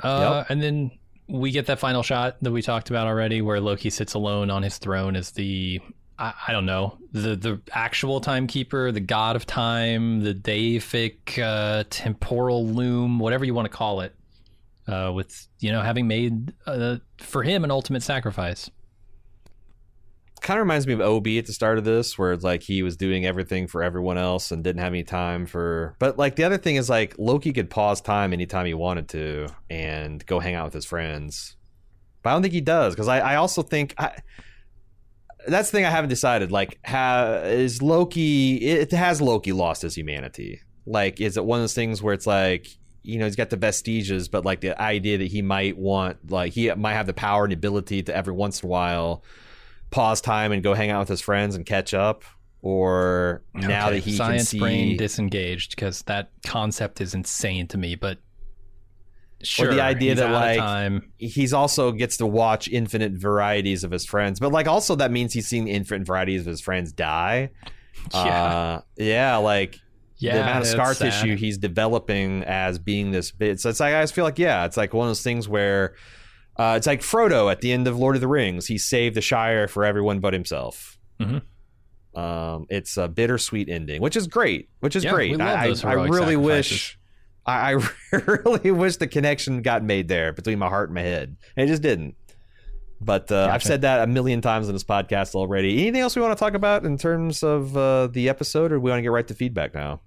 Uh, 0.00 0.44
And 0.48 0.62
then 0.62 0.90
we 1.28 1.50
get 1.50 1.66
that 1.66 1.78
final 1.78 2.02
shot 2.02 2.36
that 2.42 2.52
we 2.52 2.62
talked 2.62 2.90
about 2.90 3.06
already, 3.06 3.42
where 3.42 3.60
Loki 3.60 3.90
sits 3.90 4.14
alone 4.14 4.50
on 4.50 4.62
his 4.62 4.78
throne 4.78 5.16
as 5.16 5.32
the 5.32 5.80
I, 6.18 6.32
I 6.48 6.52
don't 6.52 6.66
know 6.66 6.98
the 7.12 7.36
the 7.36 7.60
actual 7.72 8.20
timekeeper, 8.20 8.92
the 8.92 9.00
god 9.00 9.36
of 9.36 9.46
time, 9.46 10.22
the 10.22 10.34
deific 10.34 11.38
uh, 11.42 11.84
temporal 11.90 12.66
loom, 12.66 13.18
whatever 13.18 13.44
you 13.44 13.54
want 13.54 13.70
to 13.70 13.76
call 13.76 14.00
it. 14.00 14.14
Uh, 14.88 15.10
with 15.12 15.48
you 15.58 15.72
know 15.72 15.82
having 15.82 16.06
made 16.06 16.52
uh, 16.66 16.96
for 17.18 17.42
him 17.42 17.64
an 17.64 17.72
ultimate 17.72 18.04
sacrifice. 18.04 18.70
Kind 20.40 20.58
of 20.58 20.64
reminds 20.64 20.86
me 20.86 20.92
of 20.92 21.00
OB 21.00 21.26
at 21.28 21.46
the 21.46 21.52
start 21.52 21.78
of 21.78 21.84
this, 21.84 22.18
where 22.18 22.32
it's 22.32 22.44
like 22.44 22.62
he 22.62 22.82
was 22.82 22.96
doing 22.96 23.26
everything 23.26 23.66
for 23.66 23.82
everyone 23.82 24.18
else 24.18 24.52
and 24.52 24.62
didn't 24.62 24.80
have 24.80 24.92
any 24.92 25.02
time 25.02 25.46
for. 25.46 25.96
But 25.98 26.18
like 26.18 26.36
the 26.36 26.44
other 26.44 26.58
thing 26.58 26.76
is 26.76 26.88
like 26.88 27.14
Loki 27.18 27.52
could 27.52 27.70
pause 27.70 28.00
time 28.00 28.32
anytime 28.32 28.66
he 28.66 28.74
wanted 28.74 29.08
to 29.10 29.48
and 29.70 30.24
go 30.26 30.38
hang 30.38 30.54
out 30.54 30.66
with 30.66 30.74
his 30.74 30.84
friends. 30.84 31.56
but 32.22 32.30
I 32.30 32.32
don't 32.34 32.42
think 32.42 32.54
he 32.54 32.60
does 32.60 32.94
because 32.94 33.08
I, 33.08 33.18
I 33.20 33.34
also 33.36 33.62
think 33.62 33.94
I, 33.98 34.16
that's 35.48 35.70
the 35.70 35.78
thing 35.78 35.84
I 35.84 35.90
haven't 35.90 36.10
decided. 36.10 36.52
Like, 36.52 36.78
ha, 36.84 37.40
is 37.44 37.82
Loki? 37.82 38.56
It 38.56 38.90
has 38.92 39.20
Loki 39.20 39.52
lost 39.52 39.82
his 39.82 39.94
humanity? 39.94 40.60
Like, 40.86 41.20
is 41.20 41.36
it 41.36 41.44
one 41.44 41.58
of 41.58 41.62
those 41.62 41.74
things 41.74 42.02
where 42.02 42.14
it's 42.14 42.26
like, 42.26 42.68
you 43.02 43.18
know, 43.18 43.24
he's 43.24 43.36
got 43.36 43.50
the 43.50 43.56
vestiges, 43.56 44.28
but 44.28 44.44
like 44.44 44.60
the 44.60 44.80
idea 44.80 45.18
that 45.18 45.28
he 45.28 45.42
might 45.42 45.76
want, 45.76 46.30
like, 46.30 46.52
he 46.52 46.72
might 46.74 46.94
have 46.94 47.06
the 47.06 47.14
power 47.14 47.44
and 47.44 47.52
ability 47.52 48.02
to 48.04 48.14
every 48.14 48.32
once 48.32 48.62
in 48.62 48.68
a 48.68 48.70
while 48.70 49.24
pause 49.90 50.20
time 50.20 50.52
and 50.52 50.62
go 50.62 50.74
hang 50.74 50.90
out 50.90 51.00
with 51.00 51.08
his 51.08 51.20
friends 51.20 51.54
and 51.54 51.64
catch 51.64 51.94
up, 51.94 52.24
or 52.62 53.42
now 53.54 53.86
Okay, 53.86 53.96
that 53.96 54.04
he 54.04 54.16
science 54.16 54.42
can 54.42 54.46
see, 54.46 54.58
brain 54.58 54.96
disengaged 54.96 55.70
because 55.76 56.02
that 56.02 56.30
concept 56.44 57.00
is 57.00 57.14
insane 57.14 57.66
to 57.68 57.78
me. 57.78 57.94
But 57.94 58.18
sure, 59.42 59.72
the 59.72 59.80
idea 59.82 60.14
that, 60.16 60.30
like, 60.30 61.02
he's 61.18 61.52
also 61.52 61.92
gets 61.92 62.16
to 62.18 62.26
watch 62.26 62.68
infinite 62.68 63.12
varieties 63.12 63.84
of 63.84 63.90
his 63.90 64.04
friends, 64.04 64.40
but 64.40 64.52
like 64.52 64.66
also 64.66 64.96
that 64.96 65.10
means 65.10 65.32
he's 65.32 65.46
seen 65.46 65.68
infinite 65.68 66.06
varieties 66.06 66.40
of 66.42 66.46
his 66.46 66.60
friends 66.60 66.92
die. 66.92 67.50
Yeah. 68.12 68.44
uh, 68.44 68.80
yeah, 68.96 69.36
like 69.38 69.80
yeah, 70.18 70.34
the 70.36 70.42
amount 70.42 70.60
of 70.60 70.66
scar 70.66 70.94
sad. 70.94 71.10
tissue 71.10 71.34
he's 71.36 71.58
developing 71.58 72.44
as 72.44 72.78
being 72.78 73.10
this 73.10 73.30
bit. 73.30 73.58
So 73.58 73.70
it's 73.70 73.80
like 73.80 73.94
I 73.94 74.02
just 74.02 74.14
feel 74.14 74.24
like 74.24 74.38
yeah, 74.38 74.64
it's 74.64 74.76
like 74.76 74.94
one 74.94 75.06
of 75.06 75.10
those 75.10 75.22
things 75.22 75.48
where 75.48 75.94
uh, 76.58 76.74
it's 76.76 76.86
like 76.86 77.00
Frodo 77.00 77.50
at 77.50 77.60
the 77.60 77.72
end 77.72 77.86
of 77.88 77.98
Lord 77.98 78.14
of 78.16 78.20
the 78.20 78.28
Rings. 78.28 78.66
He 78.66 78.78
saved 78.78 79.14
the 79.16 79.20
Shire 79.20 79.68
for 79.68 79.84
everyone 79.84 80.20
but 80.20 80.32
himself. 80.32 80.98
Mhm. 81.20 81.42
Um, 82.14 82.66
it's 82.70 82.96
a 82.96 83.08
bittersweet 83.08 83.68
ending, 83.68 84.00
which 84.00 84.16
is 84.16 84.26
great. 84.26 84.68
Which 84.80 84.96
is 84.96 85.04
Yeah, 85.04 85.10
great. 85.12 85.38
I, 85.40 85.64
I 85.64 85.64
really 85.66 85.76
sacrifices. 85.76 86.36
wish. 86.38 86.98
I, 87.44 87.74
I 87.74 88.16
really 88.16 88.70
wish 88.70 88.96
the 88.96 89.06
connection 89.06 89.60
got 89.62 89.84
made 89.84 90.08
there 90.08 90.32
between 90.32 90.58
my 90.58 90.68
heart 90.68 90.88
and 90.88 90.94
my 90.94 91.02
head. 91.02 91.36
And 91.56 91.64
it 91.68 91.70
just 91.70 91.82
didn't. 91.82 92.16
But 93.02 93.30
uh, 93.30 93.50
I've 93.52 93.62
said 93.62 93.82
that 93.82 94.00
a 94.02 94.06
million 94.06 94.40
times 94.40 94.66
in 94.68 94.74
this 94.74 94.82
podcast 94.82 95.34
already. 95.34 95.82
Anything 95.82 96.00
else 96.00 96.16
we 96.16 96.22
want 96.22 96.36
to 96.36 96.42
talk 96.42 96.54
about 96.54 96.86
in 96.86 96.96
terms 96.96 97.42
of 97.42 97.76
uh, 97.76 98.06
the 98.06 98.30
episode, 98.30 98.72
or 98.72 98.76
do 98.76 98.80
we 98.80 98.90
want 98.90 98.98
to 98.98 99.02
get 99.02 99.10
right 99.12 99.28
to 99.28 99.34
feedback 99.34 99.74
now? 99.74 100.00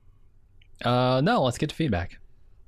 Uh, 0.84 1.22
no, 1.24 1.44
let's 1.44 1.60
get 1.60 1.70
to 1.70 1.76
feedback. 1.76 2.18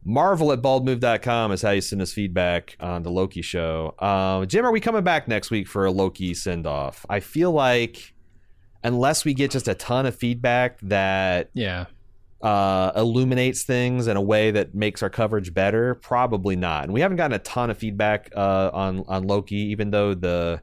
Marvel 0.03 0.52
at 0.52 0.61
baldmove.com 0.61 1.52
is 1.52 1.61
how 1.61 1.72
you 1.72 1.82
send 1.82 2.02
us 2.02 2.11
feedback 2.11 2.76
on 2.80 3.03
the 3.03 3.11
Loki 3.11 3.41
show. 3.41 3.94
Uh, 3.99 4.45
Jim, 4.45 4.65
are 4.65 4.72
we 4.72 4.80
coming 4.80 5.03
back 5.03 5.28
next 5.28 5.52
week 5.52 5.68
for 5.68 5.86
a 5.86 5.91
Loki 5.91 6.34
send 6.34 6.65
off? 6.65 7.06
I 7.10 7.19
feel 7.19 7.52
like 7.52 8.14
unless 8.84 9.26
we 9.26 9.34
get 9.34 9.52
just 9.52 9.68
a 9.68 9.76
ton 9.76 10.06
of 10.06 10.15
feedback 10.15 10.80
that 10.82 11.52
Yeah, 11.53 11.86
uh, 12.41 12.91
illuminates 12.95 13.64
things 13.64 14.07
in 14.07 14.18
a 14.18 14.22
way 14.22 14.49
that 14.49 14.73
makes 14.73 15.03
our 15.03 15.10
coverage 15.10 15.53
better, 15.53 15.94
probably 15.95 16.56
not. 16.56 16.86
And 16.86 16.94
we 16.94 17.02
haven't 17.02 17.18
gotten 17.18 17.36
a 17.36 17.40
ton 17.40 17.69
of 17.69 17.78
feedback 17.78 18.32
uh, 18.36 18.72
on 18.73 19.03
on 19.07 19.28
Loki, 19.28 19.57
even 19.57 19.91
though 19.91 20.15
the 20.15 20.61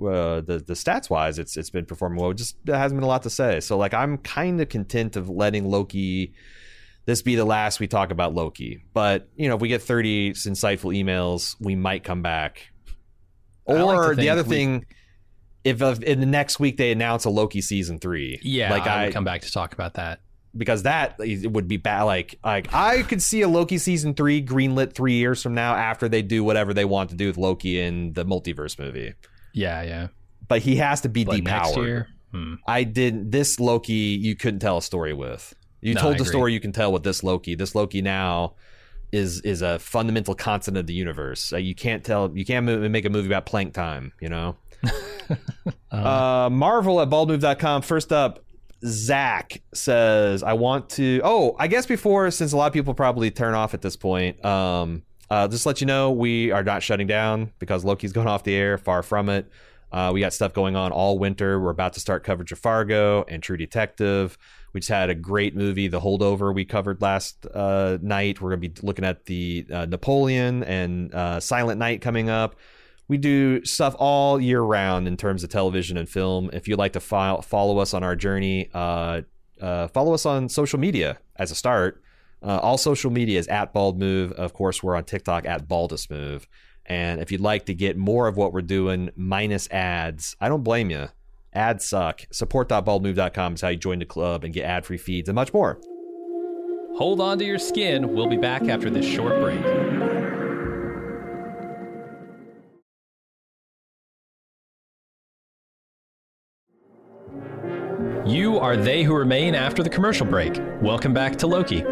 uh, 0.00 0.40
the 0.40 0.64
the 0.66 0.74
stats 0.74 1.08
wise, 1.08 1.38
it's 1.38 1.56
it's 1.56 1.70
been 1.70 1.86
performing 1.86 2.20
well. 2.20 2.30
It 2.32 2.38
just 2.38 2.56
there 2.64 2.76
hasn't 2.76 2.98
been 2.98 3.04
a 3.04 3.08
lot 3.08 3.22
to 3.22 3.30
say. 3.30 3.60
So 3.60 3.78
like, 3.78 3.94
I'm 3.94 4.18
kind 4.18 4.60
of 4.60 4.68
content 4.68 5.14
of 5.14 5.28
letting 5.30 5.66
Loki. 5.66 6.32
This 7.06 7.20
be 7.22 7.34
the 7.34 7.44
last 7.44 7.80
we 7.80 7.86
talk 7.86 8.10
about 8.10 8.34
Loki, 8.34 8.82
but 8.94 9.28
you 9.36 9.48
know, 9.48 9.56
if 9.56 9.60
we 9.60 9.68
get 9.68 9.82
30 9.82 10.32
insightful 10.32 10.94
emails, 10.96 11.54
we 11.60 11.74
might 11.74 12.02
come 12.04 12.22
back. 12.22 12.68
I 13.68 13.74
like 13.74 13.96
Or 13.98 14.14
the 14.14 14.30
other 14.30 14.42
we- 14.42 14.48
thing, 14.48 14.84
if 15.64 15.80
in 15.82 16.20
the 16.20 16.26
next 16.26 16.58
week 16.60 16.76
they 16.76 16.92
announce 16.92 17.24
a 17.24 17.30
Loki 17.30 17.60
season 17.60 17.98
three, 17.98 18.38
yeah. 18.42 18.70
like 18.70 18.86
I, 18.86 19.02
I, 19.02 19.04
would 19.06 19.14
come 19.14 19.24
back 19.24 19.42
to 19.42 19.52
talk 19.52 19.72
about 19.74 19.94
that. 19.94 20.20
because 20.56 20.82
that 20.84 21.16
would 21.18 21.68
be 21.68 21.76
bad. 21.78 22.02
Like, 22.04 22.38
like 22.44 22.72
I 22.74 23.02
could 23.02 23.20
see 23.22 23.42
a 23.42 23.48
Loki 23.48 23.78
season 23.78 24.14
three 24.14 24.42
greenlit 24.44 24.94
three 24.94 25.14
years 25.14 25.42
from 25.42 25.54
now 25.54 25.74
after 25.74 26.08
they 26.08 26.22
do 26.22 26.44
whatever 26.44 26.72
they 26.74 26.84
want 26.84 27.10
to 27.10 27.16
do 27.16 27.26
with 27.26 27.36
Loki 27.38 27.80
in 27.80 28.12
the 28.12 28.24
multiverse 28.24 28.78
movie. 28.78 29.14
Yeah, 29.52 29.82
yeah. 29.82 30.08
But 30.48 30.60
he 30.62 30.76
has 30.76 31.00
to 31.02 31.08
be 31.08 31.24
But 31.24 31.36
depowered. 31.40 32.06
hmm. 32.32 32.54
I 32.66 32.84
didn't. 32.84 33.30
This 33.30 33.58
Loki, 33.58 33.92
you 33.92 34.36
couldn't 34.36 34.60
tell 34.60 34.78
a 34.78 34.82
story 34.82 35.12
with. 35.14 35.54
You 35.84 35.94
No, 35.94 36.00
told 36.00 36.18
the 36.18 36.24
story 36.24 36.52
you 36.54 36.60
can 36.60 36.72
tell 36.72 36.92
with 36.92 37.02
this 37.02 37.22
Loki. 37.22 37.54
This 37.54 37.74
Loki 37.74 38.00
now 38.00 38.54
is 39.12 39.40
is 39.42 39.60
a 39.62 39.78
fundamental 39.78 40.34
constant 40.34 40.76
of 40.78 40.86
the 40.86 40.94
universe. 40.94 41.52
Uh, 41.52 41.58
you 41.58 41.74
can't 41.74 42.02
tell. 42.02 42.32
You 42.34 42.44
can't 42.44 42.64
make 42.64 43.04
a 43.04 43.10
movie 43.10 43.28
about 43.28 43.44
Planck 43.46 43.72
time. 43.74 44.12
You 44.20 44.28
know. 44.30 44.56
Uh, 45.90 46.50
Marvel 46.50 47.00
at 47.00 47.08
baldmove.com. 47.08 47.80
First 47.82 48.12
up, 48.12 48.40
Zach 48.84 49.62
says, 49.72 50.42
I 50.42 50.54
want 50.54 50.90
to. 50.90 51.20
Oh, 51.22 51.54
I 51.58 51.68
guess 51.68 51.86
before, 51.86 52.30
since 52.32 52.52
a 52.52 52.56
lot 52.56 52.66
of 52.66 52.72
people 52.72 52.92
probably 52.94 53.30
turn 53.30 53.54
off 53.54 53.74
at 53.74 53.80
this 53.80 53.96
point, 53.96 54.44
um, 54.44 55.02
uh, 55.30 55.46
just 55.48 55.64
let 55.66 55.80
you 55.80 55.86
know 55.86 56.10
we 56.10 56.50
are 56.50 56.64
not 56.64 56.82
shutting 56.82 57.06
down 57.06 57.52
because 57.60 57.84
Loki's 57.84 58.12
going 58.18 58.26
off 58.26 58.42
the 58.42 58.54
air. 58.54 58.76
Far 58.76 59.02
from 59.04 59.28
it. 59.28 59.48
Uh, 59.92 60.10
we 60.12 60.18
got 60.18 60.32
stuff 60.32 60.52
going 60.52 60.74
on 60.74 60.90
all 60.90 61.18
winter. 61.18 61.60
We're 61.60 61.70
about 61.70 61.92
to 61.92 62.00
start 62.00 62.24
coverage 62.24 62.50
of 62.50 62.58
Fargo 62.58 63.24
and 63.28 63.40
True 63.40 63.56
Detective. 63.56 64.36
We 64.74 64.80
just 64.80 64.90
had 64.90 65.08
a 65.08 65.14
great 65.14 65.56
movie, 65.56 65.88
The 65.88 66.00
Holdover, 66.00 66.54
we 66.54 66.66
covered 66.66 67.00
last 67.00 67.46
uh, 67.46 67.96
night. 68.02 68.42
We're 68.42 68.50
going 68.50 68.60
to 68.60 68.68
be 68.68 68.86
looking 68.86 69.06
at 69.06 69.24
the 69.24 69.66
uh, 69.72 69.86
Napoleon 69.86 70.62
and 70.64 71.14
uh, 71.14 71.40
Silent 71.40 71.78
Night 71.78 72.02
coming 72.02 72.28
up 72.28 72.56
we 73.08 73.18
do 73.18 73.64
stuff 73.64 73.94
all 73.98 74.40
year 74.40 74.62
round 74.62 75.06
in 75.06 75.16
terms 75.16 75.44
of 75.44 75.50
television 75.50 75.96
and 75.96 76.08
film. 76.08 76.50
If 76.52 76.68
you'd 76.68 76.78
like 76.78 76.94
to 76.94 77.00
follow 77.00 77.78
us 77.78 77.92
on 77.92 78.02
our 78.02 78.16
journey, 78.16 78.70
uh, 78.72 79.22
uh, 79.60 79.88
follow 79.88 80.14
us 80.14 80.24
on 80.24 80.48
social 80.48 80.78
media 80.78 81.18
as 81.36 81.50
a 81.50 81.54
start. 81.54 82.02
Uh, 82.42 82.58
all 82.62 82.78
social 82.78 83.10
media 83.10 83.38
is 83.38 83.48
at 83.48 83.72
Bald 83.72 83.98
Move. 83.98 84.32
Of 84.32 84.52
course, 84.54 84.82
we're 84.82 84.96
on 84.96 85.04
TikTok 85.04 85.46
at 85.46 85.68
Baldest 85.68 86.10
Move. 86.10 86.46
And 86.86 87.20
if 87.20 87.32
you'd 87.32 87.40
like 87.40 87.66
to 87.66 87.74
get 87.74 87.96
more 87.96 88.28
of 88.28 88.36
what 88.36 88.52
we're 88.52 88.62
doing 88.62 89.10
minus 89.16 89.70
ads, 89.70 90.36
I 90.40 90.48
don't 90.48 90.62
blame 90.62 90.90
you. 90.90 91.08
Ads 91.54 91.84
suck. 91.84 92.22
Support.baldmove.com 92.32 93.54
is 93.54 93.60
how 93.60 93.68
you 93.68 93.76
join 93.76 94.00
the 94.00 94.04
club 94.04 94.44
and 94.44 94.52
get 94.52 94.64
ad 94.64 94.84
free 94.84 94.98
feeds 94.98 95.28
and 95.28 95.36
much 95.36 95.52
more. 95.52 95.80
Hold 96.96 97.20
on 97.20 97.38
to 97.38 97.44
your 97.44 97.58
skin. 97.58 98.12
We'll 98.14 98.28
be 98.28 98.36
back 98.36 98.68
after 98.68 98.90
this 98.90 99.06
short 99.06 99.40
break. 99.40 99.60
You 108.26 108.58
are 108.58 108.76
they 108.76 109.02
who 109.02 109.14
remain 109.14 109.54
after 109.54 109.82
the 109.82 109.90
commercial 109.90 110.26
break. 110.26 110.58
Welcome 110.80 111.12
back 111.12 111.36
to 111.36 111.46
Loki. 111.46 111.84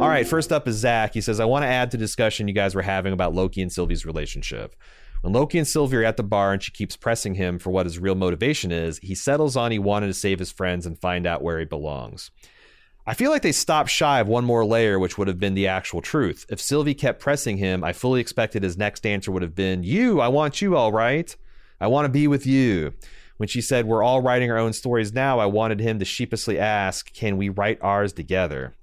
All 0.00 0.08
right, 0.08 0.26
first 0.26 0.52
up 0.52 0.66
is 0.66 0.76
Zach. 0.76 1.14
He 1.14 1.20
says, 1.20 1.38
I 1.38 1.44
want 1.44 1.64
to 1.64 1.66
add 1.68 1.90
to 1.90 1.96
the 1.96 2.04
discussion 2.04 2.48
you 2.48 2.54
guys 2.54 2.74
were 2.74 2.82
having 2.82 3.12
about 3.12 3.34
Loki 3.34 3.62
and 3.62 3.72
Sylvie's 3.72 4.06
relationship. 4.06 4.74
When 5.22 5.32
Loki 5.32 5.58
and 5.58 5.66
Sylvie 5.66 5.96
are 5.96 6.04
at 6.04 6.16
the 6.16 6.22
bar 6.22 6.52
and 6.52 6.62
she 6.62 6.70
keeps 6.70 6.96
pressing 6.96 7.34
him 7.34 7.58
for 7.58 7.70
what 7.70 7.86
his 7.86 7.98
real 7.98 8.14
motivation 8.14 8.70
is, 8.70 8.98
he 8.98 9.14
settles 9.16 9.56
on 9.56 9.72
he 9.72 9.78
wanted 9.78 10.06
to 10.06 10.14
save 10.14 10.38
his 10.38 10.52
friends 10.52 10.86
and 10.86 10.98
find 10.98 11.26
out 11.26 11.42
where 11.42 11.58
he 11.58 11.64
belongs. 11.64 12.30
I 13.04 13.14
feel 13.14 13.30
like 13.30 13.42
they 13.42 13.52
stopped 13.52 13.90
shy 13.90 14.20
of 14.20 14.28
one 14.28 14.44
more 14.44 14.64
layer, 14.64 14.98
which 14.98 15.18
would 15.18 15.28
have 15.28 15.40
been 15.40 15.54
the 15.54 15.66
actual 15.66 16.02
truth. 16.02 16.44
If 16.50 16.60
Sylvie 16.60 16.94
kept 16.94 17.20
pressing 17.20 17.56
him, 17.56 17.82
I 17.82 17.92
fully 17.92 18.20
expected 18.20 18.62
his 18.62 18.76
next 18.76 19.06
answer 19.06 19.32
would 19.32 19.42
have 19.42 19.54
been, 19.54 19.82
You, 19.82 20.20
I 20.20 20.28
want 20.28 20.60
you, 20.60 20.76
all 20.76 20.92
right. 20.92 21.34
I 21.80 21.86
want 21.86 22.04
to 22.04 22.10
be 22.10 22.28
with 22.28 22.46
you. 22.46 22.92
When 23.38 23.48
she 23.48 23.60
said, 23.60 23.86
We're 23.86 24.02
all 24.02 24.20
writing 24.20 24.50
our 24.50 24.58
own 24.58 24.72
stories 24.72 25.12
now, 25.12 25.38
I 25.38 25.46
wanted 25.46 25.80
him 25.80 25.98
to 26.00 26.04
sheepishly 26.04 26.58
ask, 26.58 27.12
Can 27.14 27.38
we 27.38 27.48
write 27.48 27.78
ours 27.80 28.12
together? 28.12 28.74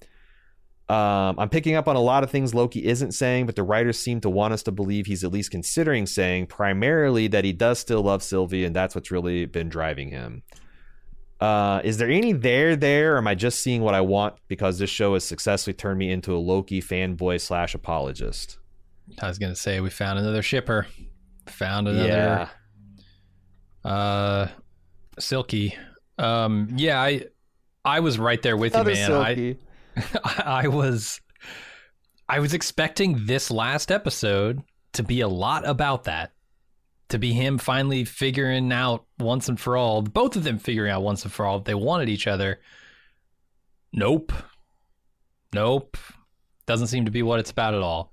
Um, 0.87 1.39
I'm 1.39 1.49
picking 1.49 1.73
up 1.75 1.87
on 1.87 1.95
a 1.95 2.01
lot 2.01 2.23
of 2.23 2.29
things 2.29 2.53
Loki 2.53 2.85
isn't 2.85 3.13
saying, 3.13 3.47
but 3.47 3.55
the 3.55 3.63
writers 3.63 3.97
seem 3.97 4.21
to 4.21 4.29
want 4.29 4.53
us 4.53 4.61
to 4.63 4.71
believe 4.71 5.07
he's 5.07 5.23
at 5.23 5.31
least 5.31 5.49
considering 5.49 6.05
saying, 6.05 6.45
primarily 6.47 7.27
that 7.27 7.43
he 7.43 7.53
does 7.53 7.79
still 7.79 8.03
love 8.03 8.21
Sylvie, 8.21 8.63
and 8.65 8.75
that's 8.75 8.93
what's 8.93 9.09
really 9.09 9.45
been 9.45 9.67
driving 9.67 10.09
him. 10.09 10.43
Uh, 11.41 11.81
is 11.83 11.97
there 11.97 12.09
any 12.09 12.33
there 12.33 12.75
there, 12.75 13.15
or 13.15 13.17
am 13.17 13.27
I 13.27 13.33
just 13.35 13.61
seeing 13.63 13.81
what 13.81 13.93
I 13.95 14.01
want 14.01 14.35
because 14.47 14.77
this 14.77 14.89
show 14.89 15.15
has 15.15 15.23
successfully 15.23 15.73
turned 15.73 15.97
me 15.97 16.11
into 16.11 16.35
a 16.35 16.37
Loki 16.37 16.81
fanboy 16.81 17.41
slash 17.41 17.73
apologist? 17.73 18.59
I 19.19 19.27
was 19.27 19.37
gonna 19.39 19.55
say 19.55 19.81
we 19.81 19.89
found 19.89 20.17
another 20.19 20.41
shipper. 20.41 20.87
Found 21.47 21.87
another 21.87 22.07
Yeah. 23.83 23.89
uh 23.89 24.47
Sylki. 25.19 25.73
Um 26.17 26.69
yeah, 26.75 27.01
I 27.01 27.23
I 27.83 27.99
was 27.99 28.17
right 28.17 28.41
there 28.41 28.57
with 28.57 28.73
Another 28.73 28.91
you, 28.91 28.97
man. 28.97 29.11
Sylki. 29.11 29.55
I 29.55 29.57
I 30.23 30.67
was 30.67 31.21
I 32.27 32.39
was 32.39 32.53
expecting 32.53 33.25
this 33.25 33.51
last 33.51 33.91
episode 33.91 34.61
to 34.93 35.03
be 35.03 35.21
a 35.21 35.27
lot 35.27 35.67
about 35.67 36.05
that. 36.05 36.31
To 37.09 37.19
be 37.19 37.33
him 37.33 37.59
finally 37.59 38.03
figuring 38.03 38.71
out 38.71 39.05
once 39.19 39.47
and 39.47 39.59
for 39.59 39.77
all, 39.77 40.01
both 40.01 40.35
of 40.35 40.43
them 40.43 40.57
figuring 40.57 40.91
out 40.91 41.03
once 41.03 41.23
and 41.23 41.31
for 41.31 41.45
all 41.45 41.59
if 41.59 41.63
they 41.65 41.75
wanted 41.75 42.09
each 42.09 42.25
other. 42.25 42.59
Nope. 43.93 44.33
Nope. 45.53 45.97
Doesn't 46.65 46.87
seem 46.87 47.05
to 47.05 47.11
be 47.11 47.21
what 47.21 47.39
it's 47.39 47.51
about 47.51 47.75
at 47.75 47.81
all. 47.83 48.11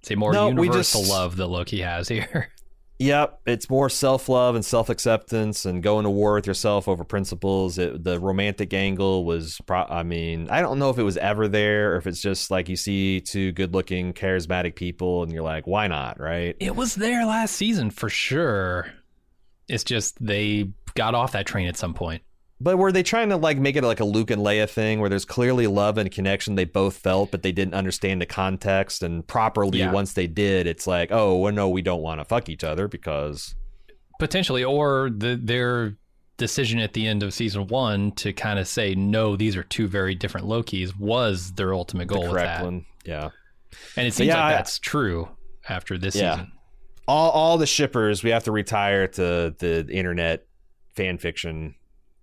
It's 0.00 0.10
a 0.10 0.16
more 0.16 0.32
No, 0.32 0.48
universal 0.48 1.00
just- 1.00 1.10
love 1.10 1.36
that 1.36 1.46
Loki 1.46 1.80
has 1.80 2.08
here. 2.08 2.50
Yep, 3.02 3.40
it's 3.46 3.68
more 3.68 3.90
self 3.90 4.28
love 4.28 4.54
and 4.54 4.64
self 4.64 4.88
acceptance 4.88 5.66
and 5.66 5.82
going 5.82 6.04
to 6.04 6.10
war 6.10 6.34
with 6.34 6.46
yourself 6.46 6.86
over 6.86 7.02
principles. 7.02 7.76
It, 7.76 8.04
the 8.04 8.20
romantic 8.20 8.72
angle 8.72 9.24
was, 9.24 9.60
pro- 9.66 9.86
I 9.86 10.04
mean, 10.04 10.48
I 10.48 10.60
don't 10.60 10.78
know 10.78 10.88
if 10.88 10.98
it 10.98 11.02
was 11.02 11.16
ever 11.16 11.48
there 11.48 11.94
or 11.94 11.96
if 11.96 12.06
it's 12.06 12.22
just 12.22 12.52
like 12.52 12.68
you 12.68 12.76
see 12.76 13.20
two 13.20 13.50
good 13.52 13.74
looking, 13.74 14.12
charismatic 14.12 14.76
people 14.76 15.24
and 15.24 15.32
you're 15.32 15.42
like, 15.42 15.66
why 15.66 15.88
not, 15.88 16.20
right? 16.20 16.54
It 16.60 16.76
was 16.76 16.94
there 16.94 17.26
last 17.26 17.56
season 17.56 17.90
for 17.90 18.08
sure. 18.08 18.92
It's 19.68 19.84
just 19.84 20.24
they 20.24 20.70
got 20.94 21.16
off 21.16 21.32
that 21.32 21.46
train 21.46 21.66
at 21.66 21.76
some 21.76 21.94
point. 21.94 22.22
But 22.62 22.76
were 22.76 22.92
they 22.92 23.02
trying 23.02 23.30
to 23.30 23.36
like 23.36 23.58
make 23.58 23.76
it 23.76 23.82
like 23.82 24.00
a 24.00 24.04
Luke 24.04 24.30
and 24.30 24.40
Leia 24.42 24.68
thing 24.70 25.00
where 25.00 25.08
there's 25.10 25.24
clearly 25.24 25.66
love 25.66 25.98
and 25.98 26.10
connection 26.10 26.54
they 26.54 26.64
both 26.64 26.96
felt, 26.96 27.30
but 27.30 27.42
they 27.42 27.50
didn't 27.52 27.74
understand 27.74 28.20
the 28.20 28.26
context 28.26 29.02
and 29.02 29.26
properly 29.26 29.80
Yeah. 29.80 29.90
once 29.90 30.12
they 30.12 30.26
did, 30.26 30.66
it's 30.66 30.86
like, 30.86 31.10
oh, 31.10 31.36
well, 31.38 31.52
no, 31.52 31.68
we 31.68 31.82
don't 31.82 32.02
want 32.02 32.20
to 32.20 32.24
fuck 32.24 32.48
each 32.48 32.62
other 32.64 32.86
because 32.88 33.54
Potentially, 34.18 34.62
or 34.62 35.10
the, 35.10 35.34
their 35.42 35.96
decision 36.36 36.78
at 36.78 36.92
the 36.92 37.06
end 37.08 37.22
of 37.24 37.34
season 37.34 37.66
one 37.66 38.12
to 38.12 38.32
kind 38.32 38.58
of 38.60 38.68
say, 38.68 38.94
no, 38.94 39.34
these 39.34 39.56
are 39.56 39.64
two 39.64 39.88
very 39.88 40.14
different 40.14 40.46
Lokis 40.46 40.96
was 40.96 41.52
their 41.54 41.74
ultimate 41.74 42.06
goal 42.06 42.20
the 42.22 42.28
with 42.28 42.32
correct 42.34 42.58
that. 42.58 42.64
one. 42.64 42.86
Yeah. 43.04 43.30
And 43.96 44.06
it 44.06 44.14
seems 44.14 44.28
yeah, 44.28 44.36
like 44.36 44.52
I- 44.52 44.56
that's 44.56 44.78
true 44.78 45.28
after 45.68 45.98
this 45.98 46.14
Yeah. 46.14 46.34
season. 46.34 46.52
all 47.08 47.30
all 47.30 47.58
the 47.58 47.66
shippers 47.66 48.22
we 48.22 48.30
have 48.30 48.44
to 48.44 48.52
retire 48.52 49.08
to 49.08 49.54
the 49.58 49.86
internet 49.90 50.46
fan 50.94 51.18
fiction 51.18 51.74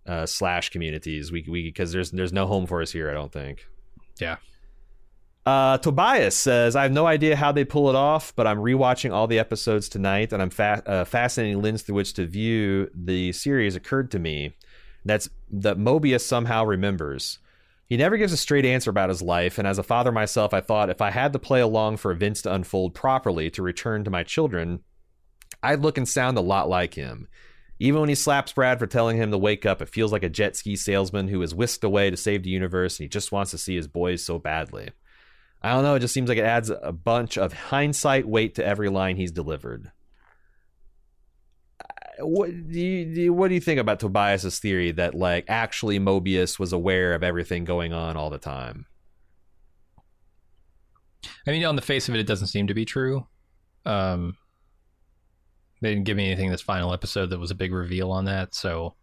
uh, 0.10 0.26
slash 0.26 0.70
communities 0.70 1.32
we 1.32 1.46
we 1.48 1.64
because 1.64 1.92
there's 1.92 2.12
there's 2.12 2.34
no 2.34 2.46
home 2.48 2.66
for 2.66 2.82
us 2.82 2.92
here 2.92 3.10
i 3.10 3.14
don't 3.14 3.32
think 3.32 3.66
Yeah. 4.20 4.38
uh, 5.46 5.78
Tobias 5.80 6.36
says, 6.36 6.76
I 6.76 6.84
have 6.84 6.92
no 6.92 7.08
idea 7.08 7.36
how 7.36 7.52
they 7.52 7.66
pull 7.66 7.90
it 7.90 7.96
off, 7.96 8.36
but 8.36 8.46
I'm 8.46 8.58
rewatching 8.60 9.12
all 9.12 9.26
the 9.28 9.40
episodes 9.40 9.90
tonight, 9.90 10.32
and 10.34 10.42
I'm 10.42 10.50
fa- 10.52 10.84
uh, 10.86 11.06
fascinating 11.06 11.62
lens 11.62 11.82
through 11.82 11.96
which 11.96 12.14
to 12.16 12.26
view 12.28 12.90
the 12.94 13.32
series 13.32 13.76
occurred 13.76 14.12
to 14.12 14.20
me. 14.20 14.56
That's 15.06 15.30
that 15.52 15.78
Mobius 15.78 16.22
somehow 16.22 16.66
remembers. 16.66 17.40
He 17.88 17.98
never 17.98 18.18
gives 18.18 18.34
a 18.34 18.38
straight 18.38 18.66
answer 18.66 18.90
about 18.92 19.10
his 19.10 19.22
life, 19.24 19.58
and 19.58 19.68
as 19.68 19.80
a 19.80 19.84
father 19.84 20.12
myself, 20.12 20.54
I 20.54 20.62
thought 20.62 20.90
if 20.92 21.02
I 21.02 21.10
had 21.10 21.34
to 21.34 21.40
play 21.40 21.62
along 21.62 21.98
for 21.98 22.12
events 22.12 22.42
to 22.44 22.54
unfold 22.54 22.94
properly 22.94 23.50
to 23.52 23.64
return 23.64 24.04
to 24.04 24.12
my 24.12 24.24
children, 24.24 24.82
I'd 25.64 25.82
look 25.82 25.98
and 25.98 26.08
sound 26.08 26.38
a 26.38 26.42
lot 26.42 26.70
like 26.70 26.94
him. 26.94 27.28
Even 27.80 28.02
when 28.02 28.10
he 28.10 28.16
slaps 28.16 28.52
Brad 28.52 28.78
for 28.78 28.88
telling 28.88 29.16
him 29.18 29.32
to 29.32 29.38
wake 29.38 29.66
up, 29.66 29.82
it 29.82 29.88
feels 29.90 30.12
like 30.12 30.24
a 30.24 30.30
jet 30.30 30.56
ski 30.58 30.76
salesman 30.76 31.30
who 31.30 31.42
is 31.42 31.56
whisked 31.56 31.84
away 31.86 32.10
to 32.10 32.18
save 32.18 32.44
the 32.44 32.50
universe 32.50 33.00
and 33.00 33.06
he 33.06 33.10
just 33.10 33.32
wants 33.32 33.52
to 33.52 33.58
see 33.58 33.76
his 33.76 33.88
boys 33.88 34.24
so 34.24 34.38
badly. 34.38 34.90
I 35.62 35.72
don't 35.72 35.84
know, 35.84 35.96
it 35.96 36.00
just 36.00 36.14
seems 36.14 36.28
like 36.30 36.38
it 36.38 36.44
adds 36.46 36.70
a 36.70 36.92
bunch 36.92 37.38
of 37.38 37.54
hindsight 37.54 38.28
weight 38.28 38.56
to 38.56 38.66
every 38.66 38.90
line 38.90 39.16
he's 39.16 39.32
delivered. 39.32 39.92
What 42.20 42.50
do 42.50 42.80
you, 42.80 43.06
do 43.06 43.22
you- 43.22 43.34
what 43.34 43.48
do 43.48 43.54
you 43.54 43.62
think 43.62 43.80
about 43.80 44.00
Tobias's 44.02 44.60
theory 44.60 44.92
that 44.92 45.16
like 45.16 45.46
actually 45.48 46.00
Mobius 46.00 46.60
was 46.60 46.74
aware 46.74 47.14
of 47.14 47.24
everything 47.24 47.64
going 47.64 47.94
on 47.94 48.18
all 48.18 48.30
the 48.30 48.38
time? 48.38 48.88
I 51.48 51.52
mean, 51.52 51.64
on 51.64 51.78
the 51.78 51.82
face 51.82 52.10
of 52.10 52.16
it, 52.16 52.20
it 52.20 52.28
doesn't 52.28 52.48
seem 52.48 52.68
to 52.68 52.74
be 52.74 52.86
true. 52.86 53.26
Um, 53.86 54.36
they 55.82 55.90
didn't 55.94 56.06
give 56.06 56.18
me 56.18 56.26
anything 56.28 56.50
this 56.52 56.62
final 56.62 56.94
episode 56.94 57.28
that 57.32 57.40
was 57.40 57.52
a 57.52 57.56
big 57.56 57.72
reveal 57.74 58.12
on 58.12 58.26
that, 58.26 58.54
so 58.56 58.96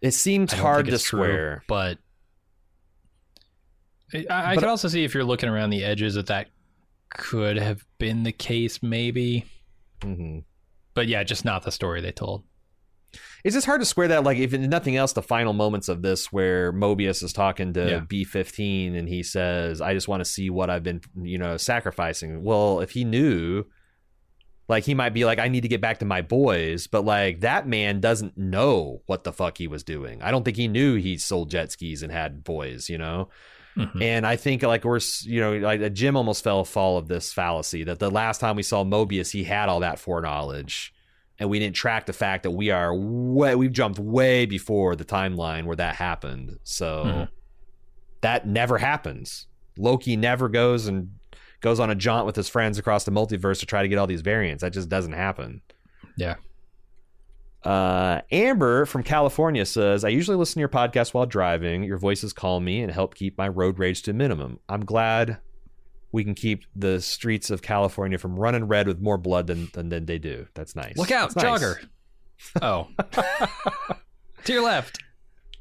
It 0.00 0.12
seems 0.12 0.52
hard 0.52 0.86
to 0.86 0.94
it's 0.94 1.04
true, 1.04 1.58
but 1.68 1.98
I, 4.12 4.18
I 4.30 4.54
But- 4.54 4.60
could 4.60 4.68
also 4.68 4.88
see 4.88 5.04
if 5.04 5.14
you're 5.14 5.24
looking 5.24 5.48
around 5.48 5.70
the 5.70 5.84
edges 5.84 6.14
that 6.14 6.26
that 6.26 6.48
could 7.10 7.56
have 7.56 7.84
been 7.98 8.22
the 8.22 8.32
case, 8.32 8.82
maybe. 8.82 9.44
hmm 10.02 10.40
But 10.94 11.06
yeah, 11.08 11.22
just 11.22 11.44
not 11.44 11.62
the 11.62 11.70
story 11.72 12.00
they 12.00 12.12
told. 12.12 12.44
It's 13.42 13.54
just 13.54 13.66
hard 13.66 13.80
to 13.80 13.84
square 13.84 14.08
that. 14.08 14.22
Like, 14.22 14.38
if 14.38 14.52
nothing 14.52 14.96
else, 14.96 15.12
the 15.14 15.22
final 15.22 15.52
moments 15.52 15.88
of 15.88 16.02
this, 16.02 16.30
where 16.32 16.72
Mobius 16.72 17.22
is 17.24 17.32
talking 17.32 17.72
to 17.72 17.88
Yeah. 17.90 18.00
B 18.00 18.22
fifteen, 18.22 18.94
and 18.94 19.08
he 19.08 19.22
says, 19.24 19.80
"I 19.80 19.94
just 19.94 20.06
want 20.08 20.20
to 20.20 20.24
see 20.30 20.48
what 20.50 20.70
I've 20.70 20.84
been, 20.84 21.00
you 21.20 21.38
know, 21.38 21.56
sacrificing." 21.56 22.44
Well, 22.44 22.80
if 22.80 22.92
he 22.92 23.04
knew, 23.04 23.64
like, 24.70 24.84
he 24.84 24.94
might 24.94 25.10
be 25.12 25.26
like, 25.26 25.38
"I 25.38 25.48
need 25.48 25.60
to 25.62 25.68
get 25.68 25.82
back 25.82 25.98
to 25.98 26.06
my 26.06 26.22
boys," 26.22 26.86
but 26.86 27.04
like 27.04 27.40
that 27.40 27.68
man 27.68 28.00
doesn't 28.00 28.38
know 28.38 29.02
what 29.06 29.24
the 29.24 29.32
fuck 29.32 29.58
he 29.58 29.68
was 29.68 29.82
doing. 29.84 30.22
I 30.22 30.30
don't 30.30 30.44
think 30.44 30.56
he 30.56 30.68
knew 30.68 30.94
he 30.94 31.18
sold 31.18 31.50
jet 31.50 31.70
skis 31.72 32.02
and 32.02 32.10
had 32.10 32.42
boys. 32.44 32.88
You 32.88 32.96
know. 32.98 33.28
Mhm. 33.76 34.02
And 34.02 34.26
I 34.26 34.34
think 34.36 34.62
like 34.62 34.84
we're 34.84 34.98
you 35.22 35.40
know 35.40 35.56
like 35.58 35.92
Jim 35.92 36.16
almost 36.16 36.42
fell 36.42 36.64
fall 36.64 36.96
of 36.98 37.06
this 37.08 37.32
fallacy 37.32 37.84
that 37.84 37.98
the 38.00 38.10
last 38.10 38.40
time 38.40 38.56
we 38.56 38.62
saw 38.64 38.82
Mobius 38.84 39.30
he 39.32 39.44
had 39.44 39.68
all 39.68 39.80
that 39.80 39.98
foreknowledge, 40.00 40.92
and 41.38 41.48
we 41.48 41.58
didn't 41.60 41.76
track 41.76 42.06
the 42.06 42.12
fact 42.12 42.42
that 42.42 42.50
we 42.50 42.70
are 42.70 42.92
way 42.94 43.54
we've 43.54 43.72
jumped 43.72 43.98
way 44.00 44.44
before 44.44 44.96
the 44.96 45.04
timeline 45.04 45.64
where 45.66 45.76
that 45.76 45.94
happened. 45.96 46.58
So 46.64 47.04
Mhm. 47.04 47.28
that 48.22 48.46
never 48.46 48.78
happens. 48.78 49.46
Loki 49.78 50.16
never 50.16 50.48
goes 50.48 50.86
and 50.88 51.10
goes 51.60 51.80
on 51.80 51.90
a 51.90 51.94
jaunt 51.94 52.26
with 52.26 52.36
his 52.36 52.48
friends 52.48 52.78
across 52.78 53.04
the 53.04 53.10
multiverse 53.10 53.60
to 53.60 53.66
try 53.66 53.82
to 53.82 53.88
get 53.88 53.98
all 53.98 54.06
these 54.06 54.22
variants. 54.22 54.62
That 54.62 54.72
just 54.72 54.88
doesn't 54.88 55.12
happen. 55.12 55.62
Yeah. 56.16 56.36
Uh, 57.62 58.22
Amber 58.32 58.86
from 58.86 59.02
California 59.02 59.66
says, 59.66 60.02
I 60.04 60.08
usually 60.08 60.36
listen 60.36 60.54
to 60.54 60.60
your 60.60 60.68
podcast 60.68 61.12
while 61.12 61.26
driving. 61.26 61.82
Your 61.82 61.98
voices 61.98 62.32
calm 62.32 62.64
me 62.64 62.80
and 62.80 62.90
help 62.90 63.14
keep 63.14 63.36
my 63.36 63.48
road 63.48 63.78
rage 63.78 64.02
to 64.02 64.12
a 64.12 64.14
minimum. 64.14 64.58
I'm 64.68 64.84
glad 64.84 65.38
we 66.12 66.24
can 66.24 66.34
keep 66.34 66.64
the 66.74 67.00
streets 67.00 67.50
of 67.50 67.62
California 67.62 68.18
from 68.18 68.38
running 68.38 68.64
red 68.64 68.86
with 68.88 69.00
more 69.00 69.18
blood 69.18 69.46
than, 69.46 69.68
than, 69.74 69.90
than 69.90 70.06
they 70.06 70.18
do. 70.18 70.46
That's 70.54 70.74
nice. 70.74 70.96
Look 70.96 71.10
out, 71.10 71.34
That's 71.34 71.44
nice. 71.44 71.60
jogger. 71.60 71.88
Oh. 72.62 72.88
to 74.44 74.52
your 74.52 74.64
left. 74.64 74.98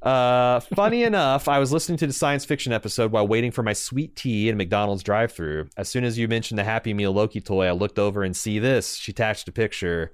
Uh, 0.01 0.59
funny 0.59 1.03
enough, 1.11 1.47
I 1.47 1.59
was 1.59 1.71
listening 1.71 1.97
to 1.99 2.07
the 2.07 2.13
science 2.13 2.45
fiction 2.45 2.71
episode 2.71 3.11
while 3.11 3.27
waiting 3.27 3.51
for 3.51 3.63
my 3.63 3.73
sweet 3.73 4.15
tea 4.15 4.49
in 4.49 4.57
McDonald's 4.57 5.03
drive-through. 5.03 5.69
As 5.77 5.89
soon 5.89 6.03
as 6.03 6.17
you 6.17 6.27
mentioned 6.27 6.57
the 6.57 6.63
Happy 6.63 6.93
Meal 6.93 7.11
Loki 7.11 7.41
toy, 7.41 7.67
I 7.67 7.71
looked 7.71 7.99
over 7.99 8.23
and 8.23 8.35
see 8.35 8.59
this. 8.59 8.95
She 8.95 9.11
attached 9.11 9.47
a 9.47 9.51
picture. 9.51 10.13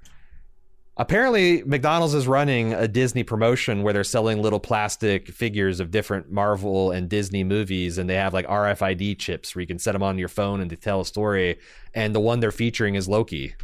Apparently, 0.97 1.61
McDonald's 1.63 2.13
is 2.13 2.25
running 2.25 2.73
a 2.73 2.87
Disney 2.87 3.23
promotion 3.23 3.83
where 3.83 3.91
they're 3.91 4.05
selling 4.05 4.41
little 4.41 4.61
plastic 4.61 5.27
figures 5.27 5.81
of 5.81 5.91
different 5.91 6.31
Marvel 6.31 6.91
and 6.91 7.09
Disney 7.09 7.43
movies, 7.43 7.97
and 7.97 8.09
they 8.09 8.15
have 8.15 8.33
like 8.33 8.47
RFID 8.47 9.19
chips 9.19 9.53
where 9.53 9.61
you 9.61 9.67
can 9.67 9.77
set 9.77 9.91
them 9.91 10.01
on 10.01 10.17
your 10.17 10.29
phone 10.29 10.61
and 10.61 10.69
to 10.69 10.77
tell 10.77 11.01
a 11.01 11.05
story. 11.05 11.59
And 11.93 12.15
the 12.15 12.21
one 12.21 12.39
they're 12.39 12.51
featuring 12.51 12.95
is 12.95 13.09
Loki. 13.09 13.55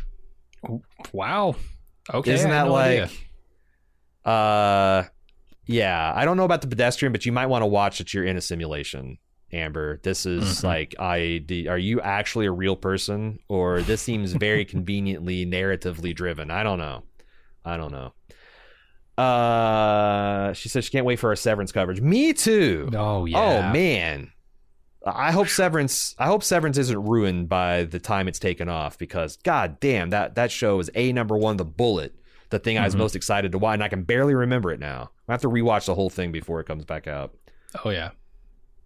Wow. 1.14 1.56
Okay. 2.14 2.34
Isn't 2.34 2.50
that 2.50 2.66
no 2.66 2.74
like 2.74 3.02
idea. 3.04 3.10
uh 4.26 5.04
yeah, 5.66 6.12
I 6.16 6.26
don't 6.26 6.38
know 6.38 6.44
about 6.46 6.62
the 6.62 6.68
pedestrian, 6.68 7.12
but 7.12 7.26
you 7.26 7.32
might 7.32 7.46
want 7.48 7.62
to 7.62 7.68
watch 7.68 7.98
that 8.00 8.14
you're 8.14 8.26
in 8.26 8.38
a 8.38 8.42
simulation, 8.42 9.18
Amber. 9.54 10.00
This 10.04 10.26
is 10.26 10.44
Mhm. 10.44 10.64
like 10.64 10.96
I 11.00 11.44
d- 11.46 11.68
are 11.68 11.78
you 11.78 12.02
actually 12.02 12.46
a 12.46 12.52
real 12.52 12.76
person 12.76 13.40
or 13.48 13.82
this 13.82 14.02
seems 14.02 14.34
very 14.34 14.66
conveniently 14.74 15.46
narratively 15.46 16.16
driven. 16.16 16.50
I 16.52 16.64
don't 16.64 16.80
know. 16.80 17.04
I 17.64 17.78
don't 17.78 17.92
know. 17.92 18.14
Uh 19.22 20.54
she 20.54 20.70
says 20.70 20.86
she 20.86 20.92
can't 20.92 21.06
wait 21.06 21.20
for 21.20 21.30
our 21.30 21.36
severance 21.36 21.72
coverage. 21.72 22.02
Me 22.02 22.34
too. 22.34 22.90
Oh 22.96 23.26
yeah. 23.26 23.38
Oh 23.70 23.72
man. 23.74 24.32
I 25.06 25.32
hope 25.32 25.48
Severance 25.48 26.16
I 26.20 26.28
hope 26.28 26.44
Severance 26.44 26.78
isn't 26.78 27.04
ruined 27.04 27.50
by 27.50 27.84
the 27.86 28.00
time 28.00 28.28
it's 28.28 28.40
taken 28.40 28.70
off 28.70 28.98
because 28.98 29.38
god 29.38 29.80
damn 29.80 30.12
that 30.12 30.36
that 30.36 30.52
show 30.52 30.80
is 30.80 30.90
a 30.96 31.12
number 31.12 31.36
one 31.38 31.58
the 31.58 31.66
bullet 31.66 32.16
the 32.52 32.60
thing 32.60 32.78
I 32.78 32.86
was 32.86 32.96
Mhm. 32.96 33.00
most 33.00 33.16
excited 33.16 33.52
to 33.54 33.58
watch 33.58 33.74
and 33.76 33.84
I 33.84 33.88
can 33.88 34.04
barely 34.04 34.36
remember 34.36 34.72
it 34.72 34.80
now. 34.80 35.10
I 35.28 35.32
have 35.34 35.42
to 35.42 35.50
rewatch 35.50 35.86
the 35.86 35.96
whole 35.96 36.10
thing 36.10 36.32
before 36.32 36.60
it 36.60 36.66
comes 36.66 36.86
back 36.86 37.08
out. 37.08 37.34
Oh 37.84 37.90
yeah. 37.90 38.12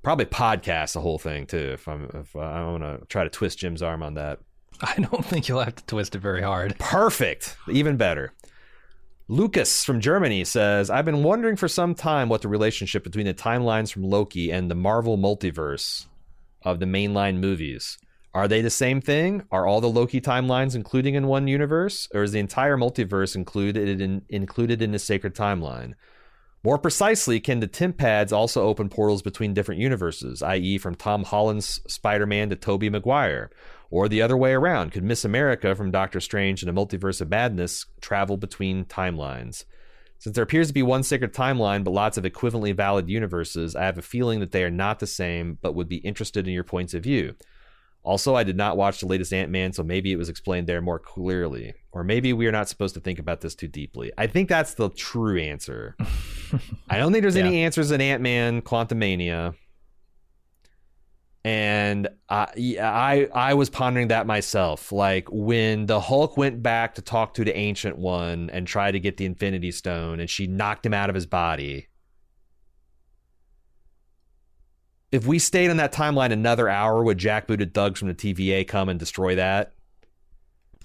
Probably 0.04 0.26
podcast 0.26 0.94
the 0.94 1.02
whole 1.02 1.18
thing 1.20 1.46
too 1.48 1.72
if 1.74 1.88
I'm 1.88 2.10
if 2.14 2.36
I 2.36 2.64
want 2.64 2.84
to 2.84 3.06
try 3.08 3.24
to 3.24 3.30
twist 3.30 3.58
Jim's 3.60 3.82
arm 3.82 4.02
on 4.04 4.14
that. 4.14 4.40
I 4.82 4.96
don't 5.02 5.26
think 5.26 5.48
you'll 5.48 5.64
have 5.64 5.76
to 5.76 5.86
twist 5.86 6.16
it 6.16 6.20
very 6.20 6.42
hard. 6.42 6.78
Perfect. 6.80 7.58
Even 7.70 7.98
better. 7.98 8.34
Lucas 9.28 9.84
from 9.84 10.00
Germany 10.02 10.44
says, 10.44 10.90
I've 10.92 11.06
been 11.06 11.24
wondering 11.24 11.56
for 11.56 11.68
some 11.68 11.96
time 11.96 12.30
what 12.30 12.44
the 12.44 12.48
relationship 12.48 13.04
between 13.04 13.26
the 13.26 13.34
timelines 13.34 13.92
from 13.92 14.04
Loki 14.04 14.52
and 14.52 14.70
the 14.70 14.76
Marvel 14.76 15.18
multiverse 15.18 16.06
of 16.62 16.80
the 16.80 16.86
mainline 16.86 17.38
movies. 17.38 17.98
Are 18.36 18.49
they 18.49 18.60
the 18.60 18.70
same 18.70 18.99
thing? 18.99 19.44
Are 19.49 19.66
all 19.66 19.80
the 19.80 19.88
Loki 19.88 20.20
timelines 20.20 20.76
including 20.76 21.16
in 21.16 21.26
one 21.26 21.48
universe? 21.48 22.10
Or 22.14 22.22
is 22.22 22.34
the 22.34 22.40
entire 22.40 22.76
multiverse 22.76 23.34
included 23.34 24.02
in 24.02 24.24
included 24.28 24.82
in 24.82 24.91
the 24.91 24.99
sacred 24.99 25.34
timeline? 25.34 25.94
More 26.62 26.78
precisely, 26.78 27.40
can 27.40 27.62
the 27.62 27.68
TemPads 27.68 28.34
also 28.34 28.64
open 28.64 28.90
portals 28.90 29.22
between 29.22 29.53
different 29.53 29.80
universes, 29.80 30.44
i.e., 30.44 30.78
from 30.80 30.95
Tom 30.95 31.24
Holland's 31.24 31.80
Spider 31.88 32.26
Man 32.26 32.49
to 32.49 32.57
Tobey 32.57 32.90
Maguire? 32.90 33.52
Or 33.90 34.10
the 34.10 34.22
other 34.22 34.36
way 34.36 34.52
around, 34.52 34.91
could 34.91 35.03
Miss 35.03 35.24
America 35.24 35.74
from 35.74 35.91
Doctor 35.91 36.20
Strange 36.20 36.62
and 36.62 36.70
a 36.70 36.74
Multiverse 36.74 37.22
of 37.22 37.30
Madness 37.30 37.86
travel 38.02 38.36
between 38.36 38.84
timelines? 38.84 39.64
Since 40.18 40.36
there 40.36 40.44
appears 40.44 40.68
to 40.68 40.74
be 40.74 40.84
one 40.84 41.03
sacred 41.03 41.34
timeline 41.34 41.86
but 41.86 41.91
lots 41.91 42.18
of 42.18 42.26
equivalently 42.26 42.76
valid 42.76 43.07
universes, 43.07 43.78
I 43.78 43.86
have 43.86 43.98
a 43.98 44.02
feeling 44.02 44.41
that 44.41 44.52
they 44.52 44.66
are 44.66 44.72
not 44.72 44.99
the 44.99 45.07
same 45.07 45.57
but 45.62 45.74
would 45.74 45.88
be 45.88 45.98
interested 45.98 46.48
in 46.48 46.53
your 46.53 46.66
points 46.66 46.94
of 46.94 47.03
view. 47.03 47.36
Also, 48.06 48.36
I 48.36 48.44
did 48.44 48.56
not 48.56 48.77
watch 48.77 48.99
the 48.99 49.07
latest 49.07 49.34
Ant 49.34 49.49
Man, 49.49 49.73
so 49.73 49.84
maybe 49.84 50.11
it 50.11 50.15
was 50.15 50.30
explained 50.30 50.68
there 50.68 50.80
more 50.80 50.99
clearly. 50.99 51.73
Or 51.91 52.03
maybe 52.03 52.34
we 52.34 52.45
are 52.45 52.52
not 52.52 52.69
supposed 52.69 52.94
to 52.94 52.99
think 52.99 53.18
about 53.18 53.41
this 53.41 53.56
too 53.56 53.68
deeply. 53.68 54.11
I 54.15 54.27
think 54.27 54.48
that's 54.48 54.76
the 54.76 54.90
true 54.90 55.40
answer. 55.40 55.95
I 56.90 56.98
don't 56.98 57.11
think 57.11 57.23
there's 57.23 57.36
any 57.36 57.64
answers 57.64 57.90
in 57.90 58.02
Ant 58.02 58.22
Man 58.22 58.61
Quantumania. 58.61 59.56
And 61.44 62.07
I, 62.30 62.48
yeah, 62.56 62.91
I 62.91 63.27
I 63.34 63.53
was 63.56 63.69
pondering 63.69 64.10
that 64.10 64.27
myself. 64.27 64.91
Like 64.91 65.27
when 65.32 65.86
the 65.86 65.99
Hulk 65.99 66.38
went 66.38 66.61
back 66.61 66.95
to 66.95 67.02
talk 67.02 67.36
to 67.36 67.44
the 67.44 67.56
Ancient 67.56 67.98
One 67.98 68.49
and 68.52 68.68
try 68.68 68.91
to 68.91 68.99
get 68.99 69.18
the 69.18 69.26
Infinity 69.26 69.72
Stone, 69.72 70.19
and 70.19 70.30
she 70.30 70.48
knocked 70.48 70.86
him 70.86 70.94
out 70.94 71.10
of 71.10 71.15
his 71.15 71.26
body. 71.26 71.88
If 75.16 75.26
we 75.26 75.40
stayed 75.40 75.70
on 75.70 75.78
that 75.78 75.94
timeline 75.94 76.32
another 76.32 76.68
hour, 76.70 77.04
would 77.04 77.18
jackbooted 77.18 77.74
thugs 77.74 78.00
from 78.00 78.10
the 78.10 78.14
TVA 78.14 78.68
come 78.68 78.90
and 78.90 79.00
destroy 79.00 79.36
that? 79.36 79.74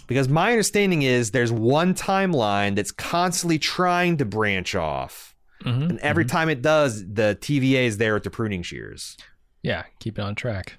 Because 0.07 0.28
my 0.28 0.51
understanding 0.51 1.02
is 1.02 1.31
there's 1.31 1.52
one 1.52 1.94
timeline 1.94 2.74
that's 2.77 2.93
constantly 2.93 3.59
trying 3.59 4.16
to 4.19 4.24
branch 4.24 4.74
off. 4.74 5.35
Mhm, 5.65 5.90
And 5.90 5.98
every 5.98 6.24
mhm. 6.24 6.28
time 6.31 6.48
it 6.48 6.62
does, 6.62 7.05
the 7.07 7.36
TVA 7.40 7.86
is 7.86 7.98
there 7.98 8.15
with 8.15 8.23
the 8.24 8.31
pruning 8.31 8.62
shears. 8.62 9.16
yeah, 9.62 9.82
keep 9.98 10.19
it 10.19 10.23
on 10.23 10.35
track. 10.35 10.78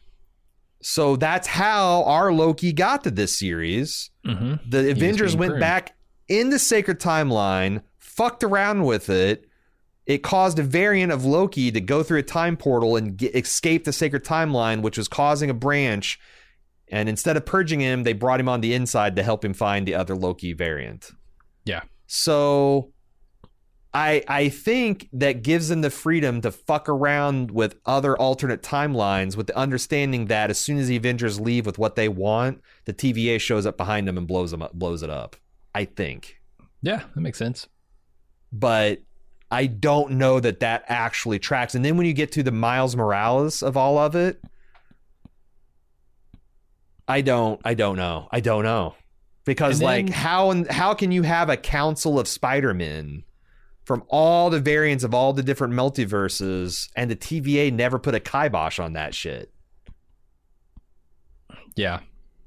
So 0.82 1.16
that's 1.16 1.46
how 1.48 2.04
our 2.06 2.34
Loki 2.34 2.74
got 2.74 3.04
to 3.04 3.12
this 3.12 3.38
series. 3.38 4.10
hmm 4.26 4.56
The 4.68 4.90
Avengers 4.92 5.36
went 5.36 5.52
pruned. 5.52 5.60
back 5.62 5.96
in 6.28 6.50
the 6.50 6.58
sacred 6.58 7.00
timeline, 7.00 7.84
fucked 8.00 8.44
around 8.44 8.84
with 8.86 9.10
it. 9.10 9.46
It 10.12 10.24
caused 10.24 10.60
a 10.60 10.64
variant 10.64 11.14
of 11.14 11.24
Loki 11.24 11.72
to 11.72 11.80
go 11.80 12.04
through 12.04 12.20
a 12.20 12.24
time 12.24 12.58
portal 12.58 12.98
and 12.98 13.16
get, 13.16 13.34
escape 13.34 13.86
the 13.86 13.94
sacred 13.94 14.26
timeline, 14.26 14.82
which 14.82 14.98
was 14.98 15.08
causing 15.08 15.50
a 15.50 15.54
branch. 15.54 16.20
And 16.90 17.08
instead 17.08 17.38
of 17.38 17.46
purging 17.46 17.80
him, 17.80 18.04
they 18.04 18.12
brought 18.12 18.42
him 18.42 18.50
on 18.50 18.60
the 18.60 18.74
inside 18.74 19.16
to 19.16 19.24
help 19.24 19.46
him 19.46 19.54
find 19.54 19.88
the 19.88 19.96
other 19.96 20.14
Loki 20.14 20.52
variant. 20.52 21.12
Yeah. 21.64 21.84
So 22.08 22.92
I 23.94 24.22
I 24.28 24.50
think 24.50 25.08
that 25.14 25.44
gives 25.44 25.70
them 25.70 25.80
the 25.80 25.90
freedom 25.90 26.42
to 26.42 26.52
fuck 26.52 26.90
around 26.90 27.52
with 27.52 27.78
other 27.86 28.18
alternate 28.18 28.62
timelines 28.62 29.38
with 29.38 29.48
the 29.48 29.58
understanding 29.58 30.26
that 30.26 30.50
as 30.50 30.60
soon 30.60 30.78
as 30.78 30.90
the 30.90 30.98
Avengers 30.98 31.40
leave 31.40 31.66
with 31.66 31.78
what 31.78 31.96
they 31.96 32.10
want, 32.10 32.60
the 32.84 32.94
TVA 32.94 33.40
shows 33.40 33.66
up 33.66 33.78
behind 33.78 34.10
them 34.10 34.18
and 34.18 34.28
blows 34.28 34.52
them 34.52 34.62
up, 34.62 34.74
blows 34.74 35.04
it 35.04 35.10
up. 35.10 35.38
I 35.74 35.86
think. 35.86 36.42
Yeah, 36.82 37.04
that 37.16 37.22
makes 37.22 37.38
sense. 37.38 37.70
But 38.52 39.00
I 39.52 39.68
don't 39.68 40.12
know 40.14 40.40
that 40.40 40.62
that 40.62 40.86
actually 40.88 41.38
tracks. 41.38 41.76
And 41.76 41.84
then 41.84 41.98
when 41.98 42.06
you 42.06 42.14
get 42.14 42.32
to 42.34 42.44
the 42.44 42.52
Miles 42.54 42.96
Morales 42.96 43.62
of 43.62 43.76
all 43.76 43.98
of 43.98 44.16
it, 44.16 44.42
I 47.08 47.22
don't 47.22 47.60
I 47.66 47.74
don't 47.74 47.98
know. 47.98 48.28
I 48.32 48.40
don't 48.40 48.64
know. 48.64 48.96
Because 49.44 49.80
And 49.82 49.86
like 49.86 50.10
how 50.10 50.64
how 50.70 50.94
can 50.94 51.12
you 51.12 51.24
have 51.24 51.50
a 51.50 51.58
council 51.58 52.20
of 52.20 52.28
Spider-Men 52.28 53.24
from 53.84 54.04
all 54.08 54.50
the 54.50 54.60
variants 54.62 55.04
of 55.04 55.14
all 55.14 55.34
the 55.34 55.44
different 55.44 55.74
multiverses 55.74 56.90
and 56.96 57.12
the 57.12 57.16
TVA 57.16 57.74
never 57.74 58.00
put 58.00 58.16
a 58.16 58.20
kibosh 58.20 58.80
on 58.80 58.94
that 58.94 59.14
shit? 59.14 59.52
Yeah, 61.76 62.00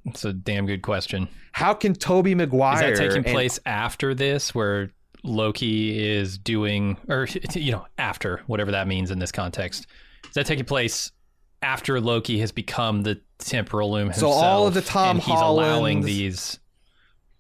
it's 0.07 0.25
a 0.25 0.33
damn 0.33 0.67
good 0.67 0.83
question. 0.83 1.29
How 1.53 1.75
can 1.75 1.95
Tobey 1.95 2.35
Maguire 2.35 2.93
Is 2.93 2.99
that 2.99 3.05
taking 3.05 3.25
and- 3.25 3.27
place 3.35 3.59
after 3.67 4.15
this, 4.15 4.55
where 4.55 4.91
Loki 5.25 5.99
is 6.07 6.39
doing, 6.39 6.97
or 7.09 7.27
you 7.55 7.73
know, 7.73 7.87
after 7.99 8.43
whatever 8.47 8.71
that 8.71 8.87
means 8.87 9.11
in 9.11 9.19
this 9.19 9.33
context? 9.33 9.87
Is 10.27 10.35
that 10.35 10.47
taking 10.47 10.65
place 10.65 11.11
after 11.63 12.01
Loki 12.01 12.39
has 12.41 12.53
become 12.53 13.03
the 13.03 13.21
temporal 13.39 13.91
loom 13.93 14.13
So 14.13 14.29
all 14.29 14.67
of 14.67 14.75
the 14.75 14.83
Tom 14.83 15.17
and 15.17 15.25
he's 15.25 15.41
allowing 15.41 16.03
these. 16.03 16.59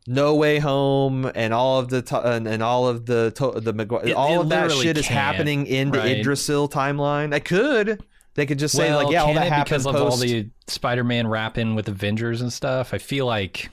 No 0.06 0.34
Way 0.34 0.58
Home 0.58 1.30
and 1.34 1.54
all 1.54 1.78
of 1.78 1.88
the 1.88 2.02
to- 2.02 2.20
and, 2.32 2.46
and 2.46 2.62
all 2.62 2.88
of 2.88 3.06
the 3.06 3.30
to- 3.36 3.58
the 3.58 3.72
Maguire, 3.72 4.08
It- 4.08 4.12
all 4.12 4.34
it 4.34 4.40
of 4.40 4.48
that 4.50 4.70
shit 4.72 4.98
is 4.98 5.06
happening 5.06 5.66
in 5.66 5.90
the 5.90 5.98
right? 5.98 6.18
Yggdrasil 6.18 6.68
timeline. 6.68 7.32
I 7.34 7.38
could. 7.38 8.02
They 8.34 8.44
could 8.46 8.58
just 8.58 8.76
say 8.76 8.90
well, 8.90 9.04
like, 9.04 9.12
yeah, 9.12 9.22
all 9.22 9.32
that 9.34 9.46
it 9.46 9.48
happened 9.48 9.64
because 9.66 9.86
of 9.86 9.94
post. 9.94 10.10
all 10.12 10.16
the 10.18 10.50
Spider-Man 10.66 11.26
rapping 11.26 11.74
with 11.74 11.88
Avengers 11.88 12.42
and 12.42 12.52
stuff. 12.52 12.92
I 12.92 12.98
feel 12.98 13.24
like 13.26 13.70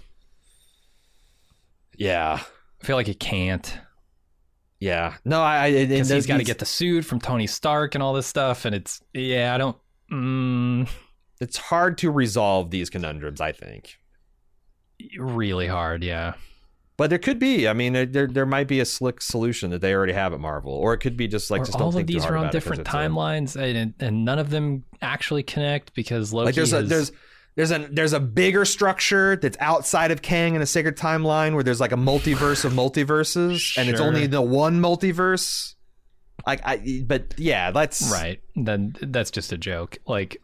yeah, 1.97 2.39
I 2.81 2.85
feel 2.85 2.95
like 2.95 3.09
it 3.09 3.19
can't 3.19 3.77
yeah. 4.81 5.15
No, 5.23 5.41
I. 5.41 5.65
I 5.67 5.85
because 5.85 6.09
he's 6.09 6.25
got 6.27 6.37
to 6.39 6.43
get 6.43 6.59
the 6.59 6.65
suit 6.65 7.05
from 7.05 7.19
Tony 7.21 7.47
Stark 7.47 7.95
and 7.95 8.03
all 8.03 8.13
this 8.13 8.27
stuff, 8.27 8.65
and 8.65 8.75
it's 8.75 8.99
yeah, 9.13 9.55
I 9.55 9.57
don't. 9.57 9.77
Mm, 10.11 10.89
It's 11.39 11.55
hard 11.57 11.97
to 11.99 12.11
resolve 12.11 12.69
these 12.71 12.89
conundrums. 12.89 13.39
I 13.39 13.53
think, 13.53 13.97
really 15.17 15.67
hard, 15.67 16.03
yeah. 16.03 16.33
but 16.97 17.09
there 17.09 17.19
could 17.19 17.39
be. 17.39 17.67
I 17.67 17.73
mean, 17.73 17.93
there 17.93 18.05
there, 18.05 18.27
there 18.27 18.45
might 18.45 18.67
be 18.67 18.79
a 18.79 18.85
slick 18.85 19.21
solution 19.21 19.71
that 19.71 19.79
they 19.81 19.93
already 19.93 20.13
have 20.13 20.33
at 20.33 20.39
Marvel, 20.39 20.73
or 20.73 20.93
it 20.93 20.97
could 20.99 21.15
be 21.17 21.27
just 21.27 21.49
like 21.49 21.61
Or 21.61 21.65
just 21.65 21.75
all 21.75 21.79
don't 21.79 21.87
of 21.89 21.93
think 21.95 22.07
too 22.07 22.13
these 22.15 22.23
hard 22.23 22.33
are 22.33 22.37
on 22.37 22.43
about 22.45 22.55
it 22.55 22.57
'cause 22.57 22.63
different 22.63 22.79
it's 22.81 22.89
a- 22.89 22.97
timelines, 22.97 23.55
and, 23.55 23.93
and 23.99 24.25
none 24.25 24.39
of 24.39 24.49
them 24.49 24.83
actually 25.01 25.43
connect 25.43 25.93
because 25.93 26.33
Loki 26.33 26.45
like 26.47 26.55
there's 26.55 26.73
a 26.73 26.81
there's 26.83 27.11
there's 27.55 27.71
a 27.71 27.79
there's 27.91 28.13
a 28.13 28.19
bigger 28.19 28.65
structure 28.65 29.35
that's 29.35 29.57
outside 29.59 30.11
of 30.11 30.21
Kang 30.21 30.55
in 30.55 30.61
a 30.61 30.65
sacred 30.65 30.97
timeline 30.97 31.53
where 31.53 31.63
there's 31.63 31.79
like 31.81 31.91
a 31.91 31.97
multiverse 31.97 32.63
of 32.63 32.73
multiverses 32.73 33.77
and 33.77 33.89
it's 33.89 33.99
only 33.99 34.27
the 34.27 34.41
one 34.41 34.79
multiverse 34.79 35.75
like 36.47 36.61
I 36.65 37.03
but 37.05 37.33
yeah 37.37 37.71
that's 37.71 38.09
right. 38.11 38.39
Then 38.55 38.95
that's 39.01 39.31
just 39.31 39.51
a 39.51 39.57
joke. 39.57 39.97
Like, 40.07 40.41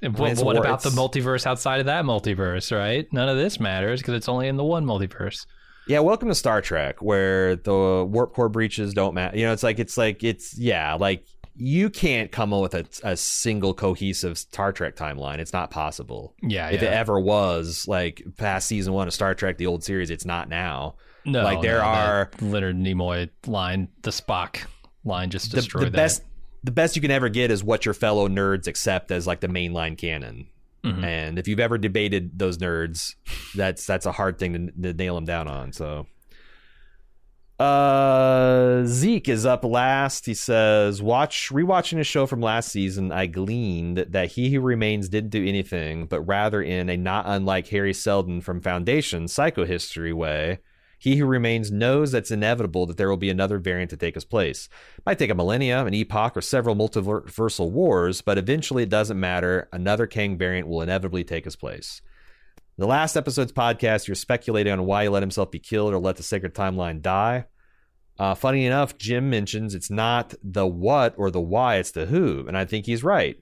what, 0.00 0.38
what 0.38 0.56
about 0.56 0.82
the 0.82 0.90
multiverse 0.90 1.46
outside 1.46 1.80
of 1.80 1.86
that 1.86 2.04
multiverse? 2.04 2.76
Right? 2.76 3.06
None 3.12 3.28
of 3.28 3.36
this 3.36 3.58
matters 3.58 4.00
because 4.00 4.14
it's 4.14 4.28
only 4.28 4.48
in 4.48 4.56
the 4.56 4.64
one 4.64 4.84
multiverse. 4.84 5.46
yeah 5.88 6.00
welcome 6.00 6.28
to 6.28 6.34
Star 6.34 6.60
Trek 6.60 7.02
where 7.02 7.56
the 7.56 8.06
warp 8.08 8.34
core 8.34 8.48
breaches 8.48 8.94
don't 8.94 9.14
matter 9.14 9.36
you 9.36 9.44
know 9.44 9.52
it's 9.52 9.62
like 9.62 9.78
it's 9.78 9.96
like 9.96 10.22
it's 10.22 10.56
yeah 10.58 10.94
like 10.94 11.26
you 11.56 11.88
can't 11.90 12.32
come 12.32 12.52
up 12.52 12.62
with 12.62 12.74
a, 12.74 12.84
a 13.04 13.16
single 13.16 13.74
cohesive 13.74 14.36
Star 14.38 14.72
Trek 14.72 14.96
timeline 14.96 15.38
it's 15.38 15.52
not 15.52 15.70
possible 15.70 16.34
Yeah, 16.42 16.68
if 16.70 16.82
yeah. 16.82 16.88
it 16.88 16.92
ever 16.94 17.18
was 17.20 17.86
like 17.86 18.22
past 18.36 18.66
season 18.66 18.92
one 18.92 19.06
of 19.06 19.14
Star 19.14 19.34
Trek 19.34 19.56
the 19.58 19.66
old 19.66 19.84
series 19.84 20.10
it's 20.10 20.24
not 20.24 20.48
now 20.48 20.96
no, 21.26 21.42
like, 21.42 21.62
there 21.62 21.78
no, 21.78 21.84
are- 21.84 22.30
Leonard 22.42 22.76
Nimoy 22.76 23.30
line, 23.46 23.88
the 24.02 24.10
Spock 24.10 24.58
line, 25.04 25.30
just 25.30 25.50
the, 25.52 25.56
destroyed 25.56 25.86
the 25.86 25.90
that. 25.90 25.96
best 25.96 26.22
the 26.64 26.70
best 26.72 26.96
you 26.96 27.02
can 27.02 27.10
ever 27.10 27.28
get 27.28 27.50
is 27.50 27.62
what 27.64 27.84
your 27.84 27.94
fellow 27.94 28.26
nerds 28.28 28.66
accept 28.66 29.10
as 29.10 29.26
like 29.26 29.40
the 29.40 29.48
mainline 29.48 29.96
canon. 29.98 30.48
Mhm. 30.84 31.02
And 31.02 31.38
if 31.38 31.48
you've 31.48 31.60
ever 31.60 31.78
debated 31.78 32.38
those 32.38 32.58
nerds, 32.58 33.14
that's 33.54 33.86
that's 33.86 34.04
a 34.06 34.12
hard 34.12 34.38
thing 34.38 34.72
to, 34.82 34.82
to 34.82 34.92
nail 34.92 35.14
them 35.14 35.24
down 35.24 35.48
on. 35.48 35.72
So, 35.72 36.06
uh, 37.58 38.84
Zeke 38.84 39.28
is 39.28 39.46
up 39.46 39.64
last. 39.64 40.26
He 40.26 40.34
says, 40.34 41.00
"Watch 41.00 41.50
rewatching 41.50 42.00
a 42.00 42.04
show 42.04 42.26
from 42.26 42.40
last 42.40 42.70
season. 42.70 43.12
I 43.12 43.26
gleaned 43.26 43.98
that 43.98 44.32
He 44.32 44.52
Who 44.52 44.60
Remains 44.60 45.08
didn't 45.08 45.30
do 45.30 45.46
anything, 45.46 46.06
but 46.06 46.20
rather 46.22 46.60
in 46.60 46.88
a 46.88 46.96
not 46.96 47.24
unlike 47.26 47.70
Hari 47.70 47.94
Seldon 47.94 48.40
from 48.40 48.60
Foundation 48.60 49.24
psychohistory 49.26 50.12
way." 50.12 50.58
He 50.98 51.16
who 51.16 51.26
remains 51.26 51.70
knows 51.70 52.12
that's 52.12 52.30
inevitable 52.30 52.86
that 52.86 52.96
there 52.96 53.10
will 53.10 53.18
be 53.18 53.28
another 53.28 53.58
variant 53.58 53.90
to 53.90 53.96
take 53.98 54.14
his 54.14 54.24
place. 54.24 54.70
Might 55.04 55.18
take 55.18 55.28
a 55.28 55.34
millennia, 55.34 55.84
an 55.84 55.92
epoch, 55.92 56.34
or 56.34 56.40
several 56.40 56.74
multiversal 56.74 57.70
wars, 57.70 58.22
but 58.22 58.38
eventually 58.38 58.84
it 58.84 58.88
doesn't 58.88 59.20
matter. 59.20 59.68
Another 59.70 60.06
Kang 60.06 60.38
variant 60.38 60.66
will 60.66 60.80
inevitably 60.80 61.22
take 61.22 61.44
his 61.44 61.56
place. 61.56 62.00
The 62.76 62.86
last 62.88 63.14
episode's 63.14 63.52
podcast, 63.52 64.08
you're 64.08 64.16
speculating 64.16 64.72
on 64.72 64.84
why 64.84 65.04
he 65.04 65.08
let 65.08 65.22
himself 65.22 65.52
be 65.52 65.60
killed 65.60 65.94
or 65.94 65.98
let 65.98 66.16
the 66.16 66.24
sacred 66.24 66.54
timeline 66.54 67.00
die. 67.00 67.44
Uh, 68.18 68.34
funny 68.34 68.66
enough, 68.66 68.98
Jim 68.98 69.30
mentions 69.30 69.76
it's 69.76 69.90
not 69.90 70.34
the 70.42 70.66
what 70.66 71.14
or 71.16 71.30
the 71.30 71.40
why, 71.40 71.76
it's 71.76 71.92
the 71.92 72.06
who, 72.06 72.44
and 72.48 72.58
I 72.58 72.64
think 72.64 72.86
he's 72.86 73.04
right. 73.04 73.36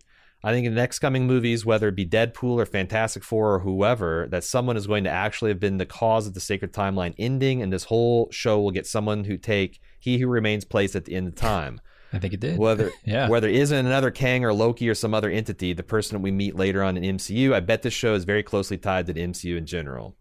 I 0.44 0.52
think 0.52 0.66
in 0.66 0.74
the 0.74 0.80
next 0.80 0.98
coming 0.98 1.26
movies, 1.26 1.64
whether 1.64 1.88
it 1.88 1.96
be 1.96 2.04
Deadpool 2.04 2.60
or 2.60 2.66
Fantastic 2.66 3.24
Four 3.24 3.54
or 3.54 3.58
whoever, 3.60 4.28
that 4.30 4.44
someone 4.44 4.76
is 4.76 4.86
going 4.86 5.04
to 5.04 5.10
actually 5.10 5.50
have 5.50 5.60
been 5.60 5.78
the 5.78 5.86
cause 5.86 6.26
of 6.26 6.34
the 6.34 6.40
sacred 6.40 6.74
timeline 6.74 7.14
ending, 7.18 7.62
and 7.62 7.72
this 7.72 7.84
whole 7.84 8.28
show 8.30 8.60
will 8.60 8.70
get 8.70 8.86
someone 8.86 9.24
who 9.24 9.38
take 9.38 9.80
He 9.98 10.18
Who 10.18 10.28
Remains 10.28 10.66
place 10.66 10.94
at 10.94 11.06
the 11.06 11.14
end 11.14 11.28
of 11.28 11.36
time. 11.36 11.80
I 12.12 12.18
think 12.18 12.34
it 12.34 12.40
did. 12.40 12.58
Whether 12.58 12.90
Yeah. 13.04 13.28
whether 13.28 13.48
it 13.48 13.56
isn't 13.56 13.86
another 13.86 14.10
Kang 14.10 14.44
or 14.44 14.52
Loki 14.52 14.88
or 14.88 14.94
some 14.94 15.14
other 15.14 15.30
entity, 15.30 15.72
the 15.72 15.82
person 15.82 16.16
that 16.16 16.22
we 16.22 16.30
meet 16.30 16.54
later 16.56 16.82
on 16.82 16.96
in 16.96 17.16
MCU, 17.16 17.52
I 17.54 17.60
bet 17.60 17.82
this 17.82 17.94
show 17.94 18.14
is 18.14 18.24
very 18.24 18.42
closely 18.42 18.76
tied 18.78 19.06
to 19.06 19.12
the 19.12 19.20
MCU 19.20 19.56
in 19.56 19.66
general. 19.66 20.16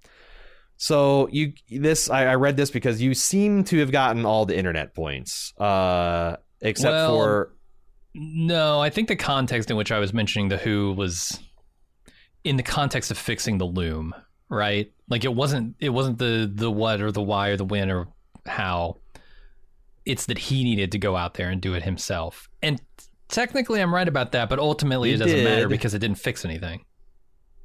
So 0.78 1.28
you 1.32 1.54
this 1.70 2.10
I, 2.10 2.26
I 2.28 2.36
read 2.36 2.58
this 2.58 2.72
because 2.72 3.02
you 3.02 3.14
seem 3.14 3.64
to 3.66 3.80
have 3.80 3.92
gotten 3.92 4.26
all 4.26 4.46
the 4.46 4.58
internet 4.58 4.96
points, 4.96 5.54
uh, 5.60 6.38
except 6.62 6.94
Well, 6.94 7.10
for 7.10 7.54
No, 8.16 8.80
I 8.80 8.90
think 8.90 9.08
the 9.08 9.16
context 9.16 9.70
in 9.70 9.78
which 9.78 9.92
I 9.92 10.00
was 10.00 10.12
mentioning 10.14 10.50
the 10.50 10.58
Who 10.58 10.94
was 10.94 11.40
in 12.44 12.58
the 12.58 12.64
context 12.64 13.12
of 13.12 13.18
fixing 13.20 13.60
the 13.60 13.66
loom, 13.66 14.16
right? 14.50 14.92
Like 15.08 15.24
it 15.24 15.34
wasn't 15.36 15.76
it 15.80 15.90
wasn't 15.90 16.18
the 16.18 16.52
the 16.52 16.72
what 16.72 17.00
or 17.02 17.12
the 17.12 17.22
why 17.22 17.50
or 17.50 17.58
the 17.58 17.66
when 17.66 17.92
or 17.92 18.08
how. 18.48 19.01
It's 20.06 20.26
that 20.26 20.38
he 20.38 20.64
needed 20.64 20.92
to 20.94 20.98
go 21.00 21.16
out 21.16 21.36
there 21.36 21.50
and 21.50 21.62
do 21.62 21.74
it 21.74 21.84
himself. 21.84 22.50
And 22.62 22.82
technically 23.28 23.82
I'm 23.82 23.94
right 23.94 24.08
about 24.08 24.32
that, 24.34 24.50
but 24.50 24.60
ultimately 24.60 25.10
You 25.10 25.16
it 25.16 25.20
doesn't 25.20 25.44
matter 25.44 25.68
because 25.68 25.94
it 25.94 26.00
didn't 26.00 26.18
fix 26.18 26.46
anything. 26.46 26.86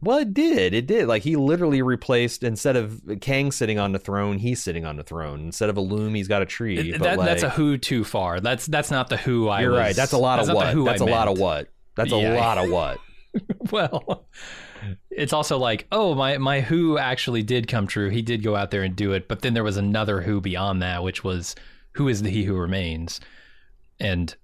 Well, 0.02 0.18
it 0.18 0.34
did. 0.34 0.74
It 0.74 0.86
did. 0.86 1.08
Like 1.08 1.22
he 1.22 1.36
literally 1.36 1.80
replaced 1.80 2.42
instead 2.42 2.76
of 2.76 3.00
Kang 3.20 3.50
sitting 3.50 3.78
on 3.78 3.92
the 3.92 3.98
throne, 3.98 4.38
he's 4.38 4.62
sitting 4.62 4.84
on 4.84 4.96
the 4.96 5.02
throne. 5.02 5.40
Instead 5.40 5.70
of 5.70 5.78
a 5.78 5.80
loom, 5.80 6.14
he's 6.14 6.28
got 6.28 6.42
a 6.42 6.46
tree. 6.46 6.92
That- 6.92 7.00
but 7.00 7.18
like, 7.18 7.26
that's 7.26 7.42
a 7.42 7.50
who 7.50 7.78
too 7.78 8.04
far. 8.04 8.40
That's 8.40 8.66
that's 8.66 8.90
not 8.90 9.08
the 9.08 9.16
who 9.16 9.48
I. 9.48 9.62
You're 9.62 9.72
was- 9.72 9.80
right. 9.80 9.96
That's 9.96 10.12
a 10.12 10.18
lot 10.18 10.36
that's 10.36 10.50
of 10.50 10.54
what. 10.56 10.74
who 10.74 10.84
That's 10.84 11.00
a 11.00 11.04
a 11.04 11.06
lot 11.06 11.28
of 11.28 11.38
what. 11.38 11.68
That's 11.96 12.12
a 12.12 12.16
lot 12.16 12.58
of 12.58 12.70
what. 12.70 12.98
well, 13.70 14.26
it's 15.10 15.32
also 15.32 15.58
like, 15.58 15.86
oh, 15.90 16.14
my 16.14 16.36
my 16.38 16.60
who 16.60 16.98
actually 16.98 17.42
did 17.42 17.66
come 17.68 17.86
true. 17.86 18.10
He 18.10 18.22
did 18.22 18.42
go 18.42 18.54
out 18.54 18.70
there 18.70 18.82
and 18.82 18.94
do 18.94 19.12
it, 19.12 19.28
but 19.28 19.40
then 19.40 19.54
there 19.54 19.64
was 19.64 19.76
another 19.78 20.20
who 20.20 20.40
beyond 20.40 20.82
that, 20.82 21.02
which 21.02 21.24
was 21.24 21.54
who 21.96 22.08
is 22.08 22.22
the 22.22 22.30
he 22.30 22.44
who 22.44 22.54
remains, 22.54 23.20
and 24.00 24.34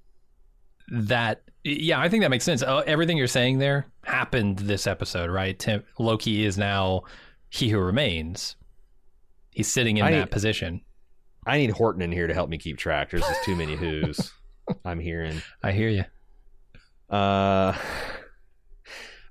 that 0.91 1.43
yeah, 1.65 2.01
I 2.01 2.09
think 2.09 2.23
that 2.23 2.31
makes 2.31 2.45
sense. 2.45 2.63
Uh, 2.63 2.83
everything 2.87 3.17
you're 3.17 3.27
saying 3.29 3.59
there 3.59 3.87
happened 4.05 4.59
this 4.61 4.87
episode, 4.87 5.31
right? 5.31 5.57
Tim, 5.59 5.85
Loki 5.99 6.45
is 6.45 6.59
now 6.59 7.03
he 7.51 7.69
who 7.69 7.79
remains. 7.79 8.57
He's 9.51 9.73
sitting 9.73 9.99
in 9.99 10.05
I- 10.05 10.11
that 10.13 10.31
position. 10.31 10.81
I 11.47 11.59
need 11.59 11.71
Horton 11.71 12.03
in 12.03 12.13
here 12.13 12.29
to 12.29 12.35
help 12.35 12.49
me 12.49 12.57
keep 12.57 12.79
track. 12.79 13.11
There's 13.11 13.23
just 13.25 13.43
too 13.45 13.57
many 13.57 13.75
who's. 13.77 14.33
I'm 14.85 15.01
hearing. 15.01 15.43
I 15.63 15.73
hear 15.73 15.89
you. 15.89 16.05
Uh, 17.11 17.77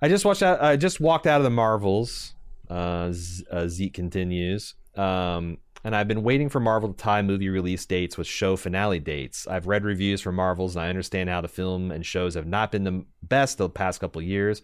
I 0.02 0.10
just 0.10 0.26
watched 0.26 0.44
out. 0.44 0.62
I 0.62 0.76
just 0.76 1.00
walked 1.00 1.26
out 1.26 1.40
of 1.40 1.44
the 1.46 1.50
Marvels. 1.50 2.34
Uh, 2.70 3.12
Z- 3.14 3.46
uh, 3.52 3.68
Zeke 3.68 3.94
continues. 3.94 4.76
Um, 4.96 5.58
and 5.84 5.96
I've 5.96 6.08
been 6.08 6.24
waiting 6.24 6.50
for 6.50 6.60
Marvel 6.60 6.94
to 6.94 6.96
tie 6.96 7.22
movie 7.22 7.50
release 7.50 7.86
dates 7.86 8.18
with 8.18 8.28
show 8.28 8.56
finale 8.56 9.00
dates. 9.00 9.48
I've 9.48 9.68
read 9.68 9.84
reviews 9.84 10.22
for 10.22 10.32
Marvels, 10.32 10.76
and 10.76 10.86
I 10.86 10.90
understand 10.90 11.30
how 11.30 11.42
the 11.42 11.48
film 11.48 11.92
and 11.92 12.06
shows 12.06 12.36
have 12.36 12.46
not 12.46 12.72
been 12.72 12.84
the 12.84 13.06
best 13.24 13.58
the 13.58 13.70
past 13.70 14.00
couple 14.00 14.22
years. 14.22 14.62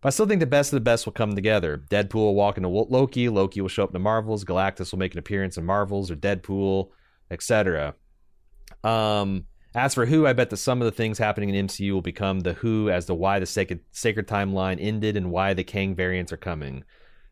But 0.00 0.08
I 0.08 0.10
still 0.10 0.26
think 0.26 0.40
the 0.40 0.46
best 0.46 0.72
of 0.72 0.76
the 0.76 0.84
best 0.84 1.06
will 1.06 1.12
come 1.12 1.34
together. 1.34 1.82
Deadpool 1.90 2.14
will 2.14 2.34
walk 2.34 2.56
into 2.56 2.68
Loki. 2.68 3.28
Loki 3.28 3.60
will 3.60 3.68
show 3.68 3.84
up 3.84 3.92
the 3.92 3.98
Marvels. 3.98 4.44
Galactus 4.44 4.92
will 4.92 4.98
make 4.98 5.12
an 5.12 5.18
appearance 5.18 5.58
in 5.58 5.64
Marvels 5.64 6.10
or 6.10 6.16
Deadpool, 6.16 6.88
etc. 7.30 7.94
Um, 8.82 9.46
as 9.74 9.94
for 9.94 10.06
who, 10.06 10.26
I 10.26 10.32
bet 10.32 10.50
that 10.50 10.56
some 10.56 10.80
of 10.80 10.86
the 10.86 10.92
things 10.92 11.18
happening 11.18 11.54
in 11.54 11.66
MCU 11.66 11.92
will 11.92 12.02
become 12.02 12.40
the 12.40 12.54
who 12.54 12.90
as 12.90 13.06
to 13.06 13.14
why 13.14 13.38
the 13.38 13.46
sacred, 13.46 13.80
sacred 13.92 14.26
timeline 14.26 14.78
ended 14.80 15.16
and 15.16 15.30
why 15.30 15.54
the 15.54 15.64
Kang 15.64 15.94
variants 15.94 16.32
are 16.32 16.38
coming. 16.38 16.84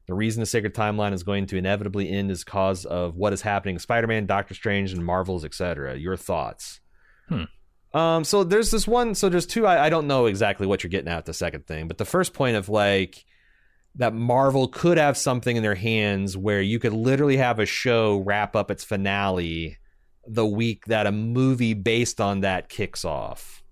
The 0.08 0.14
reason 0.14 0.40
the 0.40 0.46
sacred 0.46 0.74
timeline 0.74 1.12
is 1.12 1.22
going 1.22 1.46
to 1.48 1.58
inevitably 1.58 2.10
end 2.10 2.30
is 2.30 2.42
cause 2.42 2.86
of 2.86 3.14
what 3.14 3.34
is 3.34 3.42
happening 3.42 3.78
Spider-Man, 3.78 4.24
Doctor 4.24 4.54
Strange, 4.54 4.92
and 4.92 5.04
Marvels, 5.04 5.44
etc. 5.44 5.96
Your 5.96 6.16
thoughts? 6.16 6.80
Hmm. 7.28 7.44
Um, 7.92 8.24
so 8.24 8.42
there's 8.42 8.70
this 8.70 8.88
one. 8.88 9.14
So 9.14 9.28
there's 9.28 9.46
two. 9.46 9.66
I, 9.66 9.86
I 9.86 9.90
don't 9.90 10.06
know 10.06 10.24
exactly 10.24 10.66
what 10.66 10.82
you're 10.82 10.90
getting 10.90 11.12
at 11.12 11.26
the 11.26 11.34
second 11.34 11.66
thing, 11.66 11.88
but 11.88 11.98
the 11.98 12.06
first 12.06 12.32
point 12.32 12.56
of 12.56 12.70
like 12.70 13.22
that 13.96 14.14
Marvel 14.14 14.68
could 14.68 14.96
have 14.96 15.18
something 15.18 15.56
in 15.56 15.62
their 15.62 15.74
hands 15.74 16.36
where 16.36 16.62
you 16.62 16.78
could 16.78 16.94
literally 16.94 17.36
have 17.36 17.58
a 17.58 17.66
show 17.66 18.18
wrap 18.18 18.56
up 18.56 18.70
its 18.70 18.84
finale 18.84 19.76
the 20.26 20.46
week 20.46 20.86
that 20.86 21.06
a 21.06 21.12
movie 21.12 21.74
based 21.74 22.18
on 22.18 22.40
that 22.40 22.70
kicks 22.70 23.04
off. 23.04 23.62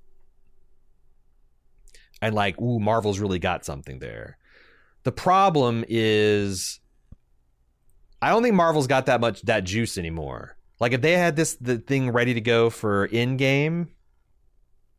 And 2.21 2.35
like, 2.35 2.61
ooh, 2.61 2.79
Marvel's 2.79 3.21
really 3.21 3.39
got 3.39 3.65
something 3.65 4.01
there. 4.01 4.37
The 5.07 5.13
problem 5.13 5.85
is 5.87 6.81
I 8.21 8.31
don't 8.31 8.43
think 8.43 8.57
Marvel's 8.57 8.89
got 8.89 9.07
that 9.07 9.21
much 9.21 9.41
that 9.43 9.63
juice 9.63 9.99
anymore. 9.99 10.57
Like 10.81 10.91
if 10.91 11.01
they 11.01 11.13
had 11.13 11.37
this 11.37 11.55
the 11.61 11.79
thing 11.79 12.11
ready 12.11 12.35
to 12.35 12.41
go 12.41 12.71
for 12.71 13.07
Endgame, 13.07 13.87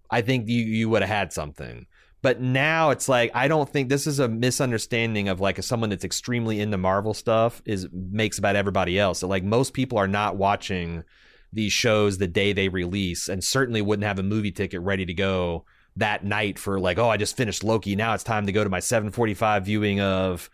I 0.09 0.21
think 0.21 0.47
you 0.47 0.63
you 0.63 0.87
would 0.87 1.01
have 1.01 1.09
had 1.09 1.33
something. 1.33 1.87
But 2.21 2.39
now 2.39 2.91
it's 2.91 3.09
like 3.09 3.31
I 3.35 3.49
don't 3.49 3.67
think 3.67 3.89
this 3.89 4.07
is 4.07 4.19
a 4.19 4.29
misunderstanding 4.29 5.27
of 5.27 5.41
like 5.41 5.61
someone 5.61 5.89
that's 5.89 6.05
extremely 6.05 6.61
into 6.61 6.77
Marvel 6.77 7.13
stuff 7.13 7.61
is 7.65 7.89
makes 7.91 8.37
about 8.37 8.55
everybody 8.55 8.97
else. 8.97 9.19
So 9.19 9.27
like 9.27 9.43
most 9.43 9.73
people 9.73 9.97
are 9.97 10.07
not 10.07 10.37
watching 10.37 11.03
these 11.51 11.73
shows 11.73 12.17
the 12.17 12.29
day 12.29 12.53
they 12.53 12.69
release 12.69 13.27
and 13.27 13.43
certainly 13.43 13.81
wouldn't 13.81 14.07
have 14.07 14.19
a 14.19 14.23
movie 14.23 14.53
ticket 14.53 14.79
ready 14.79 15.05
to 15.05 15.13
go 15.13 15.65
that 15.97 16.23
night 16.23 16.57
for 16.57 16.79
like 16.79 16.97
oh 16.97 17.09
I 17.09 17.17
just 17.17 17.37
finished 17.37 17.63
Loki 17.63 17.95
now 17.95 18.13
it's 18.13 18.23
time 18.23 18.45
to 18.45 18.51
go 18.51 18.63
to 18.63 18.69
my 18.69 18.79
745 18.79 19.65
viewing 19.65 19.99
of 19.99 20.49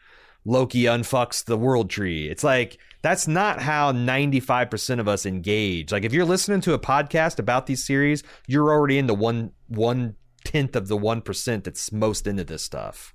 Loki 0.45 0.83
unfucks 0.83 1.45
the 1.45 1.57
world 1.57 1.89
tree. 1.89 2.27
It's 2.29 2.43
like 2.43 2.77
that's 3.01 3.27
not 3.27 3.61
how 3.61 3.91
95% 3.91 4.99
of 4.99 5.07
us 5.07 5.25
engage. 5.25 5.91
Like 5.91 6.03
if 6.03 6.13
you're 6.13 6.25
listening 6.25 6.61
to 6.61 6.73
a 6.73 6.79
podcast 6.79 7.39
about 7.39 7.65
these 7.65 7.85
series, 7.85 8.23
you're 8.47 8.71
already 8.71 8.97
into 8.97 9.13
one 9.13 9.51
one 9.67 10.15
tenth 10.43 10.75
of 10.75 10.87
the 10.87 10.97
one 10.97 11.21
percent 11.21 11.63
that's 11.63 11.91
most 11.91 12.27
into 12.27 12.43
this 12.43 12.63
stuff. 12.63 13.13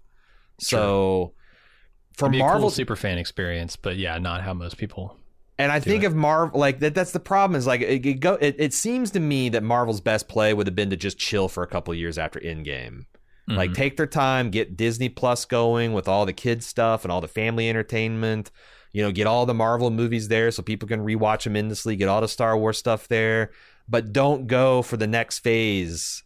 So 0.58 1.34
for 2.14 2.26
a 2.26 2.30
Marvel, 2.30 2.62
cool 2.62 2.70
super 2.70 2.96
fan 2.96 3.18
experience, 3.18 3.76
but 3.76 3.96
yeah, 3.96 4.18
not 4.18 4.42
how 4.42 4.54
most 4.54 4.78
people. 4.78 5.16
And 5.58 5.72
I 5.72 5.78
do 5.78 5.90
think 5.90 6.04
it. 6.04 6.06
of 6.06 6.14
Marvel 6.14 6.58
like 6.58 6.80
that. 6.80 6.94
That's 6.94 7.12
the 7.12 7.20
problem. 7.20 7.56
Is 7.56 7.66
like 7.66 7.80
it, 7.80 8.04
it 8.06 8.20
go. 8.20 8.34
It, 8.34 8.56
it 8.58 8.72
seems 8.74 9.10
to 9.12 9.20
me 9.20 9.48
that 9.50 9.62
Marvel's 9.62 10.00
best 10.00 10.28
play 10.28 10.54
would 10.54 10.66
have 10.66 10.76
been 10.76 10.90
to 10.90 10.96
just 10.96 11.18
chill 11.18 11.48
for 11.48 11.62
a 11.62 11.66
couple 11.66 11.92
of 11.92 11.98
years 11.98 12.18
after 12.18 12.38
Endgame. 12.40 13.04
Like 13.48 13.70
Mhm. 13.70 13.74
take 13.76 13.96
their 13.96 14.06
time, 14.06 14.50
get 14.50 14.76
Disney 14.76 15.08
Plus 15.08 15.46
going 15.46 15.94
with 15.94 16.06
all 16.06 16.26
the 16.26 16.34
kids 16.34 16.66
stuff 16.66 17.02
and 17.04 17.10
all 17.10 17.22
the 17.22 17.28
family 17.28 17.68
entertainment. 17.70 18.50
You 18.92 19.02
know, 19.02 19.10
get 19.10 19.26
all 19.26 19.46
the 19.46 19.54
Marvel 19.54 19.90
movies 19.90 20.28
there 20.28 20.50
so 20.50 20.62
people 20.62 20.86
can 20.86 21.00
rewatch 21.00 21.44
them 21.44 21.56
endlessly. 21.56 21.96
Get 21.96 22.08
all 22.08 22.20
the 22.20 22.28
Star 22.28 22.58
Wars 22.58 22.76
stuff 22.78 23.08
there, 23.08 23.50
but 23.88 24.12
don't 24.12 24.46
go 24.46 24.82
for 24.82 24.98
the 24.98 25.06
next 25.06 25.38
phase. 25.38 26.24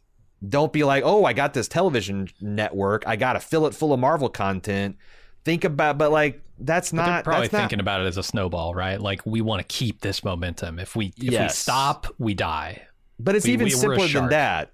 Don't 0.49 0.73
be 0.73 0.83
like, 0.83 1.05
oh, 1.07 1.25
I 1.25 1.33
got 1.33 1.55
this 1.55 1.69
television 1.69 2.29
network. 2.41 3.05
I 3.07 3.15
got 3.15 3.35
to 3.35 3.41
fill 3.41 3.67
it 3.67 3.75
full 3.75 3.93
of 3.93 4.01
Marvel 4.01 4.29
content. 4.29 4.97
Think 5.44 5.64
about, 5.64 5.98
but 5.98 6.10
like 6.12 6.40
that's 6.59 6.90
But 6.93 6.97
not. 7.06 7.24
probably 7.24 7.43
that's 7.43 7.52
not- 7.52 7.59
thinking 7.60 7.81
about 7.81 8.01
it 8.02 8.06
as 8.06 8.16
a 8.16 8.23
snowball, 8.23 8.74
right? 8.74 9.01
Like 9.01 9.24
we 9.27 9.40
want 9.40 9.60
to 9.60 9.66
keep 9.77 10.01
this 10.01 10.23
momentum. 10.24 10.78
If 10.78 10.94
we 10.94 11.12
if 11.16 11.40
we 11.40 11.48
stop, 11.48 12.06
we 12.19 12.35
die. 12.35 12.82
But 13.19 13.35
it's 13.36 13.47
We- 13.47 13.52
even 13.52 13.64
we- 13.64 13.70
simpler 13.70 14.06
than 14.09 14.28
that. 14.28 14.73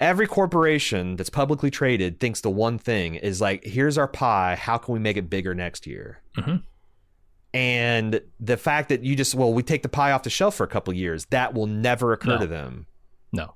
Every 0.00 0.28
corporation 0.28 1.16
that's 1.16 1.30
publicly 1.30 1.70
traded 1.72 2.20
thinks 2.20 2.40
the 2.40 2.50
one 2.50 2.78
thing 2.78 3.16
is 3.16 3.40
like, 3.40 3.64
here's 3.64 3.98
our 3.98 4.06
pie. 4.06 4.54
How 4.54 4.78
can 4.78 4.94
we 4.94 5.00
make 5.00 5.16
it 5.16 5.28
bigger 5.28 5.54
next 5.56 5.86
year? 5.88 6.22
Mhm. 6.36 6.62
And 7.54 8.20
the 8.38 8.56
fact 8.56 8.90
that 8.90 9.02
you 9.02 9.16
just, 9.16 9.34
well, 9.34 9.52
we 9.52 9.62
take 9.62 9.82
the 9.82 9.88
pie 9.88 10.12
off 10.12 10.22
the 10.22 10.30
shelf 10.30 10.54
for 10.54 10.64
a 10.64 10.68
couple 10.68 10.92
years, 10.94 11.24
that 11.30 11.54
will 11.54 11.66
never 11.66 12.12
occur 12.12 12.32
No. 12.34 12.38
to 12.38 12.46
them 12.46 12.86
No, 13.32 13.54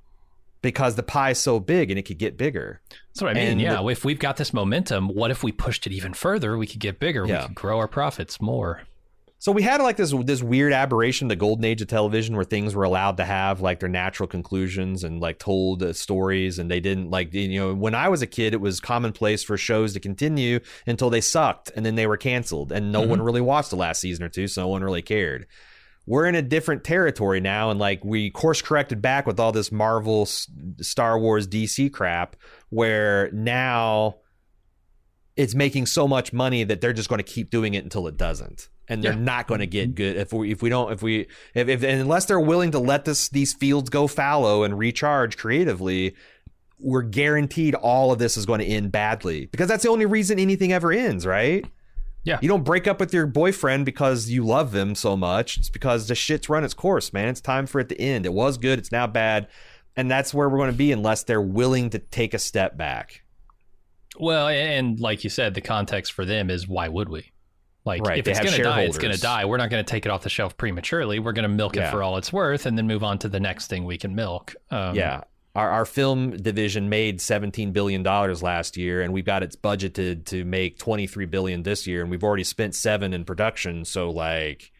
because 0.63 0.95
the 0.95 1.03
pie 1.03 1.29
is 1.29 1.37
so 1.37 1.59
big 1.59 1.91
and 1.91 1.99
it 1.99 2.03
could 2.03 2.17
get 2.17 2.35
bigger. 2.37 2.81
that's 2.89 3.21
what 3.21 3.29
I 3.29 3.33
mean. 3.35 3.47
And 3.51 3.61
yeah, 3.61 3.75
the- 3.83 3.87
if 3.89 4.03
we've 4.03 4.17
got 4.17 4.37
this 4.37 4.51
momentum, 4.51 5.09
what 5.09 5.29
if 5.29 5.43
we 5.43 5.51
pushed 5.51 5.85
it 5.85 5.93
even 5.93 6.15
further? 6.15 6.57
We 6.57 6.65
could 6.65 6.79
get 6.79 6.99
bigger. 6.99 7.23
Yeah. 7.27 7.41
We 7.43 7.47
could 7.49 7.55
grow 7.55 7.77
our 7.77 7.87
profits 7.87 8.41
more. 8.41 8.81
So 9.39 9.51
we 9.51 9.61
had 9.61 9.81
like 9.81 9.97
this 9.97 10.13
this 10.23 10.41
weird 10.41 10.71
aberration, 10.71 11.27
the 11.27 11.35
golden 11.35 11.65
age 11.65 11.81
of 11.81 11.89
television, 11.89 12.33
where 12.37 12.45
things 12.45 12.73
were 12.75 12.85
allowed 12.85 13.17
to 13.17 13.25
have 13.25 13.59
like 13.59 13.81
their 13.81 13.89
natural 13.89 14.25
conclusions 14.25 15.03
and 15.03 15.19
like 15.19 15.37
told 15.37 15.83
uh, 15.83 15.91
stories, 15.91 16.59
and 16.59 16.71
they 16.71 16.79
didn't 16.79 17.09
like 17.11 17.33
you 17.33 17.59
know 17.59 17.73
when 17.73 17.93
I 17.93 18.07
was 18.07 18.21
a 18.21 18.25
kid, 18.25 18.53
it 18.53 18.61
was 18.61 18.79
commonplace 18.79 19.43
for 19.43 19.57
shows 19.57 19.91
to 19.95 19.99
continue 19.99 20.61
until 20.87 21.09
they 21.09 21.19
sucked 21.19 21.73
and 21.75 21.85
then 21.85 21.95
they 21.95 22.07
were 22.07 22.15
canceled, 22.15 22.71
and 22.71 22.93
no 22.93 23.01
one 23.01 23.21
really 23.21 23.41
watched 23.41 23.69
the 23.69 23.75
last 23.75 23.99
season 23.99 24.23
or 24.23 24.29
two, 24.29 24.47
so 24.47 24.61
no 24.61 24.69
one 24.69 24.81
really 24.81 25.01
cared. 25.01 25.45
We're 26.05 26.25
in 26.25 26.35
a 26.35 26.41
different 26.41 26.83
territory 26.83 27.39
now, 27.39 27.69
and 27.69 27.79
like 27.79 28.03
we 28.03 28.29
course 28.29 28.61
corrected 28.61 29.01
back 29.01 29.25
with 29.25 29.39
all 29.39 29.51
this 29.51 29.71
Marvel, 29.71 30.25
Star 30.25 31.17
Wars, 31.17 31.47
DC 31.47 31.91
crap, 31.93 32.35
where 32.69 33.31
now 33.31 34.15
it's 35.35 35.55
making 35.55 35.85
so 35.85 36.07
much 36.07 36.33
money 36.33 36.63
that 36.63 36.81
they're 36.81 36.93
just 36.93 37.09
going 37.09 37.19
to 37.19 37.23
keep 37.23 37.49
doing 37.49 37.73
it 37.73 37.83
until 37.83 38.07
it 38.07 38.17
doesn't. 38.17 38.69
And 38.89 39.01
they're 39.01 39.13
Yeah. 39.13 39.19
not 39.19 39.47
going 39.47 39.61
to 39.61 39.65
get 39.67 39.89
mm-hmm. 39.89 39.95
good 39.95 40.17
if 40.17 40.33
we 40.33 40.51
if 40.51 40.61
we 40.61 40.69
don't 40.69 40.91
if 40.91 41.01
we 41.01 41.27
if, 41.53 41.69
if 41.69 41.83
unless 41.83 42.25
they're 42.25 42.39
willing 42.39 42.71
to 42.71 42.79
let 42.79 43.05
this 43.05 43.29
these 43.29 43.53
fields 43.53 43.89
go 43.89 44.07
fallow 44.07 44.63
and 44.63 44.77
recharge 44.77 45.37
creatively 45.37 46.15
we're 46.79 47.01
guaranteed 47.01 47.75
all 47.75 48.11
of 48.11 48.19
this 48.19 48.35
is 48.35 48.45
going 48.45 48.59
to 48.59 48.65
end 48.65 48.91
badly 48.91 49.45
because 49.45 49.69
that's 49.69 49.83
the 49.83 49.89
only 49.89 50.05
reason 50.05 50.37
anything 50.37 50.73
ever 50.73 50.91
ends 50.91 51.25
right 51.25 51.65
Yeah. 52.25 52.39
you 52.41 52.47
don't 52.47 52.63
break 52.63 52.87
up 52.87 52.99
with 52.99 53.13
your 53.13 53.27
boyfriend 53.27 53.85
because 53.85 54.29
you 54.29 54.45
love 54.45 54.71
them 54.71 54.95
so 54.95 55.17
much 55.17 55.57
it's 55.57 55.69
because 55.69 56.07
the 56.07 56.15
shit's 56.15 56.47
run 56.47 56.63
its 56.63 56.73
course 56.73 57.11
man 57.11 57.27
it's 57.27 57.41
time 57.41 57.65
for 57.67 57.79
it 57.81 57.89
to 57.89 57.99
end 58.01 58.25
it 58.25 58.33
was 58.33 58.57
good 58.57 58.79
it's 58.79 58.91
now 58.93 59.07
bad 59.07 59.47
and 59.97 60.09
that's 60.09 60.33
where 60.33 60.47
we're 60.47 60.57
going 60.57 60.71
to 60.71 60.77
be 60.77 60.91
unless 60.93 61.23
they're 61.23 61.41
willing 61.41 61.89
to 61.89 61.99
take 61.99 62.33
a 62.33 62.39
step 62.39 62.77
back 62.77 63.23
Well, 64.17 64.47
and 64.47 64.99
like 64.99 65.23
you 65.23 65.29
said, 65.29 65.53
the 65.53 65.61
context 65.61 66.13
for 66.13 66.23
them 66.25 66.49
is 66.49 66.67
why 66.67 66.87
would 66.87 67.09
we? 67.09 67.31
Like, 67.85 68.03
Right, 68.03 68.19
if 68.19 68.25
they 68.25 68.31
it's 68.31 68.39
going 68.39 68.53
to 68.53 68.63
die, 68.63 68.81
it's 68.83 68.97
going 68.97 69.13
to 69.13 69.19
die. 69.19 69.43
We're 69.45 69.57
not 69.57 69.69
going 69.69 69.83
to 69.83 69.91
take 69.91 70.05
it 70.05 70.09
off 70.09 70.21
the 70.23 70.29
shelf 70.29 70.55
prematurely. 70.55 71.19
We're 71.19 71.33
going 71.33 71.49
to 71.49 71.49
milk 71.49 71.75
Yeah. 71.75 71.87
it 71.87 71.91
for 71.91 72.01
all 72.01 72.15
it's 72.17 72.31
worth, 72.31 72.65
and 72.65 72.77
then 72.77 72.87
move 72.87 73.03
on 73.03 73.17
to 73.19 73.27
the 73.27 73.39
next 73.39 73.67
thing 73.67 73.83
we 73.85 73.97
can 73.97 74.15
milk. 74.15 74.55
Um, 74.71 74.95
yeah. 74.95 75.21
Our, 75.55 75.69
our 75.69 75.85
film 75.85 76.31
division 76.37 76.89
made 76.89 77.19
$17 77.19 77.73
billion 77.73 78.01
last 78.03 78.75
year, 78.75 79.01
and 79.01 79.13
we've 79.13 79.25
got 79.25 79.43
its 79.43 79.55
budgeted 79.55 80.25
to 80.25 80.43
make 80.43 80.79
23 80.79 81.25
billion 81.27 81.61
this 81.61 81.85
year, 81.85 82.01
and 82.01 82.09
we've 82.09 82.23
already 82.23 82.43
spent 82.43 82.73
seven 82.73 83.13
in 83.13 83.23
production. 83.23 83.85
So, 83.85 84.09
like, 84.09 84.71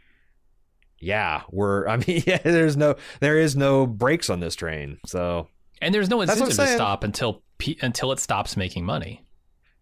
yeah, 0.98 1.44
we're, 1.52 1.88
I 1.90 1.98
mean, 1.98 2.24
yeah, 2.26 2.40
there's 2.40 2.76
no, 2.76 2.96
there 3.20 3.38
is 3.38 3.56
no 3.56 3.86
brakes 3.86 4.30
on 4.30 4.40
this 4.40 4.56
train. 4.56 4.98
So, 5.06 5.48
and 5.82 5.94
there's 5.94 6.10
no 6.10 6.26
That's 6.26 6.40
what 6.40 6.46
I'm 6.46 6.50
incentive 6.52 6.72
to 6.72 6.78
stop 6.78 7.04
until 7.04 7.44
until 7.82 8.12
it 8.12 8.20
stops 8.20 8.58
making 8.58 8.86
money. 8.86 9.24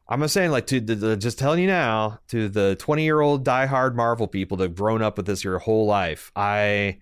I'm 0.08 0.20
just 0.22 0.34
saying, 0.34 0.52
like, 0.52 0.68
to 0.68 0.82
the, 0.82 0.96
the 0.96 1.18
just 1.18 1.40
telling 1.40 1.62
you 1.62 1.68
now, 1.68 2.20
to 2.28 2.50
the 2.50 2.76
20 2.76 3.04
year 3.04 3.22
old 3.22 3.46
diehard 3.46 3.96
Marvel 3.96 4.28
people 4.28 4.58
that 4.58 4.64
have 4.66 4.76
grown 4.76 5.02
up 5.02 5.16
with 5.16 5.26
this 5.26 5.44
your 5.44 5.60
whole 5.60 5.86
life, 5.86 6.32
I 6.36 6.98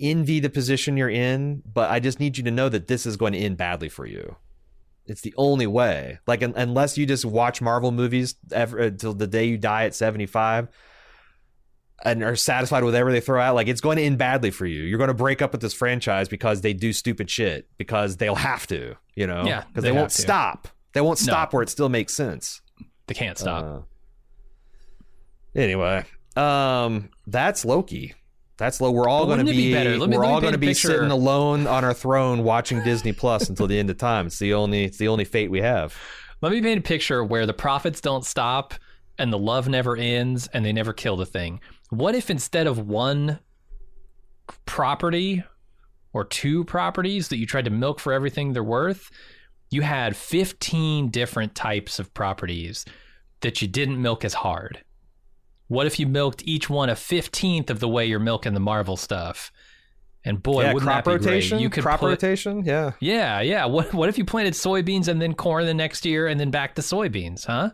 envy 0.00 0.40
the 0.40 0.50
position 0.50 0.96
you're 0.96 1.10
in, 1.10 1.62
but 1.72 1.90
I 1.90 2.00
just 2.00 2.18
need 2.20 2.38
you 2.38 2.44
to 2.44 2.50
know 2.50 2.68
that 2.68 2.86
this 2.88 3.06
is 3.06 3.16
going 3.16 3.32
to 3.34 3.38
end 3.38 3.56
badly 3.56 3.88
for 3.88 4.06
you. 4.06 4.36
It's 5.06 5.20
the 5.22 5.34
only 5.36 5.66
way. 5.66 6.18
Like, 6.26 6.42
un- 6.42 6.54
unless 6.56 6.96
you 6.96 7.04
just 7.06 7.24
watch 7.24 7.60
Marvel 7.60 7.90
movies 7.92 8.36
ever, 8.52 8.78
until 8.78 9.12
the 9.14 9.26
day 9.26 9.46
you 9.46 9.58
die 9.58 9.84
at 9.86 9.94
75 9.94 10.68
and 12.04 12.22
are 12.22 12.36
satisfied 12.36 12.84
with 12.84 12.94
whatever 12.94 13.10
they 13.12 13.20
throw 13.20 13.40
out, 13.40 13.54
like, 13.54 13.66
it's 13.68 13.80
going 13.80 13.96
to 13.96 14.02
end 14.02 14.18
badly 14.18 14.50
for 14.50 14.66
you. 14.66 14.82
You're 14.82 14.98
going 14.98 15.08
to 15.08 15.14
break 15.14 15.42
up 15.42 15.52
with 15.52 15.60
this 15.60 15.74
franchise 15.74 16.28
because 16.28 16.60
they 16.60 16.72
do 16.72 16.92
stupid 16.92 17.28
shit 17.28 17.66
because 17.76 18.16
they'll 18.18 18.34
have 18.36 18.66
to, 18.68 18.94
you 19.16 19.26
know? 19.26 19.44
Yeah, 19.44 19.64
Because 19.68 19.82
they 19.82 19.90
they, 19.90 19.96
won't 19.96 20.10
to. 20.10 20.22
stop. 20.22 20.68
They 20.92 21.00
won't 21.00 21.20
No. 21.20 21.32
stop 21.32 21.52
where 21.52 21.62
it 21.62 21.68
still 21.70 21.88
makes 21.88 22.14
sense. 22.14 22.60
They 23.06 23.14
can't 23.14 23.36
stop. 23.38 23.64
Uh, 23.64 23.80
anyway, 25.54 26.04
um, 26.36 27.10
that's 27.26 27.64
Loki. 27.64 28.14
That's 28.60 28.78
low. 28.80 28.90
We're 28.90 29.08
all 29.08 29.24
going 29.24 29.38
to 29.38 29.44
be 29.46 29.52
be. 29.52 29.72
better? 29.72 29.98
Me- 29.98 30.16
we're 30.16 30.24
all 30.24 30.40
going 30.40 30.52
to 30.52 30.58
be 30.58 30.68
picture. 30.68 30.88
sitting 30.88 31.10
alone 31.10 31.66
on 31.66 31.82
our 31.82 31.94
throne 31.94 32.44
watching 32.44 32.84
Disney 32.84 33.12
Plus 33.12 33.48
until 33.48 33.66
the 33.66 33.78
end 33.78 33.88
of 33.88 33.96
time. 33.96 34.26
It's 34.26 34.38
the 34.38 34.52
only. 34.52 34.84
It's 34.84 34.98
the 34.98 35.08
only 35.08 35.24
fate 35.24 35.50
we 35.50 35.62
have. 35.62 35.96
Let 36.42 36.52
me 36.52 36.60
paint 36.60 36.78
a 36.78 36.82
picture 36.82 37.24
where 37.24 37.46
the 37.46 37.54
profits 37.54 38.02
don't 38.02 38.24
stop 38.24 38.74
and 39.18 39.32
the 39.32 39.38
love 39.38 39.66
never 39.66 39.96
ends 39.96 40.46
and 40.52 40.62
they 40.62 40.72
never 40.72 40.92
kill 40.92 41.16
the 41.16 41.24
thing. 41.26 41.60
What 41.88 42.14
if 42.14 42.28
instead 42.28 42.66
of 42.66 42.86
one 42.86 43.38
property 44.66 45.42
or 46.12 46.24
two 46.24 46.64
properties 46.64 47.28
that 47.28 47.38
you 47.38 47.46
tried 47.46 47.64
to 47.64 47.70
milk 47.70 47.98
for 47.98 48.12
everything 48.12 48.52
they're 48.52 48.62
worth, 48.62 49.10
you 49.70 49.82
had 49.82 50.16
15 50.16 51.08
different 51.08 51.54
types 51.54 51.98
of 51.98 52.12
properties 52.12 52.84
that 53.40 53.62
you 53.62 53.68
didn't 53.68 54.00
milk 54.00 54.24
as 54.24 54.34
hard? 54.34 54.82
What 55.70 55.86
if 55.86 56.00
you 56.00 56.08
milked 56.08 56.42
each 56.44 56.68
one 56.68 56.90
a 56.90 56.94
15th 56.94 57.70
of 57.70 57.78
the 57.78 57.88
way 57.88 58.04
you're 58.04 58.18
milking 58.18 58.54
the 58.54 58.60
Marvel 58.60 58.96
stuff? 58.96 59.52
And 60.24 60.42
boy, 60.42 60.64
yeah, 60.64 60.72
wouldn't 60.72 60.90
crop 60.90 61.04
that 61.04 61.10
be 61.10 61.24
rotation. 61.24 61.58
great? 61.58 61.62
You 61.62 61.70
could 61.70 61.84
crop 61.84 62.00
put, 62.00 62.08
rotation. 62.08 62.64
Yeah. 62.64 62.94
yeah, 62.98 63.40
yeah. 63.40 63.66
What 63.66 63.94
what 63.94 64.08
if 64.08 64.18
you 64.18 64.24
planted 64.24 64.54
soybeans 64.54 65.06
and 65.06 65.22
then 65.22 65.32
corn 65.32 65.66
the 65.66 65.72
next 65.72 66.04
year 66.04 66.26
and 66.26 66.40
then 66.40 66.50
back 66.50 66.74
to 66.74 66.82
soybeans, 66.82 67.46
huh? 67.46 67.70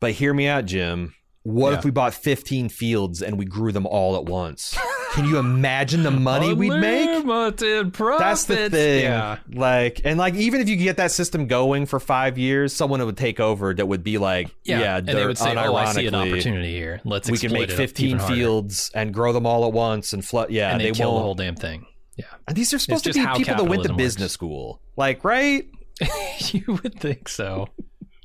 But 0.00 0.14
hear 0.14 0.34
me 0.34 0.48
out, 0.48 0.64
Jim. 0.64 1.14
What 1.44 1.72
Yeah. 1.72 1.78
if 1.78 1.84
we 1.84 1.90
bought 1.90 2.14
15 2.14 2.68
fields 2.68 3.20
and 3.20 3.36
we 3.38 3.44
grew 3.44 3.72
them 3.72 3.86
all 3.86 4.16
at 4.16 4.24
once? 4.26 4.78
Can 5.12 5.24
you 5.26 5.38
imagine 5.38 6.04
the 6.04 6.10
money 6.30 6.54
we'd 6.54 6.70
make? 6.78 7.08
Unlimited 7.08 7.92
profits. 7.92 8.22
That's 8.22 8.44
the 8.44 8.70
thing. 8.70 9.02
Yeah. 9.02 9.38
Like, 9.52 10.00
and 10.04 10.18
like, 10.18 10.34
even 10.34 10.60
if 10.60 10.68
you 10.68 10.76
get 10.76 10.98
that 10.98 11.10
system 11.10 11.48
going 11.48 11.86
for 11.86 11.98
five 11.98 12.38
years, 12.38 12.72
someone 12.72 13.04
would 13.04 13.16
take 13.16 13.40
over 13.40 13.74
that 13.74 13.86
would 13.86 14.04
be 14.04 14.18
like, 14.18 14.54
Yeah, 14.64 14.78
yeah, 14.80 14.96
and 14.98 15.08
they 15.08 15.26
would 15.26 15.36
say, 15.36 15.54
"Oh, 15.56 15.74
I 15.74 15.92
see 15.92 16.06
an 16.06 16.14
opportunity 16.14 16.72
here. 16.72 17.00
Let's 17.04 17.28
we 17.30 17.38
can 17.38 17.52
make 17.52 17.70
it 17.70 17.76
15 17.76 18.20
fields 18.20 18.90
and 18.94 19.12
grow 19.12 19.32
them 19.32 19.44
all 19.44 19.66
at 19.66 19.72
once 19.72 20.12
and 20.12 20.24
flood. 20.24 20.50
Yeah, 20.50 20.70
and 20.70 20.80
they, 20.80 20.84
they 20.86 20.92
kill 20.92 21.10
won't. 21.10 21.18
the 21.18 21.24
whole 21.24 21.34
damn 21.34 21.56
thing." 21.56 21.86
Yeah, 22.16 22.26
and 22.46 22.56
these 22.56 22.72
are 22.72 22.78
supposed 22.78 23.04
to 23.04 23.12
be 23.12 23.26
people 23.36 23.56
that 23.56 23.64
went 23.64 23.82
to 23.84 23.92
business 23.94 24.24
works. 24.24 24.32
school, 24.34 24.80
like, 24.96 25.24
right? 25.24 25.66
you 26.52 26.62
would 26.82 27.00
think 27.00 27.28
so, 27.28 27.68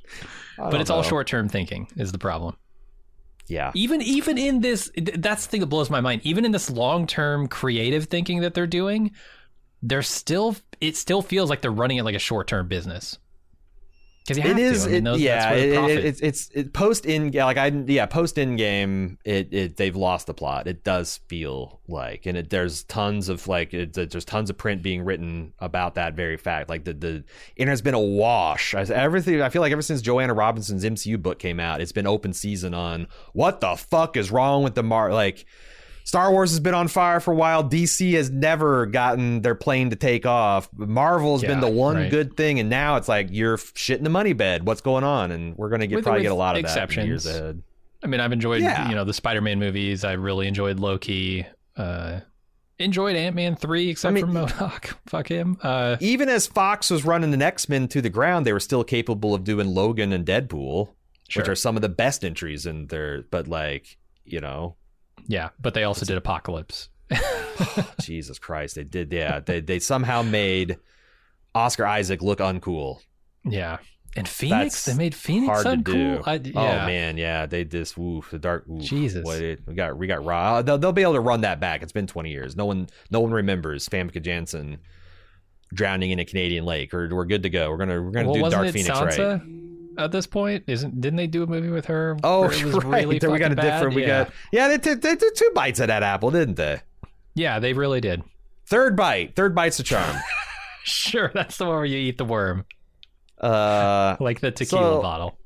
but 0.57 0.79
it's 0.81 0.89
all 0.89 1.03
short-term 1.03 1.49
thinking 1.49 1.87
is 1.97 2.11
the 2.11 2.17
problem. 2.17 2.55
Yeah, 3.47 3.71
Even 3.75 4.01
even 4.01 4.37
in 4.37 4.61
this, 4.61 4.91
that's 4.95 5.45
the 5.45 5.51
thing 5.51 5.61
that 5.61 5.67
blows 5.67 5.89
my 5.89 6.01
mind. 6.01 6.21
Even 6.25 6.43
in 6.45 6.51
this 6.51 6.69
long-term 6.69 7.47
creative 7.47 8.05
thinking 8.05 8.41
that 8.41 8.53
they're 8.53 8.67
doing, 8.67 9.11
they're 9.81 10.01
still 10.01 10.55
it 10.81 10.95
still 10.97 11.21
feels 11.21 11.49
like 11.49 11.61
they're 11.61 11.71
running 11.71 11.97
it 11.97 12.03
like 12.03 12.15
a 12.15 12.19
short-term 12.19 12.67
business. 12.67 13.17
Because 14.27 14.37
you 14.43 14.49
have 14.49 14.57
it 14.59 14.61
is. 14.61 14.83
to. 14.83 14.89
I 14.89 14.91
mean, 14.91 14.97
it, 14.97 15.03
those- 15.05 15.21
yeah, 15.21 15.51
it, 15.53 15.73
profit- 15.73 15.97
it, 15.99 16.05
it's 16.05 16.19
it's 16.21 16.49
it, 16.53 16.73
post 16.73 17.05
in 17.05 17.31
like 17.31 17.57
I 17.57 17.67
yeah 17.67 18.05
post 18.07 18.35
Endgame 18.35 19.17
it, 19.23 19.53
it 19.53 19.77
they've 19.77 19.95
lost 19.95 20.27
the 20.27 20.33
plot. 20.33 20.67
It 20.67 20.83
does 20.83 21.21
feel 21.29 21.79
like, 21.87 22.25
and 22.25 22.37
it, 22.37 22.49
there's 22.49 22.83
tons 22.83 23.29
of 23.29 23.47
like 23.47 23.73
it, 23.73 23.93
there's 23.93 24.25
tons 24.25 24.49
of 24.49 24.57
print 24.57 24.81
being 24.81 25.05
written 25.05 25.53
about 25.59 25.95
that 25.95 26.13
very 26.15 26.35
fact. 26.35 26.69
Like 26.69 26.83
the 26.83 26.93
the 26.93 27.23
internet's 27.55 27.81
been 27.81 27.93
awash. 27.93 28.75
I, 28.75 28.81
everything 28.81 29.41
I 29.41 29.47
feel 29.49 29.61
like 29.61 29.71
ever 29.71 29.81
since 29.81 30.01
Joanna 30.01 30.33
Robinson's 30.33 30.83
MCU 30.83 31.21
book 31.21 31.39
came 31.39 31.59
out, 31.59 31.79
it's 31.79 31.93
been 31.93 32.07
open 32.07 32.33
season 32.33 32.73
on 32.73 33.07
what 33.33 33.61
the 33.61 33.75
fuck 33.77 34.17
is 34.17 34.29
wrong 34.29 34.63
with 34.63 34.75
the 34.75 34.83
mar 34.83 35.13
like. 35.13 35.45
Star 36.07 36.31
Wars 36.31 36.51
has 36.51 36.61
been 36.61 36.73
on 36.73 36.87
fire 36.87 37.19
for 37.19 37.33
a 37.33 37.35
while. 37.35 37.61
DC 37.67 38.13
has 38.13 38.29
never 38.29 38.85
gotten 38.85 39.41
their 39.41 39.55
plane 39.55 39.89
to 39.89 39.97
take 39.97 40.25
off. 40.25 40.69
Marvel's 40.73 41.41
been 41.41 41.59
the 41.59 41.67
one 41.69 41.97
right. 41.97 42.09
good 42.09 42.37
thing, 42.37 42.61
and 42.61 42.69
now 42.69 42.95
it's 42.95 43.09
like 43.09 43.27
you're 43.29 43.57
shit 43.75 43.97
in 43.97 44.05
the 44.05 44.09
money 44.09 44.31
bed. 44.31 44.65
What's 44.65 44.79
going 44.79 45.03
on? 45.03 45.31
And 45.31 45.57
we're 45.57 45.67
gonna 45.67 45.85
get 45.85 45.95
With- 45.95 46.05
probably 46.05 46.19
with 46.19 46.27
get 46.27 46.31
a 46.31 46.35
lot 46.35 46.55
of 46.55 46.63
that 46.63 46.69
exceptions. 46.69 47.07
years 47.07 47.25
ahead. 47.25 47.61
I 48.01 48.07
mean, 48.07 48.21
I've 48.21 48.31
enjoyed 48.31 48.61
Yeah. 48.61 48.87
you 48.87 48.95
know 48.95 49.03
the 49.03 49.13
Spider-Man 49.13 49.59
movies. 49.59 50.05
I 50.05 50.13
really 50.13 50.47
enjoyed 50.47 50.79
Loki. 50.79 51.45
Uh, 51.75 52.21
enjoyed 52.79 53.17
Ant-Man 53.17 53.57
three, 53.57 53.89
except 53.89 54.11
I 54.11 54.13
mean- 54.13 54.27
for 54.27 54.31
MODOK. 54.31 54.93
Fuck 55.07 55.27
him. 55.27 55.57
Uh, 55.61 55.97
Even 55.99 56.29
as 56.29 56.47
Fox 56.47 56.89
was 56.89 57.03
running 57.03 57.31
the 57.31 57.45
X 57.45 57.67
Men 57.67 57.89
to 57.89 58.01
the 58.01 58.09
ground, 58.09 58.45
they 58.45 58.53
were 58.53 58.61
still 58.61 58.85
capable 58.85 59.33
of 59.35 59.43
doing 59.43 59.67
Logan 59.67 60.13
and 60.13 60.25
Deadpool, 60.25 60.93
Sure. 61.27 61.41
which 61.43 61.49
are 61.49 61.55
some 61.55 61.75
of 61.75 61.81
the 61.81 61.89
best 61.89 62.23
entries 62.23 62.65
in 62.65 62.87
there. 62.87 63.23
But 63.29 63.49
like, 63.49 63.97
you 64.23 64.39
know, 64.39 64.76
yeah, 65.27 65.49
but 65.59 65.73
they 65.73 65.83
also 65.83 66.05
did 66.05 66.17
Apocalypse. 66.17 66.89
Jesus 68.01 68.39
Christ, 68.39 68.75
they 68.75 68.83
did. 68.83 69.11
Yeah, 69.11 69.39
they 69.39 69.61
they 69.61 69.79
somehow 69.79 70.21
made 70.21 70.77
Oscar 71.55 71.85
Isaac 71.85 72.21
look 72.21 72.39
uncool. 72.39 72.99
Yeah, 73.43 73.77
and 74.15 74.27
Phoenix. 74.27 74.85
That's 74.85 74.97
they 74.97 75.03
made 75.03 75.15
Phoenix 75.15 75.63
Hard 75.63 75.83
uncool. 75.83 76.23
I, 76.25 76.35
oh, 76.35 76.41
yeah. 76.43 76.83
Oh 76.83 76.85
man, 76.85 77.17
yeah, 77.17 77.45
they 77.45 77.63
just 77.63 77.97
woof 77.97 78.31
the 78.31 78.39
dark. 78.39 78.65
Oof, 78.69 78.81
Jesus. 78.81 79.23
what 79.23 79.41
it, 79.41 79.61
we 79.65 79.73
got 79.75 79.97
we 79.97 80.07
got 80.07 80.25
raw. 80.25 80.55
Uh, 80.55 80.61
they'll, 80.61 80.77
they'll 80.77 80.91
be 80.91 81.03
able 81.03 81.13
to 81.13 81.19
run 81.21 81.41
that 81.41 81.59
back. 81.59 81.83
It's 81.83 81.91
been 81.91 82.07
twenty 82.07 82.31
years. 82.31 82.55
No 82.55 82.65
one 82.65 82.87
no 83.09 83.19
one 83.19 83.31
remembers 83.31 83.87
Famke 83.87 84.21
Janssen 84.21 84.79
drowning 85.73 86.11
in 86.11 86.19
a 86.19 86.25
Canadian 86.25 86.65
lake. 86.65 86.93
Or 86.93 87.07
we're 87.13 87.25
good 87.25 87.43
to 87.43 87.49
go. 87.49 87.69
We're 87.69 87.77
gonna 87.77 88.01
we're 88.01 88.11
gonna 88.11 88.31
Well, 88.31 88.43
do 88.43 88.49
Dark 88.49 88.69
Phoenix 88.71 88.89
right. 88.89 89.41
At 89.97 90.11
this 90.11 90.27
point? 90.27 90.63
Isn't 90.67 91.01
didn't 91.01 91.17
they 91.17 91.27
do 91.27 91.43
a 91.43 91.47
movie 91.47 91.69
with 91.69 91.85
her? 91.85 92.17
Oh, 92.23 92.41
where 92.41 92.53
it 92.53 92.63
was 92.63 92.75
right. 92.83 93.03
really 93.05 93.19
Then 93.19 93.31
we 93.33 93.39
got 93.39 93.51
a 93.51 93.55
fucking 93.55 93.71
different. 93.71 93.95
We 93.95 94.01
yeah. 94.03 94.23
got 94.25 94.33
yeah. 94.51 94.67
They 94.67 94.77
took 94.77 95.01
they 95.01 95.15
took 95.15 95.35
two 95.35 95.51
bites 95.55 95.79
of 95.79 95.87
that 95.87 96.03
apple, 96.03 96.31
didn't 96.31 96.55
they? 96.55 96.81
yeah, 97.35 97.59
they 97.59 97.73
really 97.73 98.01
did. 98.01 98.23
Third 98.65 98.95
bite. 98.95 99.35
Third 99.35 99.53
bite's 99.55 99.79
a 99.79 99.83
charm. 99.83 100.15
Sure, 100.89 101.29
that's 101.33 101.57
the 101.57 101.65
one 101.65 101.75
where 101.75 101.83
you 101.85 101.97
eat 101.97 102.17
the 102.17 102.23
worm, 102.23 102.63
uh, 103.41 104.15
like 104.21 104.39
the 104.39 104.51
tequila 104.51 104.95
So- 104.95 105.01
bottle. 105.01 105.37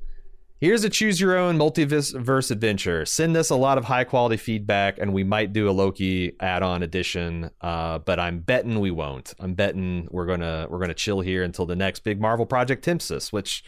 Here's 0.62 0.84
a 0.84 0.88
choose 0.88 1.20
your 1.20 1.36
own 1.36 1.58
multiverse 1.58 2.50
adventure. 2.52 3.04
Send 3.04 3.36
us 3.36 3.50
a 3.50 3.56
lot 3.56 3.78
of 3.78 3.84
high 3.84 4.04
quality 4.04 4.36
feedback, 4.36 4.96
and 4.96 5.12
we 5.12 5.24
might 5.24 5.52
do 5.52 5.68
a 5.68 5.72
Loki 5.72 6.36
add 6.38 6.62
on 6.62 6.84
edition. 6.84 7.50
Uh, 7.60 7.98
but 7.98 8.20
I'm 8.20 8.38
betting 8.38 8.78
we 8.78 8.92
won't. 8.92 9.34
I'm 9.40 9.54
betting 9.54 10.06
we're 10.12 10.26
gonna 10.26 10.68
we're 10.70 10.78
gonna 10.78 10.94
chill 10.94 11.20
here 11.20 11.42
until 11.42 11.66
the 11.66 11.74
next 11.74 12.04
big 12.04 12.20
Marvel 12.20 12.46
project 12.46 12.84
tempts 12.84 13.10
us, 13.10 13.32
which 13.32 13.64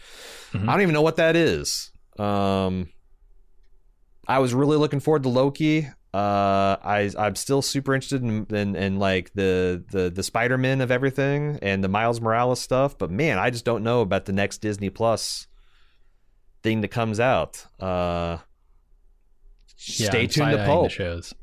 Mhm. 0.53 0.69
I 0.69 0.71
don't 0.71 0.83
even 0.83 0.93
know 0.93 1.01
what 1.01 1.17
that 1.17 1.35
is. 1.35 1.91
Um, 2.17 2.87
I 4.25 4.39
was 4.39 4.53
really 4.53 4.77
looking 4.77 5.01
forward 5.01 5.23
to 5.23 5.29
Loki. 5.29 5.89
Uh, 6.13 6.77
I 6.81 7.11
I'm 7.19 7.35
still 7.35 7.61
super 7.61 7.93
interested 7.93 8.23
in, 8.23 8.45
in, 8.55 8.73
in 8.77 8.99
like 8.99 9.33
the 9.33 9.83
the 9.91 10.09
the 10.09 10.23
Spider 10.23 10.57
Man 10.57 10.79
of 10.79 10.91
everything 10.91 11.59
and 11.61 11.83
the 11.83 11.89
Miles 11.89 12.21
Morales 12.21 12.61
stuff. 12.61 12.97
But 12.97 13.11
man, 13.11 13.37
I 13.37 13.49
just 13.49 13.65
don't 13.65 13.83
know 13.83 13.99
about 13.99 14.23
the 14.23 14.31
next 14.31 14.59
Disney 14.59 14.89
Plus 14.89 15.47
thing 16.65 16.81
that 16.81 16.89
comes 16.89 17.19
out. 17.19 17.65
Uh, 17.79 18.39
Yeah, 19.77 20.07
stay 20.09 20.27
tuned 20.27 20.51
to 20.51 20.65
Pulp. 20.65 20.85
The 20.85 20.89
shows. 20.89 21.33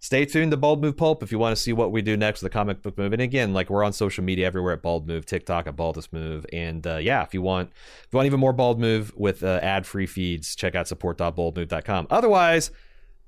Stay 0.00 0.24
tuned 0.24 0.50
to 0.50 0.56
Bald 0.56 0.82
Move 0.82 0.96
Pulp 0.96 1.22
if 1.22 1.32
you 1.32 1.38
want 1.38 1.56
to 1.56 1.60
see 1.60 1.72
what 1.72 1.90
we 1.90 2.02
do 2.02 2.16
next 2.16 2.42
with 2.42 2.52
the 2.52 2.56
comic 2.56 2.82
book 2.82 2.96
move. 2.98 3.12
And 3.12 3.22
again, 3.22 3.52
like 3.54 3.70
we're 3.70 3.82
on 3.82 3.92
social 3.92 4.22
media 4.22 4.46
everywhere 4.46 4.74
at 4.74 4.82
Bald 4.82 5.06
Move, 5.08 5.24
TikTok 5.26 5.66
at 5.66 5.74
Baldest 5.74 6.12
Move. 6.12 6.46
And 6.52 6.86
uh, 6.86 6.96
yeah, 6.98 7.22
if 7.22 7.32
you 7.34 7.42
want 7.42 7.70
if 8.04 8.08
you 8.12 8.16
want 8.18 8.26
even 8.26 8.38
more 8.40 8.52
Bald 8.52 8.78
Move 8.78 9.12
with 9.16 9.42
uh, 9.42 9.58
ad 9.62 9.86
free 9.86 10.06
feeds, 10.06 10.54
check 10.54 10.74
out 10.74 10.86
support.baldmove.com. 10.86 12.08
Otherwise, 12.10 12.70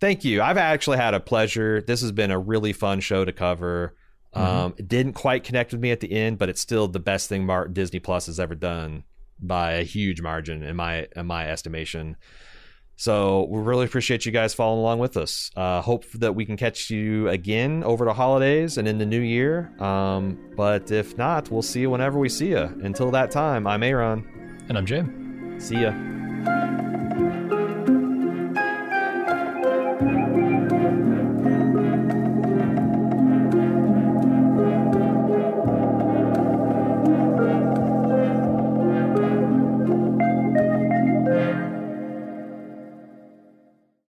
thank 0.00 0.24
you. 0.24 0.42
I've 0.42 0.58
actually 0.58 0.98
had 0.98 1.14
a 1.14 1.20
pleasure. 1.20 1.80
This 1.80 2.00
has 2.02 2.12
been 2.12 2.30
a 2.30 2.38
really 2.38 2.72
fun 2.72 3.00
show 3.00 3.24
to 3.24 3.32
cover. 3.32 3.94
Um, 4.34 4.74
it 4.76 4.86
didn't 4.88 5.14
quite 5.14 5.42
connect 5.42 5.72
with 5.72 5.80
me 5.80 5.90
at 5.90 6.00
the 6.00 6.12
end, 6.12 6.38
but 6.38 6.48
it's 6.48 6.60
still 6.60 6.86
the 6.86 7.00
best 7.00 7.28
thing 7.28 7.46
Mar- 7.46 7.66
Disney 7.68 7.98
Plus 7.98 8.26
has 8.26 8.38
ever 8.38 8.54
done 8.54 9.04
by 9.40 9.72
a 9.72 9.82
huge 9.82 10.20
margin 10.20 10.62
in 10.62 10.76
my 10.76 11.06
in 11.16 11.26
my 11.26 11.48
estimation. 11.48 12.16
So 12.96 13.46
we 13.48 13.60
really 13.60 13.84
appreciate 13.84 14.26
you 14.26 14.32
guys 14.32 14.54
following 14.54 14.80
along 14.80 14.98
with 14.98 15.16
us. 15.16 15.52
Uh, 15.54 15.80
hope 15.80 16.04
that 16.14 16.34
we 16.34 16.44
can 16.44 16.56
catch 16.56 16.90
you 16.90 17.28
again 17.28 17.84
over 17.84 18.04
the 18.04 18.12
holidays 18.12 18.76
and 18.76 18.88
in 18.88 18.98
the 18.98 19.06
new 19.06 19.20
year. 19.20 19.72
Um, 19.80 20.36
but 20.56 20.90
if 20.90 21.16
not, 21.16 21.48
we'll 21.48 21.62
see 21.62 21.82
you 21.82 21.90
whenever 21.90 22.18
we 22.18 22.28
see 22.28 22.48
you. 22.48 22.64
Until 22.82 23.12
that 23.12 23.30
time, 23.30 23.68
I'm 23.68 23.84
Aaron. 23.84 24.26
And 24.68 24.76
I'm 24.76 24.84
Jim. 24.84 25.60
See 25.60 25.82
ya. 25.82 25.92